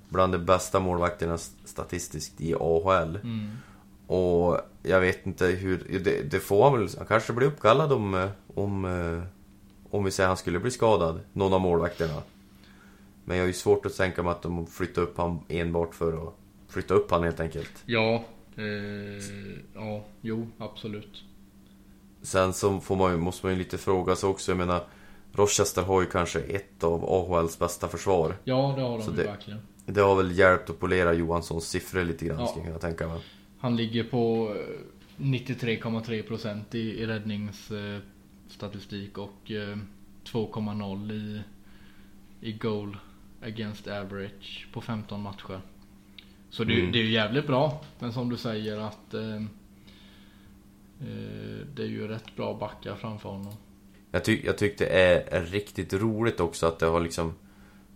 Bland 0.09 0.33
de 0.33 0.37
bästa 0.37 0.79
målvakterna 0.79 1.37
statistiskt 1.65 2.41
i 2.41 2.55
AHL. 2.55 3.15
Mm. 3.23 3.49
Och 4.07 4.59
jag 4.83 4.99
vet 4.99 5.25
inte 5.25 5.45
hur, 5.45 5.99
det, 6.03 6.31
det 6.31 6.39
får 6.39 6.63
han 6.63 6.79
väl, 6.79 6.89
han 6.97 7.07
kanske 7.07 7.33
blir 7.33 7.47
uppkallad 7.47 7.91
om, 7.91 8.13
eh, 8.13 8.29
om, 8.53 8.85
eh, 8.85 9.23
om 9.89 10.03
vi 10.03 10.11
säger 10.11 10.27
han 10.27 10.37
skulle 10.37 10.59
bli 10.59 10.71
skadad, 10.71 11.19
någon 11.33 11.53
av 11.53 11.61
målvakterna. 11.61 12.21
Men 13.25 13.37
jag 13.37 13.43
har 13.43 13.47
ju 13.47 13.53
svårt 13.53 13.85
att 13.85 13.97
tänka 13.97 14.23
mig 14.23 14.31
att 14.31 14.41
de 14.41 14.67
flyttar 14.67 15.01
upp 15.01 15.17
han 15.17 15.39
enbart 15.47 15.95
för 15.95 16.27
att 16.27 16.33
flytta 16.67 16.93
upp 16.93 17.11
han 17.11 17.23
helt 17.23 17.39
enkelt. 17.39 17.83
Ja, 17.85 18.23
eh, 18.55 19.23
ja, 19.73 20.05
jo, 20.21 20.47
absolut. 20.57 21.23
Sen 22.23 22.53
så 22.53 22.79
får 22.79 22.95
man, 22.95 23.19
måste 23.19 23.45
man 23.45 23.53
ju 23.53 23.59
lite 23.59 23.77
fråga 23.77 24.15
sig 24.15 24.29
också, 24.29 24.51
jag 24.51 24.57
menar 24.57 24.83
Rochester 25.33 25.81
har 25.81 26.01
ju 26.01 26.07
kanske 26.07 26.39
ett 26.39 26.83
av 26.83 27.05
AHLs 27.05 27.59
bästa 27.59 27.87
försvar. 27.87 28.35
Ja, 28.43 28.73
det 28.77 28.81
har 28.83 28.97
de 28.97 29.01
Så 29.03 29.11
ju 29.11 29.17
det- 29.17 29.23
verkligen. 29.23 29.59
Det 29.85 30.01
har 30.01 30.15
väl 30.15 30.37
hjälpt 30.37 30.69
att 30.69 30.79
polera 30.79 31.13
Johanssons 31.13 31.67
siffror 31.69 32.03
lite 32.03 32.25
grann, 32.25 32.39
Ja. 32.39 32.47
skulle 32.47 32.65
jag 32.65 32.81
kunna 32.81 32.91
tänka 32.93 33.07
mig. 33.07 33.19
Han 33.59 33.75
ligger 33.75 34.03
på 34.03 34.55
eh, 34.55 34.61
93,3% 35.17 36.75
i, 36.75 36.79
i 37.01 37.05
räddningsstatistik 37.05 39.17
och 39.17 39.51
eh, 39.51 39.77
2,0 40.25 41.11
i, 41.11 41.41
i 42.41 42.51
goal 42.53 42.97
against 43.45 43.87
average 43.87 44.67
på 44.73 44.81
15 44.81 45.21
matcher. 45.21 45.61
Så 46.49 46.63
det, 46.63 46.79
Mm. 46.79 46.91
det 46.91 46.99
är 46.99 47.03
ju 47.03 47.11
jävligt 47.11 47.47
bra. 47.47 47.81
Men 47.99 48.13
som 48.13 48.29
du 48.29 48.37
säger 48.37 48.77
att 48.77 49.13
eh, 49.13 49.35
eh, 49.35 49.41
det 51.75 51.81
är 51.83 51.87
ju 51.87 52.07
rätt 52.07 52.35
bra 52.35 52.57
backar 52.57 52.95
framför 52.95 53.29
honom. 53.29 53.53
Jag, 54.11 54.25
ty 54.25 54.41
jag 54.45 54.57
tyckte 54.57 54.83
det 54.85 54.89
är, 55.35 55.41
riktigt 55.45 55.93
roligt 55.93 56.39
också 56.39 56.65
att 56.67 56.79
det 56.79 56.85
har 56.85 56.99
liksom... 56.99 57.33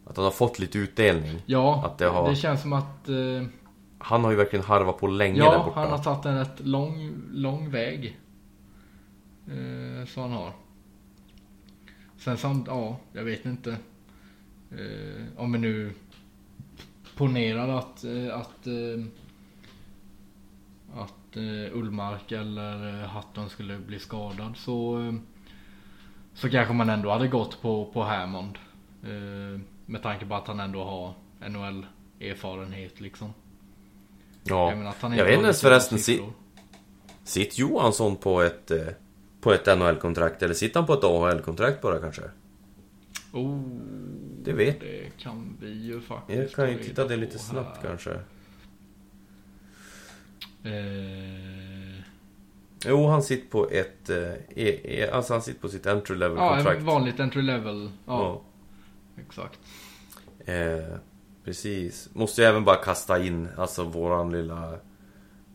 Att 0.05 0.15
han 0.17 0.23
har 0.25 0.31
fått 0.31 0.59
lite 0.59 0.77
utdelning. 0.77 1.41
Ja, 1.45 1.85
Att 1.85 1.97
det 1.97 2.05
har- 2.07 2.29
det 2.29 2.35
känns 2.35 2.61
som 2.61 2.73
att 2.73 3.09
eh, 3.09 3.43
Han 3.97 4.23
har 4.23 4.31
ju 4.31 4.37
verkligen 4.37 4.65
harvat 4.65 4.97
på 4.99 5.07
länge 5.07 5.39
där 5.39 5.45
Ja, 5.45 5.63
borta. 5.65 5.79
han 5.79 5.91
har 5.91 5.97
tagit 5.97 6.25
en 6.25 6.37
rätt 6.37 6.59
lång, 6.59 7.13
lång 7.31 7.69
väg. 7.71 8.19
Eh, 9.47 10.05
så 10.07 10.21
han 10.21 10.31
har. 10.31 10.51
Sen 12.17 12.37
samt, 12.37 12.67
ja, 12.67 12.97
jag 13.13 13.23
vet 13.23 13.45
inte. 13.45 13.77
Eh, 14.71 15.23
om 15.37 15.51
vi 15.51 15.59
nu 15.59 15.91
ponerar 17.17 17.67
att, 17.77 18.03
eh, 18.03 18.37
att, 18.39 18.67
eh, 18.67 19.05
att 20.95 21.26
eh, 21.37 21.77
Ullmark 21.77 22.31
eller 22.31 23.01
eh, 23.03 23.07
Hatton 23.09 23.49
skulle 23.49 23.77
bli 23.77 23.99
skadad 23.99 24.53
så, 24.57 24.99
eh, 24.99 25.13
så 26.33 26.49
kanske 26.49 26.73
man 26.73 26.89
ändå 26.89 27.09
hade 27.11 27.27
gått 27.27 27.61
på, 27.61 27.85
på 27.93 28.03
Hammond. 28.03 28.57
Eh, 29.03 29.59
med 29.85 30.03
tanke 30.03 30.25
på 30.25 30.35
att 30.35 30.47
han 30.47 30.59
ändå 30.59 30.83
har 30.83 31.13
NHL-erfarenhet 31.49 33.01
liksom. 33.01 33.33
Ja. 34.43 34.75
menar 34.75 34.93
Jag 35.01 35.25
vet 35.25 35.39
inte 35.39 35.53
förresten, 35.53 35.97
si- 35.97 36.03
siffror. 36.03 36.33
Sitter 37.23 37.59
Johansson 37.59 38.15
på 38.15 38.41
ett, 38.41 38.71
på 39.41 39.53
ett 39.53 39.65
NHL-kontrakt 39.77 40.43
eller 40.43 40.53
sitter 40.53 40.79
han 40.79 40.87
på 40.87 40.93
ett 40.93 41.03
AHL-kontrakt 41.03 41.81
bara 41.81 41.99
kanske? 41.99 42.21
Oh, 43.31 43.59
Det 44.43 44.53
vet 44.53 44.79
det 44.79 45.17
kan 45.17 45.57
vi 45.61 45.69
ju 45.85 46.01
faktiskt 46.01 46.39
Jag 46.39 46.51
kan 46.51 46.69
ju 46.71 46.77
ta 46.77 46.83
titta 46.83 47.07
det 47.07 47.15
lite 47.17 47.39
snabbt 47.39 47.77
här. 47.81 47.87
kanske. 47.89 48.19
Eh, 50.67 52.03
Jo, 52.85 53.07
han 53.07 53.23
sitter 53.23 53.49
på 53.49 53.69
ett... 53.69 54.09
Eh, 54.09 54.33
e, 54.55 54.79
e, 54.83 55.09
alltså 55.11 55.33
han 55.33 55.41
sitter 55.41 55.59
på 55.61 55.69
sitt 55.69 55.85
entry 55.85 56.15
ja, 56.15 56.19
level-kontrakt. 56.19 56.77
ett 56.77 56.83
vanligt 56.83 57.19
entry 57.19 57.41
level. 57.41 57.91
Ja, 58.05 58.21
Ja. 58.23 58.41
exakt. 59.21 59.59
Eh, 60.45 60.97
precis. 61.45 62.09
Måste 62.13 62.41
ju 62.41 62.47
även 62.47 62.63
bara 62.63 62.75
kasta 62.75 63.23
in, 63.23 63.47
alltså 63.57 63.83
våran 63.83 64.31
lilla... 64.31 64.73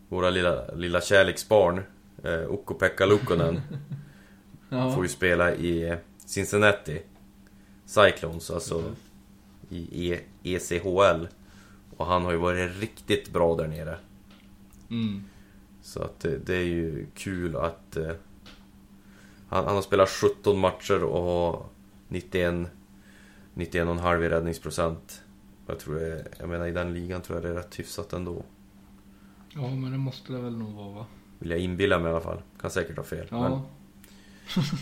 Våra 0.09 0.29
lilla, 0.29 0.71
lilla 0.75 1.01
kärleksbarn. 1.01 1.81
Eh, 2.23 2.51
Ukko-Pekka 2.51 3.05
Lukkonen. 3.05 3.61
Ja, 4.69 4.91
Får 4.91 5.03
ju 5.03 5.09
spela 5.09 5.53
i 5.55 5.97
Cincinnati. 6.25 7.01
Cyclones, 7.85 8.51
alltså 8.51 8.83
precis. 9.69 9.93
i 9.93 10.11
e, 10.13 10.19
ECHL. 10.43 11.27
Och 11.97 12.05
han 12.05 12.25
har 12.25 12.31
ju 12.31 12.37
varit 12.37 12.79
riktigt 12.81 13.33
bra 13.33 13.55
där 13.55 13.67
nere. 13.67 13.97
Mm. 14.93 15.23
Så 15.81 16.01
att 16.01 16.19
det, 16.19 16.37
det 16.37 16.55
är 16.55 16.65
ju 16.65 17.05
kul 17.13 17.55
att 17.55 17.97
eh, 17.97 18.11
han, 19.49 19.65
han 19.65 19.75
har 19.75 19.81
spelat 19.81 20.09
17 20.09 20.59
matcher 20.59 21.03
och 21.03 21.23
har 21.23 21.65
91 22.07 22.69
91,5 23.55 24.23
i 24.23 24.29
räddningsprocent. 24.29 25.21
Jag 25.67 25.79
tror 25.79 25.95
det, 25.95 26.25
jag 26.39 26.49
menar 26.49 26.67
i 26.67 26.71
den 26.71 26.93
ligan 26.93 27.21
tror 27.21 27.37
jag 27.37 27.43
det 27.43 27.49
är 27.49 27.53
rätt 27.53 27.79
hyfsat 27.79 28.13
ändå. 28.13 28.43
Ja, 29.49 29.69
men 29.69 29.91
det 29.91 29.97
måste 29.97 30.33
det 30.33 30.39
väl 30.39 30.57
nog 30.57 30.73
vara 30.73 30.89
va? 30.89 31.05
Vill 31.39 31.51
jag 31.51 31.59
inbilla 31.59 31.99
mig 31.99 32.07
i 32.07 32.11
alla 32.11 32.23
fall. 32.23 32.41
Kan 32.61 32.71
säkert 32.71 32.97
ha 32.97 33.03
fel. 33.03 33.27
Ja, 33.29 33.61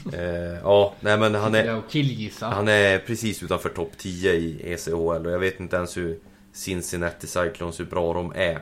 Men, 0.04 0.14
eh, 0.14 0.60
ja, 0.64 0.94
nej 1.00 1.18
men 1.18 1.36
han 1.36 1.56
är, 1.56 2.46
han 2.46 2.68
är 2.68 3.00
precis 3.00 3.44
utanför 3.44 3.70
topp 3.70 3.92
10 3.98 4.34
i 4.34 4.74
ECHL 4.74 4.96
och 4.96 5.32
jag 5.32 5.40
vet 5.40 5.60
inte 5.60 5.76
ens 5.76 5.98
hur 5.98 6.20
Cincinnati 6.52 7.28
Cyclones, 7.28 7.80
hur 7.80 7.86
bra 7.86 8.14
de 8.14 8.32
är. 8.36 8.56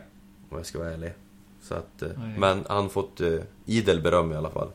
Om 0.49 0.57
jag 0.57 0.65
ska 0.65 0.79
vara 0.79 0.91
ärlig. 0.91 1.13
Så 1.69 1.75
att, 1.75 2.01
eh, 2.01 2.09
Nej. 2.17 2.37
men 2.37 2.65
han 2.69 2.89
fått 2.89 3.21
eh, 3.21 3.39
idel 3.65 4.01
beröm 4.01 4.31
i 4.31 4.35
alla 4.35 4.49
fall. 4.49 4.71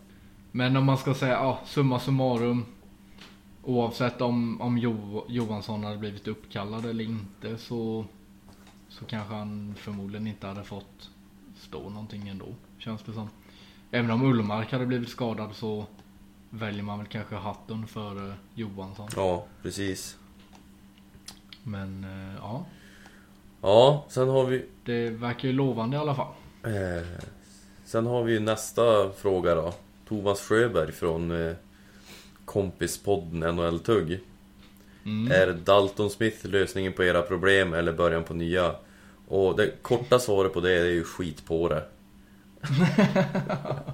Men 0.52 0.76
om 0.76 0.84
man 0.84 0.98
ska 0.98 1.14
säga, 1.14 1.32
ja, 1.32 1.60
summa 1.66 2.00
summarum. 2.00 2.64
Oavsett 3.62 4.20
om, 4.20 4.60
om 4.60 4.78
jo, 4.78 5.24
Johansson 5.28 5.84
hade 5.84 5.96
blivit 5.96 6.28
uppkallad 6.28 6.86
eller 6.86 7.04
inte 7.04 7.58
så, 7.58 8.04
så 8.88 9.04
kanske 9.04 9.34
han 9.34 9.74
förmodligen 9.78 10.26
inte 10.26 10.46
hade 10.46 10.64
fått 10.64 11.10
stå 11.60 11.88
någonting 11.88 12.28
ändå. 12.28 12.46
Känns 12.78 13.02
det 13.02 13.12
som. 13.12 13.28
Även 13.90 14.10
om 14.10 14.22
Ullmark 14.22 14.72
hade 14.72 14.86
blivit 14.86 15.08
skadad 15.08 15.50
så 15.54 15.86
väljer 16.50 16.82
man 16.82 16.98
väl 16.98 17.08
kanske 17.08 17.36
Hatton 17.36 17.86
före 17.86 18.34
Johansson. 18.54 19.08
Ja, 19.16 19.46
precis. 19.62 20.16
Men 21.62 22.04
eh, 22.04 22.36
ja, 22.38 22.64
Ja, 23.60 24.04
sen 24.08 24.28
har 24.28 24.44
vi 24.44 24.66
det 24.84 25.10
verkar 25.10 25.48
ju 25.48 25.54
lovande 25.54 25.96
i 25.96 26.00
alla 26.00 26.14
fall. 26.14 26.34
Eh, 26.64 27.02
Sen 27.84 28.06
har 28.06 28.22
vi 28.22 28.32
ju 28.32 28.40
nästa 28.40 29.10
fråga 29.12 29.54
då. 29.54 29.74
Thomas 30.08 30.40
Sjöberg 30.40 30.92
från 30.92 31.46
eh, 31.48 31.54
kompispodden 32.44 33.56
NHL 33.56 33.78
Tugg. 33.78 34.20
Mm. 35.04 35.32
Är 35.32 35.52
Dalton 35.52 36.10
Smith 36.10 36.46
lösningen 36.46 36.92
på 36.92 37.04
era 37.04 37.22
problem 37.22 37.74
eller 37.74 37.92
början 37.92 38.24
på 38.24 38.34
nya? 38.34 38.74
Och 39.28 39.56
det 39.56 39.70
korta 39.82 40.18
svaret 40.18 40.52
på 40.52 40.60
det 40.60 40.72
är 40.72 40.84
ju 40.84 41.04
skit 41.04 41.46
på 41.46 41.68
det. 41.68 41.84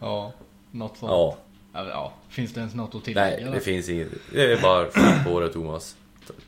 Ja, 0.00 0.32
något 0.70 0.96
sånt. 0.98 1.10
Ja, 1.10 1.36
Ja. 1.74 1.88
ja. 1.88 2.12
Finns 2.28 2.52
det 2.54 2.60
ens 2.60 2.74
något 2.74 2.94
att 2.94 3.04
tillägga? 3.04 3.44
nej 3.44 3.54
det 3.54 3.60
finns 3.60 3.88
inget. 3.88 4.08
Det 4.32 4.52
är 4.52 4.62
bara 4.62 4.84
skit 4.86 5.24
på 5.26 5.40
det 5.40 5.48
Thomas. 5.48 5.96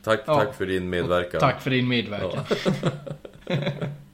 Tack, 0.03 0.19
Ja. 0.27 0.35
tack 0.35 0.55
för 0.55 0.65
din 0.65 0.89
medverkan. 0.89 1.39
Tack 1.39 1.61
för 1.61 1.69
din 1.69 1.87
medverkan. 1.87 2.43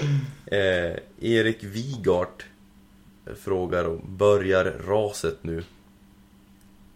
Eh, 0.52 0.96
Erik 1.20 1.64
Wigart 1.64 2.44
frågar 3.36 3.84
om 3.84 4.00
Börjar 4.16 4.64
raset 4.64 5.44
nu? 5.44 5.64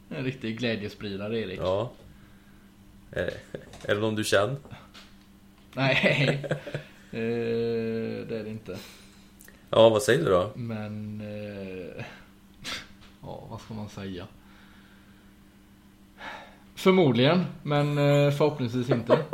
En 0.08 0.24
riktig 0.24 0.58
glädjespridare 0.58 1.40
Erik. 1.40 1.60
Ja. 1.60 1.92
Eh, 3.12 3.22
är 3.82 3.94
det 3.94 4.00
någon 4.00 4.14
du 4.14 4.24
känner? 4.24 4.56
Nej, 5.74 6.44
eh, 7.10 7.18
det 8.28 8.38
är 8.38 8.44
det 8.44 8.50
inte. 8.50 8.78
Ja, 9.70 9.88
vad 9.88 10.02
säger 10.02 10.24
du 10.24 10.30
då? 10.30 10.52
Men, 10.54 11.20
eh, 11.20 12.04
ja 13.22 13.46
vad 13.50 13.60
ska 13.60 13.74
man 13.74 13.88
säga? 13.88 14.26
Förmodligen, 16.74 17.44
men 17.62 17.98
eh, 17.98 18.30
förhoppningsvis 18.30 18.90
inte. 18.90 19.24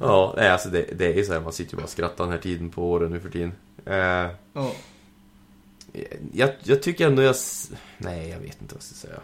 Ja, 0.00 0.34
nej 0.36 0.48
alltså 0.50 0.68
det, 0.68 0.98
det 0.98 1.06
är 1.12 1.16
ju 1.16 1.24
så 1.24 1.32
här, 1.32 1.40
man 1.40 1.52
sitter 1.52 1.72
ju 1.72 1.76
bara 1.76 1.84
och 1.84 1.90
skrattar 1.90 2.24
den 2.24 2.32
här 2.32 2.40
tiden 2.40 2.70
på 2.70 2.90
året 2.90 3.10
nu 3.10 3.20
för 3.20 3.30
tiden. 3.30 3.52
Eh, 3.84 4.30
Ja, 4.52 4.72
jag, 6.32 6.50
jag 6.62 6.82
tycker 6.82 7.06
ändå 7.06 7.22
jag... 7.22 7.36
Nej, 7.98 8.28
jag 8.28 8.38
vet 8.38 8.62
inte 8.62 8.74
vad 8.74 8.80
jag 8.80 8.82
ska 8.82 8.94
säga. 8.94 9.20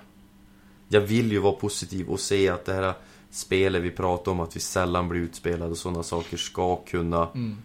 Jag 0.88 1.00
vill 1.00 1.32
ju 1.32 1.38
vara 1.38 1.52
positiv 1.52 2.08
och 2.08 2.20
se 2.20 2.48
att 2.48 2.64
det 2.64 2.74
här 2.74 2.94
spelet 3.30 3.82
vi 3.82 3.90
pratar 3.90 4.32
om, 4.32 4.40
att 4.40 4.56
vi 4.56 4.60
sällan 4.60 5.08
blir 5.08 5.20
utspelade 5.20 5.70
och 5.70 5.76
sådana 5.78 6.02
saker 6.02 6.36
ska 6.36 6.76
kunna 6.76 7.28
mm, 7.34 7.56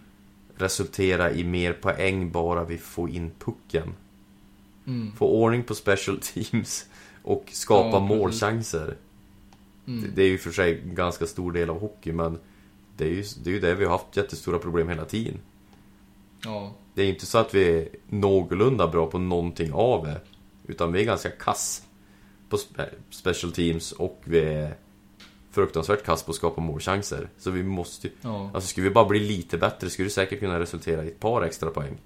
resultera 0.56 1.32
i 1.32 1.44
mer 1.44 1.74
poäng 1.74 2.32
bara 2.32 2.64
vi 2.64 2.78
får 2.78 3.10
in 3.10 3.32
pucken. 3.40 3.94
mm, 4.88 5.12
Få 5.18 5.26
ordning 5.28 5.64
på 5.64 5.76
special 5.76 6.20
teams 6.22 6.86
och 7.24 7.46
skapa 7.52 7.90
Ja, 7.90 8.00
målchanser. 8.00 8.96
Mm. 9.90 10.12
Det, 10.16 10.24
är 10.24 10.28
ju 10.28 10.38
för 10.38 10.52
sig 10.52 10.82
en 10.82 10.96
ganska 10.96 11.26
stor 11.26 11.52
del 11.52 11.70
av 11.70 11.80
hockey, 11.80 12.12
men 12.12 12.40
det 12.98 13.06
är 13.06 13.10
ju 13.10 13.24
det, 13.44 13.50
är 13.50 13.54
ju 13.54 13.60
det 13.60 13.76
vi 13.76 13.86
har 13.86 13.92
haft 13.92 14.18
jättestora 14.18 14.60
problem 14.60 14.90
hela 14.90 15.06
tiden. 15.06 15.38
Ja. 16.44 16.76
Det 16.94 17.02
är 17.02 17.10
inte 17.10 17.26
så 17.26 17.38
att 17.38 17.54
vi 17.54 17.78
är 17.78 17.88
någorlunda 18.08 18.88
bra 18.88 19.08
på 19.08 19.18
någonting 19.20 19.74
av 19.74 20.06
det. 20.06 20.22
Utan 20.68 20.92
vi 20.92 21.02
är 21.02 21.06
ganska 21.06 21.30
kass 21.30 21.84
på 22.50 22.58
spe- 22.58 22.90
special 23.10 23.52
teams 23.52 23.92
och 23.92 24.22
vi 24.24 24.40
är 24.40 24.76
fruktansvärt 25.52 26.06
kass 26.06 26.24
på 26.24 26.32
att 26.32 26.36
skapa 26.36 26.62
målchanser. 26.62 27.30
Så 27.38 27.52
vi 27.52 27.64
måste 27.64 28.08
ju... 28.08 28.14
Ja. 28.22 28.50
Alltså 28.54 28.70
skulle 28.70 28.88
vi 28.88 28.94
bara 28.94 29.06
bli 29.06 29.20
lite 29.20 29.58
bättre 29.58 29.90
skulle 29.90 30.06
det 30.06 30.14
säkert 30.14 30.40
kunna 30.40 30.60
resultera 30.60 31.04
i 31.04 31.08
ett 31.08 31.20
par 31.20 31.42
extra 31.42 31.70
poäng. 31.70 31.98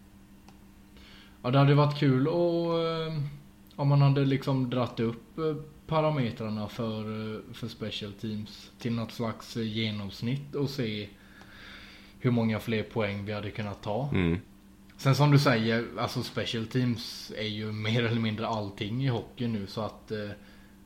ja, 1.44 1.52
det 1.52 1.58
hade 1.58 1.76
varit 1.76 2.00
kul 2.00 2.28
och 2.28 2.80
eh, 2.80 3.14
om 3.76 3.88
man 3.88 4.02
hade 4.02 4.26
liksom 4.26 4.70
dratt 4.70 5.00
upp 5.00 5.38
eh, 5.38 5.56
parametrarna 5.88 6.68
för, 6.70 7.00
eh, 7.36 7.42
för 7.54 7.68
special 7.68 8.14
teams 8.14 8.72
till 8.80 8.94
något 8.94 9.12
slags 9.12 9.58
eh, 9.58 9.64
genomsnitt 9.64 10.56
och 10.56 10.70
se 10.70 11.10
hur 12.20 12.32
många 12.32 12.60
fler 12.60 12.84
poäng 12.84 13.26
vi 13.26 13.34
hade 13.34 13.52
kunnat 13.52 13.82
ta. 13.84 14.10
Mm. 14.14 14.40
Sen 14.98 15.16
som 15.16 15.32
du 15.32 15.40
säger, 15.40 15.86
alltså 15.98 16.24
special 16.24 16.66
teams 16.68 17.32
är 17.38 17.48
ju 17.48 17.72
mer 17.72 18.04
eller 18.04 18.22
mindre 18.22 18.48
allting 18.48 19.04
i 19.04 19.08
hockey 19.08 19.48
nu 19.48 19.68
så 19.68 19.82
att 19.82 20.12
eh, 20.12 20.18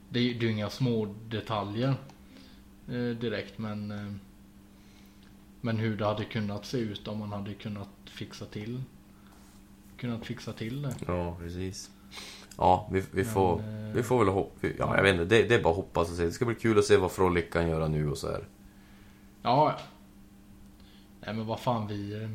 det, 0.10 0.19
är- 0.19 0.34
det 0.34 0.45
är 0.45 0.48
ju 0.48 0.52
inga 0.52 0.69
små 0.69 1.15
detaljer 1.30 1.95
eh, 2.88 3.18
direkt 3.19 3.57
men 3.57 3.91
eh, 3.91 4.14
men 5.61 5.78
hur 5.78 5.98
det 5.98 6.06
hade 6.06 6.26
kunnat 6.26 6.65
se 6.65 6.78
ut 6.78 7.07
om 7.07 7.19
man 7.19 7.32
hade 7.32 7.53
kunnat 7.53 7.90
fixa 8.06 8.45
till 8.45 8.84
kunnat 9.98 10.26
fixa 10.26 10.53
till 10.53 10.82
det. 10.82 10.95
Ja, 11.07 11.36
precis. 11.40 11.91
Ja, 12.57 12.89
vi, 12.91 12.99
vi, 12.99 13.23
Men, 13.23 13.25
får, 13.25 13.59
eh, 13.59 13.93
vi 13.93 14.03
får 14.03 14.19
väl 14.19 14.34
hoppas. 14.34 14.71
Ja, 14.79 14.95
jag 14.95 15.03
vet 15.03 15.13
inte. 15.13 15.25
Det, 15.25 15.43
det 15.43 15.55
är 15.55 15.63
bara 15.63 15.69
att 15.69 15.75
hoppas 15.75 16.09
och 16.09 16.15
se. 16.15 16.23
Det 16.23 16.31
ska 16.31 16.45
bli 16.45 16.55
kul 16.55 16.79
att 16.79 16.85
se 16.85 16.97
vad 16.97 17.11
Frolic 17.11 17.45
kan 17.51 17.69
göra 17.69 17.88
nu 17.88 18.09
och 18.09 18.17
så 18.17 18.27
här. 18.27 18.47
Ja, 19.41 19.75
ja. 19.77 19.79
Nej 21.19 21.35
men 21.35 21.45
vad 21.45 21.59
fan 21.59 21.88
vi 21.88 22.23
eh, 22.23 22.29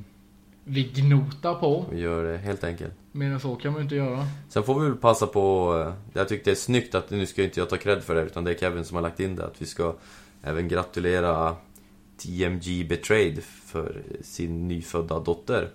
vi 0.65 0.85
gnotar 0.85 1.55
på. 1.55 1.85
Vi 1.91 2.01
gör 2.01 2.25
det 2.25 2.39
helt 2.39 2.65
enkelt. 2.65 2.93
Mer 3.13 3.31
än 3.31 3.41
så 3.41 3.57
kan 3.57 3.73
man 3.73 3.81
ju 3.81 3.83
inte 3.83 3.95
göra. 3.95 4.27
Sen 4.49 4.63
får 4.63 4.81
vi 4.81 4.87
väl 4.89 4.97
passa 4.99 5.27
på, 5.27 5.77
eh, 5.81 6.19
jag 6.19 6.29
tyckte 6.29 6.51
det 6.51 6.55
är 6.55 6.57
snyggt 6.57 6.95
att, 6.95 7.11
nu 7.11 7.27
ska 7.27 7.43
inte 7.43 7.61
jag 7.61 7.69
ta 7.69 7.77
cred 7.77 8.03
för 8.03 8.15
det 8.15 8.23
utan 8.23 8.45
det 8.45 8.51
är 8.51 8.55
Kevin 8.55 8.85
som 8.85 8.95
har 8.95 9.03
lagt 9.03 9.21
in 9.21 9.37
det, 9.37 9.47
att 9.47 9.63
vi 9.63 9.67
ska 9.67 9.95
även 10.43 10.69
gratulera 10.69 11.57
TMG 12.17 12.85
Betrayed 12.89 13.43
för 13.43 14.03
sin 14.23 14.69
nyfödda 14.69 15.21
dotter. 15.21 15.71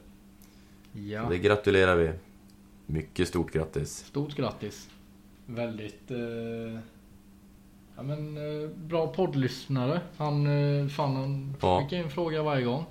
Ja. 0.92 1.28
Det 1.30 1.38
gratulerar 1.38 1.96
vi. 1.96 2.12
Mycket 2.90 3.28
stort 3.28 3.52
grattis. 3.54 3.98
Stort 3.98 4.36
grattis. 4.36 4.90
Väldigt... 5.46 6.12
Eh, 6.12 6.80
ja 7.96 8.04
men 8.04 8.38
eh, 8.38 8.70
bra 8.70 9.08
poddlyssnare. 9.08 10.02
Han, 10.18 10.48
eh, 10.82 10.88
fan 10.88 11.16
han 11.16 11.56
Ja. 11.62 11.82
skickar 11.82 12.04
in 12.04 12.10
fråga 12.10 12.44
varje 12.44 12.66
gång. 12.66 12.86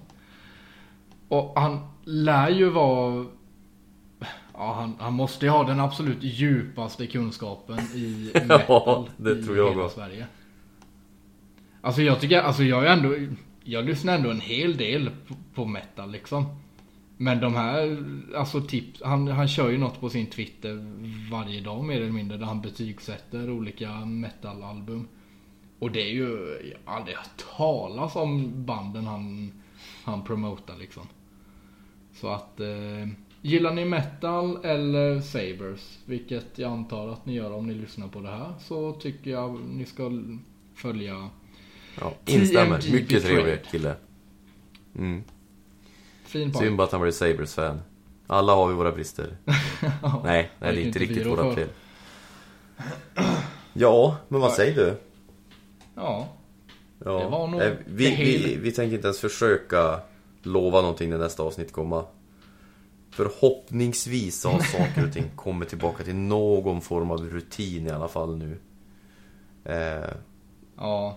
Och 1.29 1.61
han 1.61 1.89
lär 2.05 2.51
ju 2.51 2.71
vara... 2.71 3.27
Ja, 4.55 4.73
han, 4.75 4.97
han 4.99 5.13
måste 5.13 5.47
ju 5.47 5.51
ha 5.53 5.65
den 5.65 5.81
absolut 5.81 6.23
djupaste 6.23 7.07
kunskapen 7.07 7.79
i 7.79 8.31
metal 8.49 9.11
det 9.17 9.31
i 9.39 9.43
tror 9.43 9.57
jag 9.57 9.69
hela 9.71 9.83
va. 9.83 9.89
Sverige. 9.89 10.27
Alltså 11.81 12.03
jag 12.03 12.21
tycker, 12.21 12.41
alltså 12.43 12.63
jag 12.63 12.87
är 12.87 12.91
ändå... 12.91 13.15
Jag 13.65 13.85
lyssnar 13.85 14.15
ändå 14.15 14.31
en 14.31 14.41
hel 14.41 14.77
del 14.77 15.11
på, 15.29 15.35
på 15.55 15.65
metal 15.65 16.11
liksom. 16.11 16.47
Men 17.17 17.41
de 17.41 17.55
här, 17.55 18.05
alltså 18.37 18.61
tips, 18.61 19.03
han, 19.05 19.29
han 19.29 19.49
kör 19.49 19.71
ju 19.71 19.79
något 19.79 20.01
på 20.01 20.11
sin 20.11 20.27
Twitter 20.27 20.87
varje 21.31 21.61
dag 21.61 21.85
mer 21.85 22.01
eller 22.01 22.13
mindre 22.13 22.37
där 22.37 22.47
han 22.47 22.61
betygsätter 22.61 23.51
olika 23.51 24.05
metalalbum. 24.05 25.09
Och 25.79 25.91
det 25.91 26.03
är 26.03 26.15
ju, 26.15 26.29
jag 26.71 26.93
har 26.93 26.99
aldrig 26.99 27.17
hört 27.17 27.45
talas 27.57 28.17
om 28.17 28.53
banden 28.65 29.07
han, 29.07 29.53
han 30.05 30.25
promotar 30.25 30.77
liksom. 30.77 31.07
Så 32.15 32.29
att, 32.29 32.61
eh, 32.61 33.09
gillar 33.43 33.73
ni 33.73 33.85
metal 33.85 34.65
eller 34.65 35.21
Sabers, 35.21 35.99
vilket 36.05 36.59
jag 36.59 36.73
antar 36.73 37.09
att 37.09 37.27
ni 37.27 37.35
gör 37.35 37.53
om 37.53 37.67
ni 37.67 37.75
lyssnar 37.75 38.09
på 38.09 38.21
det 38.21 38.31
här, 38.31 38.53
så 38.61 38.93
tycker 38.93 39.31
jag 39.31 39.61
ni 39.61 39.85
ska 39.85 40.11
följa 40.75 41.31
Ja, 42.01 42.15
instämmer. 42.27 42.81
TMG 42.81 43.01
Mycket 43.01 43.25
trevlig 43.25 43.59
kille. 43.71 43.95
Mm. 44.99 45.23
Fin 46.27 46.53
podd. 46.53 46.63
Synd 46.63 46.77
bara 46.77 46.85
att 46.85 46.93
han 46.93 47.01
blev 47.01 47.13
Sabres-fan. 47.13 47.81
Alla 48.27 48.55
har 48.55 48.69
vi 48.69 48.75
våra 48.75 48.93
brister. 48.93 49.37
Ja. 50.03 50.21
Nej, 50.25 50.51
nej 50.59 50.75
det 50.75 50.81
är 50.83 50.87
inte 50.87 50.99
riktigt 50.99 51.27
våra 51.27 51.55
fel. 51.55 51.69
Ja, 53.73 54.17
men 54.29 54.41
vad 54.41 54.53
säger 54.53 54.75
du? 54.77 54.97
Ja, 55.95 56.29
Ja. 57.05 57.19
Det 57.19 57.29
var 57.29 57.47
nog 57.47 57.63
eh, 57.63 57.73
vi, 57.87 58.17
vi, 58.17 58.57
vi 58.57 58.73
tänker 58.73 58.95
inte 58.97 59.07
ens 59.07 59.21
försöka 59.21 60.01
lova 60.43 60.81
någonting 60.81 61.11
när 61.11 61.19
nästa 61.19 61.43
avsnitt 61.43 61.73
kommer. 61.73 62.05
Förhoppningsvis 63.11 64.45
har 64.45 64.59
saker 64.61 65.07
och 65.07 65.13
ting 65.13 65.31
kommit 65.37 65.69
tillbaka 65.69 66.05
till 66.05 66.15
någon 66.15 66.81
form 66.81 67.11
av 67.11 67.19
rutin 67.31 67.87
i 67.87 67.91
alla 67.91 68.09
fall 68.09 68.37
nu. 68.37 68.59
Eh, 69.65 70.11
Ja. 70.77 71.17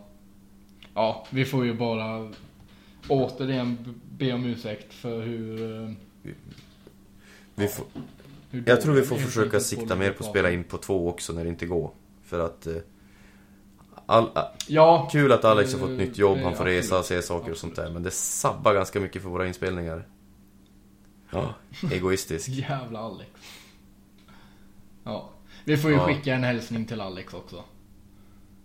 Ja, 0.93 1.25
vi 1.29 1.45
får 1.45 1.65
ju 1.65 1.73
bara 1.73 2.31
återigen 3.07 4.01
be 4.19 4.33
om 4.33 4.45
ursäkt 4.45 4.93
för 4.93 5.21
hur... 5.21 5.81
eh, 5.83 5.91
vi 7.55 7.67
får, 7.67 7.85
hur 8.51 8.63
jag 8.67 8.81
tror 8.81 8.93
vi 8.93 9.01
får 9.01 9.15
försöka 9.17 9.59
sikta 9.59 9.95
mer 9.95 10.11
på 10.11 10.23
att 10.23 10.29
spela 10.29 10.51
in 10.51 10.63
på 10.63 10.77
två 10.77 11.09
också 11.09 11.33
när 11.33 11.43
det 11.43 11.49
inte 11.49 11.65
går. 11.65 11.91
För 12.23 12.39
att... 12.45 12.67
Eh, 12.67 12.75
all, 14.05 14.29
ah, 14.33 14.51
Ja, 14.67 15.09
kul 15.11 15.31
att 15.31 15.45
Alex 15.45 15.73
har 15.73 15.79
fått 15.79 15.89
Eh, 15.89 15.95
nytt 15.95 16.17
jobb, 16.17 16.35
han 16.37 16.43
får 16.43 16.49
absolut. 16.51 16.83
resa 16.83 16.99
och 16.99 17.05
se 17.05 17.21
saker 17.21 17.51
och 17.51 17.57
sånt 17.57 17.75
där. 17.75 17.89
Men 17.89 18.03
det 18.03 18.11
sabbar 18.11 18.73
ganska 18.73 18.99
mycket 18.99 19.21
för 19.21 19.29
våra 19.29 19.47
inspelningar. 19.47 20.07
Ja, 21.31 21.53
egoistisk. 21.91 22.49
jävla 22.49 22.99
Alex. 22.99 23.29
Ja, 25.03 25.29
vi 25.65 25.77
får 25.77 25.91
ju 25.91 25.95
Ja. 25.97 26.05
skicka 26.07 26.33
en 26.35 26.43
hälsning 26.43 26.85
till 26.85 27.01
Alex 27.01 27.33
också. 27.33 27.63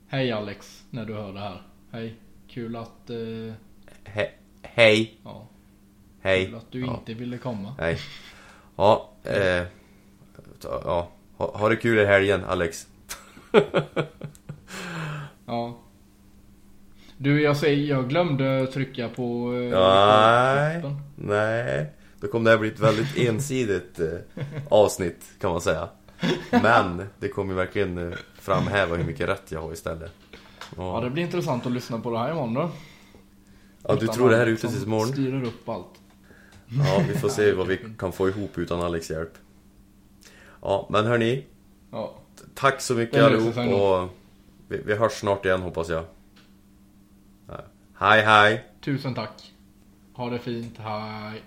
Hej 0.09 0.33
Alex, 0.33 0.85
när 0.91 1.05
du 1.05 1.15
hör 1.15 1.33
det 1.33 1.41
här. 1.41 1.63
Hej, 1.91 2.15
kul 2.49 2.77
att... 2.77 3.11
eh, 3.11 3.55
He, 4.05 4.31
hej, 4.65 5.21
ja, 5.25 5.47
hej. 6.21 6.45
kul 6.47 6.55
att 6.55 6.73
du 6.73 6.81
Ja. 6.81 6.97
inte 6.99 7.15
ville 7.15 7.39
komma. 7.39 7.75
Nej. 7.79 7.99
Ja, 8.77 9.11
eh, 9.25 9.63
ja. 10.63 11.09
Ha, 11.37 11.57
ha 11.59 11.69
det 11.69 11.77
kul 11.77 11.99
i 11.99 12.05
helgen, 12.07 12.45
Alex. 12.45 12.87
Ja. 15.47 15.79
Du, 17.17 17.43
jag 17.43 17.57
säger, 17.57 17.89
jag 17.95 18.09
glömde 18.09 18.67
trycka 18.67 19.09
på... 19.09 19.53
eh, 19.55 19.81
Nej, 19.81 20.81
knappen. 20.81 21.01
nej. 21.17 21.91
Då 22.21 22.29
kommer 22.29 22.45
det 22.45 22.51
här 22.51 22.59
bli 22.59 22.69
ett 22.69 22.81
väldigt 22.81 23.17
ensidigt 23.29 24.01
eh, 24.01 24.45
avsnitt, 24.69 25.25
kan 25.41 25.51
man 25.51 25.61
säga. 25.61 25.89
Men 26.51 27.07
det 27.19 27.29
kommer 27.29 27.53
ju 27.53 27.57
verkligen 27.57 28.13
eh, 28.13 28.19
framhäva 28.35 28.97
hur 28.97 29.05
mycket 29.05 29.29
rätt 29.29 29.53
jag 29.53 29.61
har 29.63 29.73
istället. 29.73 30.13
Ja, 30.77 30.95
Ja, 30.95 31.01
det 31.01 31.11
blir 31.11 31.23
intressant 31.23 31.67
att 31.67 31.73
lyssna 31.73 31.99
på 31.99 32.11
det 32.11 32.19
här 32.19 32.31
imorgon 32.31 32.55
då. 32.55 32.71
Ja 33.89 33.95
du 33.95 34.07
tror 34.07 34.31
det 34.31 34.37
här 34.37 34.47
är 34.47 34.51
ute 34.51 34.69
tills 34.69 34.85
imorgon? 34.85 35.09
styrer 35.09 35.45
upp 35.45 35.69
allt. 35.69 36.01
Ja, 36.69 37.03
vi 37.09 37.15
får 37.15 37.29
se 37.29 37.53
vad 37.53 37.67
vi 37.67 37.79
kan 37.99 38.13
få 38.13 38.29
ihop 38.29 38.59
utan 38.59 38.81
Alex 38.81 39.11
hjälp. 39.11 39.39
Ja, 40.63 40.87
men 40.91 41.07
hörni. 41.07 41.45
Ja. 41.91 42.15
Tack 42.55 42.81
så 42.81 42.95
mycket 42.95 43.25
allihop 43.25 43.57
och 43.57 44.09
vi, 44.69 44.83
vi 44.87 44.95
hörs 44.95 45.13
snart 45.13 45.45
igen 45.45 45.63
hoppas 45.63 45.89
jag. 45.89 46.05
Ja. 47.49 47.65
Hej 47.99 48.23
hej! 48.23 48.65
Tusen 48.81 49.15
tack. 49.15 49.53
Ha 50.15 50.31
det 50.31 50.39
fint. 50.39 50.79
Hej. 50.79 51.43